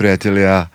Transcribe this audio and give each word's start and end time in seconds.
priatelia. 0.00 0.72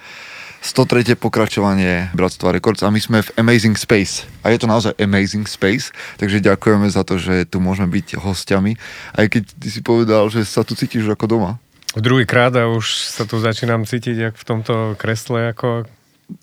103. 0.61 1.17
pokračovanie 1.17 2.09
Bratstva 2.13 2.53
Records 2.53 2.81
a 2.85 2.89
my 2.89 2.97
sme 3.01 3.25
v 3.25 3.29
Amazing 3.41 3.77
Space. 3.77 4.25
A 4.45 4.49
je 4.53 4.61
to 4.61 4.69
naozaj 4.69 4.97
Amazing 4.97 5.45
Space, 5.45 5.93
takže 6.17 6.41
ďakujeme 6.41 6.89
za 6.89 7.01
to, 7.05 7.17
že 7.17 7.49
tu 7.49 7.61
môžeme 7.61 7.89
byť 7.89 8.21
hostiami. 8.21 8.77
Aj 9.13 9.25
keď 9.29 9.45
ty 9.45 9.69
si 9.69 9.81
povedal, 9.85 10.29
že 10.29 10.45
sa 10.45 10.65
tu 10.65 10.73
cítiš 10.73 11.05
ako 11.09 11.25
doma. 11.25 11.51
V 11.93 12.01
druhý 12.01 12.25
krát 12.25 12.53
a 12.57 12.65
už 12.69 12.97
sa 12.97 13.29
tu 13.29 13.37
začínam 13.37 13.85
cítiť 13.85 14.15
jak 14.29 14.35
v 14.37 14.45
tomto 14.45 14.97
kresle, 14.97 15.53
ako 15.53 15.85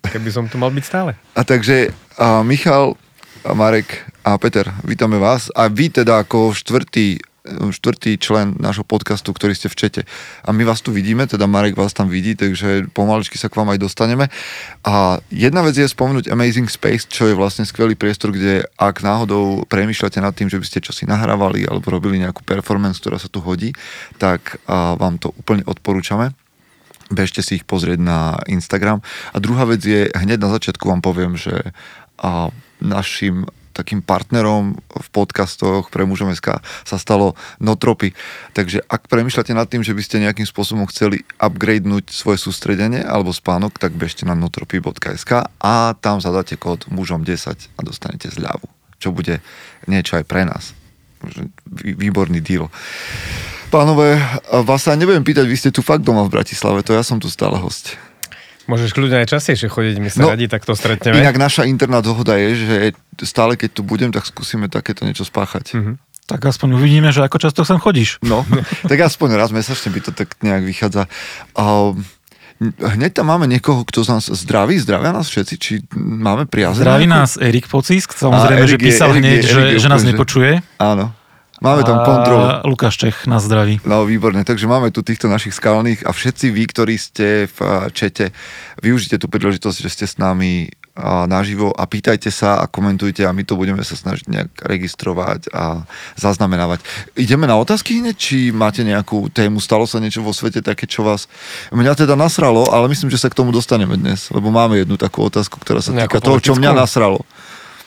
keby 0.07 0.29
som 0.31 0.47
tu 0.47 0.55
mal 0.55 0.71
byť 0.71 0.83
stále. 0.87 1.19
A 1.35 1.43
takže 1.43 1.91
a 2.15 2.47
Michal, 2.47 2.95
a 3.43 3.51
Marek 3.51 4.07
a 4.23 4.39
Peter, 4.39 4.71
vítame 4.87 5.19
vás. 5.19 5.51
A 5.51 5.67
vy 5.67 5.91
teda 5.91 6.23
ako 6.23 6.55
štvrtý 6.55 7.19
štvrtý 7.43 8.15
člen 8.15 8.55
nášho 8.55 8.87
podcastu, 8.87 9.35
ktorý 9.35 9.51
ste 9.51 9.67
v 9.67 9.75
čete. 9.75 10.01
A 10.47 10.55
my 10.55 10.63
vás 10.63 10.79
tu 10.79 10.95
vidíme, 10.95 11.27
teda 11.27 11.43
Marek 11.43 11.75
vás 11.75 11.91
tam 11.91 12.07
vidí, 12.07 12.39
takže 12.39 12.87
pomaličky 12.95 13.35
sa 13.35 13.51
k 13.51 13.59
vám 13.59 13.75
aj 13.75 13.83
dostaneme. 13.83 14.31
A 14.87 15.19
jedna 15.27 15.59
vec 15.59 15.75
je 15.75 15.83
spomenúť 15.83 16.31
Amazing 16.31 16.71
Space, 16.71 17.03
čo 17.07 17.27
je 17.27 17.35
vlastne 17.35 17.67
skvelý 17.67 17.99
priestor, 17.99 18.31
kde 18.31 18.63
ak 18.79 19.03
náhodou 19.03 19.67
premýšľate 19.67 20.23
nad 20.23 20.31
tým, 20.31 20.47
že 20.47 20.59
by 20.59 20.65
ste 20.65 20.83
čosi 20.83 21.03
nahrávali 21.03 21.67
alebo 21.67 21.91
robili 21.91 22.23
nejakú 22.23 22.47
performance, 22.47 23.03
ktorá 23.03 23.19
sa 23.19 23.27
tu 23.27 23.43
hodí, 23.43 23.75
tak 24.15 24.63
vám 24.71 25.19
to 25.19 25.35
úplne 25.35 25.67
odporúčame 25.67 26.31
bežte 27.13 27.45
si 27.45 27.61
ich 27.61 27.67
pozrieť 27.67 28.01
na 28.01 28.41
Instagram. 28.49 29.05
A 29.35 29.37
druhá 29.37 29.69
vec 29.69 29.85
je, 29.85 30.09
hneď 30.09 30.41
na 30.41 30.49
začiatku 30.49 30.89
vám 30.89 31.05
poviem, 31.05 31.37
že 31.37 31.53
a 32.17 32.49
našim 32.81 33.45
takým 33.73 34.05
partnerom 34.05 34.77
v 34.77 35.07
podcastoch 35.09 35.89
pre 35.89 36.05
mužom 36.05 36.29
SK 36.31 36.61
sa 36.85 36.97
stalo 37.01 37.33
Notropy. 37.57 38.13
Takže 38.53 38.85
ak 38.85 39.09
premyšľate 39.09 39.57
nad 39.57 39.65
tým, 39.65 39.81
že 39.81 39.97
by 39.97 40.01
ste 40.05 40.23
nejakým 40.23 40.45
spôsobom 40.45 40.85
chceli 40.87 41.25
upgradenúť 41.41 42.13
svoje 42.13 42.37
sústredenie 42.37 43.01
alebo 43.01 43.33
spánok, 43.33 43.81
tak 43.81 43.97
bežte 43.97 44.29
na 44.29 44.37
notropy.sk 44.37 45.49
a 45.49 45.73
tam 45.97 46.21
zadáte 46.21 46.55
kód 46.55 46.85
mužom 46.93 47.25
10 47.25 47.57
a 47.57 47.79
dostanete 47.81 48.29
zľavu, 48.29 48.69
čo 49.01 49.09
bude 49.09 49.41
niečo 49.89 50.21
aj 50.21 50.25
pre 50.29 50.45
nás. 50.45 50.77
Výborný 51.73 52.43
deal. 52.43 52.69
Pánové, 53.73 54.21
vás 54.69 54.85
sa 54.85 54.93
nebudem 54.93 55.25
pýtať, 55.25 55.49
vy 55.49 55.57
ste 55.57 55.73
tu 55.73 55.81
fakt 55.81 56.05
doma 56.05 56.21
v 56.29 56.37
Bratislave, 56.37 56.85
to 56.85 56.93
ja 56.93 57.01
som 57.01 57.17
tu 57.17 57.25
stále 57.25 57.57
host. 57.57 57.97
Môžeš 58.63 58.95
kľudne 58.95 59.19
aj 59.19 59.27
častejšie 59.27 59.67
chodiť, 59.67 59.95
my 59.99 60.07
sa 60.07 60.19
no, 60.23 60.31
radi 60.31 60.47
takto 60.47 60.71
stretneme. 60.71 61.19
Inak 61.19 61.35
naša 61.35 61.67
interná 61.67 61.99
dohoda 61.99 62.39
je, 62.39 62.49
že 62.55 62.75
stále 63.27 63.59
keď 63.59 63.69
tu 63.75 63.81
budem, 63.83 64.09
tak 64.15 64.23
skúsime 64.23 64.71
takéto 64.71 65.03
niečo 65.03 65.27
spáchať. 65.27 65.75
Mm-hmm. 65.75 65.95
Tak 66.23 66.39
aspoň 66.39 66.79
uvidíme, 66.79 67.11
že 67.11 67.19
ako 67.19 67.37
často 67.43 67.67
sem 67.67 67.75
chodíš. 67.75 68.23
No, 68.23 68.47
tak 68.91 68.95
aspoň 69.03 69.35
raz 69.35 69.51
mesačne 69.51 69.91
by 69.91 69.99
to 69.99 70.11
tak 70.15 70.39
nejak 70.39 70.63
vychádza. 70.63 71.11
Hneď 72.63 73.11
tam 73.11 73.27
máme 73.27 73.43
niekoho, 73.51 73.83
kto 73.83 74.07
nás 74.07 74.31
zdraví, 74.31 74.79
zdravia 74.79 75.11
nás 75.11 75.27
všetci, 75.27 75.55
či 75.59 75.73
máme 75.99 76.47
priazne? 76.47 76.87
Zdraví 76.87 77.07
nás 77.09 77.35
Erik 77.35 77.67
Pocisk, 77.67 78.15
samozrejme, 78.15 78.63
že 78.63 78.79
písal 78.79 79.11
je, 79.11 79.15
hneď, 79.19 79.39
Erik, 79.43 79.51
že, 79.51 79.59
Erik 79.59 79.81
že 79.83 79.89
nás 79.91 80.03
nepočuje. 80.07 80.51
Áno. 80.79 81.11
Máme 81.63 81.87
tam 81.87 82.03
kontrolu. 82.03 82.45
Lukáš 82.67 82.99
Čech 82.99 83.23
na 83.23 83.39
zdraví. 83.39 83.79
No 83.87 84.03
výborne, 84.03 84.43
takže 84.43 84.67
máme 84.67 84.91
tu 84.91 84.99
týchto 84.99 85.31
našich 85.31 85.55
skalných 85.55 86.03
a 86.03 86.11
všetci 86.11 86.51
vy, 86.51 86.63
ktorí 86.67 86.95
ste 86.99 87.47
v 87.47 87.87
čete, 87.95 88.35
využite 88.83 89.15
tú 89.15 89.31
príležitosť, 89.31 89.77
že 89.79 89.89
ste 89.89 90.03
s 90.03 90.19
nami 90.19 90.67
naživo 91.25 91.73
a 91.73 91.89
pýtajte 91.89 92.29
sa 92.29 92.61
a 92.61 92.69
komentujte 92.69 93.25
a 93.25 93.33
my 93.33 93.41
to 93.41 93.57
budeme 93.57 93.81
sa 93.81 93.97
snažiť 93.97 94.29
nejak 94.29 94.51
registrovať 94.61 95.49
a 95.49 95.89
zaznamenávať. 96.19 96.85
Ideme 97.17 97.49
na 97.49 97.57
otázky 97.57 97.97
hneď, 97.97 98.13
či 98.13 98.53
máte 98.53 98.85
nejakú 98.85 99.31
tému, 99.33 99.57
stalo 99.57 99.89
sa 99.89 99.97
niečo 99.97 100.21
vo 100.21 100.35
svete 100.35 100.61
také, 100.61 100.85
čo 100.85 101.01
vás... 101.01 101.25
Mňa 101.73 102.05
teda 102.05 102.13
nasralo, 102.13 102.69
ale 102.69 102.91
myslím, 102.93 103.09
že 103.09 103.17
sa 103.17 103.31
k 103.31 103.39
tomu 103.41 103.49
dostaneme 103.49 103.97
dnes, 103.97 104.29
lebo 104.29 104.53
máme 104.53 104.85
jednu 104.85 104.99
takú 104.99 105.25
otázku, 105.25 105.57
ktorá 105.57 105.81
sa 105.81 105.97
týka 105.97 106.21
toho, 106.21 106.37
čo 106.37 106.53
mňa 106.53 106.77
nasralo. 106.77 107.25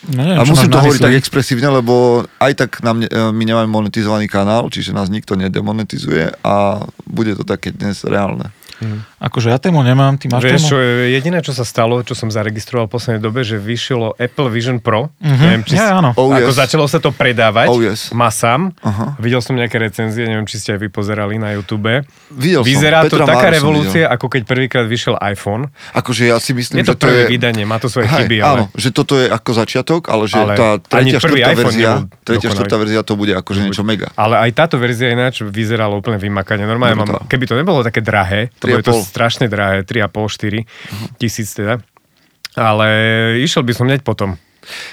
No, 0.05 0.21
neviem, 0.21 0.37
a 0.37 0.45
musím 0.45 0.69
to 0.69 0.77
hovoriť 0.77 1.01
tak 1.01 1.17
expresívne, 1.17 1.73
lebo 1.73 2.21
aj 2.37 2.53
tak 2.53 2.71
nám, 2.85 3.01
e, 3.01 3.09
my 3.09 3.43
nemáme 3.43 3.65
monetizovaný 3.65 4.29
kanál, 4.29 4.69
čiže 4.69 4.93
nás 4.93 5.09
nikto 5.09 5.33
nedemonetizuje 5.33 6.37
a 6.45 6.85
bude 7.09 7.33
to 7.33 7.41
také 7.41 7.73
dnes 7.73 8.05
reálne. 8.05 8.53
Hmm. 8.77 9.01
Akože 9.17 9.49
ja 9.49 9.57
tému 9.57 9.81
nemám, 9.81 10.21
ty 10.21 10.29
máš 10.29 10.45
Vieš, 10.45 10.53
tému? 10.61 10.67
Čo, 10.69 10.77
jediné, 11.09 11.37
čo 11.41 11.53
sa 11.53 11.65
stalo, 11.65 12.05
čo 12.05 12.13
som 12.13 12.29
zaregistroval 12.29 12.85
v 12.85 12.91
poslednej 12.93 13.21
dobe, 13.25 13.41
že 13.41 13.57
vyšlo 13.57 14.13
Apple 14.21 14.53
Vision 14.53 14.77
Pro. 14.77 15.09
Mm-hmm. 15.17 15.41
Neviem, 15.41 15.61
či 15.65 15.75
ja, 15.81 15.97
áno. 15.97 16.13
Oh, 16.13 16.29
ako 16.29 16.53
yes. 16.53 16.57
začalo 16.61 16.85
sa 16.85 17.01
to 17.01 17.09
predávať 17.09 17.73
oh, 17.73 17.81
yes. 17.81 18.13
masám. 18.13 18.69
Uh-huh. 18.77 19.17
Videl 19.17 19.41
som 19.41 19.57
nejaké 19.57 19.81
recenzie, 19.81 20.29
neviem, 20.29 20.45
či 20.45 20.61
ste 20.61 20.77
aj 20.77 20.79
vy 20.85 20.89
pozerali 20.93 21.41
na 21.41 21.57
YouTube. 21.57 22.05
Videl 22.29 22.61
Vyzerá 22.61 23.09
som. 23.09 23.17
to 23.17 23.17
Petra 23.17 23.33
taká 23.33 23.47
revolúcia, 23.49 24.05
ako 24.05 24.25
keď 24.29 24.41
prvýkrát 24.45 24.85
vyšiel 24.85 25.17
iPhone. 25.25 25.73
Akože 25.97 26.29
ja 26.29 26.37
si 26.37 26.53
myslím, 26.53 26.85
je 26.85 26.93
to 26.93 26.93
že 26.93 27.01
to 27.01 27.07
je... 27.09 27.23
vydanie, 27.33 27.65
má 27.65 27.81
to 27.81 27.89
svoje 27.89 28.05
Hej, 28.13 28.29
chyby, 28.29 28.37
ale... 28.45 28.61
Áno, 28.61 28.63
že 28.77 28.93
toto 28.93 29.17
je 29.17 29.25
ako 29.25 29.51
začiatok, 29.57 30.01
ale 30.13 30.29
že 30.29 30.37
ale 30.37 30.53
tá 30.53 30.69
tretia, 30.77 31.17
štvrtá 31.17 31.49
verzia, 31.57 31.89
tretia, 32.21 32.49
štvrtá 32.53 32.75
verzia 32.77 33.01
to 33.01 33.17
bude 33.17 33.33
akože 33.33 33.59
niečo 33.65 33.81
mega. 33.81 34.13
Ale 34.13 34.37
aj 34.37 34.51
táto 34.53 34.77
verzia 34.77 35.09
ináč 35.09 35.41
vyzerala 35.41 35.97
úplne 35.97 36.21
vymakanie. 36.21 36.69
Normálne, 36.69 36.93
mám, 36.93 37.25
keby 37.25 37.45
to 37.49 37.57
nebolo 37.57 37.81
také 37.81 38.05
drahé, 38.05 38.53
to 38.67 38.79
je 38.79 38.85
to 38.85 38.95
strašne 39.05 39.45
drahé, 39.47 39.87
3,5-4 39.87 40.67
uh-huh. 40.67 41.07
tisíc 41.17 41.49
teda. 41.55 41.79
Ale 42.57 42.87
išiel 43.39 43.61
by 43.61 43.73
som 43.77 43.85
hneď 43.85 44.01
potom. 44.01 44.35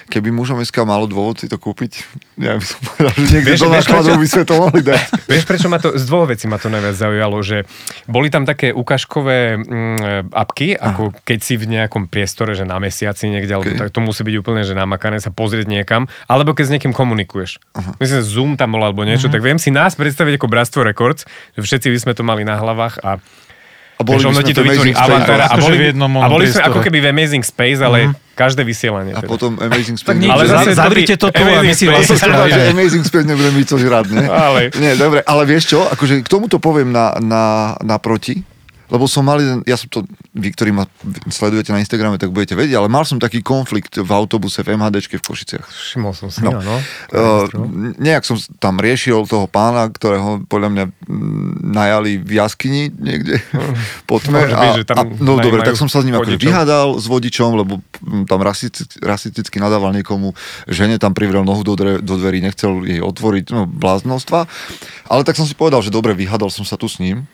Keby 0.06 0.30
mužom 0.30 0.62
SK 0.62 0.86
malo 0.86 1.10
dôvod 1.10 1.42
si 1.42 1.50
to 1.50 1.58
kúpiť, 1.58 2.06
ja 2.38 2.54
by 2.54 2.64
som 2.64 2.78
povedal, 2.78 3.12
že 3.18 3.26
niekde 3.26 3.58
do 3.58 3.68
nákladov 3.74 4.16
by 4.22 4.28
sme 4.30 4.44
to 4.46 4.54
mohli 4.54 4.80
dať. 4.86 5.02
Vieš, 5.30 5.44
prečo 5.50 5.66
ma 5.66 5.78
to, 5.82 5.98
z 5.98 6.04
dvoch 6.06 6.30
vecí 6.30 6.46
ma 6.46 6.62
to 6.62 6.70
najviac 6.70 6.94
zaujalo, 6.94 7.38
že 7.42 7.66
boli 8.06 8.30
tam 8.30 8.46
také 8.46 8.70
ukážkové 8.70 9.58
mm, 9.58 10.30
apky, 10.30 10.78
ako 10.78 11.10
Aha. 11.10 11.18
keď 11.26 11.38
si 11.42 11.54
v 11.58 11.66
nejakom 11.74 12.06
priestore, 12.06 12.54
že 12.54 12.62
na 12.62 12.78
mesiaci 12.78 13.26
niekde, 13.26 13.58
okay. 13.58 13.74
alebo 13.74 13.74
tak 13.74 13.90
to 13.90 13.98
musí 13.98 14.22
byť 14.22 14.36
úplne, 14.38 14.62
že 14.62 14.78
namakané 14.78 15.18
sa 15.18 15.34
pozrieť 15.34 15.66
niekam, 15.66 16.06
alebo 16.30 16.54
keď 16.54 16.64
s 16.70 16.72
niekým 16.78 16.94
komunikuješ. 16.94 17.58
Aha. 17.74 17.98
Myslím, 17.98 18.22
Zoom 18.22 18.50
tam 18.54 18.78
bol 18.78 18.82
alebo 18.86 19.02
niečo, 19.02 19.26
uh-huh. 19.26 19.34
tak 19.34 19.42
viem 19.42 19.58
si 19.58 19.74
nás 19.74 19.98
predstaviť 19.98 20.38
ako 20.38 20.46
Bratstvo 20.46 20.86
Records, 20.86 21.26
že 21.58 21.60
všetci 21.66 21.90
by 21.90 21.98
sme 21.98 22.12
to 22.14 22.22
mali 22.22 22.46
na 22.46 22.54
hlavách 22.54 23.02
a 23.02 23.18
a 23.94 24.02
boli 24.02 24.18
Víš, 24.18 24.42
ti 24.50 24.54
to 24.54 24.66
vytvorí 24.66 24.90
avatára 24.90 25.46
a 25.46 25.54
boli, 25.54 25.94
a 25.94 26.26
boli 26.26 26.44
sme 26.50 26.62
ako 26.66 26.82
keby 26.82 26.98
v 26.98 27.06
Amazing 27.14 27.44
Space, 27.46 27.78
ale 27.78 28.10
mm-hmm. 28.10 28.34
každé 28.34 28.66
vysielanie. 28.66 29.14
A 29.14 29.22
teda. 29.22 29.30
potom 29.30 29.54
Amazing 29.54 29.98
Space. 30.02 30.18
Tak 30.18 30.34
ale 30.34 30.44
zase 30.50 30.70
zavrite 30.74 31.14
toto 31.14 31.38
a 31.38 31.62
my 31.62 31.74
si 31.74 31.86
vlastne 31.86 32.18
spravíme. 32.18 32.74
Amazing 32.74 33.04
Space 33.06 33.26
nebude 33.26 33.54
byť 33.54 33.66
co 33.70 33.76
žrať, 33.78 34.06
ne? 34.10 34.24
Ale. 34.26 34.60
Nie, 34.82 34.98
dobre, 34.98 35.22
ale 35.22 35.42
vieš 35.46 35.78
čo, 35.78 35.86
akože 35.86 36.26
k 36.26 36.28
tomuto 36.28 36.58
poviem 36.58 36.90
na, 36.90 37.14
na, 37.22 37.44
naproti, 37.86 38.42
lebo 38.92 39.08
som 39.08 39.24
mal 39.24 39.40
jeden, 39.40 39.64
ja 39.64 39.80
som 39.80 39.88
to, 39.88 40.04
vy, 40.36 40.52
ktorí 40.52 40.70
ma 40.74 40.84
sledujete 41.32 41.72
na 41.72 41.80
Instagrame, 41.80 42.20
tak 42.20 42.34
budete 42.34 42.52
vedieť, 42.52 42.76
ale 42.76 42.92
mal 42.92 43.08
som 43.08 43.16
taký 43.16 43.40
konflikt 43.40 43.96
v 43.96 44.10
autobuse 44.12 44.60
v 44.60 44.76
MHDčke 44.76 45.16
v 45.16 45.24
Košiciach. 45.24 45.64
Všimol 45.64 46.12
som 46.12 46.28
si, 46.28 46.44
no. 46.44 46.60
no. 46.60 46.76
Uh, 47.08 47.48
nejak 47.96 48.28
som 48.28 48.36
tam 48.60 48.76
riešil 48.76 49.24
toho 49.24 49.48
pána, 49.48 49.88
ktorého 49.88 50.44
podľa 50.44 50.68
mňa 50.68 50.84
najali 51.64 52.20
v 52.20 52.30
jaskyni 52.36 52.92
niekde 52.92 53.40
po 54.08 54.20
tme. 54.20 54.44
A, 54.52 54.76
byť, 54.76 54.92
a, 54.92 55.02
no 55.16 55.40
dobre, 55.40 55.64
tak 55.64 55.80
som 55.80 55.88
sa 55.88 56.04
s 56.04 56.06
ním 56.06 56.20
akože 56.20 56.36
vyhádal 56.36 57.00
s 57.00 57.08
vodičom, 57.08 57.56
lebo 57.56 57.80
tam 58.28 58.40
rasisticky, 58.44 59.00
rasisticky 59.00 59.56
nadával 59.56 59.96
niekomu, 59.96 60.36
žene 60.68 61.00
tam 61.00 61.16
privrel 61.16 61.42
nohu 61.42 61.64
do, 61.64 61.72
dre, 61.72 62.04
do 62.04 62.20
dverí, 62.20 62.44
nechcel 62.44 62.84
jej 62.84 63.00
otvoriť, 63.00 63.44
no 63.48 63.64
bláznostva. 63.64 64.44
Ale 65.08 65.24
tak 65.24 65.40
som 65.40 65.48
si 65.48 65.56
povedal, 65.56 65.80
že 65.80 65.88
dobre, 65.88 66.12
vyhádal 66.12 66.52
som 66.52 66.68
sa 66.68 66.76
tu 66.76 66.84
s 66.84 67.00
ním 67.00 67.24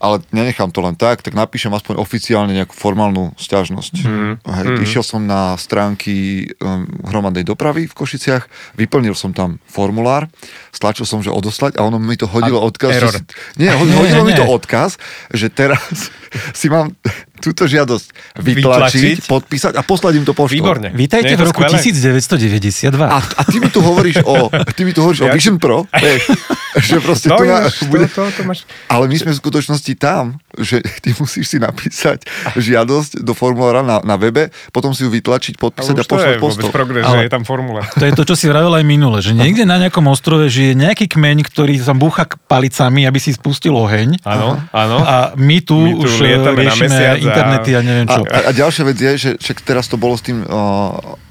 ale 0.00 0.24
nenechám 0.32 0.72
to 0.72 0.80
len 0.80 0.96
tak, 0.96 1.20
tak 1.20 1.36
napíšem 1.36 1.68
aspoň 1.76 2.00
oficiálne 2.00 2.56
nejakú 2.56 2.72
formálnu 2.72 3.36
stiažnosť. 3.36 3.94
Mm. 4.00 4.34
Hej, 4.40 4.66
mm. 4.72 4.80
Išiel 4.80 5.04
som 5.04 5.20
na 5.28 5.54
stránky 5.60 6.48
um, 6.56 6.88
hromadnej 7.04 7.44
dopravy 7.44 7.84
v 7.84 7.92
Košiciach, 7.92 8.48
vyplnil 8.80 9.12
som 9.12 9.36
tam 9.36 9.60
formulár, 9.68 10.32
stlačil 10.72 11.04
som, 11.04 11.20
že 11.20 11.28
odoslať 11.28 11.76
a 11.76 11.84
ono 11.84 12.00
mi 12.00 12.16
to 12.16 12.24
hodilo 12.24 12.64
a 12.64 12.66
odkaz. 12.66 12.96
Error. 12.96 13.12
Že, 13.12 13.20
nie, 13.60 13.68
hodilo 13.80 14.00
nie, 14.00 14.12
nie. 14.16 14.26
mi 14.32 14.34
to 14.34 14.48
odkaz, 14.48 14.96
že 15.36 15.52
teraz 15.52 16.10
si 16.58 16.72
mám 16.72 16.96
túto 17.40 17.64
žiadosť 17.64 18.36
vytlačiť, 18.36 18.54
vytlačiť, 18.60 19.16
podpísať 19.26 19.72
a 19.74 19.82
poslať 19.82 20.12
im 20.20 20.24
to 20.28 20.36
poštou. 20.36 20.60
Výborne. 20.60 20.92
Vítajte 20.92 21.34
v 21.34 21.48
roku 21.48 21.64
skvelé? 21.64 21.80
1992. 21.80 23.00
A, 23.00 23.18
a 23.18 23.42
ty 23.48 23.56
mi 23.58 23.72
tu 23.72 23.80
hovoríš 23.80 24.22
o, 24.22 24.52
ty 24.76 24.84
mi 24.84 24.92
tu 24.92 25.00
hovoríš 25.00 25.24
ja, 25.24 25.32
o 25.32 25.34
Vision 25.34 25.56
Pro, 25.56 25.88
že 26.86 27.00
proste 27.00 27.32
no, 27.32 27.40
tu 27.40 27.48
na, 27.48 27.66
bude, 27.88 28.06
to, 28.12 28.28
to, 28.28 28.32
to 28.36 28.42
máš... 28.44 28.68
Ale 28.86 29.08
my 29.08 29.16
sme 29.16 29.32
v 29.32 29.38
skutočnosti 29.40 29.92
tam, 29.96 30.38
že 30.62 30.84
ty 31.04 31.16
musíš 31.16 31.56
si 31.56 31.58
napísať 31.58 32.24
žiadosť 32.56 33.24
do 33.24 33.32
formulára 33.32 33.80
na, 33.80 34.00
na 34.04 34.16
webe, 34.20 34.52
potom 34.70 34.92
si 34.92 35.04
ju 35.04 35.10
vytlačiť, 35.10 35.56
podpísať 35.56 35.96
a, 35.96 36.02
a 36.02 36.06
poslať 36.06 36.34
poštou. 36.38 36.70
progres, 36.70 37.04
ale 37.04 37.24
že 37.24 37.28
je 37.28 37.32
tam 37.32 37.44
formula. 37.44 37.84
To 37.96 38.04
je 38.04 38.12
to, 38.14 38.24
čo 38.28 38.34
si 38.36 38.46
vravel 38.46 38.72
aj 38.76 38.84
minule, 38.84 39.18
že 39.20 39.32
niekde 39.34 39.64
na 39.64 39.80
nejakom 39.80 40.06
ostrove 40.08 40.46
žije 40.46 40.76
nejaký 40.76 41.10
kmeň, 41.10 41.44
ktorý 41.48 41.80
sa 41.80 41.96
búcha 41.96 42.28
palicami, 42.46 43.04
aby 43.08 43.18
si 43.18 43.32
spustil 43.34 43.72
oheň. 43.74 44.22
Áno, 44.24 44.60
áno. 44.70 44.96
A 45.02 45.32
my 45.34 45.58
tu, 45.64 45.76
my 45.76 45.92
tu 45.96 46.06
už 46.06 46.12
riešime 46.56 47.20
internety 47.20 47.70
a 47.74 47.80
neviem 47.80 48.06
čo. 48.06 48.22
A, 48.28 48.38
a 48.48 48.50
ďalšia 48.52 48.84
vec 48.86 48.96
je, 49.00 49.12
že 49.16 49.30
však 49.40 49.64
teraz 49.64 49.88
to 49.88 49.96
bolo 49.96 50.14
s 50.14 50.22
tým 50.24 50.44
uh, 50.44 51.29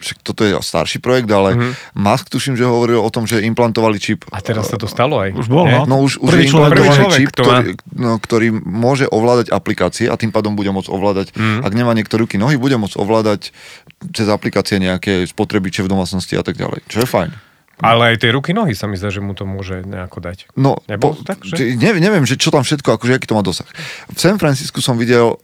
však 0.00 0.18
toto 0.20 0.42
je 0.42 0.56
starší 0.56 0.98
projekt, 0.98 1.28
ale 1.28 1.52
Mhm. 1.52 1.60
mm-hmm. 1.62 2.00
Musk 2.00 2.26
tuším, 2.26 2.54
že 2.54 2.64
hovoril 2.64 2.96
o 2.96 3.06
tom, 3.06 3.24
že 3.24 3.38
implantovali 3.40 3.96
čip. 3.96 4.24
A 4.28 4.40
teraz 4.40 4.66
sa 4.66 4.76
to 4.76 4.84
stalo 4.84 5.18
aj. 5.18 5.30
Už 5.32 5.46
bol, 5.46 5.64
no. 5.64 5.84
No 5.84 5.96
už, 6.00 6.18
už 6.18 6.28
Prvý 6.30 6.42
je 6.42 6.48
človek, 6.48 6.70
implantovaný 6.70 6.80
prvý 6.82 6.98
človek 6.98 7.18
čip, 7.18 7.30
to 7.30 7.42
má. 7.42 7.48
ktorý, 7.52 7.70
no, 7.94 8.10
ktorý 8.16 8.46
môže 8.58 9.04
ovládať 9.06 9.46
aplikácie 9.50 10.06
a 10.06 10.14
tým 10.14 10.28
pádom 10.28 10.52
bude 10.52 10.68
môcť 10.68 10.88
ovládať, 10.88 11.26
Mhm. 11.32 11.38
mm. 11.38 11.60
ak 11.62 11.72
nemá 11.72 11.92
niekto 11.92 12.16
ruky, 12.16 12.34
nohy, 12.34 12.56
bude 12.56 12.74
môcť 12.74 12.96
ovládať 12.96 13.52
cez 14.08 14.26
aplikácie 14.26 14.76
nejaké 14.76 15.22
spotrebiče 15.24 15.80
v 15.80 15.90
domácnosti 15.90 16.32
a 16.32 16.42
tak 16.42 16.56
ďalej. 16.56 16.80
Čo 16.86 17.00
je 17.00 17.08
fajn. 17.08 17.30
Ale 17.80 18.12
aj 18.12 18.20
tie 18.20 18.28
ruky, 18.28 18.52
nohy 18.52 18.72
sa 18.72 18.84
mi 18.84 18.94
zdá, 18.94 19.08
že 19.08 19.18
mu 19.18 19.32
to 19.32 19.44
môže 19.44 19.80
nejako 19.82 20.20
dať. 20.20 20.52
No, 20.52 20.84
Nebolo 20.84 21.16
to 21.16 21.24
tak, 21.24 21.40
že? 21.40 21.56
neviem, 21.76 22.22
že 22.22 22.36
čo 22.36 22.48
tam 22.48 22.60
všetko, 22.60 22.92
akože 22.92 23.16
aký 23.16 23.24
to 23.24 23.32
má 23.32 23.40
dosah. 23.40 23.64
V 24.06 24.16
San 24.16 24.36
Francisku 24.36 24.78
som 24.78 24.94
videl 24.94 25.40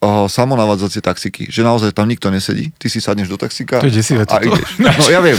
uh, 0.00 0.26
samonavádzacie 0.26 0.98
taxiky, 0.98 1.46
že 1.46 1.60
naozaj 1.60 1.92
tam 1.92 2.04
nikto 2.04 2.26
nesedí, 2.26 2.72
ty 2.74 2.86
si 2.86 2.98
sadneš 2.98 3.28
do 3.28 3.36
taxíka 3.36 3.78
To 3.78 3.86
je 3.86 3.94
desivé 3.94 4.24
a 4.24 4.36
ideš. 4.38 4.80
No 4.80 5.06
ja 5.06 5.18
viem, 5.18 5.36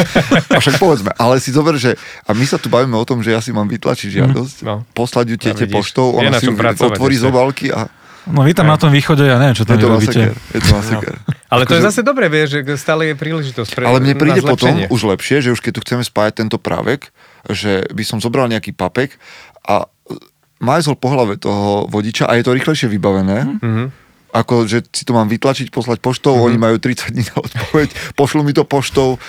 a 0.47 0.57
však 0.57 0.77
povedzme, 0.77 1.11
ale 1.13 1.37
si 1.37 1.49
zober, 1.49 1.75
že 1.75 1.97
a 2.21 2.31
my 2.31 2.43
sa 2.43 2.55
tu 2.55 2.67
bavíme 2.67 2.93
o 2.93 3.03
tom, 3.03 3.19
že 3.19 3.29
ja 3.29 3.39
si 3.39 3.49
mám 3.49 3.65
vytlačiť 3.67 4.09
žiadosť, 4.13 4.55
No. 4.61 4.85
poslať 4.91 5.25
ju 5.27 5.37
tete 5.39 5.63
vidíš, 5.63 5.75
poštou, 5.75 6.13
ona 6.13 6.29
na 6.29 6.37
si 6.37 6.45
ju 6.45 6.53
otvorí 6.53 7.15
z 7.15 7.25
obálky 7.25 7.69
a 7.69 7.89
No 8.23 8.41
vy 8.41 8.53
tam 8.53 8.65
na 8.65 8.77
tom 8.77 8.89
východe, 8.89 9.25
ja 9.25 9.35
neviem, 9.35 9.53
čo 9.53 9.65
tam 9.65 9.75
je 9.75 9.81
to 9.81 9.89
robíte. 9.89 10.13
masaker. 10.29 10.33
Je 10.53 10.59
to 10.61 10.69
masaker. 10.71 11.13
Ale 11.49 11.63
to 11.63 11.73
je 11.73 11.81
Akože- 11.81 11.87
zase 11.89 12.01
dobré, 12.01 12.25
vieš, 12.27 12.47
že 12.55 12.77
stále 12.77 13.01
je 13.03 13.15
príležitosť 13.15 13.71
pre 13.71 13.83
Ale 13.83 13.97
mne 13.97 14.13
príde 14.13 14.45
potom 14.45 14.77
už 14.85 15.01
lepšie, 15.09 15.41
že 15.41 15.49
už 15.49 15.57
keď 15.59 15.71
tu 15.73 15.81
chceme 15.81 16.03
spájať 16.03 16.33
tento 16.37 16.55
právek, 16.55 17.09
že 17.47 17.81
by 17.89 18.03
som 18.03 18.17
zobral 18.17 18.45
nejaký 18.45 18.71
papek 18.71 19.17
a 19.65 19.89
majzol 20.59 20.93
po 20.93 21.09
hlave 21.09 21.33
toho 21.35 21.87
vodiča 21.87 22.29
a 22.29 22.37
je 22.37 22.43
to 22.43 22.53
rýchlejšie 22.53 22.85
vybavené, 22.87 23.57
Mhm. 23.57 23.85
Ako 24.31 24.63
že 24.63 24.83
si 24.85 25.03
to 25.03 25.11
mám 25.11 25.27
vytlačiť, 25.27 25.67
poslať 25.67 25.99
poštou, 25.99 26.33
Mhm. 26.33 26.43
oni 26.43 26.57
majú 26.57 26.75
30 26.77 27.11
dní 27.11 27.23
na 27.25 27.37
odpoveď, 27.37 27.89
pošlú 28.19 28.41
mi 28.41 28.51
to 28.51 28.63
poštou. 28.63 29.19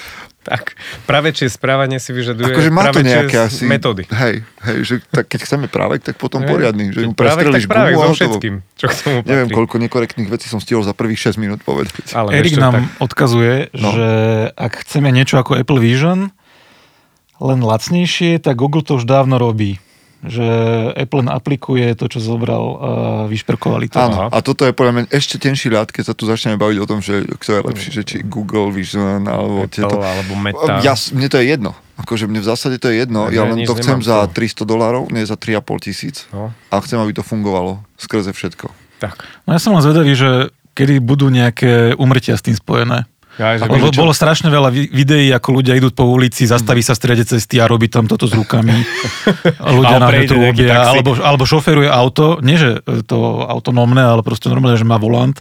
Tak, 0.43 0.75
pravečie 1.07 1.47
správanie 1.47 2.03
si 2.03 2.11
vyžaduje 2.11 2.51
Akože 2.51 2.67
má 2.69 2.91
to 2.91 2.99
nejaké 2.99 3.47
asi... 3.47 3.63
metódy. 3.63 4.11
Hej, 4.11 4.43
hej, 4.43 4.79
že 4.83 4.95
tak 5.07 5.31
keď 5.31 5.39
chceme 5.41 5.67
právek, 5.67 6.03
tak 6.03 6.19
potom 6.19 6.43
poriadny, 6.43 6.91
že 6.91 7.07
mu 7.07 7.15
Keď 7.15 7.15
právek, 7.15 7.47
prestrelíš 7.47 7.63
tak 7.63 7.71
právek 7.71 7.95
gumu 7.95 8.03
so 8.05 8.15
všetkým, 8.19 8.55
čo 8.75 8.85
k 8.85 8.93
tomu 8.97 9.17
patrí. 9.17 9.31
Neviem, 9.31 9.49
koľko 9.53 9.75
nekorektných 9.79 10.27
vecí 10.27 10.47
som 10.47 10.59
stihol 10.59 10.83
za 10.83 10.91
prvých 10.91 11.31
6 11.31 11.39
minút 11.39 11.63
povedať. 11.63 11.95
Ale 12.11 12.35
Erik 12.35 12.59
nám 12.59 12.75
tak, 12.75 12.83
odkazuje, 12.99 13.71
No. 13.71 13.95
že 13.95 14.09
ak 14.53 14.83
chceme 14.83 15.09
niečo 15.09 15.39
ako 15.39 15.55
Apple 15.55 15.79
Vision, 15.79 16.35
len 17.39 17.59
lacnejšie, 17.61 18.39
tak 18.39 18.55
Google 18.57 18.83
to 18.83 18.99
už 18.99 19.05
dávno 19.05 19.35
robí. 19.37 19.79
Že 20.23 20.47
Apple 20.95 21.27
aplikuje 21.27 21.83
to, 21.93 22.07
čo 22.07 22.23
zobral 22.23 22.65
a 22.73 22.91
vyšperkovali 23.27 23.91
to. 23.91 23.99
Áno, 23.99 24.31
a 24.31 24.39
toto 24.39 24.63
je 24.63 24.71
podľa 24.71 24.93
mňa 24.95 25.05
ešte 25.11 25.35
tenší 25.35 25.67
ľad, 25.67 25.91
keď 25.91 26.05
sa 26.09 26.15
tu 26.15 26.25
začneme 26.25 26.55
baviť 26.55 26.79
o 26.79 26.87
tom, 26.87 27.03
že 27.03 27.27
kto 27.27 27.51
je 27.51 27.61
lepší, 27.67 27.89
že 27.91 28.03
či 28.07 28.17
Google 28.23 28.71
Vision 28.71 29.27
alebo 29.27 29.67
Apple 29.67 29.75
tieto. 29.75 29.99
alebo 29.99 30.39
Meta. 30.39 30.79
Ja, 30.81 30.95
mne 31.11 31.27
to 31.27 31.43
je 31.43 31.47
jedno. 31.49 31.75
Akože 31.99 32.25
mne 32.25 32.39
v 32.39 32.47
zásade 32.47 32.79
to 32.79 32.87
je 32.87 33.03
jedno. 33.03 33.27
Ja 33.29 33.43
Ja 33.43 33.51
len 33.51 33.67
to 33.67 33.75
chcem 33.75 33.99
za 33.99 34.27
z 34.27 34.31
toho. 34.31 34.63
300 34.63 34.63
dolárov, 34.65 35.03
nie 35.11 35.27
za 35.27 35.35
3,5 35.35 35.59
tisíc. 35.83 36.31
No, 36.31 36.55
A 36.71 36.79
chcem, 36.79 36.97
aby 36.97 37.11
to 37.13 37.23
fungovalo 37.23 37.83
skrze 37.99 38.31
všetko. 38.31 38.71
tak. 39.03 39.19
No 39.43 39.53
ja 39.53 39.61
som 39.61 39.75
len 39.75 39.83
zvedavý, 39.83 40.15
že 40.15 40.31
kedy 40.73 41.03
budú 41.03 41.29
nejaké 41.29 41.99
umrtia 41.99 42.33
s 42.33 42.41
tým 42.41 42.55
spojené. 42.55 43.11
Ja, 43.41 43.57
že 43.57 43.65
Lebo 43.65 43.89
bolo 43.97 44.13
strašne 44.13 44.53
veľa 44.53 44.69
vi- 44.69 44.93
videí, 44.93 45.33
ako 45.33 45.65
ľudia 45.65 45.73
idú 45.73 45.89
po 45.89 46.05
ulici, 46.05 46.45
zastaví 46.45 46.85
sa 46.85 46.93
v 46.93 47.01
strede 47.01 47.25
cesty 47.25 47.57
a 47.57 47.65
robí 47.65 47.89
tam 47.89 48.05
toto 48.05 48.29
s 48.29 48.37
rukami. 48.37 48.77
ľudia 49.81 49.97
na 49.97 50.13
taxík. 50.13 50.69
alebo, 50.69 51.11
alebo 51.17 51.45
šoferuje 51.49 51.89
auto, 51.89 52.37
nie 52.45 52.61
že 52.61 52.85
to 53.09 53.49
autonómne, 53.49 54.05
ale 54.05 54.21
proste 54.21 54.53
normálne, 54.53 54.77
že 54.77 54.85
má 54.85 55.01
volant, 55.01 55.41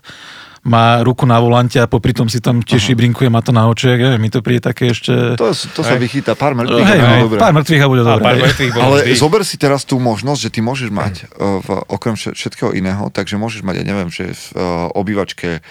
má 0.61 1.01
ruku 1.01 1.25
na 1.25 1.41
volante 1.41 1.81
a 1.81 1.89
popri 1.89 2.13
tom 2.13 2.29
si 2.29 2.37
tam 2.37 2.61
tiež 2.61 2.93
brinkuje, 2.93 3.27
má 3.33 3.41
to 3.41 3.49
na 3.49 3.65
očiach, 3.65 3.97
ja 3.97 4.09
mi 4.21 4.29
to 4.29 4.45
príde 4.45 4.61
také 4.61 4.93
ešte... 4.93 5.33
To, 5.33 5.49
to 5.51 5.81
sa 5.81 5.97
Hej. 5.97 6.05
vychytá, 6.05 6.37
pár 6.37 6.53
mŕtvych. 6.53 6.85
hej, 6.85 6.99
no, 7.01 7.25
dobre. 7.25 7.39
pár 7.41 7.53
mŕtvych 7.57 7.81
a 7.81 7.87
bude 7.89 8.03
dobre. 8.05 8.23
pár 8.23 8.37
hej. 8.37 8.43
mŕtvych 8.45 8.71
bolo 8.71 8.85
Ale 8.85 8.97
vždy. 9.03 9.13
zober 9.17 9.41
si 9.41 9.55
teraz 9.57 9.81
tú 9.89 9.97
možnosť, 9.97 10.39
že 10.39 10.49
ty 10.53 10.59
môžeš 10.61 10.89
mať 10.93 11.13
uh, 11.33 11.59
v, 11.65 11.67
okrem 11.89 12.13
vše- 12.13 12.37
všetkého 12.37 12.77
iného, 12.77 13.09
takže 13.09 13.41
môžeš 13.41 13.65
mať, 13.65 13.81
ja 13.81 13.85
neviem, 13.89 14.13
že 14.13 14.31
v 14.31 14.43
uh, 14.53 14.61
obývačke 14.93 15.65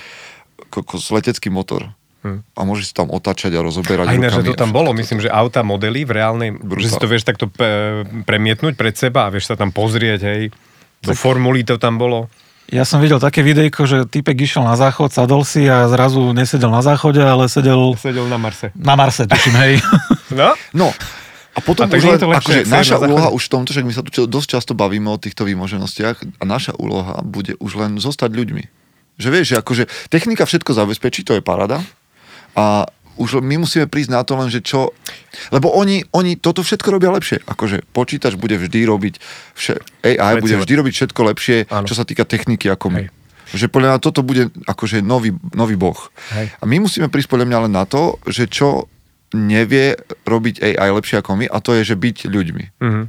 kokos, 0.75 1.07
letecký 1.15 1.55
motor. 1.55 1.95
Hm. 2.21 2.45
A 2.53 2.61
môžeš 2.63 2.85
si 2.87 2.95
tam 2.95 3.09
otáčať 3.09 3.49
a 3.55 3.65
rozoberať 3.65 4.05
A 4.05 4.13
iné, 4.13 4.29
že 4.29 4.45
to 4.45 4.53
tam 4.53 4.71
bolo, 4.71 4.93
myslím, 4.93 5.25
že 5.25 5.33
auta, 5.33 5.65
modely 5.65 6.05
v 6.05 6.13
reálnej, 6.13 6.51
Brutál. 6.53 6.85
že 6.85 6.89
si 6.89 6.97
to 6.97 7.09
vieš 7.09 7.25
takto 7.25 7.49
pe- 7.49 8.05
premietnúť 8.29 8.77
pred 8.77 8.93
seba 8.93 9.25
a 9.25 9.33
vieš 9.33 9.49
sa 9.49 9.57
tam 9.57 9.73
pozrieť, 9.73 10.21
hej. 10.23 10.43
Do 11.01 11.17
formuly 11.17 11.65
to 11.65 11.81
tam 11.81 11.97
bolo. 11.97 12.29
Ja 12.69 12.85
som 12.85 13.01
videl 13.01 13.17
také 13.17 13.41
videjko, 13.41 13.83
že 13.83 13.97
typek 14.05 14.37
išiel 14.39 14.63
na 14.63 14.77
záchod, 14.77 15.11
sadol 15.11 15.43
si 15.43 15.65
a 15.65 15.89
zrazu 15.89 16.31
nesedel 16.31 16.69
na 16.69 16.85
záchode, 16.85 17.19
ale 17.19 17.49
sedel 17.49 17.97
Sedel 17.97 18.29
na 18.29 18.37
Marse. 18.37 18.69
na 18.77 18.95
Marse, 18.95 19.25
tuším, 19.25 19.57
hej. 19.57 19.75
No? 20.31 20.55
No, 20.71 20.89
a 21.51 21.59
potom 21.59 21.89
A 21.89 21.91
tak 21.91 21.99
už 21.99 22.07
len, 22.07 22.15
je 22.15 22.23
to 22.23 22.29
lepšie, 22.31 22.57
akože 22.63 22.71
naša 22.71 22.97
úloha 23.01 23.29
už 23.33 23.43
v 23.43 23.51
tomto, 23.51 23.75
že 23.75 23.83
my 23.83 23.91
sa 23.91 24.07
tu 24.07 24.11
čo- 24.13 24.31
dosť 24.31 24.49
často 24.55 24.73
bavíme 24.73 25.11
o 25.11 25.19
týchto 25.19 25.43
výmoženostiach 25.43 26.39
a 26.39 26.43
naša 26.47 26.77
úloha 26.77 27.19
bude 27.25 27.59
už 27.59 27.73
len 27.75 27.97
zostať 27.97 28.31
ľuďmi. 28.31 28.63
Že 29.19 29.29
vieš, 29.29 29.47
že 29.51 29.57
akože 29.59 29.83
technika 30.07 30.47
všetko 30.47 30.71
zabezpečí, 30.71 31.25
to 31.25 31.35
je 31.35 31.43
parada 31.43 31.83
a 32.57 32.87
už 33.21 33.45
my 33.45 33.61
musíme 33.61 33.85
prísť 33.85 34.17
na 34.17 34.25
to 34.25 34.33
len, 34.41 34.49
že 34.49 34.65
čo... 34.65 34.97
Lebo 35.53 35.69
oni, 35.77 36.09
oni 36.17 36.41
toto 36.41 36.65
všetko 36.65 36.89
robia 36.89 37.13
lepšie. 37.13 37.45
Akože 37.45 37.85
počítač 37.93 38.41
bude 38.41 38.57
vždy 38.57 38.81
robiť 38.89 39.15
vše, 39.53 39.77
AI 40.09 40.41
bude 40.41 40.57
Veci 40.57 40.65
vždy 40.65 40.75
robiť 40.81 40.95
všetko 40.97 41.21
lepšie, 41.29 41.57
Áno. 41.69 41.85
čo 41.85 41.93
sa 41.93 42.09
týka 42.09 42.25
techniky 42.25 42.73
ako 42.73 42.89
my. 42.89 43.05
Hej. 43.05 43.09
Že 43.51 43.67
podľa 43.69 43.89
mňa 43.93 44.01
toto 44.01 44.25
bude 44.25 44.49
akože 44.65 45.05
nový, 45.05 45.37
nový 45.53 45.77
boh. 45.77 45.99
Hej. 46.33 46.49
A 46.57 46.65
my 46.65 46.81
musíme 46.81 47.13
prísť 47.13 47.29
podľa 47.29 47.47
mňa 47.51 47.59
len 47.69 47.73
na 47.77 47.85
to, 47.85 48.17
že 48.25 48.49
čo 48.49 48.89
nevie 49.37 50.01
robiť 50.25 50.65
AI 50.65 50.91
lepšie 50.91 51.21
ako 51.21 51.45
my 51.45 51.47
a 51.47 51.59
to 51.61 51.77
je, 51.77 51.93
že 51.93 52.01
byť 52.01 52.17
ľuďmi. 52.25 52.65
Mhm. 52.81 53.03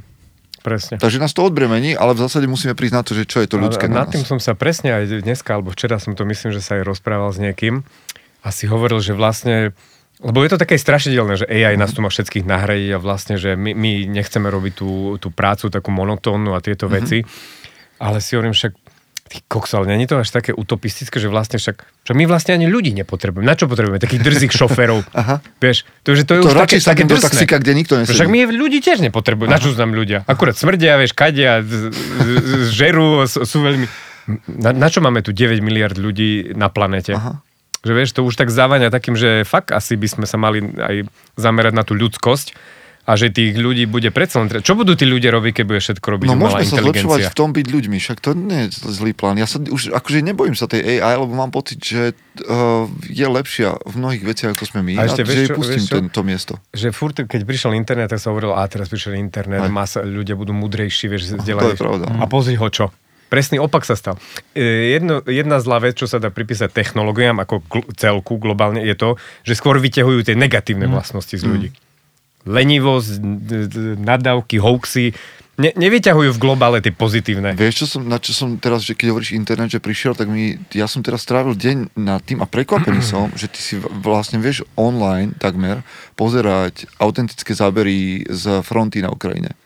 Presne. 0.62 0.94
Takže 1.02 1.18
nás 1.18 1.34
to 1.34 1.42
odbremení, 1.42 1.98
ale 1.98 2.14
v 2.14 2.22
zásade 2.22 2.46
musíme 2.46 2.78
prísť 2.78 2.94
na 2.94 3.02
to, 3.02 3.18
že 3.18 3.26
čo 3.26 3.42
je 3.42 3.50
to 3.50 3.58
ľudské 3.58 3.90
A 3.90 3.90
na 3.90 4.06
nad 4.06 4.14
tým 4.14 4.22
nás. 4.22 4.30
som 4.30 4.38
sa 4.38 4.54
presne 4.54 4.94
aj 4.94 5.10
dneska, 5.26 5.58
alebo 5.58 5.74
včera 5.74 5.98
som 5.98 6.14
to 6.14 6.22
myslím, 6.22 6.54
že 6.54 6.62
sa 6.62 6.78
aj 6.78 6.86
rozprával 6.86 7.34
s 7.34 7.42
niekým 7.42 7.82
a 8.42 8.48
si 8.50 8.66
hovoril, 8.66 8.98
že 8.98 9.14
vlastne 9.14 9.72
lebo 10.22 10.38
je 10.46 10.54
to 10.54 10.62
také 10.62 10.78
strašidelné, 10.78 11.34
že 11.34 11.50
AI 11.50 11.74
nás 11.74 11.90
tu 11.90 11.98
má 11.98 12.06
všetkých 12.06 12.46
nahradiť 12.46 12.94
a 12.94 12.98
vlastne, 13.02 13.34
že 13.42 13.58
my, 13.58 13.74
my 13.74 14.06
nechceme 14.06 14.46
robiť 14.46 14.72
tú, 14.78 15.18
tú 15.18 15.34
prácu 15.34 15.66
takú 15.66 15.90
monotónnu 15.90 16.54
a 16.54 16.62
tieto 16.62 16.86
veci. 16.86 17.26
Ale 17.98 18.22
si 18.22 18.38
hovorím 18.38 18.54
však, 18.54 18.72
ty 19.26 19.42
koks, 19.42 19.74
ale 19.74 19.90
není 19.90 20.06
to 20.06 20.22
až 20.22 20.30
také 20.30 20.54
utopistické, 20.54 21.18
že 21.18 21.26
vlastne 21.26 21.58
však, 21.58 22.06
že 22.06 22.12
my 22.14 22.28
vlastne 22.30 22.54
ani 22.54 22.70
ľudí 22.70 22.94
nepotrebujeme. 23.02 23.42
Na 23.42 23.58
čo 23.58 23.66
potrebujeme? 23.66 23.98
Takých 23.98 24.22
drzých 24.22 24.52
šoférov. 24.54 25.02
Aha. 25.20 25.42
Vieš, 25.58 25.88
to, 26.06 26.14
že 26.14 26.22
to 26.22 26.38
je 26.38 26.40
To 26.46 26.54
už 26.54 26.58
také, 26.70 26.78
také 26.78 27.02
do 27.02 27.18
taxíka, 27.18 27.58
kde 27.58 27.72
nikto 27.74 27.98
nesedí. 27.98 28.14
Však 28.14 28.30
my 28.30 28.46
ľudí 28.46 28.78
tiež 28.78 29.02
nepotrebujeme. 29.02 29.50
Na 29.50 29.58
čo 29.58 29.74
nám 29.74 29.90
ľudia? 29.90 30.22
Akurát 30.30 30.54
smrdia, 30.54 31.02
vieš, 31.02 31.18
kadia, 31.18 31.66
žerú, 32.70 33.26
sú 33.26 33.58
veľmi... 33.58 33.90
Na, 34.46 34.70
na 34.70 34.86
čo 34.86 35.02
máme 35.02 35.18
tu 35.18 35.34
9 35.34 35.58
miliard 35.58 35.98
ľudí 35.98 36.54
na 36.54 36.70
planete? 36.70 37.18
Aha. 37.18 37.42
Že 37.82 37.92
vieš, 37.98 38.10
to 38.14 38.22
už 38.22 38.38
tak 38.38 38.48
závania 38.50 38.94
takým, 38.94 39.18
že 39.18 39.42
fakt 39.42 39.74
asi 39.74 39.98
by 39.98 40.06
sme 40.06 40.26
sa 40.26 40.38
mali 40.38 40.62
aj 40.62 41.06
zamerať 41.34 41.74
na 41.74 41.82
tú 41.82 41.98
ľudskosť 41.98 42.54
a 43.02 43.18
že 43.18 43.34
tých 43.34 43.58
ľudí 43.58 43.90
bude 43.90 44.14
predsa 44.14 44.38
len... 44.38 44.46
Čo 44.46 44.78
budú 44.78 44.94
tí 44.94 45.02
ľudia 45.02 45.34
robiť, 45.34 45.58
keď 45.58 45.64
bude 45.66 45.80
všetko 45.82 46.06
robiť 46.06 46.26
No 46.30 46.38
môžeme 46.38 46.62
sa 46.62 46.78
zlepšovať 46.78 47.34
v 47.34 47.34
tom 47.34 47.50
byť 47.50 47.66
ľuďmi, 47.66 47.98
však 47.98 48.18
to 48.22 48.30
nie 48.38 48.70
je 48.70 48.78
zlý 48.94 49.10
plán. 49.10 49.42
Ja 49.42 49.50
sa 49.50 49.58
už 49.58 49.90
akože 49.90 50.22
nebojím 50.22 50.54
sa 50.54 50.70
tej 50.70 51.02
AI, 51.02 51.18
lebo 51.18 51.34
mám 51.34 51.50
pocit, 51.50 51.82
že 51.82 52.14
uh, 52.46 52.86
je 53.10 53.26
lepšia 53.26 53.74
v 53.82 53.94
mnohých 53.98 54.22
veciach, 54.22 54.50
ako 54.54 54.64
sme 54.70 54.86
my. 54.86 55.02
A 55.02 55.10
ešte 55.10 55.26
že 55.26 55.34
vieš 55.34 55.38
jej 55.42 55.48
čo- 55.50 55.58
pustím 55.58 55.82
vieš 55.82 55.90
čo? 55.90 55.94
ten, 55.98 56.06
to 56.14 56.20
miesto. 56.22 56.52
Že 56.70 56.88
furt, 56.94 57.16
keď 57.26 57.40
prišiel 57.42 57.74
internet, 57.74 58.06
tak 58.14 58.22
sa 58.22 58.30
hovorilo, 58.30 58.54
a 58.54 58.62
teraz 58.70 58.86
prišiel 58.86 59.18
internet, 59.18 59.66
Aj. 59.66 59.74
masa, 59.74 60.06
ľudia 60.06 60.38
budú 60.38 60.54
múdrejší, 60.54 61.10
vieš, 61.10 61.34
To 61.34 61.42
zdieľať. 61.42 61.74
je 61.74 61.82
pravda. 61.82 62.06
A 62.06 62.24
pozri 62.30 62.54
ho 62.54 62.70
čo. 62.70 62.94
Presný 63.32 63.56
opak 63.56 63.88
sa 63.88 63.96
stal. 63.96 64.20
E, 64.52 64.92
Jedno, 64.92 65.24
jedna 65.24 65.56
zlá 65.56 65.80
vec, 65.80 65.96
čo 65.96 66.04
sa 66.04 66.20
dá 66.20 66.28
pripísať 66.28 66.68
technológiám 66.68 67.40
ako 67.40 67.64
gl- 67.64 67.88
celku 67.96 68.36
globálne, 68.36 68.84
je 68.84 68.92
to, 68.92 69.16
že 69.40 69.56
skôr 69.56 69.80
vyťahujú 69.80 70.20
tie 70.20 70.36
negatívne 70.36 70.84
vlastnosti 70.84 71.32
z 71.32 71.40
ľudí. 71.40 71.68
Lenivosť, 72.44 73.24
nadávky, 74.04 74.60
hoaxy, 74.60 75.16
ne, 75.56 75.72
nevyťahujú 75.72 76.28
v 76.28 76.42
globále 76.44 76.84
tie 76.84 76.92
pozitívne. 76.92 77.56
Vieš, 77.56 77.74
čo 77.80 77.86
som, 77.96 78.04
na 78.04 78.20
čo 78.20 78.36
som 78.36 78.60
teraz, 78.60 78.84
že 78.84 78.92
keď 78.92 79.16
hovoríš 79.16 79.32
internet, 79.32 79.72
že 79.72 79.80
prišiel, 79.80 80.12
tak 80.12 80.28
mi, 80.28 80.60
ja 80.76 80.84
som 80.84 81.00
teraz 81.00 81.24
strávil 81.24 81.56
deň 81.56 81.96
nad 81.96 82.20
tým 82.20 82.44
a 82.44 82.46
prekvapený 82.50 83.00
som, 83.16 83.32
že 83.32 83.48
ty 83.48 83.64
si 83.64 83.80
vlastne 83.80 84.44
vieš 84.44 84.68
online 84.76 85.32
takmer 85.40 85.80
pozerať 86.20 86.84
autentické 87.00 87.56
zábery 87.56 88.28
z 88.28 88.60
fronty 88.60 89.00
na 89.00 89.08
Ukrajine. 89.08 89.56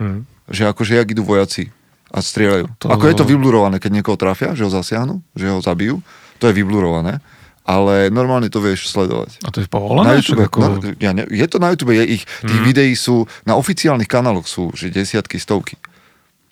Hm. 0.00 0.24
Že 0.48 0.72
akože 0.72 0.96
jak 0.96 1.12
idú 1.12 1.20
vojaci 1.28 1.68
a 2.10 2.18
strieľajú. 2.18 2.64
To- 2.78 2.90
Ako 2.90 3.06
je 3.06 3.14
to 3.14 3.24
vyblurované, 3.24 3.78
keď 3.78 3.90
niekoho 3.92 4.14
trafia, 4.14 4.52
že 4.52 4.62
ho 4.62 4.70
zasiahnu, 4.70 5.22
že 5.32 5.46
ho 5.46 5.58
zabijú, 5.58 6.02
to 6.36 6.46
je 6.46 6.54
vyblurované, 6.54 7.22
ale 7.62 8.08
normálne 8.08 8.46
to 8.46 8.58
vieš 8.58 8.88
sledovať. 8.88 9.38
A 9.40 9.48
to 9.48 9.58
je 9.58 9.66
Na 9.66 9.70
povolené? 9.70 10.18
YouTube, 10.18 10.42
Však 10.42 10.50
ako... 10.50 10.58
na, 10.58 10.68
ja 10.98 11.10
ne, 11.12 11.22
je 11.24 11.46
to 11.46 11.56
na 11.56 11.70
YouTube, 11.70 11.92
je 11.92 12.04
ich, 12.10 12.24
tých 12.40 12.60
Mhm. 12.60 12.66
videí 12.66 12.92
sú, 12.92 13.16
na 13.42 13.54
oficiálnych 13.54 14.06
kanáloch 14.06 14.44
sú, 14.44 14.70
že 14.72 14.88
desiatky, 14.88 15.38
stovky. 15.38 15.78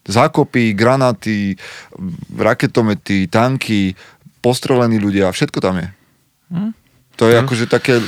Zákopy, 0.05 0.73
granáty, 0.73 1.59
raketomety, 2.33 3.27
tanky, 3.27 3.93
postrelení 4.39 4.97
ľudia, 4.97 5.29
všetko 5.29 5.59
tam 5.59 5.75
je. 5.77 5.89
To 7.17 7.27
je 7.27 7.35
akože 7.37 7.67
také 7.67 7.99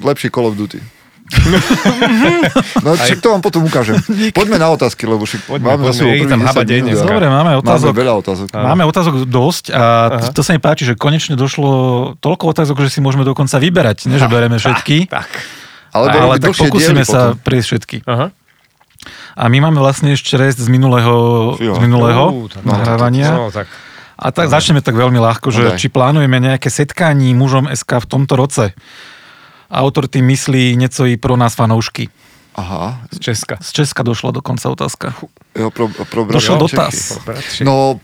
lepšie 0.00 0.28
Call 0.28 0.46
of 0.46 0.58
Duty. 0.58 0.82
no 2.80 2.94
však 2.94 3.18
to 3.18 3.28
vám 3.28 3.40
potom 3.40 3.62
ukážem. 3.62 3.98
Poďme 4.38 4.56
na 4.56 4.68
otázky, 4.68 5.04
lebo 5.04 5.22
však 5.22 5.42
Poďme, 5.44 5.66
máme 5.68 5.82
poďme, 5.84 6.12
je 6.12 6.26
tam 6.26 6.40
10 6.40 6.46
haba 6.46 6.62
deň 6.62 6.82
Dobre, 6.96 7.26
máme 7.26 7.42
Máme 7.46 7.58
otázok. 7.58 7.90
veľa 7.92 8.14
otázok. 8.16 8.46
Máme 8.52 8.82
otázok 8.84 9.14
dosť 9.24 9.64
a 9.70 9.82
to, 10.20 10.26
to 10.32 10.42
sa 10.42 10.52
mi 10.52 10.60
páči, 10.60 10.82
že 10.84 10.94
konečne 10.94 11.34
došlo 11.34 11.70
toľko 12.16 12.44
otázok, 12.48 12.76
že 12.80 12.90
si 12.90 13.00
môžeme 13.00 13.22
dokonca 13.22 13.56
vyberať, 13.56 14.06
nie 14.06 14.16
že 14.16 14.26
bereme 14.26 14.56
všetky, 14.62 15.06
Tak. 15.08 15.30
Alebo 15.92 16.12
ale 16.14 16.36
robiť 16.36 16.42
tak 16.44 16.54
pokúsime 16.60 17.02
sa 17.02 17.32
potom. 17.32 17.40
prejsť 17.40 17.66
všetky. 17.66 17.96
Aha. 18.04 18.26
A 19.34 19.42
my 19.46 19.58
máme 19.60 19.78
vlastne 19.78 20.12
ešte 20.12 20.34
rest 20.34 20.58
z 20.58 20.66
minulého, 20.66 21.14
z 21.54 21.78
minulého 21.78 22.48
tak- 22.48 22.64
nahrávania. 22.64 23.28
No, 23.30 23.48
tak. 23.48 23.64
A 24.14 24.28
tak 24.28 24.48
začneme 24.48 24.80
tak 24.80 24.92
veľmi 24.92 25.16
ľahko, 25.16 25.48
že 25.48 25.60
No 25.62 25.70
daj. 25.72 25.78
či 25.78 25.88
plánujeme 25.88 26.36
nejaké 26.38 26.68
setkání 26.68 27.32
mužom 27.32 27.68
SK 27.68 28.00
v 28.00 28.08
tomto 28.08 28.32
roce. 28.34 28.72
Autor 29.70 30.06
tým 30.08 30.26
myslí 30.30 30.76
nieco 30.76 31.06
i 31.06 31.16
pro 31.16 31.36
nás 31.36 31.54
fanoušky. 31.54 32.08
Aha, 32.56 33.04
Z 33.12 33.18
Česka. 33.20 33.60
Z 33.60 33.72
Česka 33.72 34.00
došla 34.02 34.32
dokonca 34.32 34.64
otázka. 34.72 35.12
jo, 35.52 35.68
pro, 35.70 35.88
pro 35.88 36.24
Došiel 36.24 36.56
dotaz. 36.56 37.20
No, 37.60 38.00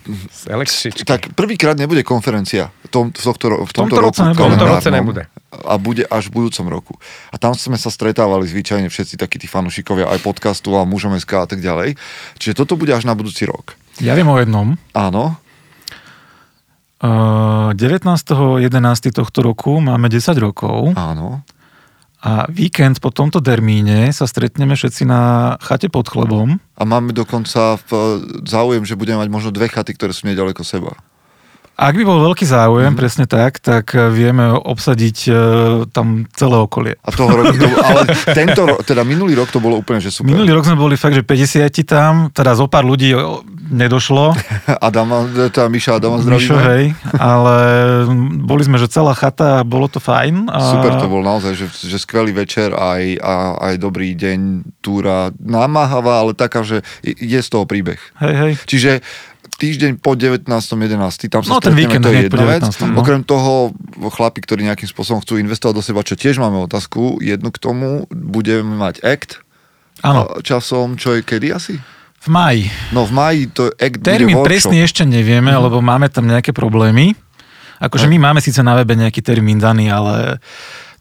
tak 1.08 1.32
prvýkrát 1.32 1.72
nebude 1.80 2.04
konferencia 2.04 2.68
v, 2.84 2.88
tom, 2.92 3.04
v, 3.08 3.22
tohto, 3.24 3.64
v 3.64 3.72
tomto, 3.72 3.96
tomto 3.96 3.96
roku. 3.96 4.20
V 4.20 4.36
tomto 4.36 4.66
roce 4.68 4.88
nebude. 4.92 5.24
A 5.52 5.80
bude 5.80 6.04
až 6.04 6.28
v 6.28 6.44
budúcom 6.44 6.68
roku. 6.68 6.92
A 7.32 7.40
tam 7.40 7.56
sme 7.56 7.80
sa 7.80 7.88
stretávali 7.88 8.44
zvyčajne 8.44 8.92
všetci 8.92 9.16
takí 9.16 9.40
tí 9.40 9.48
fanúšikovia 9.48 10.12
aj 10.12 10.20
podcastu 10.20 10.76
a 10.76 10.84
mužom 10.84 11.16
SK 11.16 11.32
a 11.32 11.46
tak 11.48 11.64
ďalej. 11.64 11.96
Čiže 12.36 12.52
toto 12.52 12.76
bude 12.76 12.92
až 12.92 13.08
na 13.08 13.16
budúci 13.16 13.48
rok. 13.48 13.72
Ja 14.04 14.12
viem 14.12 14.28
o 14.28 14.36
jednom. 14.36 14.76
Áno, 14.92 15.40
19.11. 17.02 18.70
tohto 19.10 19.38
roku 19.42 19.82
máme 19.82 20.06
10 20.06 20.38
rokov 20.38 20.94
áno. 20.94 21.42
a 22.22 22.46
víkend 22.46 23.02
po 23.02 23.10
tomto 23.10 23.42
termíne 23.42 24.14
sa 24.14 24.30
stretneme 24.30 24.78
všetci 24.78 25.02
na 25.02 25.54
chate 25.58 25.90
pod 25.90 26.06
chlebom. 26.06 26.62
A 26.78 26.82
máme 26.86 27.10
dokonca 27.10 27.74
v, 27.90 28.22
záujem, 28.46 28.86
že 28.86 28.94
budeme 28.94 29.18
mať 29.18 29.28
možno 29.34 29.50
dve 29.50 29.66
chaty, 29.66 29.98
ktoré 29.98 30.14
sú 30.14 30.30
nedaleko 30.30 30.62
seba. 30.62 30.94
Ak 31.72 31.98
by 31.98 32.04
bol 32.06 32.22
veľký 32.30 32.46
záujem, 32.46 32.94
presne 32.94 33.26
tak, 33.26 33.58
tak 33.58 33.96
vieme 34.12 34.54
obsadiť 34.54 35.18
uh, 35.26 35.36
tam 35.90 36.28
celé 36.36 36.54
okolie. 36.60 36.94
A 37.02 37.10
toho 37.10 37.32
roku 37.32 37.58
to, 37.58 37.66
ale 37.88 38.02
tento 38.30 38.62
teda 38.86 39.02
minulý 39.02 39.34
rok 39.34 39.50
to 39.50 39.58
bolo 39.58 39.80
úplne, 39.80 39.98
že 39.98 40.14
super. 40.14 40.30
Minulý 40.30 40.54
rok 40.54 40.68
sme 40.68 40.78
boli 40.78 40.94
fakt, 40.94 41.18
že 41.18 41.26
50 41.26 41.66
tam, 41.82 42.30
teda 42.30 42.54
zo 42.54 42.70
pár 42.70 42.86
ľudí 42.86 43.16
nedošlo. 43.72 44.36
Adama, 44.88 45.24
teda 45.50 45.66
Miša 45.72 45.98
Adama 45.98 46.20
Mišo, 46.20 46.54
zdravíme. 46.54 46.62
hej, 46.68 46.84
ale 47.16 47.56
boli 48.44 48.62
sme, 48.62 48.76
že 48.76 48.92
celá 48.92 49.16
chata 49.16 49.64
bolo 49.64 49.88
to 49.88 49.98
fajn. 49.98 50.52
A... 50.52 50.60
Super 50.60 51.00
to 51.00 51.08
bol 51.08 51.24
naozaj, 51.24 51.56
že, 51.56 51.66
že 51.72 51.96
skvelý 51.96 52.36
večer 52.36 52.76
aj, 52.76 53.18
a, 53.18 53.34
aj 53.72 53.74
dobrý 53.80 54.12
deň, 54.12 54.40
túra, 54.84 55.32
namáhavá, 55.40 56.22
ale 56.22 56.36
taká, 56.36 56.62
že 56.62 56.84
je 57.02 57.40
z 57.40 57.48
toho 57.48 57.64
príbeh. 57.64 57.98
Hej, 58.20 58.34
hej. 58.36 58.52
Čiže 58.68 58.92
týždeň 59.58 59.98
po 59.98 60.14
19.11. 60.14 61.32
tam 61.32 61.40
sa 61.42 61.48
No, 61.48 61.58
ten 61.58 61.74
víkend 61.74 62.04
to 62.04 62.12
je 62.12 62.28
jedna 62.28 62.44
vec. 62.46 62.62
19., 62.68 62.94
no. 62.94 63.02
Okrem 63.02 63.22
toho, 63.24 63.74
chlapi, 64.12 64.44
ktorí 64.44 64.62
nejakým 64.68 64.86
spôsobom 64.86 65.24
chcú 65.24 65.40
investovať 65.40 65.74
do 65.74 65.82
seba, 65.82 66.06
čo 66.06 66.14
tiež 66.14 66.38
máme 66.38 66.62
otázku, 66.66 67.18
jednu 67.24 67.48
k 67.54 67.58
tomu, 67.58 68.04
budeme 68.10 68.76
mať 68.76 69.00
act 69.02 69.42
Áno, 70.02 70.42
časom, 70.42 70.98
čo 70.98 71.14
je 71.14 71.22
kedy 71.22 71.54
asi? 71.54 71.78
V 72.22 72.28
maji. 72.30 72.64
No 72.94 73.02
v 73.02 73.12
maji 73.12 73.42
to 73.50 73.74
act 73.74 73.98
Termín 73.98 74.38
bude 74.38 74.46
presný 74.46 74.86
ešte 74.86 75.02
nevieme, 75.02 75.50
lebo 75.50 75.82
máme 75.82 76.06
tam 76.06 76.30
nejaké 76.30 76.54
problémy. 76.54 77.18
Akože 77.82 78.06
my 78.06 78.30
máme 78.30 78.38
síce 78.38 78.62
na 78.62 78.78
webe 78.78 78.94
nejaký 78.94 79.18
termín 79.26 79.58
daný, 79.58 79.90
ale 79.90 80.38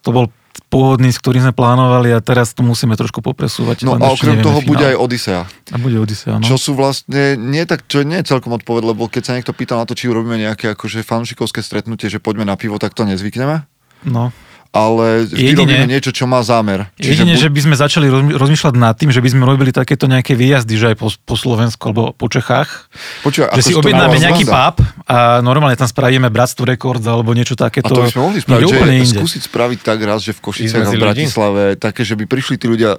to 0.01 0.09
bol 0.09 0.33
pôvodný, 0.73 1.13
s 1.13 1.21
ktorým 1.21 1.45
sme 1.45 1.53
plánovali 1.53 2.09
a 2.15 2.19
teraz 2.23 2.57
to 2.57 2.65
musíme 2.65 2.97
trošku 2.97 3.21
popresúvať. 3.21 3.85
No 3.85 4.01
a 4.01 4.09
okrem 4.09 4.41
toho 4.41 4.65
bude 4.65 4.81
finál. 4.81 4.95
aj 4.95 4.97
Odisea. 4.97 5.41
A 5.45 5.77
bude 5.77 6.01
Odisea, 6.01 6.41
no. 6.41 6.47
Čo 6.47 6.57
sú 6.57 6.71
vlastne, 6.73 7.37
nie 7.37 7.61
tak, 7.69 7.85
čo 7.85 8.01
nie 8.01 8.17
je 8.23 8.33
celkom 8.33 8.57
odpoveď, 8.57 8.83
lebo 8.95 9.05
keď 9.05 9.21
sa 9.21 9.35
niekto 9.37 9.53
pýta 9.53 9.77
na 9.77 9.85
to, 9.85 9.93
či 9.93 10.09
urobíme 10.09 10.41
nejaké 10.41 10.73
akože 10.73 11.05
fanúšikovské 11.05 11.61
stretnutie, 11.61 12.09
že 12.09 12.17
poďme 12.17 12.49
na 12.49 12.57
pivo, 12.57 12.81
tak 12.81 12.97
to 12.97 13.05
nezvykneme. 13.05 13.61
no. 14.09 14.33
Ale 14.73 15.27
vždy 15.27 15.35
Jedine- 15.51 15.67
robíme 15.67 15.87
niečo, 15.89 16.09
čo 16.09 16.23
má 16.25 16.39
zámer. 16.41 16.87
Jedine, 16.95 17.35
buď- 17.35 17.41
že 17.41 17.49
by 17.49 17.59
sme 17.61 17.75
začali 17.75 18.07
rozmýšľať 18.31 18.73
nad 18.73 18.95
tým, 18.95 19.11
že 19.11 19.19
by 19.19 19.29
sme 19.29 19.43
robili 19.43 19.69
takéto 19.69 20.07
nejaké 20.07 20.31
výjazdy, 20.33 20.73
že 20.73 20.85
aj 20.87 20.97
po, 20.97 21.11
po 21.11 21.35
Slovensku 21.35 21.83
alebo 21.85 22.11
po 22.11 22.25
Čechách. 22.25 22.87
Počúvaj, 23.19 23.51
že 23.53 23.61
si 23.61 23.73
objednáme 23.73 24.15
nejaký 24.15 24.47
pub 24.47 24.75
a 25.05 25.17
normálne 25.41 25.75
tam 25.75 25.85
spravíme 25.85 26.27
Bratstvo 26.27 26.63
Records 26.63 27.03
alebo 27.03 27.31
niečo 27.31 27.53
A 27.55 27.67
takéto. 27.67 27.91
to 27.91 27.99
by 27.99 28.09
sme 28.09 28.21
mohli 28.23 28.39
spraviť, 28.39 28.63
úplne 28.65 28.93
že 28.93 29.03
inde. 29.03 29.19
skúsiť 29.19 29.41
spraviť 29.43 29.79
tak 29.81 29.99
raz, 30.01 30.19
že 30.21 30.31
v 30.31 30.39
Košiciach 30.41 30.71
a 30.71 30.79
v 30.79 30.83
medzi 30.85 30.95
ľudí? 30.95 31.03
Bratislave, 31.19 31.63
také, 31.75 32.01
že 32.01 32.15
by 32.15 32.23
prišli 32.25 32.55
tí 32.55 32.65
ľudia, 32.65 32.95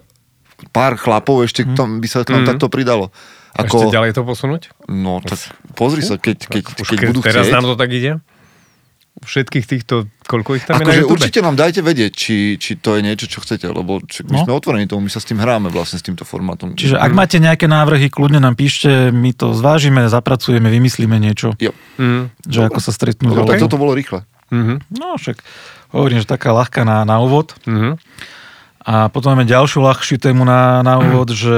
pár 0.70 0.94
chlapov 0.94 1.40
ešte 1.42 1.64
k 1.64 1.72
tomu 1.72 1.98
by 1.98 2.06
sa 2.06 2.20
nám 2.22 2.44
Mhm. 2.44 2.48
takto 2.48 2.68
pridalo. 2.68 3.08
Ešte 3.54 3.64
Ako, 3.66 3.88
ďalej 3.90 4.12
to 4.12 4.22
posunúť? 4.22 4.62
no 4.86 5.20
tak 5.20 5.36
pozri 5.72 6.00
sa, 6.00 6.16
keď, 6.16 6.36
keď, 6.46 6.62
keď 6.70 6.84
keď 6.86 6.98
budú 7.06 7.20
teraz 7.22 7.44
chcieť. 7.44 7.54
nám 7.54 7.64
to 7.66 7.76
tak 7.76 7.90
ide? 7.90 8.12
Všetkých 9.22 9.64
týchto, 9.64 9.94
koľko 10.22 10.50
ich 10.54 10.64
tam 10.64 10.76
je 10.76 10.80
na 10.80 10.84
Akože 10.84 11.00
YouTube? 11.00 11.14
určite 11.16 11.38
nám 11.40 11.54
dajte 11.54 11.80
vedieť, 11.80 12.10
či, 12.12 12.36
či 12.56 12.74
to 12.74 12.94
je 12.94 13.00
niečo, 13.00 13.24
čo 13.24 13.38
chcete, 13.38 13.64
lebo 13.64 14.02
či, 14.02 14.22
my 14.24 14.34
No. 14.34 14.44
sme 14.44 14.52
otvorení 14.52 14.84
tomu, 14.84 15.00
my 15.00 15.10
sa 15.10 15.18
s 15.18 15.24
tým 15.24 15.38
hráme 15.38 15.68
vlastne 15.68 15.96
s 15.96 16.04
týmto 16.04 16.22
formátom. 16.22 16.74
Čiže 16.74 16.96
ak 16.96 17.12
máte 17.12 17.38
nejaké 17.38 17.64
návrhy, 17.64 18.08
kľudne 18.08 18.38
nám 18.38 18.52
píšte, 18.52 18.88
my 19.08 19.30
to 19.30 19.52
zvážime, 19.52 20.04
zapracujeme, 20.04 20.66
vymyslíme 20.68 21.14
niečo, 21.16 21.54
Jo. 21.56 21.70
Mm. 21.96 22.34
že 22.42 22.60
ako 22.64 22.78
sa 22.78 22.90
stretnú. 22.90 23.30
Lebo 23.30 23.46
alebo- 23.46 23.62
toto 23.62 23.76
bolo 23.76 23.92
rýchle. 23.92 24.26
Mhm. 24.48 24.90
No 24.92 25.14
však 25.14 25.38
hovorím, 25.90 26.18
že 26.18 26.26
taká 26.26 26.50
ľahká 26.50 26.82
na, 26.82 27.02
na 27.02 27.16
úvod. 27.18 27.54
Mhm. 27.62 27.96
A 28.82 29.06
potom 29.06 29.32
máme 29.32 29.46
ďalšiu 29.46 29.78
ľahšiu 29.80 30.18
tému 30.18 30.42
na, 30.42 30.82
na 30.82 30.98
úvod, 31.04 31.30
že 31.30 31.56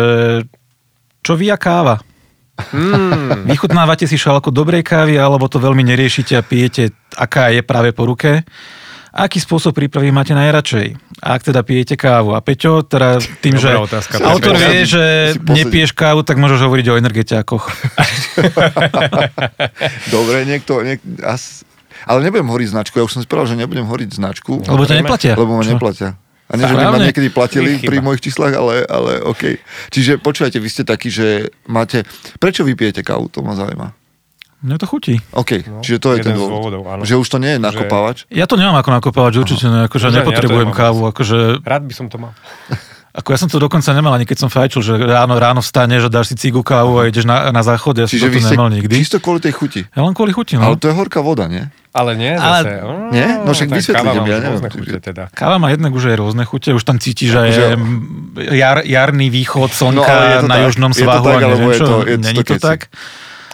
čo 1.20 1.32
vy 1.32 1.48
a 1.48 1.56
káva? 1.56 2.04
Mm. 2.54 3.46
Vychutnávate 3.46 4.06
si 4.06 4.14
šálku 4.14 4.48
dobrej 4.48 4.82
kávy, 4.82 5.18
alebo 5.18 5.46
to 5.46 5.58
veľmi 5.58 5.82
neriešite 5.82 6.34
a 6.34 6.42
pijete, 6.42 6.90
aká 7.12 7.50
je 7.50 7.60
práve 7.60 7.90
po 7.90 8.06
ruke? 8.06 8.46
Aký 9.14 9.38
spôsob 9.38 9.74
prípravy 9.74 10.10
máte 10.10 10.34
najradšej? 10.34 10.98
A 11.22 11.38
ak 11.38 11.46
teda 11.46 11.62
pijete 11.62 11.94
kávu? 11.94 12.34
A 12.34 12.42
Peťo, 12.42 12.82
teda 12.82 13.22
tým, 13.38 13.54
Dobrá 13.54 13.78
že 13.78 13.86
otázka. 13.86 14.14
autor 14.22 14.58
vie, 14.58 14.82
že 14.82 15.04
nepiješ 15.38 15.94
kávu, 15.94 16.22
tak 16.22 16.34
môžeš 16.34 16.66
hovoriť 16.66 16.86
o 16.90 16.98
energetiákoch. 16.98 17.64
Dobre, 20.14 20.42
niekto... 20.44 20.82
Niek, 20.82 20.98
as, 21.22 21.62
ale 22.04 22.26
nebudem 22.26 22.46
horiť 22.46 22.68
značku, 22.70 22.98
ja 22.98 23.06
už 23.06 23.12
som 23.12 23.22
si 23.22 23.28
povedal, 23.28 23.54
že 23.54 23.56
nebudem 23.56 23.86
horiť 23.86 24.10
značku, 24.14 24.66
Lebo 24.66 24.82
ťa 24.82 24.96
neplatia. 24.98 25.34
lebo 25.38 25.54
ma 25.54 25.62
Čo? 25.62 25.70
neplatia. 25.74 26.10
A 26.44 26.54
nie, 26.54 26.62
že 26.62 26.72
by 26.72 26.84
ma 26.86 27.00
niekedy 27.00 27.28
platili 27.28 27.78
pri 27.78 27.98
mojich 27.98 28.20
číslach, 28.20 28.52
ale, 28.52 28.84
ale 28.84 29.18
OK. 29.18 29.56
Čiže 29.88 30.18
počúvajte, 30.18 30.56
vy 30.56 30.68
ste 30.68 30.82
takí, 30.82 31.08
že 31.08 31.48
máte... 31.64 32.04
Prečo 32.36 32.62
vy 32.62 32.74
pijete 32.74 33.00
kávu? 33.00 33.28
To 33.28 33.40
ma 33.40 33.54
zaujíma. 33.54 33.96
Mne 34.60 34.76
to 34.76 34.86
chutí. 34.86 35.20
OK, 35.30 35.64
No, 35.66 35.80
čiže 35.80 35.98
to 35.98 36.12
je 36.12 36.20
ten 36.22 36.32
dôvod. 36.32 36.72
dôvodov, 36.72 36.82
áno. 36.86 37.02
Že 37.02 37.16
už 37.18 37.28
to 37.28 37.38
nie 37.38 37.52
je 37.52 37.60
nakopávač. 37.60 38.24
Ja 38.28 38.44
to 38.44 38.56
nemám 38.56 38.76
ako 38.76 38.90
nakopávať, 38.92 39.30
že 39.30 39.40
určite 39.40 39.64
ne, 39.66 39.84
akože 39.84 40.00
Už 40.00 40.08
ani 40.08 40.16
ja 40.16 40.20
to 40.20 40.24
nepotrebujem 40.26 40.68
nemám. 40.68 40.78
kávu, 40.78 41.00
akože, 41.06 41.38
Rád 41.60 41.82
by 41.82 41.94
som 41.94 42.06
to 42.06 42.16
mal. 42.18 42.32
Ako 43.14 43.28
ja 43.30 43.38
som 43.38 43.46
to 43.46 43.56
dokonca 43.56 43.86
nemal 43.90 44.10
ani 44.10 44.22
keď 44.22 44.36
som 44.36 44.48
fajčil, 44.48 44.82
že 44.82 44.92
ráno, 44.98 45.38
ráno 45.38 45.60
vstane, 45.60 45.96
že 45.96 46.10
dáš 46.10 46.30
si 46.30 46.36
cigu 46.36 46.60
kávu 46.60 46.98
a 46.98 47.06
ideš 47.06 47.22
na, 47.22 47.48
na 47.48 47.62
záchod, 47.62 47.94
ja 47.94 48.04
som 48.04 48.12
Čiže 48.12 48.26
to 48.26 48.32
vy 48.32 48.40
ste 48.40 48.52
nemal 48.52 48.68
nikdy. 48.68 48.90
čisto 48.92 49.16
kvôli 49.16 49.38
tej 49.38 49.54
chuti. 49.54 49.80
Ja 49.88 50.02
len 50.02 50.10
kvôli 50.10 50.30
chuti, 50.30 50.54
Ale 50.54 50.74
no. 50.74 50.76
to 50.76 50.90
je 50.90 50.94
horká 50.94 51.22
voda, 51.22 51.46
nie? 51.46 51.62
Ale 51.90 52.12
nie, 52.14 52.34
Ale- 52.34 52.42
zase. 52.60 52.70
Ale, 52.76 52.94
Nie? 53.08 53.28
No 53.38 53.54
však 53.54 53.68
vysvetlite 53.70 54.18
mi, 54.18 54.28
ja 54.28 54.38
neviem. 54.42 54.50
Rôzne 54.50 54.68
chute 54.68 54.98
teda. 54.98 55.22
Káva 55.30 55.56
má 55.56 55.70
jednak 55.70 55.90
už 55.90 56.04
aj 56.04 56.16
rôzne 56.18 56.42
chute, 56.42 56.68
už 56.68 56.82
tam 56.82 56.98
cítiš, 56.98 57.30
že 57.30 57.40
je 57.46 57.66
jar, 58.52 58.82
jarný 58.82 59.30
východ 59.30 59.70
slnka 59.70 59.94
No, 59.94 60.02
ale 60.02 60.26
je 60.26 60.36
to 60.36 60.48
na 60.50 60.56
tak. 60.56 60.64
južnom 60.66 60.90
Je 60.90 60.96
to 60.96 61.00
svahu 61.00 61.22
tak, 61.24 61.30
a 61.30 61.38
alebo 61.38 61.54
neviem 61.56 61.70
je 61.70 61.78
čo. 61.78 61.86
to- 61.86 62.02
je 62.02 62.16
to 62.16 62.24
Není 62.24 62.42
to 62.42 62.54
tak? 62.58 62.80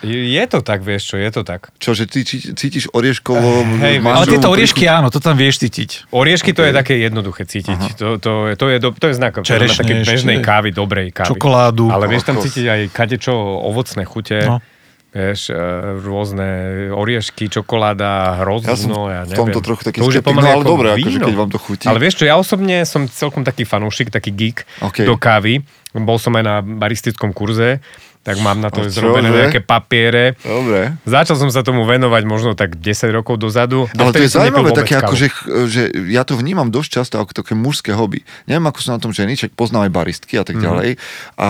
Je, 0.07 0.41
to 0.49 0.65
tak, 0.65 0.81
vieš 0.81 1.13
čo, 1.13 1.17
je 1.21 1.29
to 1.29 1.43
tak. 1.45 1.69
Čo, 1.77 1.93
že 1.93 2.09
ty 2.09 2.25
cí- 2.25 2.57
cítiš 2.57 2.89
orieškovo 2.97 3.65
Hej, 3.85 4.01
Ale 4.01 4.05
manželovú 4.05 4.33
tieto 4.33 4.49
oriešky 4.49 4.85
áno, 4.89 5.13
to 5.13 5.21
tam 5.21 5.37
vieš 5.37 5.61
cítiť. 5.61 6.09
Oriešky 6.09 6.57
to 6.57 6.65
je 6.65 6.73
také 6.73 6.97
jednoduché 6.97 7.45
cítiť. 7.45 8.01
To, 8.01 8.17
to, 8.17 8.33
je- 8.49 8.57
to, 8.57 8.65
je, 8.73 8.77
do, 8.81 8.89
to 8.97 9.07
je 9.13 9.15
znak 9.21 9.37
Čerešne 9.45 9.85
také 9.85 9.95
ešte. 10.01 10.09
bežnej 10.09 10.39
kávy, 10.41 10.73
dobrej 10.73 11.13
kávy. 11.13 11.37
Čokoládu. 11.37 11.93
Ale 11.93 12.09
vieš 12.09 12.25
tam 12.25 12.41
cítiť 12.41 12.65
aj 12.65 12.81
kadečo 12.97 13.33
ovocné 13.37 14.09
chute. 14.09 14.41
No. 14.41 14.65
Vieš, 15.11 15.51
e, 15.51 15.59
rôzne 16.07 16.49
oriešky, 16.95 17.51
čokoláda, 17.51 18.39
hrozno, 18.47 18.71
Ja 18.71 18.79
som 18.79 18.95
ja, 19.11 19.27
v 19.27 19.35
neviem. 19.35 19.39
tomto 19.43 19.59
trochu 19.59 19.83
taký 19.83 19.99
To 19.99 20.07
už 20.07 20.15
je 20.15 20.23
no 20.23 20.39
ale 20.39 20.63
dobre, 20.63 20.87
akože 20.95 21.19
keď 21.19 21.35
vám 21.35 21.51
to 21.51 21.59
chutí. 21.59 21.85
Ale 21.91 21.99
vieš 21.99 22.23
čo, 22.23 22.31
ja 22.31 22.39
osobne 22.39 22.87
som 22.87 23.11
celkom 23.11 23.43
taký 23.43 23.67
fanúšik, 23.67 24.15
taký 24.15 24.31
geek 24.31 24.63
OK. 24.79 25.03
do 25.03 25.19
kávy. 25.19 25.67
Bol 25.91 26.15
som 26.23 26.31
aj 26.39 26.45
na 26.47 26.57
baristickom 26.63 27.35
kurze, 27.35 27.83
tak 28.21 28.37
mám 28.39 28.57
na 28.57 28.69
to 28.69 28.81
A 28.81 28.85
čo, 28.85 28.93
zrobené 28.95 29.27
že? 29.27 29.37
nejaké 29.39 29.61
papiere. 29.61 30.37
Dobre. 30.39 30.93
Začal 31.03 31.37
som 31.37 31.49
sa 31.49 31.61
tomu 31.61 31.83
venovať 31.83 32.23
možno 32.23 32.53
tak 32.53 32.77
10 32.77 32.85
rokov 33.11 33.37
dozadu. 33.37 33.89
Ale 33.91 34.11
to 34.11 34.21
je 34.21 34.29
zaujímavé 34.31 34.71
také, 34.73 34.95
ako, 34.95 35.15
že, 35.15 35.33
že 35.67 35.83
ja 36.07 36.21
to 36.23 36.35
vnímam 36.35 36.69
dosť 36.69 36.91
často 36.95 37.17
ako 37.17 37.33
také 37.35 37.53
mužské 37.55 37.91
hobby. 37.91 38.21
Neviem, 38.45 38.67
ako 38.67 38.79
sú 38.79 38.89
na 38.91 38.99
tom 38.99 39.11
ženy, 39.11 39.35
však 39.35 39.53
poznám 39.53 39.87
aj 39.87 39.93
baristky 39.95 40.35
a 40.35 40.43
tak 40.43 40.55
Mhm. 40.55 40.63
ďalej. 40.63 40.91
A 41.37 41.49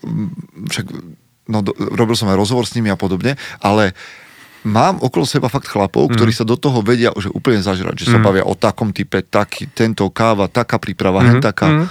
mm, 0.00 0.28
však 0.66 0.86
no, 1.46 1.58
do, 1.60 1.70
robil 1.74 2.14
som 2.14 2.26
aj 2.26 2.36
rozhovor 2.36 2.62
s 2.62 2.72
nimi 2.72 2.86
a 2.86 2.94
podobne, 2.94 3.34
ale 3.58 3.92
mám 4.62 4.96
okolo 4.98 5.24
seba 5.24 5.48
fakt 5.48 5.66
chlapov, 5.66 6.06
ktorí 6.10 6.30
sa 6.30 6.44
do 6.44 6.54
toho 6.54 6.78
vedia 6.80 7.10
že 7.14 7.26
úplne 7.28 7.58
zažrať, 7.58 7.96
že 7.98 8.06
sa 8.06 8.18
Mm. 8.18 8.24
bavia 8.24 8.44
o 8.44 8.54
takom 8.54 8.90
type, 8.90 9.18
taký, 9.24 9.66
tento 9.66 10.04
káva, 10.10 10.46
taká 10.46 10.76
príprava, 10.76 11.20
hen 11.22 11.36
Mhm, 11.36 11.42
taká. 11.42 11.66
mhm. 11.66 11.86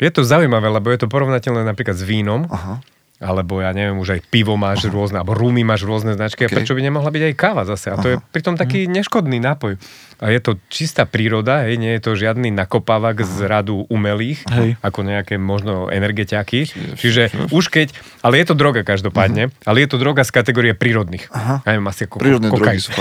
Je 0.00 0.08
to 0.08 0.24
zaujímavé, 0.24 0.72
lebo 0.72 0.88
je 0.88 1.04
to 1.04 1.12
porovnateľné 1.12 1.60
napríklad 1.60 1.92
s 1.92 2.04
vínom, 2.04 2.48
Aha. 2.48 2.80
Alebo 3.20 3.60
ja 3.60 3.76
neviem, 3.76 4.00
už 4.00 4.16
aj 4.16 4.20
pivo 4.32 4.56
máš 4.56 4.88
rôzne, 4.88 5.20
alebo 5.20 5.36
rumy 5.36 5.60
máš 5.60 5.84
rôzne 5.84 6.16
značky, 6.16 6.48
Ok. 6.48 6.48
a 6.48 6.56
prečo 6.56 6.72
by 6.72 6.80
nemohla 6.80 7.12
byť 7.12 7.22
aj 7.28 7.34
káva 7.36 7.68
zase? 7.68 7.92
A 7.92 8.00
to 8.00 8.08
je 8.08 8.16
pritom 8.32 8.56
taký 8.56 8.88
neškodný 8.88 9.36
nápoj. 9.36 9.76
A 10.20 10.28
je 10.28 10.40
to 10.40 10.60
čistá 10.68 11.08
príroda, 11.08 11.64
hej, 11.64 11.80
nie 11.80 11.96
je 11.96 12.04
to 12.04 12.12
žiadny 12.12 12.52
nakopávak 12.52 13.24
z 13.24 13.40
radu 13.48 13.88
umelých, 13.88 14.44
Hej. 14.52 14.76
ako 14.84 15.00
nejaké 15.00 15.40
možno 15.40 15.88
energetiaky. 15.88 16.68
Čiže 16.96 17.48
už 17.48 17.72
keď, 17.72 17.96
ale 18.20 18.36
je 18.40 18.52
to 18.52 18.54
droga 18.56 18.84
každopádne, 18.84 19.48
ale 19.64 19.76
je 19.80 19.88
to 19.88 19.96
droga 19.96 20.20
z 20.20 20.32
kategórie 20.32 20.76
prírodných. 20.76 21.28
Aha. 21.32 21.64
Ja 21.64 21.68
neviem, 21.72 21.88
asi 21.88 22.04
ako 22.04 22.20
Prírodné 22.20 22.52
drogy 22.52 22.60
kokain. 22.60 22.80
sú. 22.84 22.92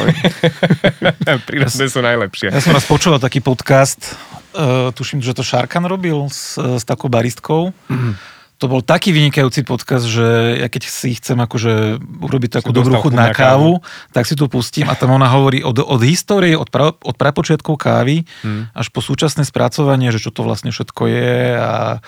Prírodné 1.50 1.86
sú 1.92 2.00
najlepšie. 2.00 2.56
Ja 2.56 2.64
som 2.64 2.72
raz 2.72 2.88
počúval 2.88 3.20
taký 3.20 3.44
podcast, 3.44 4.16
uh, 4.56 4.92
tuším, 4.96 5.20
že 5.20 5.36
to 5.36 5.44
Šarkan 5.44 5.92
robil 5.92 6.28
s, 6.32 6.56
s 6.56 6.88
takou 6.88 7.12
baristkou. 7.12 7.76
To 8.60 8.68
bol 8.68 8.84
taký 8.84 9.16
vynikajúci 9.16 9.64
podcast, 9.64 10.04
že 10.04 10.60
ja 10.60 10.68
keď 10.68 10.92
si 10.92 11.16
chcem 11.16 11.40
akože 11.40 12.04
urobiť 12.20 12.60
takú 12.60 12.76
dobrú 12.76 13.00
chuť 13.00 13.14
na 13.16 13.32
kávu, 13.32 13.80
tak 14.12 14.28
si 14.28 14.36
tu 14.36 14.52
pustím 14.52 14.92
a 14.92 15.00
tam 15.00 15.16
ona 15.16 15.32
hovorí 15.32 15.64
od, 15.64 15.80
od 15.80 16.02
histórie, 16.04 16.60
od, 16.60 16.68
pra, 16.68 16.92
od 16.92 17.16
prapočiatkov 17.16 17.80
kávy 17.80 18.28
až 18.76 18.88
po 18.92 19.00
súčasné 19.00 19.48
spracovanie, 19.48 20.12
že 20.12 20.20
čo 20.20 20.36
to 20.36 20.44
vlastne 20.44 20.76
všetko 20.76 21.02
je 21.08 21.56
a 21.56 22.04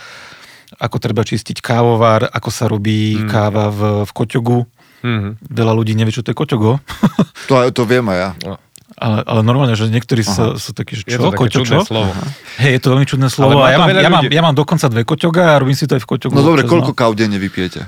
ako 0.80 0.98
treba 1.00 1.24
čistiť 1.24 1.60
kávovár, 1.60 2.28
ako 2.28 2.50
sa 2.52 2.68
robí 2.68 3.16
káva 3.28 3.72
v, 3.72 3.82
v 4.08 4.12
koťogu. 4.12 4.60
Mhm. 5.02 5.30
Veľa 5.50 5.74
ľudí 5.74 5.96
nevie, 5.96 6.14
čo 6.14 6.22
to 6.22 6.36
je 6.36 6.38
koťogo. 6.38 6.84
To, 7.50 7.56
to 7.74 7.84
viem 7.84 8.06
aj 8.12 8.18
ja. 8.20 8.30
Ale, 9.02 9.18
ale 9.20 9.42
normálne, 9.42 9.74
že 9.74 9.90
niektorí 9.90 10.22
sa, 10.22 10.54
sú 10.56 10.72
takí, 10.72 10.94
že 10.94 11.04
Je 11.04 11.18
čo, 11.18 11.26
to 11.26 11.28
také 11.28 11.42
koťo, 11.42 11.58
čudné 11.60 11.74
čo? 11.76 11.90
slovo. 11.90 12.14
Hej, 12.56 12.72
je 12.72 12.80
to 12.80 12.88
veľmi 12.88 13.08
čudné 13.08 13.28
slovo. 13.28 13.58
má 13.58 13.66
A 13.66 13.70
ja, 13.70 13.76
to 13.76 13.82
mám, 13.82 13.90
ja, 13.90 14.10
mám, 14.12 14.24
ja 14.30 14.42
mám 14.44 14.54
dokonca 14.54 14.86
dve 14.88 15.02
koťoga 15.02 15.44
a 15.44 15.58
robím 15.58 15.74
si 15.74 15.84
to 15.84 15.98
aj 15.98 16.02
v 16.02 16.08
koťogu. 16.08 16.32
No 16.32 16.46
dobre, 16.46 16.62
občas, 16.62 16.70
koľko 16.72 16.92
káv 16.94 17.12
denne 17.14 17.36
vypijete? 17.36 17.82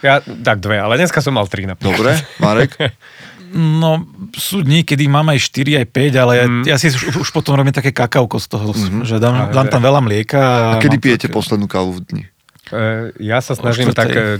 Ja, 0.00 0.20
tak 0.20 0.60
dve, 0.60 0.76
ale 0.76 0.94
dneska 0.94 1.18
som 1.18 1.32
mal 1.32 1.44
tri 1.46 1.64
napríklad. 1.64 1.88
Dobre, 1.90 2.12
Marek? 2.36 2.76
No, 3.50 4.06
sú 4.30 4.60
dní, 4.60 4.80
kedy 4.80 5.04
mám 5.06 5.26
aj 5.26 5.40
4, 5.42 5.82
aj 5.82 5.86
5, 5.88 6.14
ale 6.14 6.32
ja, 6.34 6.44
Mm. 6.46 6.64
ja 6.64 6.76
si 6.76 6.86
už, 6.86 7.18
už 7.18 7.28
potom 7.30 7.52
robím 7.52 7.72
také 7.72 7.90
kakauko 7.90 8.36
z 8.36 8.46
toho, 8.46 8.70
Mhm. 8.70 9.02
že 9.02 9.16
dám, 9.16 9.34
Ale- 9.42 9.50
dám 9.50 9.66
tam 9.66 9.82
veľa 9.82 10.00
mlieka. 10.00 10.40
A 10.70 10.78
kedy 10.78 10.96
mám 10.96 11.02
pijete 11.02 11.26
také- 11.26 11.34
poslednú 11.34 11.66
kávu 11.66 11.90
v 11.92 12.00
dni? 12.02 12.24
E, 12.70 12.82
ja 13.18 13.40
sa 13.40 13.52
snažím 13.52 13.90
tak, 13.90 14.06
e, 14.08 14.38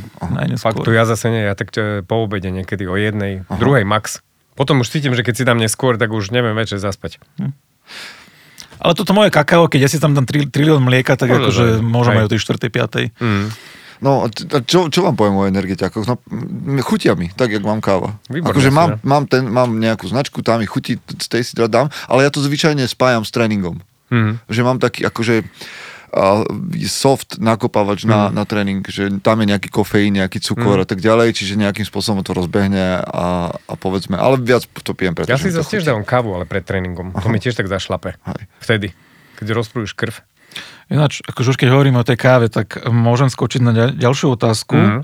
fakt 0.57 0.79
tu 0.79 0.93
ja 0.93 1.03
zase 1.03 1.27
nie, 1.27 1.43
ja 1.43 1.53
tak 1.53 1.75
e, 1.75 2.01
po 2.01 2.23
obede 2.23 2.47
niekedy 2.49 2.87
o 2.87 2.95
jednej, 2.95 3.43
druhej 3.51 3.83
max. 3.83 4.23
Potom 4.55 4.83
už 4.83 4.91
cítim, 4.91 5.15
že 5.15 5.23
keď 5.25 5.35
si 5.37 5.45
dám 5.47 5.59
neskôr, 5.59 5.97
tak 5.97 6.11
už 6.11 6.35
neviem 6.35 6.53
večer 6.55 6.77
zaspať. 6.77 7.23
Ale 8.81 8.93
toto 8.97 9.13
moje 9.13 9.29
kakao, 9.29 9.69
keď 9.69 9.81
ja 9.87 9.91
si 9.93 10.01
tam 10.01 10.17
dám 10.17 10.25
tri- 10.25 10.49
trilión 10.49 10.81
mlieka, 10.81 11.13
tak 11.17 11.29
Možno, 11.29 11.53
akože 11.53 11.65
že- 11.77 11.83
môžem 11.85 12.15
hej. 12.17 12.21
aj 12.21 12.27
o 12.27 12.33
tej 12.33 12.41
4. 12.41 12.73
5. 12.73 13.21
Mm. 13.21 13.47
No, 14.01 14.25
čo, 14.65 14.89
čo 14.89 15.05
vám 15.05 15.13
poviem 15.13 15.37
o 15.37 15.45
energetiakoch? 15.45 16.09
No, 16.09 16.17
chutia 16.81 17.13
mi, 17.13 17.29
tak, 17.29 17.53
jak 17.53 17.61
mám 17.61 17.85
káva. 17.85 18.17
Výborné 18.33 18.49
akože 18.57 18.71
mám, 18.73 18.97
mám, 19.05 19.29
ten, 19.29 19.45
mám 19.45 19.77
nejakú 19.77 20.09
značku, 20.09 20.41
tá 20.41 20.57
mi 20.57 20.65
chutí, 20.65 20.97
z 20.97 21.29
tej 21.29 21.45
si 21.45 21.53
teda 21.53 21.69
dám, 21.69 21.87
ale 22.09 22.25
ja 22.25 22.33
to 22.33 22.41
zvyčajne 22.41 22.89
spájam 22.89 23.29
s 23.29 23.31
tréningom. 23.37 23.77
Mm. 24.09 24.41
Že 24.49 24.61
mám 24.65 24.81
taký, 24.81 25.05
akože 25.05 25.45
a 25.45 26.00
soft 26.91 27.39
nakopávač 27.39 28.03
na, 28.03 28.35
na 28.35 28.43
tréning, 28.43 28.83
že 28.83 29.09
tam 29.23 29.41
je 29.43 29.47
nejaký 29.55 29.71
kofeín, 29.71 30.19
nejaký 30.19 30.43
cukor 30.43 30.83
a 30.83 30.87
tak 30.87 30.99
ďalej, 30.99 31.39
čiže 31.39 31.55
nejakým 31.55 31.87
spôsobom 31.87 32.27
to 32.27 32.35
rozbehne 32.35 32.99
a, 33.07 33.55
a 33.55 33.75
povedzme, 33.79 34.19
ale 34.19 34.43
viac 34.43 34.67
to 34.83 34.93
pijem, 34.93 35.15
pretože 35.15 35.31
Ja 35.31 35.39
si 35.39 35.55
zase 35.55 35.79
tiež 35.79 35.87
dávam 35.87 36.03
kávu, 36.03 36.35
ale 36.35 36.51
pred 36.51 36.67
tréningom. 36.67 37.15
To 37.15 37.29
mi 37.31 37.39
tiež 37.39 37.55
tak 37.55 37.71
zašlape. 37.71 38.19
Hej. 38.27 38.43
Vtedy, 38.59 38.89
keď 39.39 39.55
rozprúš 39.55 39.95
krv. 39.95 40.19
Ináč, 40.91 41.23
akože 41.23 41.55
už 41.55 41.59
keď 41.63 41.71
hovoríme 41.71 42.03
o 42.03 42.07
tej 42.07 42.19
káve, 42.19 42.51
tak 42.51 42.83
môžem 42.91 43.31
skočiť 43.31 43.63
na 43.63 43.71
ďal- 43.71 43.95
ďalšiu 43.95 44.35
otázku. 44.35 44.75
Mhm. 44.75 45.01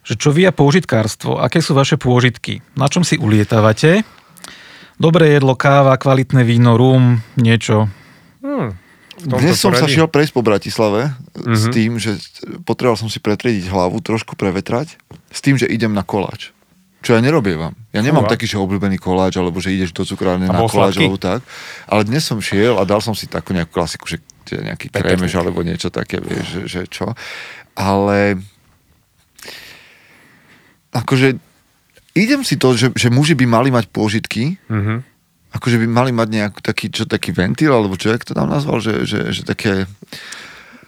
Že 0.00 0.14
čo 0.16 0.30
vy 0.32 0.48
a 0.48 0.52
použitkárstvo? 0.56 1.36
Aké 1.38 1.60
sú 1.60 1.76
vaše 1.76 2.00
pôžitky? 2.00 2.64
Na 2.72 2.88
čom 2.88 3.04
si 3.04 3.20
ulietávate? 3.20 4.00
Dobré 4.96 5.36
jedlo, 5.36 5.56
káva, 5.56 5.96
kvalitné 6.00 6.40
víno, 6.40 6.80
rum, 6.80 7.20
niečo. 7.36 7.92
Hmm. 8.40 8.76
Dnes 9.22 9.54
som 9.54 9.70
sa 9.70 9.82
poradí. 9.82 9.94
šiel 9.94 10.06
prejsť 10.06 10.32
po 10.32 10.40
Bratislave 10.40 11.00
mm-hmm. 11.08 11.52
s 11.52 11.62
Mhm. 11.62 11.72
tým, 11.72 11.92
že 11.96 12.10
potreboval 12.62 12.96
som 12.96 13.06
si 13.06 13.18
pretriediť 13.18 13.66
hlavu, 13.66 13.98
trošku 13.98 14.34
prevetrať, 14.34 14.96
s 15.28 15.40
tým, 15.40 15.54
že 15.54 15.66
idem 15.66 15.90
na 15.90 16.00
koláč. 16.00 16.50
Čo 17.00 17.12
ja 17.12 17.20
nerobievam. 17.20 17.72
Ja 17.90 18.00
nemám 18.00 18.24
Fúha. 18.24 18.32
taký, 18.34 18.44
že 18.44 18.56
obľúbený 18.56 18.96
koláč, 18.96 19.34
alebo 19.34 19.56
že 19.56 19.70
ideš 19.70 19.90
do 19.90 20.04
cukrárne 20.04 20.44
na 20.44 20.60
koláč, 20.62 20.94
sladký? 20.94 21.00
alebo 21.02 21.16
tak. 21.16 21.40
Ale 21.86 22.02
dnes 22.02 22.20
som 22.22 22.36
šiel 22.38 22.76
a 22.76 22.84
dal 22.84 22.98
som 22.98 23.12
si 23.12 23.24
takú 23.24 23.50
nejakú 23.50 23.72
klasiku, 23.72 24.04
že 24.04 24.20
nejaký 24.50 24.88
krémeš, 24.90 25.32
alebo 25.32 25.60
niečo 25.60 25.88
také, 25.88 26.18
vieš, 26.18 26.44
že, 26.46 26.62
že 26.66 26.80
čo. 26.86 27.16
Ale 27.72 28.36
akože 30.92 31.38
idem 32.12 32.42
si 32.42 32.56
to, 32.56 32.74
že, 32.74 32.90
že 32.92 33.08
muži 33.08 33.32
by 33.32 33.46
mali 33.46 33.70
mať 33.70 33.88
pôžitky, 33.88 34.60
Mhm. 34.66 35.08
Akože 35.50 35.76
by 35.82 35.86
mali 35.86 36.10
mať 36.14 36.28
nejaký 36.30 36.60
taký, 36.62 36.86
čo, 36.90 37.04
taký 37.06 37.34
ventil, 37.34 37.74
alebo 37.74 37.98
čo, 37.98 38.10
jak 38.14 38.22
to 38.22 38.34
tam 38.34 38.50
nazval, 38.50 38.78
že, 38.78 39.02
že, 39.06 39.30
že 39.34 39.42
také, 39.42 39.86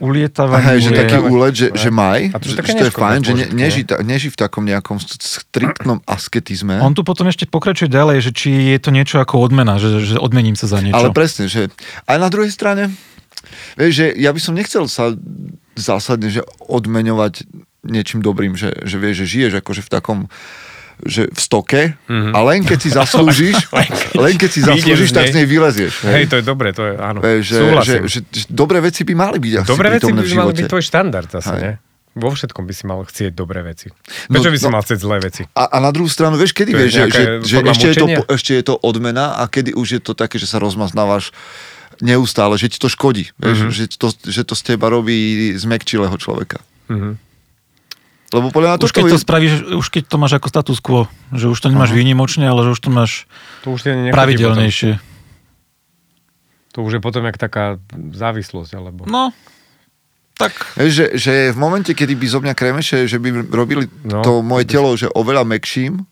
Ulietávanie. 0.03 0.67
Hej, 0.67 0.79
že 0.83 0.91
taký 0.99 1.17
úlet, 1.31 1.55
že, 1.55 1.69
že 1.79 1.87
maj, 1.95 2.35
A 2.35 2.43
to 2.43 2.51
že, 2.51 2.59
že 2.59 2.75
to 2.75 2.85
je 2.91 2.95
fajn, 2.95 3.21
že 3.23 3.33
ne, 3.55 3.69
ta- 3.87 4.03
neží 4.03 4.35
v 4.35 4.39
takom 4.41 4.67
nejakom 4.67 4.99
st- 4.99 5.23
striktnom 5.23 6.03
asketizme. 6.11 6.83
On 6.83 6.91
tu 6.91 7.07
potom 7.07 7.31
ešte 7.31 7.47
pokračuje 7.47 7.87
ďalej, 7.87 8.19
že 8.19 8.31
či 8.35 8.51
je 8.75 8.79
to 8.83 8.91
niečo 8.91 9.23
ako 9.23 9.39
odmena, 9.39 9.79
že, 9.79 10.03
že 10.03 10.19
odmením 10.19 10.59
sa 10.59 10.67
za 10.67 10.83
niečo. 10.83 10.99
Ale 10.99 11.15
presne, 11.15 11.47
že 11.47 11.71
aj 12.11 12.19
na 12.19 12.27
druhej 12.35 12.51
strane, 12.51 12.91
vieš, 13.79 14.03
že 14.03 14.07
ja 14.19 14.35
by 14.35 14.41
som 14.43 14.59
nechcel 14.59 14.91
sa 14.91 15.15
zásadne, 15.79 16.35
že 16.35 16.43
odmeňovať 16.67 17.47
niečím 17.87 18.27
dobrým, 18.27 18.59
že, 18.59 18.75
že 18.83 18.99
vieš, 18.99 19.23
že 19.23 19.27
žiješ 19.39 19.53
akože 19.63 19.87
v 19.87 19.91
takom 19.91 20.19
že 21.03 21.27
v 21.27 21.39
stoke 21.39 21.81
Mhm. 22.07 22.31
a 22.31 22.39
len 22.45 22.61
keď 22.61 22.79
si 22.79 22.91
zaslúžiš, 22.95 23.57
len 24.15 24.35
keď 24.35 24.51
si 24.51 24.61
zaslúžiš, 24.61 25.11
tak 25.11 25.29
z 25.29 25.35
nej 25.35 25.47
vylezieš. 25.47 26.03
Hej, 26.05 26.25
to 26.27 26.37
je 26.37 26.45
dobre, 26.45 26.71
to 26.71 26.83
je, 26.85 26.95
áno. 26.95 27.19
Vieš, 27.19 27.43
že, 27.45 27.59
že, 27.59 27.95
že, 28.05 28.19
že, 28.25 28.43
dobré 28.47 28.79
veci 28.79 29.03
by 29.03 29.15
mali 29.15 29.37
byť 29.37 29.53
asi 29.57 29.69
Dobré 29.69 29.89
veci 29.91 30.09
by 30.09 30.23
mali 30.37 30.53
byť 30.53 30.67
tvoj 30.67 30.83
štandard 30.83 31.29
zase, 31.29 31.51
Hej. 31.51 31.61
ne? 31.61 31.73
Vo 32.13 32.29
všetkom 32.29 32.63
by 32.63 32.73
si 32.73 32.85
mal 32.85 33.01
chcieť 33.01 33.33
dobré 33.33 33.61
veci. 33.63 33.89
No, 34.29 34.37
Prečo 34.37 34.53
by 34.53 34.59
si 34.59 34.69
no. 34.69 34.71
mal 34.71 34.85
chcieť 34.85 34.99
zlé 35.01 35.17
veci? 35.19 35.43
A, 35.51 35.65
a 35.67 35.77
na 35.79 35.89
druhú 35.89 36.07
stranu, 36.07 36.37
vieš, 36.37 36.53
kedy 36.53 36.71
To 36.71 36.77
vieš, 36.77 36.91
že, 36.91 37.03
že, 37.09 37.23
že 37.41 37.57
ešte, 37.65 37.87
je 37.89 37.97
to, 37.97 38.07
ešte 38.29 38.53
je 38.53 38.63
to 38.63 38.75
odmena 38.77 39.33
a 39.35 39.49
kedy 39.49 39.73
už 39.73 39.89
je 39.91 40.01
to 40.03 40.13
také, 40.13 40.37
že 40.37 40.45
sa 40.45 40.61
rozmaznávaš 40.61 41.33
neustále, 41.99 42.55
že 42.55 42.69
ti 42.69 42.77
to 42.77 42.87
škodí. 42.87 43.33
Vieš, 43.35 43.59
Mhm. 43.59 43.71
že, 43.71 43.85
to, 43.93 44.09
že 44.13 44.43
to 44.43 44.53
z 44.53 44.63
teba 44.63 44.87
robí 44.89 45.17
zmekčilého 45.55 46.13
človeka. 46.15 46.61
Mhm. 46.87 47.17
Lebo 48.33 48.49
podľa 48.49 48.69
mňa 48.69 48.77
už 48.79 48.81
toto 48.83 48.97
keď 48.97 49.05
to 49.05 49.17
je... 49.17 49.25
spravíš, 49.25 49.53
už 49.77 49.87
keď 49.89 50.03
to 50.09 50.17
máš 50.17 50.33
ako 50.37 50.47
status 50.49 50.79
quo, 50.81 51.05
že 51.31 51.47
už 51.47 51.59
to 51.61 51.69
nemáš 51.69 51.93
Aha. 51.93 51.99
výnimočne, 52.01 52.49
ale 52.49 52.65
že 52.65 52.71
už 52.73 52.81
to 52.81 52.89
máš 52.89 53.29
To 53.63 53.77
už 53.77 53.85
pravidelnejšie. 54.09 54.97
Potom. 54.97 55.11
To 56.73 56.79
už 56.83 56.93
je 56.97 57.01
potom 57.01 57.23
jak 57.29 57.37
taká 57.37 57.77
závislosť, 57.93 58.73
alebo... 58.73 59.05
No, 59.05 59.37
tak 60.33 60.57
že, 60.81 61.13
že 61.13 61.53
v 61.53 61.59
momente, 61.61 61.93
kedy 61.93 62.17
by 62.17 62.27
zo 62.27 62.41
mňa 62.41 62.55
kremeše, 62.57 63.05
že 63.05 63.21
by 63.21 63.53
robili 63.53 63.85
No, 64.03 64.25
to 64.25 64.41
moje 64.41 64.65
telo, 64.65 64.89
že 64.97 65.05
oveľa 65.07 65.45
mekším, 65.45 66.09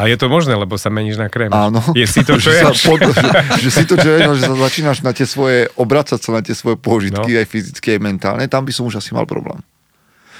A 0.00 0.08
je 0.08 0.16
to 0.16 0.26
možné, 0.26 0.56
lebo 0.56 0.80
sa 0.80 0.88
meníš 0.88 1.20
na 1.20 1.28
krém. 1.28 1.52
áno. 1.52 1.84
Je 1.92 2.08
si 2.08 2.24
to, 2.24 2.38
čo 2.40 2.48
že, 2.48 2.58
je. 2.58 2.64
pod, 2.88 2.98
že, 3.04 3.28
že 3.60 3.70
si 3.70 3.84
to, 3.84 4.00
čo 4.00 4.08
je, 4.08 4.18
no, 4.24 4.32
že 4.32 4.48
sa 4.48 4.56
začínaš 4.56 5.04
na 5.04 5.12
tie 5.12 5.28
svoje, 5.28 5.68
obracať 5.76 6.16
sa 6.16 6.30
na 6.32 6.40
tie 6.40 6.56
svoje 6.56 6.80
pôžitky, 6.80 7.28
No. 7.28 7.38
aj 7.38 7.46
fyzické, 7.46 7.88
aj 7.94 8.00
mentálne, 8.00 8.48
tam 8.48 8.64
by 8.64 8.72
som 8.72 8.88
už 8.88 8.96
asi 8.98 9.12
mal 9.12 9.28
problém. 9.28 9.60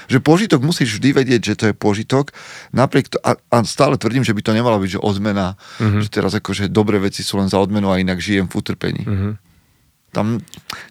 Že 0.05 0.17
požitok 0.19 0.59
musíš 0.59 0.95
vždy 0.95 1.09
vedieť, 1.13 1.41
že 1.43 1.55
to 1.55 1.65
je 1.65 1.73
požitok, 1.73 2.31
napriek 2.69 3.07
to, 3.07 3.17
a, 3.17 3.33
a 3.37 3.57
stále 3.63 3.95
tvrdím, 3.95 4.21
že 4.21 4.31
by 4.31 4.41
to 4.41 4.51
nemala 4.51 4.75
byť, 4.75 4.89
že 4.91 4.99
odmena, 4.99 5.55
Mhm. 5.77 5.99
že 5.99 6.09
teraz 6.09 6.31
akože 6.33 6.67
dobré 6.67 6.97
veci 6.97 7.19
sú 7.19 7.35
len 7.35 7.45
za 7.45 7.57
odmenu 7.57 7.87
a 7.87 7.97
inak 7.97 8.17
žijem 8.17 8.45
v 8.45 8.53
utrpení. 8.53 9.01
Mhm. 9.01 9.31
Tam 10.11 10.37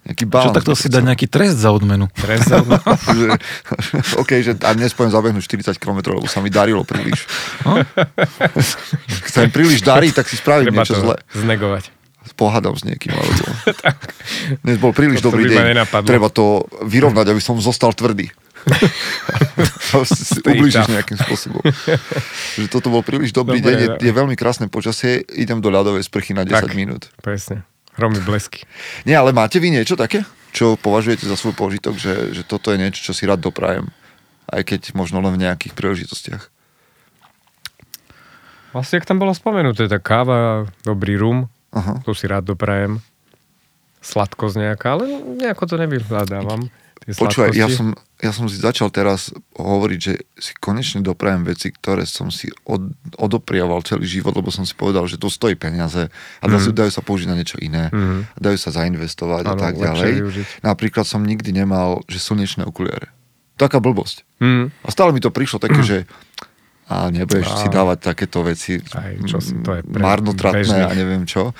nejaký 0.03 0.19
čo 0.21 0.29
balans. 0.29 0.51
takto 0.53 0.71
by 0.71 0.77
si 0.77 0.89
dať 0.89 1.03
nejaký 1.05 1.27
trest 1.27 1.55
za 1.57 1.71
odmenu. 1.71 2.11
Trest 2.13 2.43
za- 2.43 2.59
že, 3.15 3.27
OK, 4.21 4.31
že 4.37 4.51
a 4.59 4.71
dnes 4.73 4.91
poviem 4.91 5.09
zabehnúť 5.09 5.39
40 5.41 5.79
km, 5.79 6.11
lebo 6.11 6.27
sa 6.27 6.37
mi 6.37 6.49
darilo 6.49 6.83
príliš. 6.83 7.23
No? 7.63 7.79
Keď 9.07 9.31
sa 9.31 9.41
mi 9.41 9.49
príliš 9.49 9.79
darí, 9.79 10.11
tak 10.11 10.25
si 10.25 10.35
spravím 10.35 10.67
Treba 10.67 10.83
niečo 10.83 10.95
zle. 10.97 11.15
znegovať. 11.31 11.83
Pohádam 12.33 12.73
s 12.73 12.83
niekým. 12.83 13.13
Alebo... 13.13 13.43
Dnes 14.63 14.75
bol 14.77 14.91
príliš 14.91 15.19
To- 15.19 15.29
dobrý 15.29 15.45
deň. 15.45 15.71
nenapadlo. 15.71 16.03
Treba 16.03 16.27
to 16.27 16.45
vyrovnať, 16.81 17.25
aby 17.25 17.39
som 17.39 17.55
zostal 17.57 17.91
tvrdý. 17.91 18.27
ublížiš 20.47 20.87
nejakým 20.89 21.17
spôsobom. 21.19 21.61
Že 22.59 22.67
toto 22.71 22.87
bol 22.89 23.03
príliš 23.03 23.35
dobrý 23.35 23.59
Dobre, 23.59 23.75
deň, 23.75 23.77
je, 23.79 23.87
no. 23.89 23.95
je 23.99 24.11
veľmi 24.13 24.35
krásne 24.39 24.67
počasie, 24.71 25.23
idem 25.35 25.59
do 25.59 25.69
ľadovej 25.69 26.05
sprchy 26.07 26.33
na 26.33 26.47
10 26.47 26.69
Tak. 26.69 26.73
minút. 26.73 27.11
Presne. 27.19 27.67
Hromy 27.93 28.23
blesky. 28.25 28.65
Nie, 29.05 29.21
ale 29.21 29.35
máte 29.35 29.61
vy 29.61 29.69
niečo 29.69 29.93
také, 29.93 30.25
čo 30.49 30.73
považujete 30.77 31.29
za 31.29 31.37
svoj 31.37 31.53
požitok, 31.53 31.93
že, 31.97 32.33
že 32.33 32.41
toto 32.41 32.73
je 32.73 32.81
niečo, 32.81 33.05
čo 33.05 33.13
si 33.13 33.29
rád 33.29 33.41
doprajem? 33.41 33.93
Aj 34.49 34.65
keď 34.65 34.97
možno 34.97 35.21
len 35.21 35.37
v 35.37 35.45
nejakých 35.45 35.73
príležitostiach. 35.77 36.43
Vlastne, 38.73 38.97
jak 38.97 39.05
tam 39.05 39.21
bolo 39.21 39.37
spomenuté, 39.37 39.85
tá 39.85 40.01
káva, 40.01 40.65
dobrý 40.81 41.13
rum, 41.21 41.45
Aha. 41.69 42.01
to 42.01 42.17
si 42.17 42.25
rád 42.25 42.49
doprajem. 42.49 42.97
Sladkosť 44.01 44.57
nejaká, 44.57 44.97
ale 44.97 45.05
nejako 45.37 45.63
to 45.69 45.75
nevyhľadávam. 45.77 46.67
Počúvaj, 47.05 47.51
ja 47.51 47.67
som, 47.67 47.91
ja 48.17 48.29
som 48.29 48.45
si 48.45 48.55
začal 48.55 48.87
teraz 48.87 49.27
hovoriť, 49.51 49.99
že 49.99 50.13
si 50.33 50.55
konečne 50.55 50.99
doprajem 50.99 51.43
veci, 51.43 51.67
ktoré 51.67 52.03
som 52.03 52.27
si 52.27 52.47
od, 52.63 52.79
odopriaval 53.15 53.81
celý 53.81 54.05
život, 54.05 54.31
lebo 54.31 54.47
som 54.47 54.61
si 54.61 54.71
povedal, 54.71 55.03
že 55.03 55.15
to 55.15 55.27
stojí 55.27 55.53
peniaze 55.53 56.07
a 56.37 56.43
dajú, 56.43 56.71
dajú 56.71 56.87
sa 56.89 56.99
použiť 56.99 57.25
na 57.25 57.35
niečo 57.35 57.57
iné, 57.57 57.89
Mhm. 57.89 58.37
dajú 58.37 58.57
sa 58.57 58.71
zainvestovať 58.73 59.43
a 59.43 59.49
Áno, 59.49 59.59
tak 59.59 59.75
ďalej. 59.75 60.11
využiť. 60.17 60.45
Napríklad 60.61 61.03
som 61.03 61.19
nikdy 61.21 61.51
nemal, 61.51 61.99
že 62.05 62.17
slnečné 62.17 62.63
okuliare. 62.63 63.11
Taká 63.53 63.77
blbosť. 63.77 64.23
Mm. 64.39 64.71
A 64.73 64.87
stále 64.87 65.11
mi 65.11 65.19
to 65.19 65.29
prišlo 65.29 65.59
také, 65.59 65.81
že 65.81 65.97
a 66.85 67.07
nebudeš 67.07 67.45
Á. 67.45 67.57
si 67.57 67.67
dávať 67.67 67.97
takéto 68.05 68.41
veci 68.41 68.75
Aj, 68.91 69.13
čo 69.21 69.37
si- 69.37 69.55
to 69.57 69.71
je 69.73 69.83
pre 69.83 69.99
marnotratné 69.99 70.63
bežných. 70.63 70.83
a 70.85 70.93
neviem 70.93 71.23
čo. 71.23 71.53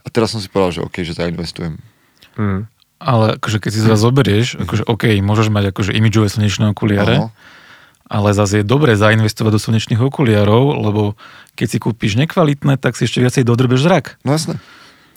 A 0.00 0.08
teraz 0.08 0.30
som 0.30 0.38
si 0.38 0.48
povedal, 0.48 0.72
že 0.72 0.82
OK, 0.82 1.00
že 1.00 1.12
zainvestujem. 1.12 1.76
Mm. 2.34 2.64
Ale 3.00 3.40
akože 3.40 3.58
keď 3.64 3.70
si 3.72 3.80
zase 3.80 4.04
zoberieš, 4.04 4.60
akože 4.60 4.84
OK, 4.84 5.08
môžeš 5.24 5.48
mať 5.48 5.72
akože 5.72 5.96
imidžové 5.96 6.28
slnečné 6.28 6.76
okuliare, 6.76 7.16
Áno. 7.16 7.28
ale 8.12 8.36
zase 8.36 8.60
je 8.60 8.64
dobré 8.68 8.92
zainvestovať 8.92 9.52
do 9.56 9.60
slnečných 9.60 10.00
okuliarov, 10.04 10.76
lebo 10.76 11.16
keď 11.56 11.66
si 11.66 11.78
kúpiš 11.80 12.20
nekvalitné, 12.20 12.76
tak 12.76 13.00
si 13.00 13.08
ešte 13.08 13.24
viacej 13.24 13.48
dodrbeš 13.48 13.88
zrak. 13.88 14.20
No 14.20 14.36
jasné. 14.36 14.60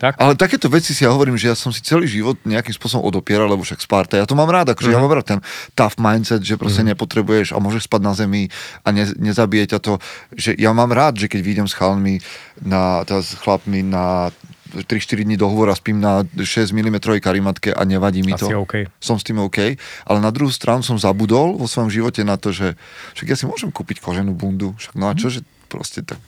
Tak? 0.03 0.19
Ale 0.19 0.35
takéto 0.35 0.67
veci 0.67 0.91
si 0.91 1.07
ja 1.07 1.15
hovorím, 1.15 1.39
že 1.39 1.47
ja 1.47 1.55
som 1.55 1.71
si 1.71 1.79
celý 1.79 2.11
život 2.11 2.35
nejakým 2.43 2.75
spôsobom 2.75 3.07
odopieral, 3.07 3.47
lebo 3.47 3.63
však 3.63 3.79
Sparta, 3.79 4.19
ja 4.19 4.27
to 4.27 4.35
mám 4.35 4.51
rád, 4.51 4.75
akože 4.75 4.91
ja 4.91 4.99
mám 4.99 5.15
rád 5.15 5.37
ten 5.37 5.39
tough 5.79 5.95
mindset, 5.95 6.43
že 6.43 6.59
proste 6.59 6.83
nepotrebuješ 6.83 7.55
a 7.55 7.63
môžeš 7.63 7.87
spať 7.87 8.01
na 8.03 8.11
zemi 8.11 8.51
a 8.83 8.91
ne, 8.91 9.07
nezabije 9.15 9.71
ťa 9.71 9.79
to, 9.79 10.03
že 10.35 10.59
ja 10.59 10.75
mám 10.75 10.91
rád, 10.91 11.23
že 11.23 11.31
keď 11.31 11.39
vyjdem 11.39 11.67
s 11.71 11.77
chalmi 11.79 12.19
na, 12.59 13.07
teda 13.07 13.23
s 13.23 13.31
chlapmi 13.39 13.79
na 13.79 14.35
3-4 14.73 15.23
dní 15.23 15.37
dohovor 15.37 15.69
a 15.69 15.75
spím 15.77 16.01
na 16.01 16.25
6 16.25 16.73
mm 16.73 17.21
karimatke 17.21 17.73
a 17.73 17.81
nevadí 17.85 18.25
mi 18.25 18.33
to. 18.33 18.49
Asi 18.49 18.55
OK. 18.57 18.73
Som 18.97 19.21
s 19.21 19.23
tým 19.23 19.37
OK, 19.39 19.77
ale 20.09 20.17
na 20.17 20.33
druhú 20.33 20.49
stranu 20.49 20.81
som 20.81 20.97
zabudol 20.97 21.55
vo 21.61 21.69
svojom 21.69 21.93
živote 21.93 22.25
na 22.25 22.41
to, 22.41 22.49
že 22.49 22.73
však 23.13 23.27
ja 23.29 23.37
si 23.37 23.45
môžem 23.45 23.69
kúpiť 23.69 24.01
koženú 24.01 24.33
bundu, 24.33 24.73
však 24.81 24.93
no 24.97 25.07
a 25.09 25.13
čo, 25.13 25.29
že 25.29 25.45
proste 25.69 26.01
tak, 26.01 26.19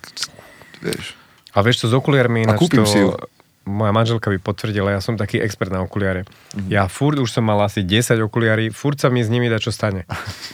vieš. 0.85 1.17
A 1.57 1.65
vieš 1.65 1.85
čo, 1.85 1.87
s 1.89 1.93
okuliarmi 1.97 2.45
A 2.45 2.53
ináč 2.53 2.59
kúpim 2.61 2.85
to, 2.85 2.91
si 2.91 2.99
ju. 3.01 3.17
moja 3.65 3.89
manželka 3.89 4.29
by 4.29 4.37
potvrdila, 4.37 4.93
ja 4.93 5.01
som 5.01 5.17
taký 5.17 5.41
expert 5.41 5.73
na 5.73 5.81
okuliare. 5.81 6.29
Mhm. 6.53 6.69
Ja 6.69 6.85
furt 6.85 7.17
už 7.17 7.33
som 7.33 7.41
mal 7.41 7.57
asi 7.65 7.81
10 7.81 8.21
okuliarí, 8.21 8.69
furt 8.69 9.01
sa 9.01 9.09
mi 9.09 9.25
s 9.25 9.29
nimi 9.33 9.49
dá 9.49 9.57
čo 9.57 9.73
stane. 9.73 10.05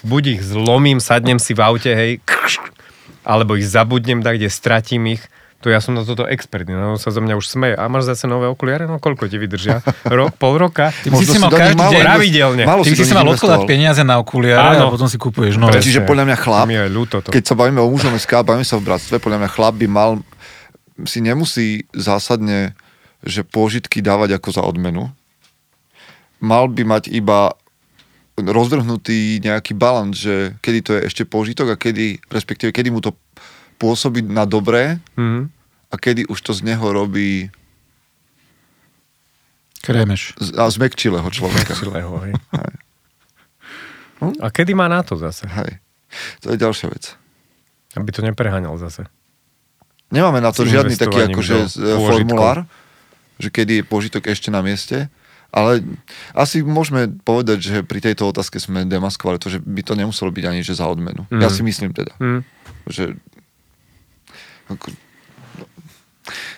Buď 0.07 0.39
ich 0.39 0.41
zlomím, 0.47 1.03
sadnem 1.03 1.43
si 1.43 1.51
v 1.51 1.61
aute, 1.65 1.91
hej, 1.91 2.23
alebo 3.21 3.53
ich 3.53 3.67
zabudnem, 3.69 4.25
tak 4.25 4.41
kde 4.41 4.49
stratím 4.49 5.17
ich. 5.17 5.23
To 5.61 5.69
ja 5.69 5.77
som 5.77 5.93
na 5.93 6.01
toto 6.01 6.25
expert, 6.25 6.65
no 6.65 6.97
sa 6.97 7.13
zo 7.13 7.21
mňa 7.21 7.37
už 7.37 7.45
smeje. 7.45 7.77
A 7.77 7.85
máš 7.85 8.09
zase 8.09 8.25
nové 8.25 8.49
okuliare? 8.49 8.89
No 8.89 8.97
koľko 8.97 9.29
ti 9.29 9.37
vydržia? 9.37 9.85
Rok, 10.03 10.33
pol 10.33 10.57
roka? 10.57 10.89
Ty 10.89 11.07
by 11.07 11.15
si 11.15 11.25
si 11.27 11.37
mal 11.37 11.53
každý 11.53 11.77
málo 11.77 11.93
deň- 11.93 12.01
pravidelne. 12.03 12.63
Ty 12.65 12.81
si 12.81 12.89
by 12.89 12.97
si 12.97 13.05
si 13.05 13.13
mal 13.13 13.25
odkladať 13.27 13.61
peniaze 13.65 14.01
na 14.01 14.17
okuliare 14.17 14.81
Áno. 14.81 14.89
a 14.89 14.93
potom 14.93 15.05
si 15.05 15.15
kupuješ 15.15 15.61
nové. 15.61 15.77
Čiže 15.77 16.01
podľa 16.03 16.25
mňa 16.25 16.37
chlap, 16.37 16.65
Mi 16.65 16.75
je 16.75 16.89
ľúto 16.89 17.21
to. 17.21 17.29
keď 17.29 17.43
sa 17.45 17.53
bavíme 17.53 17.77
o 17.77 17.87
mužom 17.87 18.17
SK, 18.17 18.41
bavíme 18.41 18.65
sa 18.65 18.75
v 18.75 18.89
bratstve, 18.89 19.21
podľa 19.21 19.37
mňa 19.37 19.49
chlap 19.53 19.73
by 19.77 19.85
mal, 19.85 20.11
si 21.05 21.21
nemusí 21.21 21.85
zásadne, 21.93 22.73
že 23.21 23.45
pôžitky 23.45 24.01
dávať 24.01 24.41
ako 24.41 24.49
za 24.49 24.65
odmenu. 24.65 25.13
Mal 26.41 26.65
by 26.67 26.83
mať 26.83 27.13
iba 27.13 27.53
rozvrhnutý 28.35 29.37
nejaký 29.39 29.77
balans, 29.77 30.17
že 30.17 30.57
kedy 30.59 30.79
to 30.81 30.91
je 30.97 31.01
ešte 31.05 31.23
pôžitok 31.23 31.67
a 31.69 31.77
kedy, 31.77 32.17
respektíve 32.27 32.73
kedy 32.73 32.89
mu 32.89 32.97
to 32.97 33.13
pôsobí 33.81 34.21
na 34.21 34.45
dobré 34.45 35.01
Mhm. 35.17 35.49
a 35.89 35.95
kedy 35.95 36.29
už 36.29 36.37
to 36.39 36.53
z 36.53 36.61
neho 36.63 36.85
robí 36.85 37.49
Krémeš. 39.81 40.37
a 40.53 40.69
zmekčilého 40.69 41.25
človeka. 41.27 41.73
Čilého, 41.73 42.13
hej. 42.21 42.33
Hej. 42.53 42.73
A 44.37 44.47
kedy 44.47 44.71
má 44.71 44.85
na 44.85 45.01
to 45.01 45.17
zase? 45.17 45.49
Hej. 45.49 45.81
To 46.39 46.53
je 46.53 46.57
ďalšia 46.59 46.87
vec. 46.87 47.17
Aby 47.97 48.09
to 48.11 48.21
nepreháňal 48.21 48.77
zase. 48.77 49.09
Nemáme 50.07 50.37
na 50.37 50.53
to 50.53 50.61
žiadny 50.63 50.93
taký 50.93 51.25
akože 51.25 51.55
pôžitkov. 51.65 51.97
formulár, 51.97 52.57
že 53.35 53.49
kedy 53.49 53.81
je 53.81 53.83
požitok 53.83 54.27
ešte 54.27 54.47
na 54.47 54.61
mieste, 54.61 55.09
ale 55.49 55.81
asi 56.31 56.61
môžeme 56.61 57.09
povedať, 57.17 57.57
že 57.57 57.75
pri 57.81 57.99
tejto 58.01 58.29
otázke 58.29 58.55
sme 58.55 58.85
demaskovali 58.85 59.35
to, 59.35 59.49
že 59.49 59.57
by 59.57 59.81
to 59.81 59.95
nemuselo 59.95 60.29
byť 60.29 60.45
ani 60.45 60.61
že 60.61 60.77
za 60.77 60.85
odmenu. 60.85 61.25
Mhm. 61.27 61.41
Ja 61.41 61.49
si 61.49 61.59
myslím 61.59 61.89
teda, 61.89 62.13
Hm. 62.17 62.45
že 62.85 63.17
ako, 64.71 64.91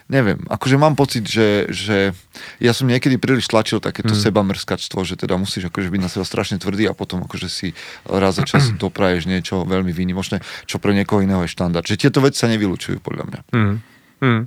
neviem, 0.06 0.38
akože 0.45 0.76
mám 0.76 0.93
pocit, 0.93 1.23
že, 1.23 1.65
že 1.71 2.12
ja 2.60 2.71
som 2.71 2.86
niekedy 2.86 3.15
príliš 3.17 3.47
tlačil 3.47 3.80
takéto 3.80 4.13
Mhm. 4.13 4.21
seba 4.21 4.41
mrskačstvo, 4.43 5.02
že 5.02 5.15
teda 5.15 5.39
musíš 5.39 5.71
akože 5.71 5.89
byť 5.89 6.02
na 6.02 6.10
seba 6.12 6.23
strašne 6.23 6.60
tvrdý 6.60 6.86
a 6.86 6.93
potom 6.93 7.23
akože 7.23 7.47
si 7.47 7.67
raz 8.04 8.36
za 8.36 8.43
čas 8.43 8.69
dopraješ 8.84 9.26
niečo 9.26 9.63
veľmi 9.63 9.89
výnimočné, 9.89 10.39
čo 10.65 10.78
pre 10.78 10.91
niekoho 10.93 11.23
iného 11.23 11.41
je 11.41 11.49
štandard. 11.49 11.84
Že 11.84 11.97
tieto 11.99 12.19
veci 12.19 12.38
sa 12.38 12.52
nevylučujú 12.52 12.99
podľa 12.99 13.23
mňa 13.26 13.39
Hm. 13.56 13.76
Hm. 14.21 14.41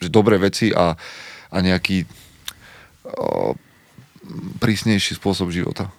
že 0.00 0.08
dobré 0.08 0.36
veci 0.36 0.72
a, 0.72 0.96
a 1.48 1.56
nejaký 1.60 2.08
o, 3.04 3.52
prísnejší 4.58 5.16
spôsob 5.16 5.50
života. 5.50 5.92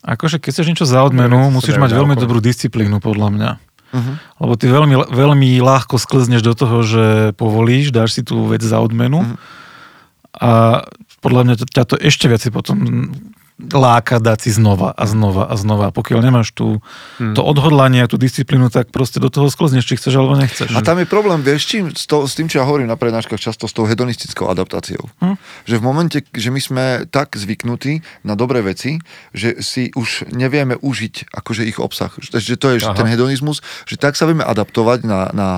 Akože 0.00 0.38
keď 0.38 0.50
chceš 0.52 0.68
niečo 0.68 0.86
za 0.86 1.00
odmenu, 1.02 1.48
musíš 1.50 1.76
mať 1.76 1.90
veľmi 1.92 2.14
dobrú 2.14 2.38
disciplínu, 2.38 3.00
podľa 3.00 3.28
mňa. 3.34 3.50
Uh-huh. 3.88 4.14
Lebo 4.44 4.52
ty 4.60 4.68
veľmi, 4.68 5.08
veľmi 5.08 5.48
ľahko 5.64 5.96
sklzneš 5.96 6.44
do 6.44 6.52
toho, 6.52 6.84
že 6.84 7.06
povolíš, 7.40 7.88
dáš 7.88 8.20
si 8.20 8.22
tú 8.22 8.44
vec 8.44 8.60
za 8.60 8.78
odmenu 8.84 9.24
Mhm. 9.24 9.36
a 10.38 10.84
podľa 11.18 11.42
mňa 11.48 11.54
ťa 11.66 11.84
to 11.88 11.96
ešte 11.98 12.30
viac 12.30 12.44
potom 12.52 13.10
láka 13.58 14.22
dať 14.22 14.38
si 14.46 14.50
znova 14.54 14.94
a 14.94 15.02
znova 15.02 15.50
a 15.50 15.58
znova. 15.58 15.90
Pokiaľ 15.90 16.20
nemáš 16.22 16.54
tú, 16.54 16.78
Mhm. 17.18 17.34
to 17.34 17.42
odhodlanie 17.42 18.06
a 18.06 18.06
tú 18.06 18.14
disciplínu, 18.14 18.70
tak 18.70 18.94
proste 18.94 19.18
do 19.18 19.26
toho 19.26 19.50
sklzneš, 19.50 19.82
či 19.82 19.98
chceš 19.98 20.14
alebo 20.14 20.38
nechceš. 20.38 20.70
A 20.72 20.80
tam 20.80 21.02
je 21.02 21.10
problém, 21.10 21.42
vieš, 21.42 21.66
čím, 21.66 21.90
s, 21.90 22.06
to, 22.06 22.22
s 22.22 22.38
tým, 22.38 22.46
čo 22.46 22.62
ja 22.62 22.64
hovorím 22.64 22.86
na 22.86 22.94
prednáškach 22.94 23.42
často, 23.42 23.66
s 23.66 23.74
tou 23.74 23.82
hedonistickou 23.90 24.46
adaptáciou. 24.46 25.10
Hm. 25.18 25.34
Že 25.66 25.74
v 25.74 25.82
momente, 25.82 26.18
že 26.30 26.54
my 26.54 26.60
sme 26.62 26.84
tak 27.10 27.34
zvyknutí 27.34 28.06
na 28.22 28.38
dobré 28.38 28.62
veci, 28.62 29.02
že 29.34 29.58
si 29.58 29.90
už 29.90 30.30
nevieme 30.30 30.78
užiť 30.78 31.34
akože 31.34 31.66
ich 31.66 31.82
obsah. 31.82 32.14
Že, 32.14 32.38
že 32.38 32.54
to 32.54 32.66
je 32.70 32.86
Aha. 32.86 32.94
ten 32.94 33.10
hedonizmus, 33.10 33.58
že 33.90 33.98
tak 33.98 34.14
sa 34.14 34.30
vieme 34.30 34.46
adaptovať 34.46 35.02
na, 35.02 35.34
na 35.34 35.48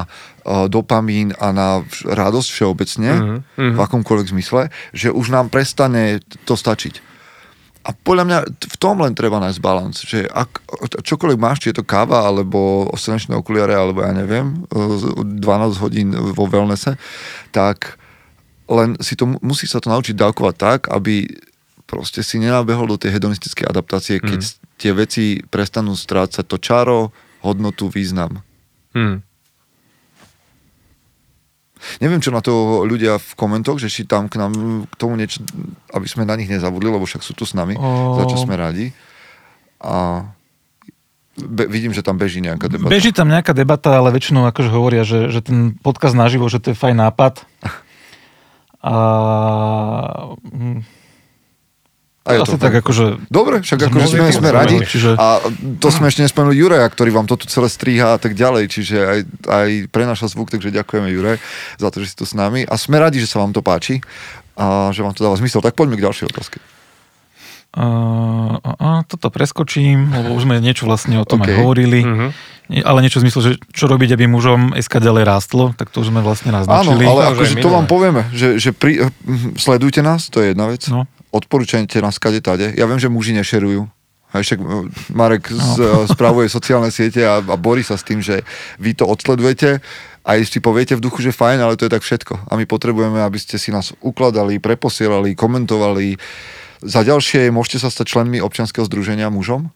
uh, 0.48 0.72
dopamín 0.72 1.36
a 1.36 1.52
na 1.52 1.84
radosť 2.08 2.48
všeobecne, 2.48 3.10
Mhm, 3.12 3.36
mhm. 3.60 3.74
v 3.76 3.80
akomkoľvek 3.84 4.28
zmysle, 4.32 4.72
že 4.96 5.12
už 5.12 5.28
nám 5.28 5.52
prestane 5.52 6.24
to 6.48 6.56
stačiť. 6.56 7.09
A 7.80 7.96
podľa 7.96 8.24
mňa 8.28 8.38
v 8.60 8.76
tom 8.76 9.00
len 9.00 9.16
treba 9.16 9.40
nájsť 9.40 9.60
balans, 9.64 10.04
že 10.04 10.28
ak, 10.28 10.60
čokoľvek 11.00 11.40
máš, 11.40 11.64
či 11.64 11.72
je 11.72 11.80
to 11.80 11.88
káva, 11.88 12.28
alebo 12.28 12.84
slnečné 12.92 13.32
okuliare, 13.32 13.72
alebo 13.72 14.04
ja 14.04 14.12
neviem, 14.12 14.68
e, 14.68 15.40
12 15.40 15.80
hodín 15.80 16.12
vo 16.12 16.44
wellnesse, 16.44 17.00
tak 17.50 17.96
len 18.68 19.00
si 19.00 19.16
to, 19.16 19.26
musí 19.40 19.64
sa 19.64 19.80
to 19.80 19.88
naučiť 19.88 20.12
dávkovať 20.12 20.54
tak, 20.60 20.80
aby 20.92 21.24
proste 21.88 22.22
si 22.22 22.38
nenabehol 22.38 22.86
do 22.86 23.00
tej 23.00 23.18
hedonistickej 23.18 23.66
adaptácie, 23.66 24.22
keď 24.22 24.40
Mhm. 24.44 24.52
tie 24.78 24.92
veci 24.94 25.24
prestanú 25.42 25.96
strácať 25.96 26.44
to 26.46 26.60
čaro, 26.60 27.10
hodnotu, 27.40 27.88
význam. 27.88 28.44
Hm. 28.92 29.24
Neviem, 32.00 32.20
čo 32.20 32.30
na 32.30 32.44
to 32.44 32.84
ľudia 32.84 33.16
v 33.16 33.30
komentoch, 33.36 33.80
že 33.80 33.88
či 33.88 34.04
tam 34.04 34.28
k 34.28 34.36
nám 34.36 34.52
k 34.86 34.94
tomu 35.00 35.16
niečo, 35.16 35.40
aby 35.96 36.06
sme 36.06 36.28
na 36.28 36.36
nich 36.36 36.48
nezabudli, 36.52 36.88
lebo 36.92 37.08
však 37.08 37.24
sú 37.24 37.32
tu 37.32 37.48
s 37.48 37.56
nami, 37.56 37.76
O- 37.76 38.20
za 38.20 38.24
čo 38.28 38.36
sme 38.36 38.56
radi. 38.56 38.92
A 39.80 40.28
be, 41.40 41.64
vidím, 41.66 41.96
že 41.96 42.04
tam 42.04 42.20
beží 42.20 42.44
nejaká 42.44 42.68
debata. 42.68 42.92
Beží 42.92 43.10
tam 43.16 43.32
nejaká 43.32 43.56
debata, 43.56 43.96
ale 43.96 44.12
väčšinou 44.12 44.44
akože 44.52 44.70
hovoria, 44.70 45.02
že, 45.08 45.32
že 45.32 45.40
ten 45.40 45.72
podcast 45.80 46.12
naživo, 46.12 46.48
že 46.52 46.60
to 46.60 46.72
je 46.72 46.76
fajn 46.76 46.96
nápad. 47.00 47.40
A... 48.80 48.96
A 52.20 52.36
je 52.36 52.38
asi 52.38 52.52
to 52.52 52.60
tak 52.60 52.76
tak. 52.76 52.84
akože... 52.84 53.04
Dobre, 53.26 53.64
však 53.64 53.78
Sme 53.80 53.86
akože 53.88 54.06
sme, 54.06 54.28
sme 54.30 54.50
radi. 54.52 54.76
čiže- 54.84 55.16
A 55.16 55.40
to 55.80 55.88
sme 55.88 56.06
ešte 56.06 56.20
nespomenuli 56.20 56.52
Juraja, 56.54 56.84
ktorý 56.84 57.10
vám 57.10 57.24
toto 57.24 57.48
celé 57.48 57.66
stríha 57.66 58.12
a 58.12 58.20
tak 58.20 58.36
ďalej. 58.36 58.68
Čiže 58.68 58.96
aj, 59.00 59.20
aj 59.48 59.68
prenaša 59.88 60.28
zvuk, 60.28 60.48
takže 60.48 60.68
ďakujeme 60.70 61.08
Juraj 61.08 61.40
za 61.76 61.88
to, 61.88 61.96
že 61.98 62.12
si 62.12 62.16
tu 62.16 62.24
s 62.24 62.36
nami. 62.36 62.62
A 62.62 62.76
sme 62.76 63.00
radi, 63.00 63.16
že 63.16 63.26
sa 63.26 63.40
vám 63.40 63.50
to 63.50 63.60
páči 63.60 64.04
a 64.52 64.92
že 64.92 65.00
vám 65.00 65.16
to 65.16 65.24
dáva 65.24 65.40
zmysel. 65.40 65.58
Tak 65.58 65.72
poďme 65.72 65.96
k 65.96 66.04
ďalšej 66.04 66.28
otázke. 66.28 66.60
A, 67.70 67.86
a, 68.58 68.70
a, 68.76 68.88
toto 69.06 69.30
preskočím, 69.30 70.10
lebo 70.10 70.34
už 70.34 70.42
sme 70.42 70.58
niečo 70.58 70.84
vlastne 70.84 71.16
o 71.16 71.24
tom 71.24 71.38
OK. 71.40 71.46
aj 71.46 71.54
hovorili. 71.56 72.02
Nie, 72.66 72.82
Ale 72.82 72.98
niečo 73.00 73.22
v 73.22 73.26
zmysle, 73.26 73.40
že 73.40 73.52
čo 73.70 73.86
robiť, 73.86 74.10
aby 74.12 74.26
mužom 74.26 74.74
SK 74.74 74.98
ďalej 75.00 75.22
rástlo, 75.22 75.70
tak 75.72 75.88
to 75.88 76.02
už 76.02 76.10
sme 76.10 76.18
vlastne 76.18 76.50
Áno, 76.50 76.66
naznačili. 76.66 77.02
ale 77.06 77.20
To 77.30 77.30
už 77.30 77.30
je 77.30 77.34
akože 77.34 77.54
to 77.62 77.70
vám 77.70 77.86
povieme, 77.86 78.22
že, 78.30 78.48
že 78.58 78.70
pri, 78.70 79.06
hm, 79.06 79.54
sledujte 79.54 80.02
nás, 80.02 80.26
to 80.28 80.42
je 80.42 80.50
jedna 80.50 80.66
vec. 80.66 80.82
No. 80.86 81.06
Odporúčajte 81.30 82.02
nás 82.02 82.18
kade 82.18 82.42
tade. 82.42 82.74
Ja 82.74 82.90
viem, 82.90 82.98
že 82.98 83.06
muži 83.06 83.34
nešerujú, 83.38 83.86
A 84.30 84.42
však 84.42 84.58
uh, 84.62 84.86
Marek 85.10 85.50
z, 85.50 85.78
no. 85.82 86.06
spravuje 86.06 86.46
sociálne 86.46 86.94
siete 86.94 87.26
a, 87.26 87.42
a 87.42 87.56
borí 87.58 87.82
sa 87.82 87.98
s 87.98 88.06
tým, 88.06 88.22
že 88.22 88.46
vy 88.78 88.94
to 88.94 89.06
odsledujete 89.06 89.82
a 90.22 90.30
si 90.46 90.60
poviete 90.62 90.94
v 90.94 91.02
duchu, 91.02 91.24
že 91.24 91.34
fajn, 91.34 91.58
ale 91.58 91.74
to 91.74 91.88
je 91.88 91.94
tak 91.96 92.04
všetko. 92.04 92.46
A 92.46 92.52
my 92.54 92.68
potrebujeme, 92.68 93.18
aby 93.24 93.38
ste 93.40 93.58
si 93.58 93.74
nás 93.74 93.90
ukladali, 94.04 94.62
preposielali, 94.62 95.34
komentovali. 95.34 96.20
Za 96.84 97.02
ďalšie 97.02 97.50
môžete 97.50 97.82
sa 97.82 97.88
stať 97.90 98.06
členmi 98.14 98.38
občianskeho 98.38 98.86
združenia 98.86 99.32
mužom, 99.32 99.72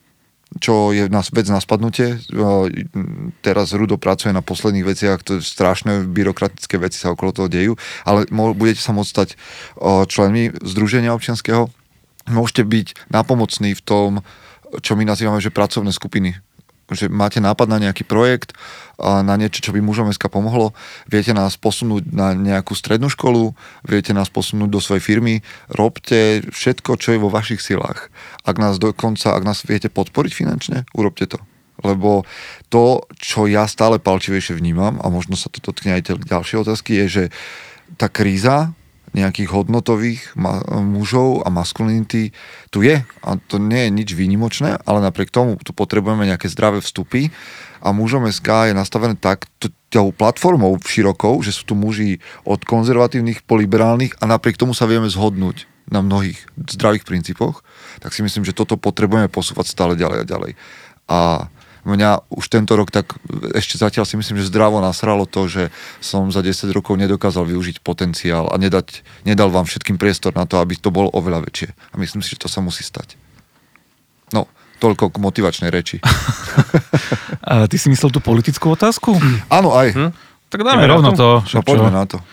čo 0.63 0.95
je 0.95 1.11
nás 1.11 1.35
vec 1.35 1.51
na 1.51 1.59
spadnutie. 1.59 2.23
Teraz 3.43 3.75
Rudo 3.75 3.99
pracuje 3.99 4.31
na 4.31 4.43
posledných 4.43 4.87
veciach, 4.87 5.19
to 5.27 5.39
je 5.39 5.47
strašné 5.47 6.07
byrokratické 6.07 6.79
veci 6.79 7.03
sa 7.03 7.11
okolo 7.11 7.35
toho 7.35 7.49
dejú, 7.51 7.73
ale 8.07 8.27
budete 8.31 8.79
sa 8.79 8.95
môcť 8.95 9.11
stať 9.11 9.29
členmi 10.07 10.55
Združenia 10.63 11.15
občianského. 11.15 11.71
Môžete 12.31 12.63
byť 12.65 12.87
napomocní 13.11 13.75
v 13.75 13.83
tom, 13.83 14.11
čo 14.81 14.95
my 14.95 15.05
nazývame, 15.05 15.43
že 15.43 15.55
pracovné 15.55 15.91
skupiny 15.91 16.39
že 16.93 17.09
máte 17.09 17.41
nápad 17.41 17.65
na 17.65 17.81
nejaký 17.81 18.05
projekt, 18.05 18.53
na 19.01 19.35
niečo, 19.35 19.65
čo 19.65 19.75
by 19.75 19.83
mužom 19.83 20.11
SK 20.15 20.31
pomohlo, 20.31 20.77
viete 21.11 21.35
nás 21.35 21.59
posunúť 21.59 22.11
na 22.15 22.33
nejakú 22.35 22.77
strednú 22.79 23.11
školu, 23.11 23.55
viete 23.83 24.15
nás 24.15 24.31
posunúť 24.31 24.71
do 24.71 24.81
svojej 24.81 25.03
firmy, 25.03 25.35
robte 25.71 26.47
všetko, 26.51 26.99
čo 26.99 27.15
je 27.15 27.23
vo 27.23 27.33
vašich 27.33 27.59
silách. 27.59 28.09
Ak 28.47 28.63
nás 28.63 28.79
dokonca, 28.79 29.35
ak 29.35 29.43
nás 29.43 29.67
viete 29.67 29.91
podporiť 29.91 30.33
finančne, 30.33 30.79
urobte 30.95 31.27
to. 31.27 31.43
Lebo 31.83 32.23
to, 32.71 33.03
čo 33.19 33.51
ja 33.51 33.67
stále 33.67 33.99
palčivejšie 33.99 34.55
vnímam, 34.55 35.03
a 35.03 35.11
možno 35.11 35.35
sa 35.35 35.51
to 35.51 35.59
dotkne 35.59 35.99
aj 35.99 36.15
ďalšie 36.23 36.63
otázky, 36.63 37.03
je, 37.03 37.07
že 37.11 37.25
tá 37.99 38.07
kríza 38.07 38.73
nejakých 39.15 39.49
hodnotových 39.55 40.35
ma- 40.35 40.61
mužov 40.83 41.47
a 41.47 41.49
maskulinity 41.49 42.35
tu 42.75 42.83
je. 42.83 43.07
A 43.23 43.31
to 43.47 43.63
nie 43.63 43.87
je 43.87 43.95
nič 43.95 44.09
výnimočné, 44.13 44.83
ale 44.83 44.99
napriek 45.01 45.31
tomu 45.31 45.55
tu 45.63 45.71
potrebujeme 45.71 46.27
nejaké 46.27 46.51
zdravé 46.51 46.83
vstupy 46.83 47.31
a 47.85 47.93
mužom 47.93 48.25
SK 48.25 48.73
je 48.73 48.75
nastavené 48.75 49.13
tak, 49.21 49.45
tou 49.93 50.11
platformou 50.11 50.75
širokou, 50.83 51.39
že 51.45 51.55
sú 51.55 51.69
tu 51.69 51.79
muži 51.79 52.19
od 52.43 52.65
konzervatívnych 52.67 53.47
po 53.47 53.55
liberálnych 53.55 54.19
a 54.19 54.27
napriek 54.27 54.59
tomu 54.59 54.75
sa 54.75 54.91
vieme 54.91 55.07
zhodnúť 55.07 55.71
na 55.87 56.01
mnohých 56.01 56.41
zdravých 56.57 57.05
princípoch, 57.05 57.63
tak 58.01 58.17
si 58.17 58.25
myslím, 58.25 58.43
že 58.43 58.57
toto 58.57 58.75
potrebujeme 58.75 59.31
posúvať 59.31 59.71
stále 59.71 59.95
ďalej 59.95 60.25
a 60.25 60.29
ďalej. 60.29 60.53
A 61.07 61.19
mňa 61.85 62.33
už 62.33 62.45
tento 62.49 62.73
rok 62.75 62.89
tak 62.89 63.15
ešte 63.53 63.77
zatiaľ 63.77 64.09
si 64.09 64.17
myslím, 64.17 64.41
že 64.41 64.49
zdravo 64.49 64.81
nasralo 64.81 65.29
to, 65.29 65.47
že 65.47 65.69
som 66.01 66.33
za 66.33 66.41
10 66.41 66.73
rokov 66.73 66.97
nedokázal 66.97 67.45
využiť 67.45 67.85
potenciál 67.85 68.49
a 68.49 68.57
nedať, 68.57 69.05
nedal 69.29 69.53
vám 69.53 69.69
všetkým 69.69 70.01
priestor 70.01 70.33
na 70.33 70.49
to, 70.49 70.59
aby 70.59 70.75
to 70.81 70.89
bolo 70.89 71.13
oveľa 71.13 71.45
väčšie. 71.45 71.71
A 71.93 71.95
myslím 72.01 72.25
si, 72.25 72.35
že 72.35 72.41
to 72.41 72.49
sa 72.49 72.65
musí 72.65 72.81
stať. 72.81 73.21
No, 74.33 74.49
toľko 74.81 75.13
k 75.13 75.23
motivačnej 75.23 75.71
reči. 75.71 76.01
a 77.45 77.69
ty 77.69 77.77
si 77.77 77.93
myslel 77.93 78.09
tú 78.09 78.25
politickú 78.25 78.73
otázku? 78.73 79.13
Áno, 79.53 79.77
aj. 79.77 79.93
Hm? 79.93 80.11
Tak 80.49 80.61
dáme 80.65 80.89
rovno 80.89 81.13
to. 81.13 81.45
No, 81.45 81.61
poďme 81.61 81.93
na 81.93 82.09
to. 82.09 82.25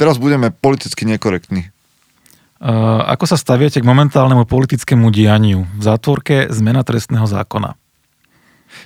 Teraz 0.00 0.16
budeme 0.16 0.48
politicky 0.48 1.04
nekorektní. 1.04 1.68
Uh, 2.60 3.00
ako 3.08 3.24
sa 3.24 3.36
staviete 3.40 3.80
k 3.80 3.88
momentálnemu 3.88 4.44
politickému 4.44 5.08
dianiu 5.08 5.64
v 5.64 5.82
zátvorke 5.82 6.52
zmena 6.52 6.84
trestného 6.84 7.24
zákona? 7.24 7.72